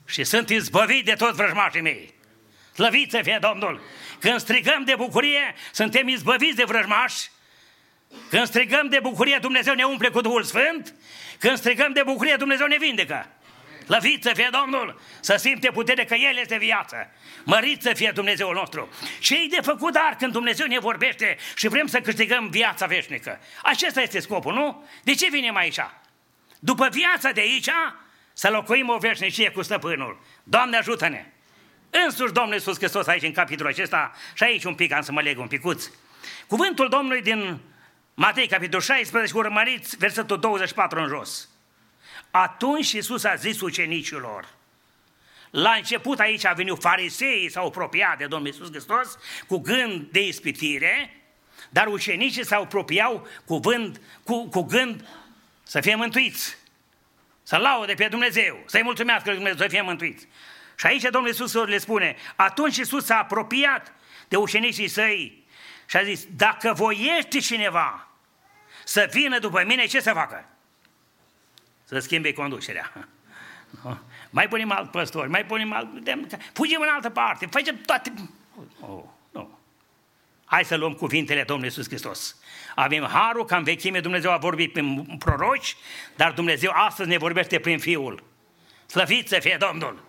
și 0.06 0.24
sunt 0.24 0.50
izbăvit 0.50 1.06
de 1.06 1.14
toți 1.14 1.36
vrăjmașii 1.36 1.82
mei. 1.82 2.14
Slăvit 2.74 3.12
să 3.12 3.20
fie 3.24 3.38
Domnul! 3.42 3.82
Când 4.20 4.40
strigăm 4.40 4.84
de 4.84 4.96
bucurie, 4.96 5.56
suntem 5.72 6.08
izbăviți 6.08 6.56
de 6.56 6.64
vrăjmași. 6.64 7.30
Când 8.30 8.48
strigăm 8.48 8.88
de 8.90 9.00
bucurie, 9.02 9.38
Dumnezeu 9.42 9.74
ne 9.74 9.84
umple 9.84 10.10
cu 10.10 10.22
Duhul 10.22 10.44
Sfânt. 10.44 10.94
Când 11.40 11.58
strigăm 11.58 11.94
de 11.94 12.04
bucurie, 12.06 12.36
Dumnezeu 12.36 12.68
ne 12.68 12.78
vindecă. 12.80 13.28
Lăvit 13.86 14.24
să 14.24 14.32
fie 14.36 14.50
Domnul, 14.52 15.02
să 15.20 15.36
simte 15.36 15.70
putere 15.72 16.06
că 16.06 16.14
El 16.14 16.38
este 16.38 16.58
viață. 16.58 17.12
Mărit 17.44 17.82
să 17.82 17.94
fie 17.94 18.12
Dumnezeul 18.14 18.54
nostru. 18.54 18.90
Ce 19.20 19.36
e 19.36 19.48
de 19.50 19.62
făcut 19.62 19.94
dar 19.94 20.16
când 20.20 20.32
Dumnezeu 20.32 20.68
ne 20.68 20.80
vorbește 20.80 21.38
și 21.56 21.68
vrem 21.68 21.88
să 21.88 22.02
câștigăm 22.02 22.50
viața 22.50 22.86
veșnică? 22.86 23.40
Acesta 23.64 24.02
este 24.02 24.20
scopul, 24.20 24.54
nu? 24.54 24.88
De 25.04 25.14
ce 25.14 25.30
vinem 25.30 25.56
aici? 25.56 25.80
După 26.60 26.88
viața 26.92 27.32
de 27.32 27.42
aici, 27.42 27.70
să 28.34 28.50
locuim 28.50 28.90
o 28.90 28.98
veșnicie 28.98 29.52
cu 29.52 29.62
stăpânul. 29.62 30.20
Doamne 30.44 30.78
ajută-ne! 30.78 31.26
Însuși 32.06 32.34
Domnul 32.34 32.54
Iisus 32.54 32.78
Hristos 32.78 33.08
aici 33.08 33.24
în 33.24 33.32
capitolul 33.32 33.72
acesta 33.72 34.12
și 34.34 34.44
aici 34.44 34.64
un 34.64 34.76
pic 34.76 34.92
am 34.92 35.02
să 35.02 35.12
mă 35.12 35.22
leg 35.22 35.40
un 35.40 35.48
picuț. 35.48 35.90
Cuvântul 36.48 36.90
Domnului 36.90 37.22
din 37.22 37.60
Matei, 38.14 38.48
capitolul 38.48 38.82
16, 38.82 39.38
urmăriți 39.38 39.98
versetul 39.98 40.40
24 40.40 41.00
în 41.00 41.08
jos. 41.08 41.50
Atunci 42.32 42.92
Iisus 42.92 43.24
a 43.24 43.36
zis 43.36 43.62
ucenicilor, 43.62 44.48
la 45.50 45.72
început 45.72 46.20
aici 46.20 46.46
a 46.46 46.54
venit 46.54 46.80
fariseii, 46.80 47.52
s-au 47.52 47.68
apropiat 47.68 48.18
de 48.18 48.26
Domnul 48.26 48.48
Iisus 48.48 48.70
Hristos 48.70 49.18
cu 49.48 49.58
gând 49.58 50.08
de 50.12 50.28
ispitire, 50.28 51.22
dar 51.70 51.88
ucenicii 51.88 52.46
s-au 52.46 52.62
apropiat 52.62 53.28
cu, 53.46 53.58
vând, 53.58 54.02
cu, 54.24 54.50
cu 54.50 54.62
gând 54.62 55.08
să 55.68 55.82
fie 55.82 55.96
mântuiți, 55.96 56.58
să 57.44 57.58
laude 57.58 57.94
pe 57.94 58.08
Dumnezeu, 58.08 58.64
să-i 58.66 58.84
mulțumească 58.84 59.30
lui 59.30 59.36
Dumnezeu, 59.36 59.60
să 59.60 59.68
fie 59.68 59.82
mântuiți. 59.82 60.28
Și 60.76 60.86
aici 60.86 61.02
Domnul 61.02 61.28
Iisus 61.30 61.54
le 61.54 61.78
spune, 61.78 62.16
atunci 62.36 62.78
Iisus 62.78 63.06
s-a 63.06 63.18
apropiat 63.18 63.94
de 64.28 64.38
ucenicii 64.38 64.88
săi 64.88 65.46
și 65.86 65.98
a 65.98 66.04
zis, 66.04 66.26
dacă 66.36 66.74
voiește 66.74 67.40
cineva 67.40 68.08
să 68.84 69.10
vină 69.12 69.40
după 69.40 69.64
mine, 69.66 69.86
ce 69.86 70.00
să 70.00 70.14
facă? 70.14 70.46
Să 71.84 72.00
schimbe 72.00 72.34
conducerea. 72.34 73.08
No. 73.84 73.98
Mai 74.30 74.48
punem 74.48 74.72
alt 74.72 74.92
păstor, 74.92 75.28
mai 75.28 75.46
punem 75.46 75.74
alt... 75.74 75.90
Fugim 76.54 76.82
în 76.82 76.88
altă 76.92 77.10
parte, 77.10 77.46
facem 77.46 77.82
toate... 77.86 78.14
Oh, 78.80 79.04
nu. 79.32 79.60
Hai 80.46 80.66
să 80.66 80.76
luăm 80.76 80.94
cuvintele 80.94 81.44
Domnului 81.44 81.70
Iisus 81.70 81.88
Hristos. 81.88 82.36
Avem 82.80 83.04
harul 83.04 83.46
că 83.46 83.56
în 83.56 83.64
vechime 83.64 84.00
Dumnezeu 84.00 84.32
a 84.32 84.38
vorbit 84.38 84.72
prin 84.72 85.18
proroci, 85.20 85.76
dar 86.16 86.32
Dumnezeu 86.32 86.72
astăzi 86.74 87.10
ne 87.10 87.18
vorbește 87.18 87.60
prin 87.60 87.80
Fiul. 87.80 88.24
Slăvit 88.86 89.28
să 89.28 89.40
fie 89.40 89.58
Domnul! 89.60 90.04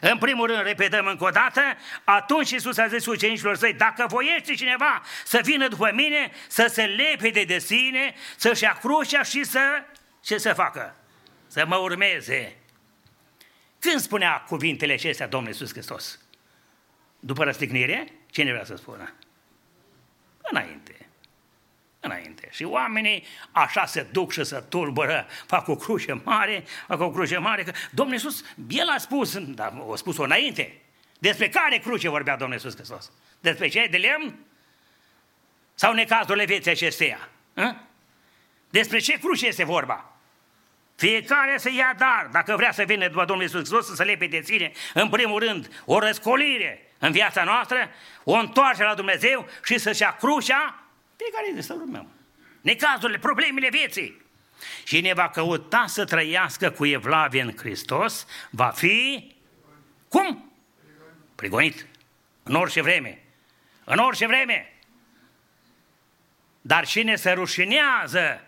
În 0.00 0.18
primul 0.18 0.46
rând, 0.46 0.62
repetăm 0.62 1.06
încă 1.06 1.24
o 1.24 1.28
dată, 1.28 1.60
atunci 2.04 2.50
Iisus 2.50 2.78
a 2.78 2.86
zis 2.86 3.06
ucenicilor 3.06 3.56
săi, 3.56 3.72
dacă 3.72 4.06
voiește 4.08 4.54
cineva 4.54 5.02
să 5.24 5.40
vină 5.44 5.68
după 5.68 5.90
mine, 5.94 6.30
să 6.48 6.66
se 6.70 6.82
lepede 6.82 7.44
de 7.44 7.58
sine, 7.58 8.14
să-și 8.36 8.62
ia 8.62 8.78
crucea 8.80 9.22
și 9.22 9.44
să, 9.44 9.60
ce 10.22 10.38
să 10.38 10.52
facă? 10.52 10.96
Să 11.46 11.64
mă 11.66 11.76
urmeze. 11.76 12.56
Când 13.78 14.00
spunea 14.00 14.44
cuvintele 14.46 14.92
acestea 14.92 15.26
Domnul 15.26 15.50
Iisus 15.50 15.70
Hristos? 15.70 16.18
După 17.20 17.44
răstignire? 17.44 18.12
Cine 18.30 18.50
vrea 18.50 18.64
să 18.64 18.76
spună? 18.76 19.14
Înainte 20.42 20.94
înainte. 22.04 22.48
Și 22.50 22.64
oamenii 22.64 23.24
așa 23.52 23.86
se 23.86 24.06
duc 24.12 24.32
și 24.32 24.44
se 24.44 24.62
tulbără, 24.68 25.26
fac 25.46 25.68
o 25.68 25.76
cruce 25.76 26.20
mare, 26.24 26.64
fac 26.86 27.00
o 27.00 27.10
cruce 27.10 27.38
mare, 27.38 27.62
că 27.62 27.72
Domnul 27.90 28.14
Iisus, 28.14 28.44
El 28.68 28.88
a 28.88 28.98
spus, 28.98 29.38
dar 29.38 29.72
a 29.92 29.96
spus-o 29.96 30.22
înainte, 30.22 30.80
despre 31.18 31.48
care 31.48 31.78
cruce 31.78 32.08
vorbea 32.08 32.36
Domnul 32.36 32.56
Iisus 32.56 32.74
Hristos? 32.74 33.12
Despre 33.40 33.68
ce? 33.68 33.86
De 33.90 33.96
lemn? 33.96 34.34
Sau 35.74 35.92
necazurile 35.92 36.44
vieții 36.44 36.70
acesteia? 36.70 37.28
Hă? 37.54 37.74
Despre 38.70 38.98
ce 38.98 39.18
cruce 39.18 39.46
este 39.46 39.64
vorba? 39.64 40.12
Fiecare 40.96 41.58
să 41.58 41.70
ia 41.70 41.94
dar, 41.98 42.28
dacă 42.32 42.56
vrea 42.56 42.72
să 42.72 42.82
vină 42.82 43.08
după 43.08 43.24
Domnul 43.24 43.44
Iisus 43.44 43.58
Hristos, 43.58 43.86
să 43.86 43.94
se 43.94 44.04
lepe 44.04 44.26
de 44.26 44.40
ține, 44.40 44.72
în 44.94 45.08
primul 45.08 45.38
rând, 45.38 45.82
o 45.84 45.98
răscolire 45.98 46.92
în 46.98 47.12
viața 47.12 47.44
noastră, 47.44 47.90
o 48.24 48.32
întoarce 48.32 48.82
la 48.82 48.94
Dumnezeu 48.94 49.48
și 49.64 49.78
să-și 49.78 50.02
ia 50.02 50.16
crucea 50.16 50.83
fiecare 51.16 51.50
de 51.54 51.60
să 51.60 51.72
urmăm. 51.72 52.08
Necazurile, 52.60 53.18
problemele 53.18 53.68
vieții. 53.68 54.22
Și 54.84 55.00
ne 55.00 55.12
va 55.12 55.28
căuta 55.28 55.84
să 55.86 56.04
trăiască 56.04 56.70
cu 56.70 56.86
evlavie 56.86 57.42
în 57.42 57.56
Hristos, 57.56 58.26
va 58.50 58.68
fi, 58.68 59.32
cum? 60.08 60.52
Prigonit. 61.34 61.86
În 62.42 62.54
orice 62.54 62.82
vreme. 62.82 63.22
În 63.84 63.98
orice 63.98 64.26
vreme. 64.26 64.72
Dar 66.60 66.86
cine 66.86 67.16
se 67.16 67.30
rușinează 67.30 68.40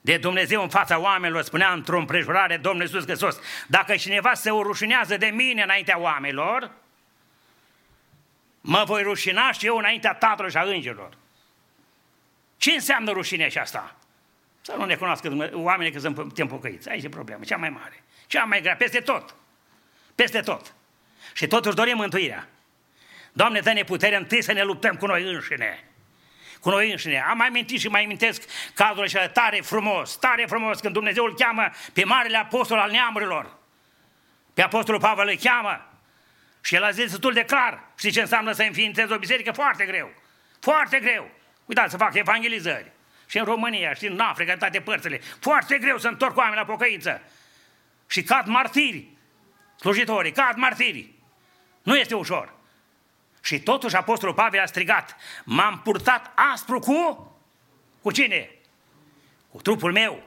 de 0.00 0.16
Dumnezeu 0.16 0.62
în 0.62 0.68
fața 0.68 0.98
oamenilor, 0.98 1.42
spunea 1.42 1.72
într-o 1.72 1.98
împrejurare 1.98 2.56
Domnul 2.56 2.82
Iisus 2.82 3.04
Hristos, 3.04 3.38
dacă 3.66 3.96
cineva 3.96 4.34
se 4.34 4.50
rușinează 4.50 5.16
de 5.16 5.26
mine 5.26 5.62
înaintea 5.62 5.98
oamenilor, 5.98 6.70
mă 8.60 8.82
voi 8.86 9.02
rușina 9.02 9.52
și 9.52 9.66
eu 9.66 9.76
înaintea 9.76 10.14
Tatălui 10.14 10.50
și 10.50 10.56
a 10.56 10.62
îngerilor. 10.62 11.16
Ce 12.56 12.70
înseamnă 12.70 13.10
rușinea 13.10 13.48
asta? 13.60 13.96
Să 14.60 14.74
nu 14.78 14.84
ne 14.84 14.94
cunoască 14.94 15.50
oamenii 15.52 15.92
că 15.92 15.98
suntem 15.98 16.46
pocăiți. 16.46 16.88
Aici 16.88 17.04
e 17.04 17.08
problema, 17.08 17.44
cea 17.44 17.56
mai 17.56 17.70
mare. 17.70 18.02
Cea 18.26 18.44
mai 18.44 18.60
grea, 18.60 18.76
peste 18.76 19.00
tot. 19.00 19.34
Peste 20.14 20.40
tot. 20.40 20.74
Și 21.32 21.46
totuși 21.46 21.74
dorim 21.74 21.96
mântuirea. 21.96 22.48
Doamne, 23.32 23.60
dă-ne 23.60 23.82
putere 23.82 24.16
întâi 24.16 24.42
să 24.42 24.52
ne 24.52 24.62
luptăm 24.62 24.96
cu 24.96 25.06
noi 25.06 25.22
înșine. 25.22 25.84
Cu 26.60 26.70
noi 26.70 26.90
înșine. 26.90 27.24
Am 27.28 27.36
mai 27.36 27.48
mintit 27.48 27.80
și 27.80 27.88
mai 27.88 28.04
amintesc 28.04 28.42
cazul 28.74 29.02
acela 29.02 29.28
tare 29.28 29.60
frumos, 29.60 30.16
tare 30.16 30.44
frumos, 30.48 30.80
când 30.80 30.92
Dumnezeu 30.92 31.24
îl 31.24 31.34
cheamă 31.34 31.70
pe 31.92 32.04
Marele 32.04 32.36
Apostol 32.36 32.78
al 32.78 32.90
neamurilor. 32.90 33.58
Pe 34.54 34.62
Apostolul 34.62 35.00
Pavel 35.00 35.28
îl 35.28 35.36
cheamă. 35.36 35.92
Și 36.60 36.74
el 36.74 36.84
a 36.84 36.90
zis 36.90 37.10
destul 37.10 37.32
de 37.32 37.44
clar. 37.44 37.82
Știi 37.96 38.10
ce 38.10 38.20
înseamnă 38.20 38.52
să 38.52 38.62
înființezi 38.62 39.12
o 39.12 39.18
biserică? 39.18 39.52
Foarte 39.52 39.84
greu. 39.84 40.10
Foarte 40.60 40.98
greu. 40.98 41.30
Uitați 41.66 41.90
să 41.90 41.96
fac 41.96 42.14
evangelizări. 42.14 42.92
Și 43.26 43.38
în 43.38 43.44
România, 43.44 43.94
și 43.94 44.06
în 44.06 44.20
Africa, 44.20 44.52
în 44.52 44.58
toate 44.58 44.80
părțile. 44.80 45.20
Foarte 45.40 45.78
greu 45.78 45.98
să 45.98 46.08
întorc 46.08 46.36
oameni 46.36 46.56
la 46.56 46.64
pocăință. 46.64 47.22
Și 48.06 48.22
cad 48.22 48.46
martiri. 48.46 49.08
Slujitorii, 49.78 50.32
cad 50.32 50.56
martiri. 50.56 51.12
Nu 51.82 51.96
este 51.96 52.14
ușor. 52.14 52.54
Și 53.42 53.60
totuși 53.60 53.96
Apostolul 53.96 54.34
Pavel 54.34 54.60
a 54.60 54.66
strigat, 54.66 55.16
m-am 55.44 55.80
purtat 55.84 56.32
aspru 56.52 56.78
cu... 56.78 57.30
Cu 58.02 58.10
cine? 58.10 58.50
Cu 59.50 59.60
trupul 59.60 59.92
meu. 59.92 60.22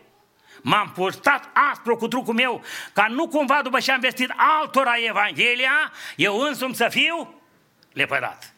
M-am 0.61 0.91
purtat 0.91 1.49
aspru 1.71 1.95
cu 1.95 2.07
trupul 2.07 2.33
meu, 2.33 2.63
ca 2.93 3.07
nu 3.07 3.27
cumva 3.27 3.61
după 3.63 3.79
ce 3.79 3.91
am 3.91 3.99
vestit 3.99 4.33
altora 4.35 4.93
Evanghelia, 5.07 5.91
eu 6.15 6.39
însumi 6.39 6.75
să 6.75 6.87
fiu 6.89 7.41
lepădat. 7.93 8.53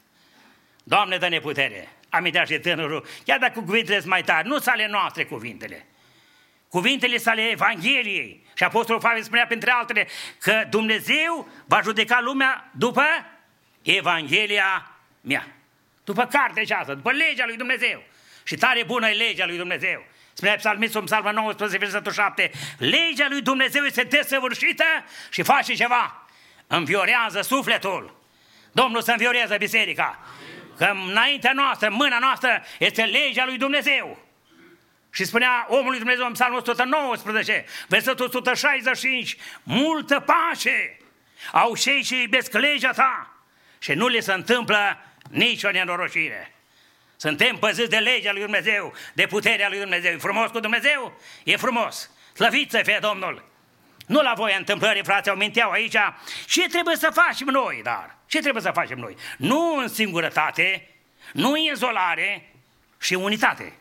Doamne, 0.84 1.18
dă-ne 1.18 1.40
putere! 1.40 2.01
Amintește 2.12 2.58
tânărul, 2.58 3.06
chiar 3.26 3.40
dacă 3.40 3.60
cuvintele 3.60 3.98
sunt 3.98 4.10
mai 4.10 4.24
tari, 4.24 4.48
nu 4.48 4.54
sunt 4.54 4.68
ale 4.68 4.88
noastre 4.88 5.26
cuvintele. 5.26 5.86
Cuvintele 6.70 7.18
sunt 7.18 7.28
ale 7.28 7.42
Evangheliei. 7.42 8.46
Și 8.54 8.64
Apostolul 8.64 9.02
Pavel 9.02 9.24
spunea, 9.24 9.46
printre 9.46 9.72
altele, 9.72 10.08
că 10.40 10.64
Dumnezeu 10.70 11.50
va 11.66 11.82
judeca 11.82 12.20
lumea 12.22 12.70
după 12.72 13.04
Evanghelia 13.82 14.92
mea. 15.22 15.48
După 16.04 16.26
cartea 16.26 16.62
aceasta, 16.62 16.94
după 16.94 17.12
legea 17.12 17.46
lui 17.46 17.58
Dumnezeu. 17.58 18.04
Și 18.44 18.56
tare 18.56 18.84
bună 18.84 19.10
e 19.10 19.14
legea 19.14 19.46
lui 19.46 19.58
Dumnezeu. 19.58 20.06
Spunea 20.34 20.56
psalmistul 20.56 21.00
în 21.00 21.06
psalma 21.06 21.32
19, 21.32 21.78
versetul 21.78 22.12
7, 22.12 22.52
legea 22.78 23.28
lui 23.30 23.42
Dumnezeu 23.42 23.84
este 23.84 24.04
desăvârșită 24.04 24.86
și 25.30 25.44
face 25.44 25.74
ceva. 25.74 26.26
Înviorează 26.68 27.42
sufletul. 27.42 28.16
Domnul 28.72 29.02
să 29.02 29.12
înviorează 29.12 29.56
biserica 29.58 30.20
că 30.82 30.94
înaintea 31.10 31.54
noastră, 31.54 31.90
mâna 31.90 32.20
noastră, 32.20 32.64
este 32.80 33.04
legea 33.04 33.46
lui 33.46 33.58
Dumnezeu. 33.58 34.26
Și 35.12 35.24
spunea 35.24 35.66
omului 35.70 35.98
Dumnezeu 35.98 36.26
în 36.26 36.32
psalmul 36.32 36.58
119, 36.58 37.66
versetul 37.88 38.26
165, 38.26 39.38
multă 39.64 40.20
pace 40.20 40.98
au 41.52 41.76
cei 41.76 42.04
ce 42.04 42.22
iubesc 42.22 42.54
legea 42.54 42.92
ta 42.92 43.44
și 43.80 43.94
nu 43.94 44.08
le 44.08 44.20
se 44.20 44.34
întâmplă 44.34 44.98
nicio 45.30 45.72
nenorocire. 45.72 46.56
Suntem 47.16 47.58
păziți 47.58 47.90
de 47.90 47.98
legea 47.98 48.32
lui 48.32 48.42
Dumnezeu, 48.42 48.94
de 49.14 49.26
puterea 49.26 49.70
lui 49.70 49.80
Dumnezeu. 49.80 50.12
E 50.12 50.18
frumos 50.18 50.52
cu 50.52 50.60
Dumnezeu? 50.60 51.22
E 51.44 51.56
frumos. 51.56 52.10
Slăvit 52.34 52.72
să 52.72 52.82
fie 52.84 52.98
Domnul! 53.02 53.51
Nu 54.12 54.22
la 54.22 54.34
voia 54.36 54.58
întâmplării, 54.58 55.04
frate, 55.04 55.30
au 55.30 55.36
minteau 55.36 55.72
aici. 55.72 55.96
Ce 56.46 56.68
trebuie 56.68 56.96
să 56.96 57.10
facem 57.14 57.48
noi, 57.48 57.80
dar? 57.84 58.16
Ce 58.26 58.40
trebuie 58.40 58.62
să 58.62 58.72
facem 58.74 58.98
noi? 58.98 59.16
Nu 59.38 59.76
în 59.76 59.88
singurătate, 59.88 60.90
nu 61.34 61.52
în 61.52 61.58
izolare 61.58 62.54
și 63.00 63.14
unitate. 63.14 63.74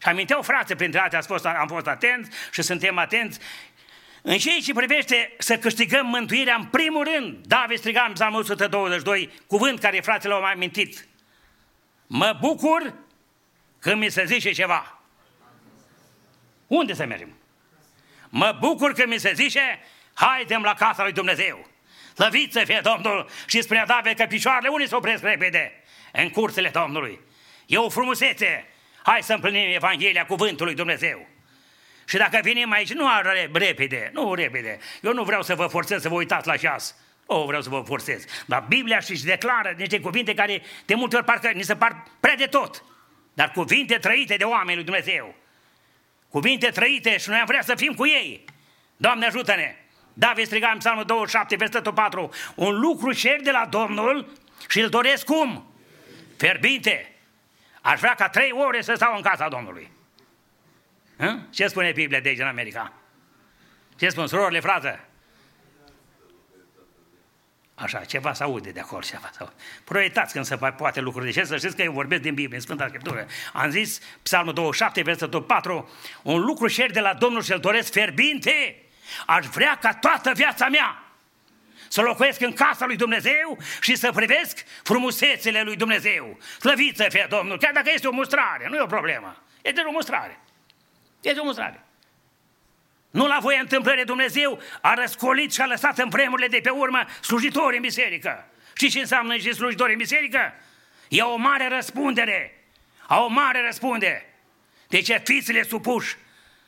Și 0.00 0.08
aminteau 0.08 0.42
frate, 0.42 0.74
printre 0.74 1.00
altele 1.00 1.22
am 1.22 1.26
fost, 1.26 1.44
am 1.44 1.66
fost 1.66 1.86
atenți 1.86 2.30
și 2.52 2.62
suntem 2.62 2.98
atenți 2.98 3.38
în 4.22 4.38
ceea 4.38 4.58
ce 4.64 4.72
privește 4.72 5.32
să 5.38 5.58
câștigăm 5.58 6.06
mântuirea 6.06 6.54
în 6.54 6.64
primul 6.64 7.08
rând, 7.14 7.46
David 7.46 7.78
striga 7.78 8.04
în 8.08 8.12
Psalmul 8.12 8.40
122, 8.40 9.30
cuvânt 9.46 9.78
care 9.78 10.00
fratele 10.00 10.34
au 10.34 10.40
mai 10.40 10.54
mintit. 10.56 11.08
Mă 12.06 12.36
bucur 12.40 12.94
când 13.78 14.00
mi 14.00 14.08
se 14.08 14.24
zice 14.24 14.52
ceva. 14.52 15.00
Unde 16.66 16.94
să 16.94 17.06
mergem? 17.06 17.36
Mă 18.34 18.56
bucur 18.60 18.92
când 18.92 19.08
mi 19.08 19.18
se 19.18 19.32
zice, 19.34 19.80
haidem 20.14 20.62
la 20.62 20.74
casa 20.74 21.02
lui 21.02 21.12
Dumnezeu. 21.12 21.66
Slăvit 22.14 22.52
să 22.52 22.62
fie 22.64 22.80
Domnul 22.82 23.28
și 23.46 23.62
spunea 23.62 23.86
David 23.86 24.16
că 24.16 24.24
picioarele 24.28 24.68
unii 24.68 24.88
se 24.88 24.94
opresc 24.94 25.22
repede 25.22 25.82
în 26.12 26.30
cursele 26.30 26.68
Domnului. 26.68 27.20
E 27.66 27.76
o 27.76 27.88
frumusețe. 27.88 28.66
Hai 29.02 29.22
să 29.22 29.32
împlinim 29.32 29.74
Evanghelia 29.74 30.26
cuvântului 30.26 30.74
Dumnezeu. 30.74 31.26
Și 32.04 32.16
dacă 32.16 32.40
venim 32.42 32.70
aici, 32.70 32.92
nu 32.92 33.08
are 33.08 33.50
repede, 33.52 34.10
nu 34.12 34.34
repede. 34.34 34.78
Eu 35.02 35.12
nu 35.12 35.22
vreau 35.22 35.42
să 35.42 35.54
vă 35.54 35.66
forțez 35.66 36.02
să 36.02 36.08
vă 36.08 36.14
uitați 36.14 36.46
la 36.46 36.56
ceas. 36.56 36.96
O, 37.26 37.44
vreau 37.44 37.62
să 37.62 37.68
vă 37.68 37.82
forțez. 37.86 38.24
Dar 38.46 38.64
Biblia 38.68 39.00
și 39.00 39.24
declară 39.24 39.74
niște 39.76 40.00
cuvinte 40.00 40.34
care 40.34 40.62
de 40.84 40.94
multe 40.94 41.16
ori 41.16 41.24
parcă 41.24 41.50
ni 41.54 41.62
se 41.62 41.76
par 41.76 42.02
prea 42.20 42.36
de 42.36 42.46
tot. 42.46 42.84
Dar 43.34 43.50
cuvinte 43.50 43.94
trăite 43.94 44.36
de 44.36 44.44
oameni 44.44 44.76
lui 44.76 44.84
Dumnezeu. 44.84 45.34
Cuvinte 46.32 46.70
trăite 46.70 47.18
și 47.18 47.28
noi 47.28 47.38
am 47.38 47.44
vrea 47.46 47.62
să 47.62 47.74
fim 47.74 47.94
cu 47.94 48.06
ei. 48.06 48.44
Doamne 48.96 49.26
ajută-ne! 49.26 49.76
David 50.12 50.46
striga 50.46 50.70
în 50.72 50.78
psalmul 50.78 51.04
27, 51.04 51.56
versetul 51.56 51.92
4, 51.92 52.30
un 52.54 52.80
lucru 52.80 53.12
cer 53.12 53.40
de 53.40 53.50
la 53.50 53.66
Domnul 53.70 54.32
și 54.68 54.80
îl 54.80 54.88
doresc 54.88 55.24
cum? 55.24 55.72
Ferbinte. 56.36 57.14
Aș 57.80 58.00
vrea 58.00 58.14
ca 58.14 58.28
trei 58.28 58.52
ore 58.52 58.80
să 58.80 58.94
stau 58.94 59.16
în 59.16 59.22
casa 59.22 59.48
Domnului. 59.48 59.90
Hă? 61.18 61.38
Ce 61.50 61.66
spune 61.66 61.92
Biblia 61.92 62.20
de 62.20 62.28
aici 62.28 62.38
în 62.38 62.46
America? 62.46 62.92
Ce 63.96 64.08
spun 64.08 64.26
surorile, 64.26 64.60
frate? 64.60 65.00
Așa, 67.74 68.04
ceva 68.04 68.32
să 68.32 68.42
aude 68.42 68.70
de 68.70 68.80
acolo, 68.80 69.00
ceva 69.00 69.30
să 69.32 69.38
aude. 69.40 69.54
Proiectați 69.84 70.32
când 70.32 70.44
se 70.44 70.56
poate 70.56 71.00
lucruri. 71.00 71.24
De 71.24 71.30
ce? 71.30 71.44
Să 71.44 71.56
știți 71.56 71.76
că 71.76 71.82
eu 71.82 71.92
vorbesc 71.92 72.22
din 72.22 72.34
Biblie, 72.34 72.56
în 72.56 72.62
Sfânta 72.62 72.86
Scriptură. 72.86 73.26
Am 73.52 73.70
zis, 73.70 74.00
Psalmul 74.22 74.52
27, 74.52 75.02
versetul 75.02 75.42
4, 75.42 75.90
un 76.22 76.40
lucru 76.40 76.68
cer 76.68 76.90
de 76.90 77.00
la 77.00 77.14
Domnul 77.14 77.42
și-l 77.42 77.58
doresc 77.58 77.92
fierbinte. 77.92 78.82
Aș 79.26 79.46
vrea 79.46 79.78
ca 79.80 79.94
toată 79.94 80.32
viața 80.34 80.68
mea 80.68 81.02
să 81.88 82.00
locuiesc 82.00 82.40
în 82.40 82.52
casa 82.52 82.86
lui 82.86 82.96
Dumnezeu 82.96 83.58
și 83.80 83.94
să 83.94 84.12
privesc 84.12 84.64
frumusețele 84.82 85.62
lui 85.62 85.76
Dumnezeu. 85.76 86.38
Slăvit 86.58 86.96
să 86.96 87.06
fie 87.08 87.26
Domnul, 87.28 87.58
chiar 87.58 87.72
dacă 87.72 87.90
este 87.92 88.08
o 88.08 88.12
mustrare, 88.12 88.66
nu 88.68 88.76
e 88.76 88.80
o 88.80 88.86
problemă. 88.86 89.42
Este 89.62 89.80
o 89.80 89.90
mustrare. 89.90 90.40
Este 91.20 91.40
o 91.40 91.44
mustrare. 91.44 91.84
Nu 93.12 93.26
la 93.26 93.38
voia 93.40 93.60
întâmplării 93.60 94.04
Dumnezeu 94.04 94.60
a 94.80 94.94
răscolit 94.94 95.52
și 95.52 95.60
a 95.60 95.66
lăsat 95.66 95.98
în 95.98 96.08
vremurile 96.08 96.48
de 96.48 96.60
pe 96.62 96.70
urmă 96.70 97.04
slujitori 97.20 97.76
în 97.76 97.82
biserică. 97.82 98.48
Și 98.74 98.90
ce 98.90 98.98
înseamnă 98.98 99.36
și 99.36 99.52
slujitori 99.52 99.92
în 99.92 99.98
biserică? 99.98 100.54
E 101.08 101.22
o 101.22 101.36
mare 101.36 101.68
răspundere. 101.68 102.64
Au 103.06 103.24
o 103.24 103.28
mare 103.28 103.64
răspundere. 103.64 104.34
De 104.88 105.00
ce 105.00 105.20
fiți-le 105.24 105.62
supuși 105.62 106.16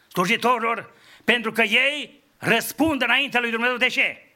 slujitorilor? 0.08 0.92
Pentru 1.24 1.52
că 1.52 1.62
ei 1.62 2.22
răspund 2.38 3.02
înaintea 3.02 3.40
lui 3.40 3.50
Dumnezeu 3.50 3.76
de 3.76 3.88
ce? 3.88 4.26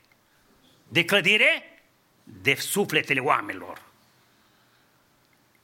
De 0.88 1.04
clădire? 1.04 1.80
De 2.24 2.54
sufletele 2.54 3.20
oamenilor. 3.20 3.82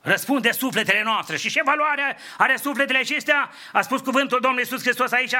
Răspunde 0.01 0.51
sufletele 0.51 1.03
noastre. 1.03 1.37
Și 1.37 1.51
ce 1.51 1.62
valoare 1.62 2.16
are 2.37 2.57
sufletele 2.57 2.99
acestea? 2.99 3.51
A 3.73 3.81
spus 3.81 4.01
cuvântul 4.01 4.41
Domnului 4.41 4.65
Iisus 4.65 4.83
Hristos 4.83 5.12
aici? 5.12 5.35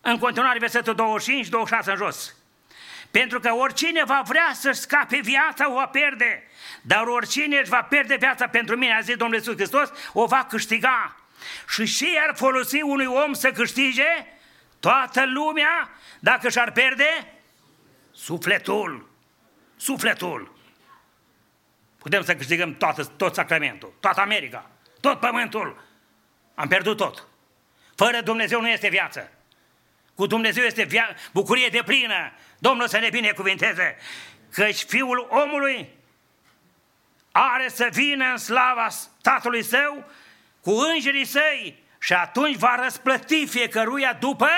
În 0.00 0.18
continuare, 0.18 0.58
versetul 0.58 0.94
25, 0.94 1.48
26 1.48 1.90
în 1.90 1.96
jos. 1.96 2.34
Pentru 3.10 3.40
că 3.40 3.54
oricine 3.54 4.04
va 4.04 4.22
vrea 4.24 4.50
să 4.54 4.70
scape 4.70 5.20
viața, 5.22 5.70
o 5.70 5.74
va 5.74 5.86
pierde. 5.86 6.42
Dar 6.82 7.06
oricine 7.06 7.58
își 7.58 7.70
va 7.70 7.82
pierde 7.82 8.16
viața 8.16 8.46
pentru 8.46 8.76
mine, 8.76 8.94
a 8.94 9.00
zis 9.00 9.16
Domnul 9.16 9.36
Iisus 9.36 9.54
Hristos, 9.54 9.92
o 10.12 10.26
va 10.26 10.46
câștiga. 10.48 11.16
Și 11.68 11.84
și 11.84 12.18
ar 12.28 12.36
folosi 12.36 12.82
unui 12.82 13.06
om 13.06 13.32
să 13.32 13.52
câștige 13.52 14.26
toată 14.80 15.26
lumea 15.26 15.90
dacă 16.18 16.48
și-ar 16.48 16.72
pierde 16.72 17.34
sufletul. 18.10 19.08
Sufletul. 19.76 20.58
Putem 21.98 22.22
să 22.22 22.34
câștigăm 22.34 22.76
toată, 22.76 23.04
tot 23.04 23.34
sacramentul, 23.34 23.92
toată 24.00 24.20
America, 24.20 24.70
tot 25.00 25.20
pământul. 25.20 25.84
Am 26.54 26.68
pierdut 26.68 26.96
tot. 26.96 27.26
Fără 27.94 28.20
Dumnezeu 28.20 28.60
nu 28.60 28.68
este 28.68 28.88
viață. 28.88 29.30
Cu 30.20 30.26
Dumnezeu 30.26 30.64
este 30.64 30.84
via- 30.84 31.16
bucurie 31.32 31.68
de 31.68 31.82
plină. 31.84 32.32
Domnul 32.58 32.88
să 32.88 32.98
ne 32.98 33.08
binecuvinteze. 33.08 33.96
Căci 34.52 34.82
Fiul 34.82 35.26
omului 35.30 35.88
are 37.32 37.68
să 37.68 37.88
vină 37.92 38.24
în 38.30 38.36
slava 38.36 38.88
Tatălui 39.22 39.62
Său 39.62 40.10
cu 40.60 40.70
îngerii 40.70 41.24
Săi 41.24 41.82
și 42.00 42.12
atunci 42.12 42.56
va 42.56 42.80
răsplăti 42.82 43.46
fiecăruia 43.46 44.12
după 44.12 44.48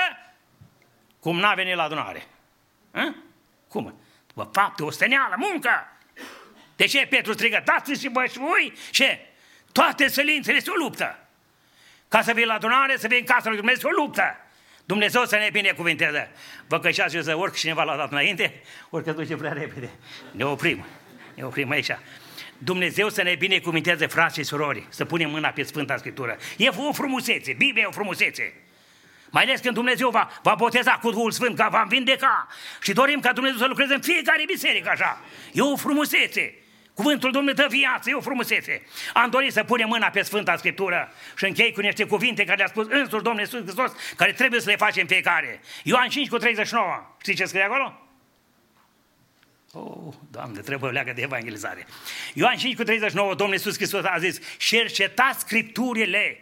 cum 1.19 1.39
n-a 1.39 1.53
venit 1.53 1.75
la 1.75 1.83
adunare. 1.83 2.27
Hă? 2.93 3.13
Cum? 3.67 3.99
După 4.27 4.49
fapte, 4.53 4.83
osteneală, 4.83 5.35
muncă. 5.37 5.97
De 6.75 6.85
ce 6.85 7.07
Petru 7.09 7.33
strigă, 7.33 7.61
dați 7.65 7.99
și 7.99 8.09
bășui? 8.09 8.73
Ce? 8.91 9.27
Toate 9.71 10.07
sălințele 10.07 10.59
sunt 10.59 10.75
o 10.75 10.83
luptă. 10.83 11.19
Ca 12.07 12.21
să 12.21 12.33
vii 12.33 12.45
la 12.45 12.53
adunare, 12.53 12.97
să 12.97 13.07
vii 13.07 13.19
în 13.19 13.25
casa 13.25 13.47
lui 13.47 13.57
Dumnezeu, 13.57 13.89
o 13.89 14.01
luptă. 14.01 14.37
Dumnezeu 14.85 15.25
să 15.25 15.35
ne 15.35 15.49
binecuvinteze. 15.51 16.31
Vă 16.67 16.79
că 16.79 16.89
și 16.89 17.21
să 17.21 17.35
urc 17.35 17.55
cineva 17.55 17.83
la 17.83 17.95
dat 17.95 18.11
înainte, 18.11 18.61
orică 18.89 19.11
duce 19.11 19.35
prea 19.35 19.51
repede. 19.51 19.89
Ne 20.31 20.45
oprim. 20.45 20.85
Ne 21.35 21.43
oprim 21.45 21.69
aici. 21.69 21.91
Dumnezeu 22.57 23.09
să 23.09 23.21
ne 23.21 23.35
binecuvinteze, 23.35 24.05
frați 24.05 24.37
și 24.37 24.43
surori, 24.43 24.85
să 24.89 25.05
punem 25.05 25.29
mâna 25.29 25.49
pe 25.49 25.63
Sfânta 25.63 25.97
Scriptură. 25.97 26.37
E 26.57 26.67
o 26.67 26.93
frumusețe, 26.93 27.53
Biblia 27.53 27.83
e 27.83 27.85
o 27.85 27.91
frumusețe. 27.91 28.53
Mai 29.29 29.43
ales 29.43 29.59
când 29.59 29.73
Dumnezeu 29.73 30.09
va, 30.09 30.29
va 30.41 30.55
boteza 30.55 30.91
cu 30.91 31.11
Duhul 31.11 31.31
Sfânt, 31.31 31.55
că 31.55 31.67
va 31.71 31.85
vindeca. 31.89 32.47
Și 32.81 32.93
dorim 32.93 33.19
ca 33.19 33.33
Dumnezeu 33.33 33.57
să 33.57 33.65
lucreze 33.65 33.93
în 33.93 34.01
fiecare 34.01 34.43
biserică 34.45 34.89
așa. 34.89 35.21
E 35.53 35.61
o 35.61 35.75
frumusețe. 35.75 36.55
Cuvântul 36.93 37.31
Domnului 37.31 37.55
dă 37.55 37.67
viață, 37.69 38.09
e 38.09 38.13
o 38.13 38.21
frumusețe. 38.21 38.81
Am 39.13 39.29
dorit 39.29 39.53
să 39.53 39.63
punem 39.63 39.87
mâna 39.87 40.09
pe 40.09 40.21
Sfânta 40.21 40.57
Scriptură 40.57 41.13
și 41.37 41.45
închei 41.45 41.71
cu 41.71 41.81
niște 41.81 42.05
cuvinte 42.05 42.43
care 42.43 42.57
le-a 42.57 42.67
spus 42.67 42.87
însuși 42.89 43.23
Domnul 43.23 43.39
Iisus 43.39 43.61
Hristos, 43.61 43.91
care 44.15 44.31
trebuie 44.31 44.59
să 44.59 44.69
le 44.69 44.75
facem 44.75 45.07
fiecare. 45.07 45.61
Ioan 45.83 46.09
5 46.09 46.29
cu 46.29 46.37
39. 46.37 47.15
Știți 47.21 47.37
ce 47.37 47.45
scrie 47.45 47.63
acolo? 47.63 48.01
Oh, 49.71 50.13
Doamne, 50.31 50.59
trebuie 50.59 50.91
leagă 50.91 51.11
de 51.13 51.21
evangelizare. 51.21 51.87
Ioan 52.33 52.55
5 52.55 52.75
cu 52.75 52.83
39, 52.83 53.35
Domnul 53.35 53.55
Iisus 53.55 53.75
Hristos 53.75 54.03
a 54.03 54.17
zis, 54.19 54.39
cercetați 54.57 55.39
Scripturile, 55.39 56.39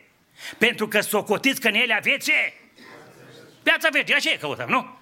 pentru 0.57 0.87
că 0.87 1.01
socotiți 1.01 1.61
că 1.61 1.67
în 1.67 1.73
ele 1.73 1.93
aveți 1.93 2.25
ce? 2.29 2.53
Viața 3.63 3.89
vecie, 3.91 4.15
așa 4.15 4.37
căutăm, 4.39 4.69
nu? 4.69 4.99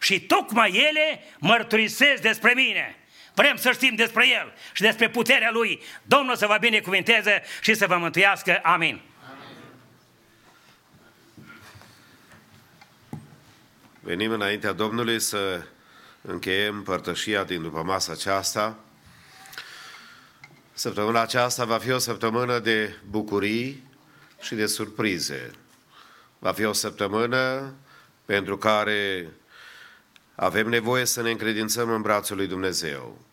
Și 0.00 0.20
tocmai 0.20 0.70
ele 0.70 1.24
mărturisesc 1.38 2.22
despre 2.22 2.52
mine. 2.54 2.96
Vrem 3.36 3.56
să 3.56 3.72
știm 3.72 3.94
despre 3.94 4.28
El 4.28 4.52
și 4.72 4.82
despre 4.82 5.08
puterea 5.08 5.50
Lui. 5.52 5.82
Domnul 6.02 6.36
să 6.36 6.46
vă 6.46 6.56
binecuvinteze 6.60 7.42
și 7.60 7.74
să 7.74 7.86
vă 7.86 7.96
mântuiască. 7.96 8.60
Amin. 8.62 9.00
Venim 14.00 14.30
înaintea 14.30 14.72
Domnului 14.72 15.20
să 15.20 15.62
încheiem 16.22 16.82
părtășia 16.82 17.44
din 17.44 17.62
după 17.62 17.82
masa 17.82 18.12
aceasta. 18.12 18.78
Săptămâna 20.72 21.20
aceasta 21.20 21.64
va 21.64 21.78
fi 21.78 21.90
o 21.90 21.98
săptămână 21.98 22.58
de 22.58 22.96
bucurii 23.08 23.90
și 24.40 24.54
de 24.54 24.66
surprize. 24.66 25.50
Va 26.38 26.52
fi 26.52 26.64
o 26.64 26.72
săptămână 26.72 27.74
pentru 28.24 28.58
care 28.58 29.28
avem 30.34 30.68
nevoie 30.68 31.04
să 31.04 31.22
ne 31.22 31.30
încredințăm 31.30 31.90
în 31.90 32.02
brațul 32.02 32.36
lui 32.36 32.46
Dumnezeu. 32.46 33.25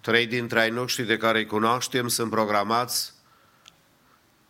Trei 0.00 0.26
dintre 0.26 0.60
ai 0.60 0.70
noștri 0.70 1.04
de 1.04 1.16
care 1.16 1.38
îi 1.38 1.46
cunoaștem 1.46 2.08
sunt 2.08 2.30
programați 2.30 3.12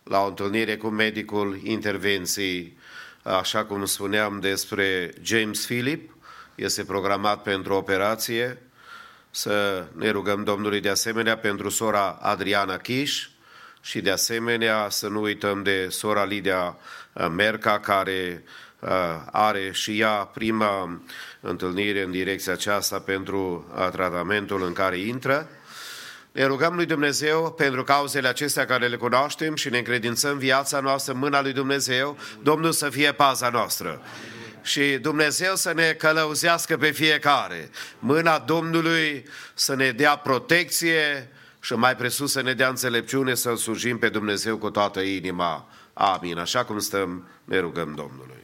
la 0.03 0.21
o 0.23 0.27
întâlnire 0.27 0.77
cu 0.77 0.87
medicul 0.87 1.59
intervenției, 1.63 2.77
așa 3.23 3.65
cum 3.65 3.85
spuneam 3.85 4.39
despre 4.39 5.13
James 5.21 5.65
Philip, 5.65 6.15
este 6.55 6.83
programat 6.83 7.41
pentru 7.41 7.73
operație. 7.73 8.61
Să 9.31 9.85
ne 9.95 10.09
rugăm 10.09 10.43
Domnului 10.43 10.79
de 10.79 10.89
asemenea 10.89 11.37
pentru 11.37 11.69
sora 11.69 12.17
Adriana 12.21 12.77
Chiș 12.77 13.27
și 13.81 14.01
de 14.01 14.11
asemenea 14.11 14.89
să 14.89 15.07
nu 15.07 15.21
uităm 15.21 15.63
de 15.63 15.87
sora 15.89 16.23
Lidia 16.23 16.77
Merca, 17.29 17.79
care 17.79 18.43
uh, 18.43 18.68
are 19.31 19.71
și 19.71 19.99
ea 19.99 20.11
prima 20.11 21.01
întâlnire 21.39 22.03
în 22.03 22.11
direcția 22.11 22.53
aceasta 22.53 22.99
pentru 22.99 23.71
uh, 23.75 23.87
tratamentul 23.91 24.63
în 24.63 24.73
care 24.73 24.97
intră. 24.97 25.49
Ne 26.31 26.45
rugăm 26.45 26.75
lui 26.75 26.85
Dumnezeu 26.85 27.51
pentru 27.51 27.83
cauzele 27.83 28.27
acestea 28.27 28.65
care 28.65 28.87
le 28.87 28.95
cunoaștem 28.95 29.55
și 29.55 29.69
ne 29.69 29.77
încredințăm 29.77 30.37
viața 30.37 30.79
noastră 30.79 31.13
în 31.13 31.19
mâna 31.19 31.41
lui 31.41 31.53
Dumnezeu, 31.53 32.17
Domnul 32.41 32.71
să 32.71 32.89
fie 32.89 33.11
paza 33.11 33.49
noastră. 33.49 34.01
Și 34.61 34.81
Dumnezeu 34.81 35.55
să 35.55 35.73
ne 35.73 35.91
călăuzească 35.91 36.77
pe 36.77 36.91
fiecare. 36.91 37.69
Mâna 37.99 38.39
Domnului 38.39 39.25
să 39.53 39.75
ne 39.75 39.91
dea 39.91 40.15
protecție 40.15 41.29
și 41.59 41.73
mai 41.73 41.95
presus 41.95 42.31
să 42.31 42.41
ne 42.41 42.53
dea 42.53 42.67
înțelepciune 42.67 43.35
să-L 43.35 43.55
slujim 43.55 43.97
pe 43.97 44.09
Dumnezeu 44.09 44.57
cu 44.57 44.69
toată 44.69 44.99
inima. 44.99 45.69
Amin. 45.93 46.37
Așa 46.37 46.63
cum 46.65 46.79
stăm, 46.79 47.27
ne 47.43 47.59
rugăm 47.59 47.93
Domnului. 47.95 48.38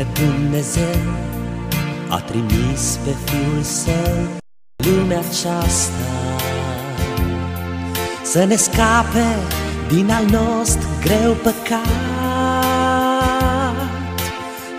Că 0.00 0.06
Dumnezeu 0.24 1.00
a 2.08 2.20
trimis 2.20 2.98
pe 3.04 3.10
Fiul 3.24 3.62
Său 3.62 4.18
lumea 4.76 5.18
aceasta 5.18 6.04
Să 8.22 8.44
ne 8.44 8.56
scape 8.56 9.24
din 9.88 10.10
al 10.10 10.24
nostru 10.24 10.88
greu 11.00 11.32
păcat 11.32 11.86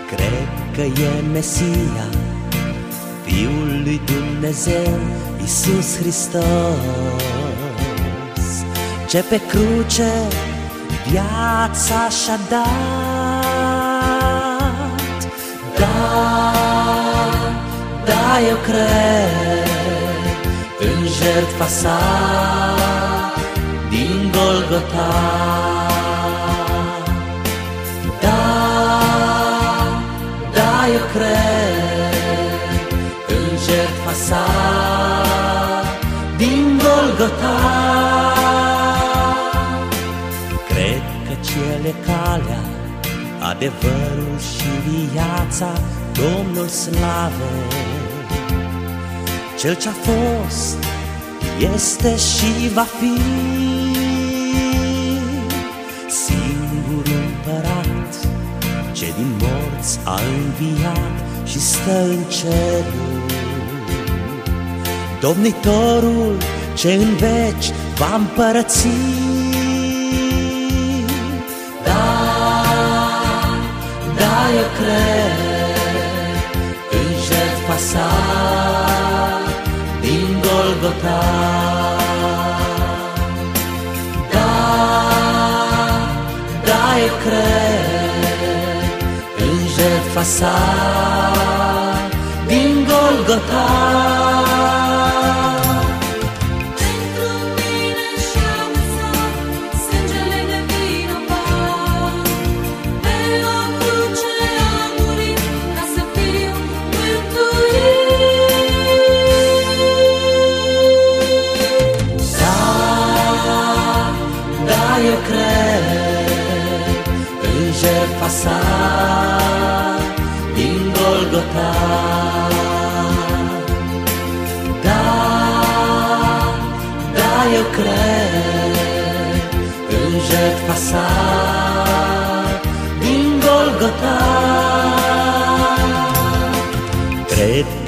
Cred 0.06 0.48
că 0.74 0.80
e 0.80 1.20
Mesia, 1.32 2.06
Fiul 3.24 3.80
lui 3.84 4.00
Dumnezeu, 4.04 4.98
Iisus 5.40 5.96
Hristos 5.98 6.42
Ce 9.08 9.22
pe 9.22 9.40
cruce 9.48 10.12
viața 11.10 12.08
și-a 12.08 12.38
dat 12.48 13.01
Da, 15.82 16.52
da, 18.04 18.40
eu 18.50 18.56
cred 18.68 19.72
în 20.86 20.98
jertfa 21.18 21.66
sa 21.66 21.98
din 23.90 24.32
Golgota. 24.36 25.12
Da, 28.20 28.42
da, 30.54 30.86
eu 30.94 31.04
cred 31.14 32.60
în 33.28 33.46
jertfa 33.66 34.12
sa 34.26 34.44
din 36.36 36.80
Golgota. 36.84 37.56
Cred 40.68 41.04
că 41.26 41.34
cele 41.48 41.94
calea, 42.06 42.62
adevărul 43.62 44.38
și 44.38 44.90
viața, 45.12 45.72
Domnul 46.12 46.66
slave. 46.66 47.52
Cel 49.58 49.74
ce-a 49.74 49.92
fost, 49.92 50.76
este 51.74 52.16
și 52.16 52.68
va 52.74 52.82
fi 52.82 53.20
singurul 56.08 57.04
împărat 57.06 58.28
ce 58.92 59.06
din 59.16 59.30
morți 59.40 59.98
a 60.04 60.20
înviat 60.36 61.46
și 61.46 61.60
stă 61.60 62.02
în 62.02 62.22
cerul. 62.28 63.20
Domnitorul 65.20 66.36
ce 66.74 66.92
în 66.92 67.16
veci 67.16 67.70
va 67.96 68.14
împărăți 68.14 68.86
eu 74.60 74.68
cred 74.78 75.38
în 76.98 77.08
jertfa 77.26 77.76
sa 77.76 78.08
din 80.00 80.26
Golgota. 80.46 81.22
Da, 84.32 84.52
da, 86.64 86.82
eu 87.06 87.14
cred 87.24 88.92
în 89.38 89.58
jertfa 89.76 90.22
sa 90.22 90.54
din 92.46 92.86
Golgota 92.88 94.41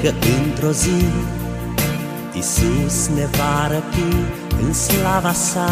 că 0.01 0.13
într-o 0.45 0.71
zi 0.71 1.05
Iisus 2.33 3.07
ne 3.15 3.25
va 3.37 3.67
răpi 3.67 4.15
în 4.65 4.73
slava 4.73 5.33
sa. 5.33 5.69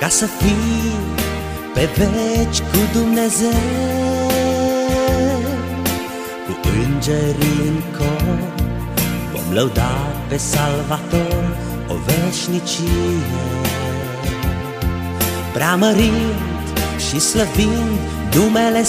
Ca 0.00 0.08
să 0.08 0.26
fii 0.26 0.92
pe 1.74 1.88
veci 1.96 2.58
cu 2.58 2.78
Dumnezeu 2.92 3.50
Cu 6.46 6.68
îngerii 6.84 7.66
în 7.66 7.82
cor 7.98 8.38
Vom 9.32 9.54
lăuda 9.54 9.96
pe 10.28 10.36
Salvator 10.36 11.56
o 11.88 11.94
veșnicie. 12.06 13.22
Preamărind 15.52 16.34
și 17.08 17.20
slăvind 17.20 17.98
numele 18.34 18.82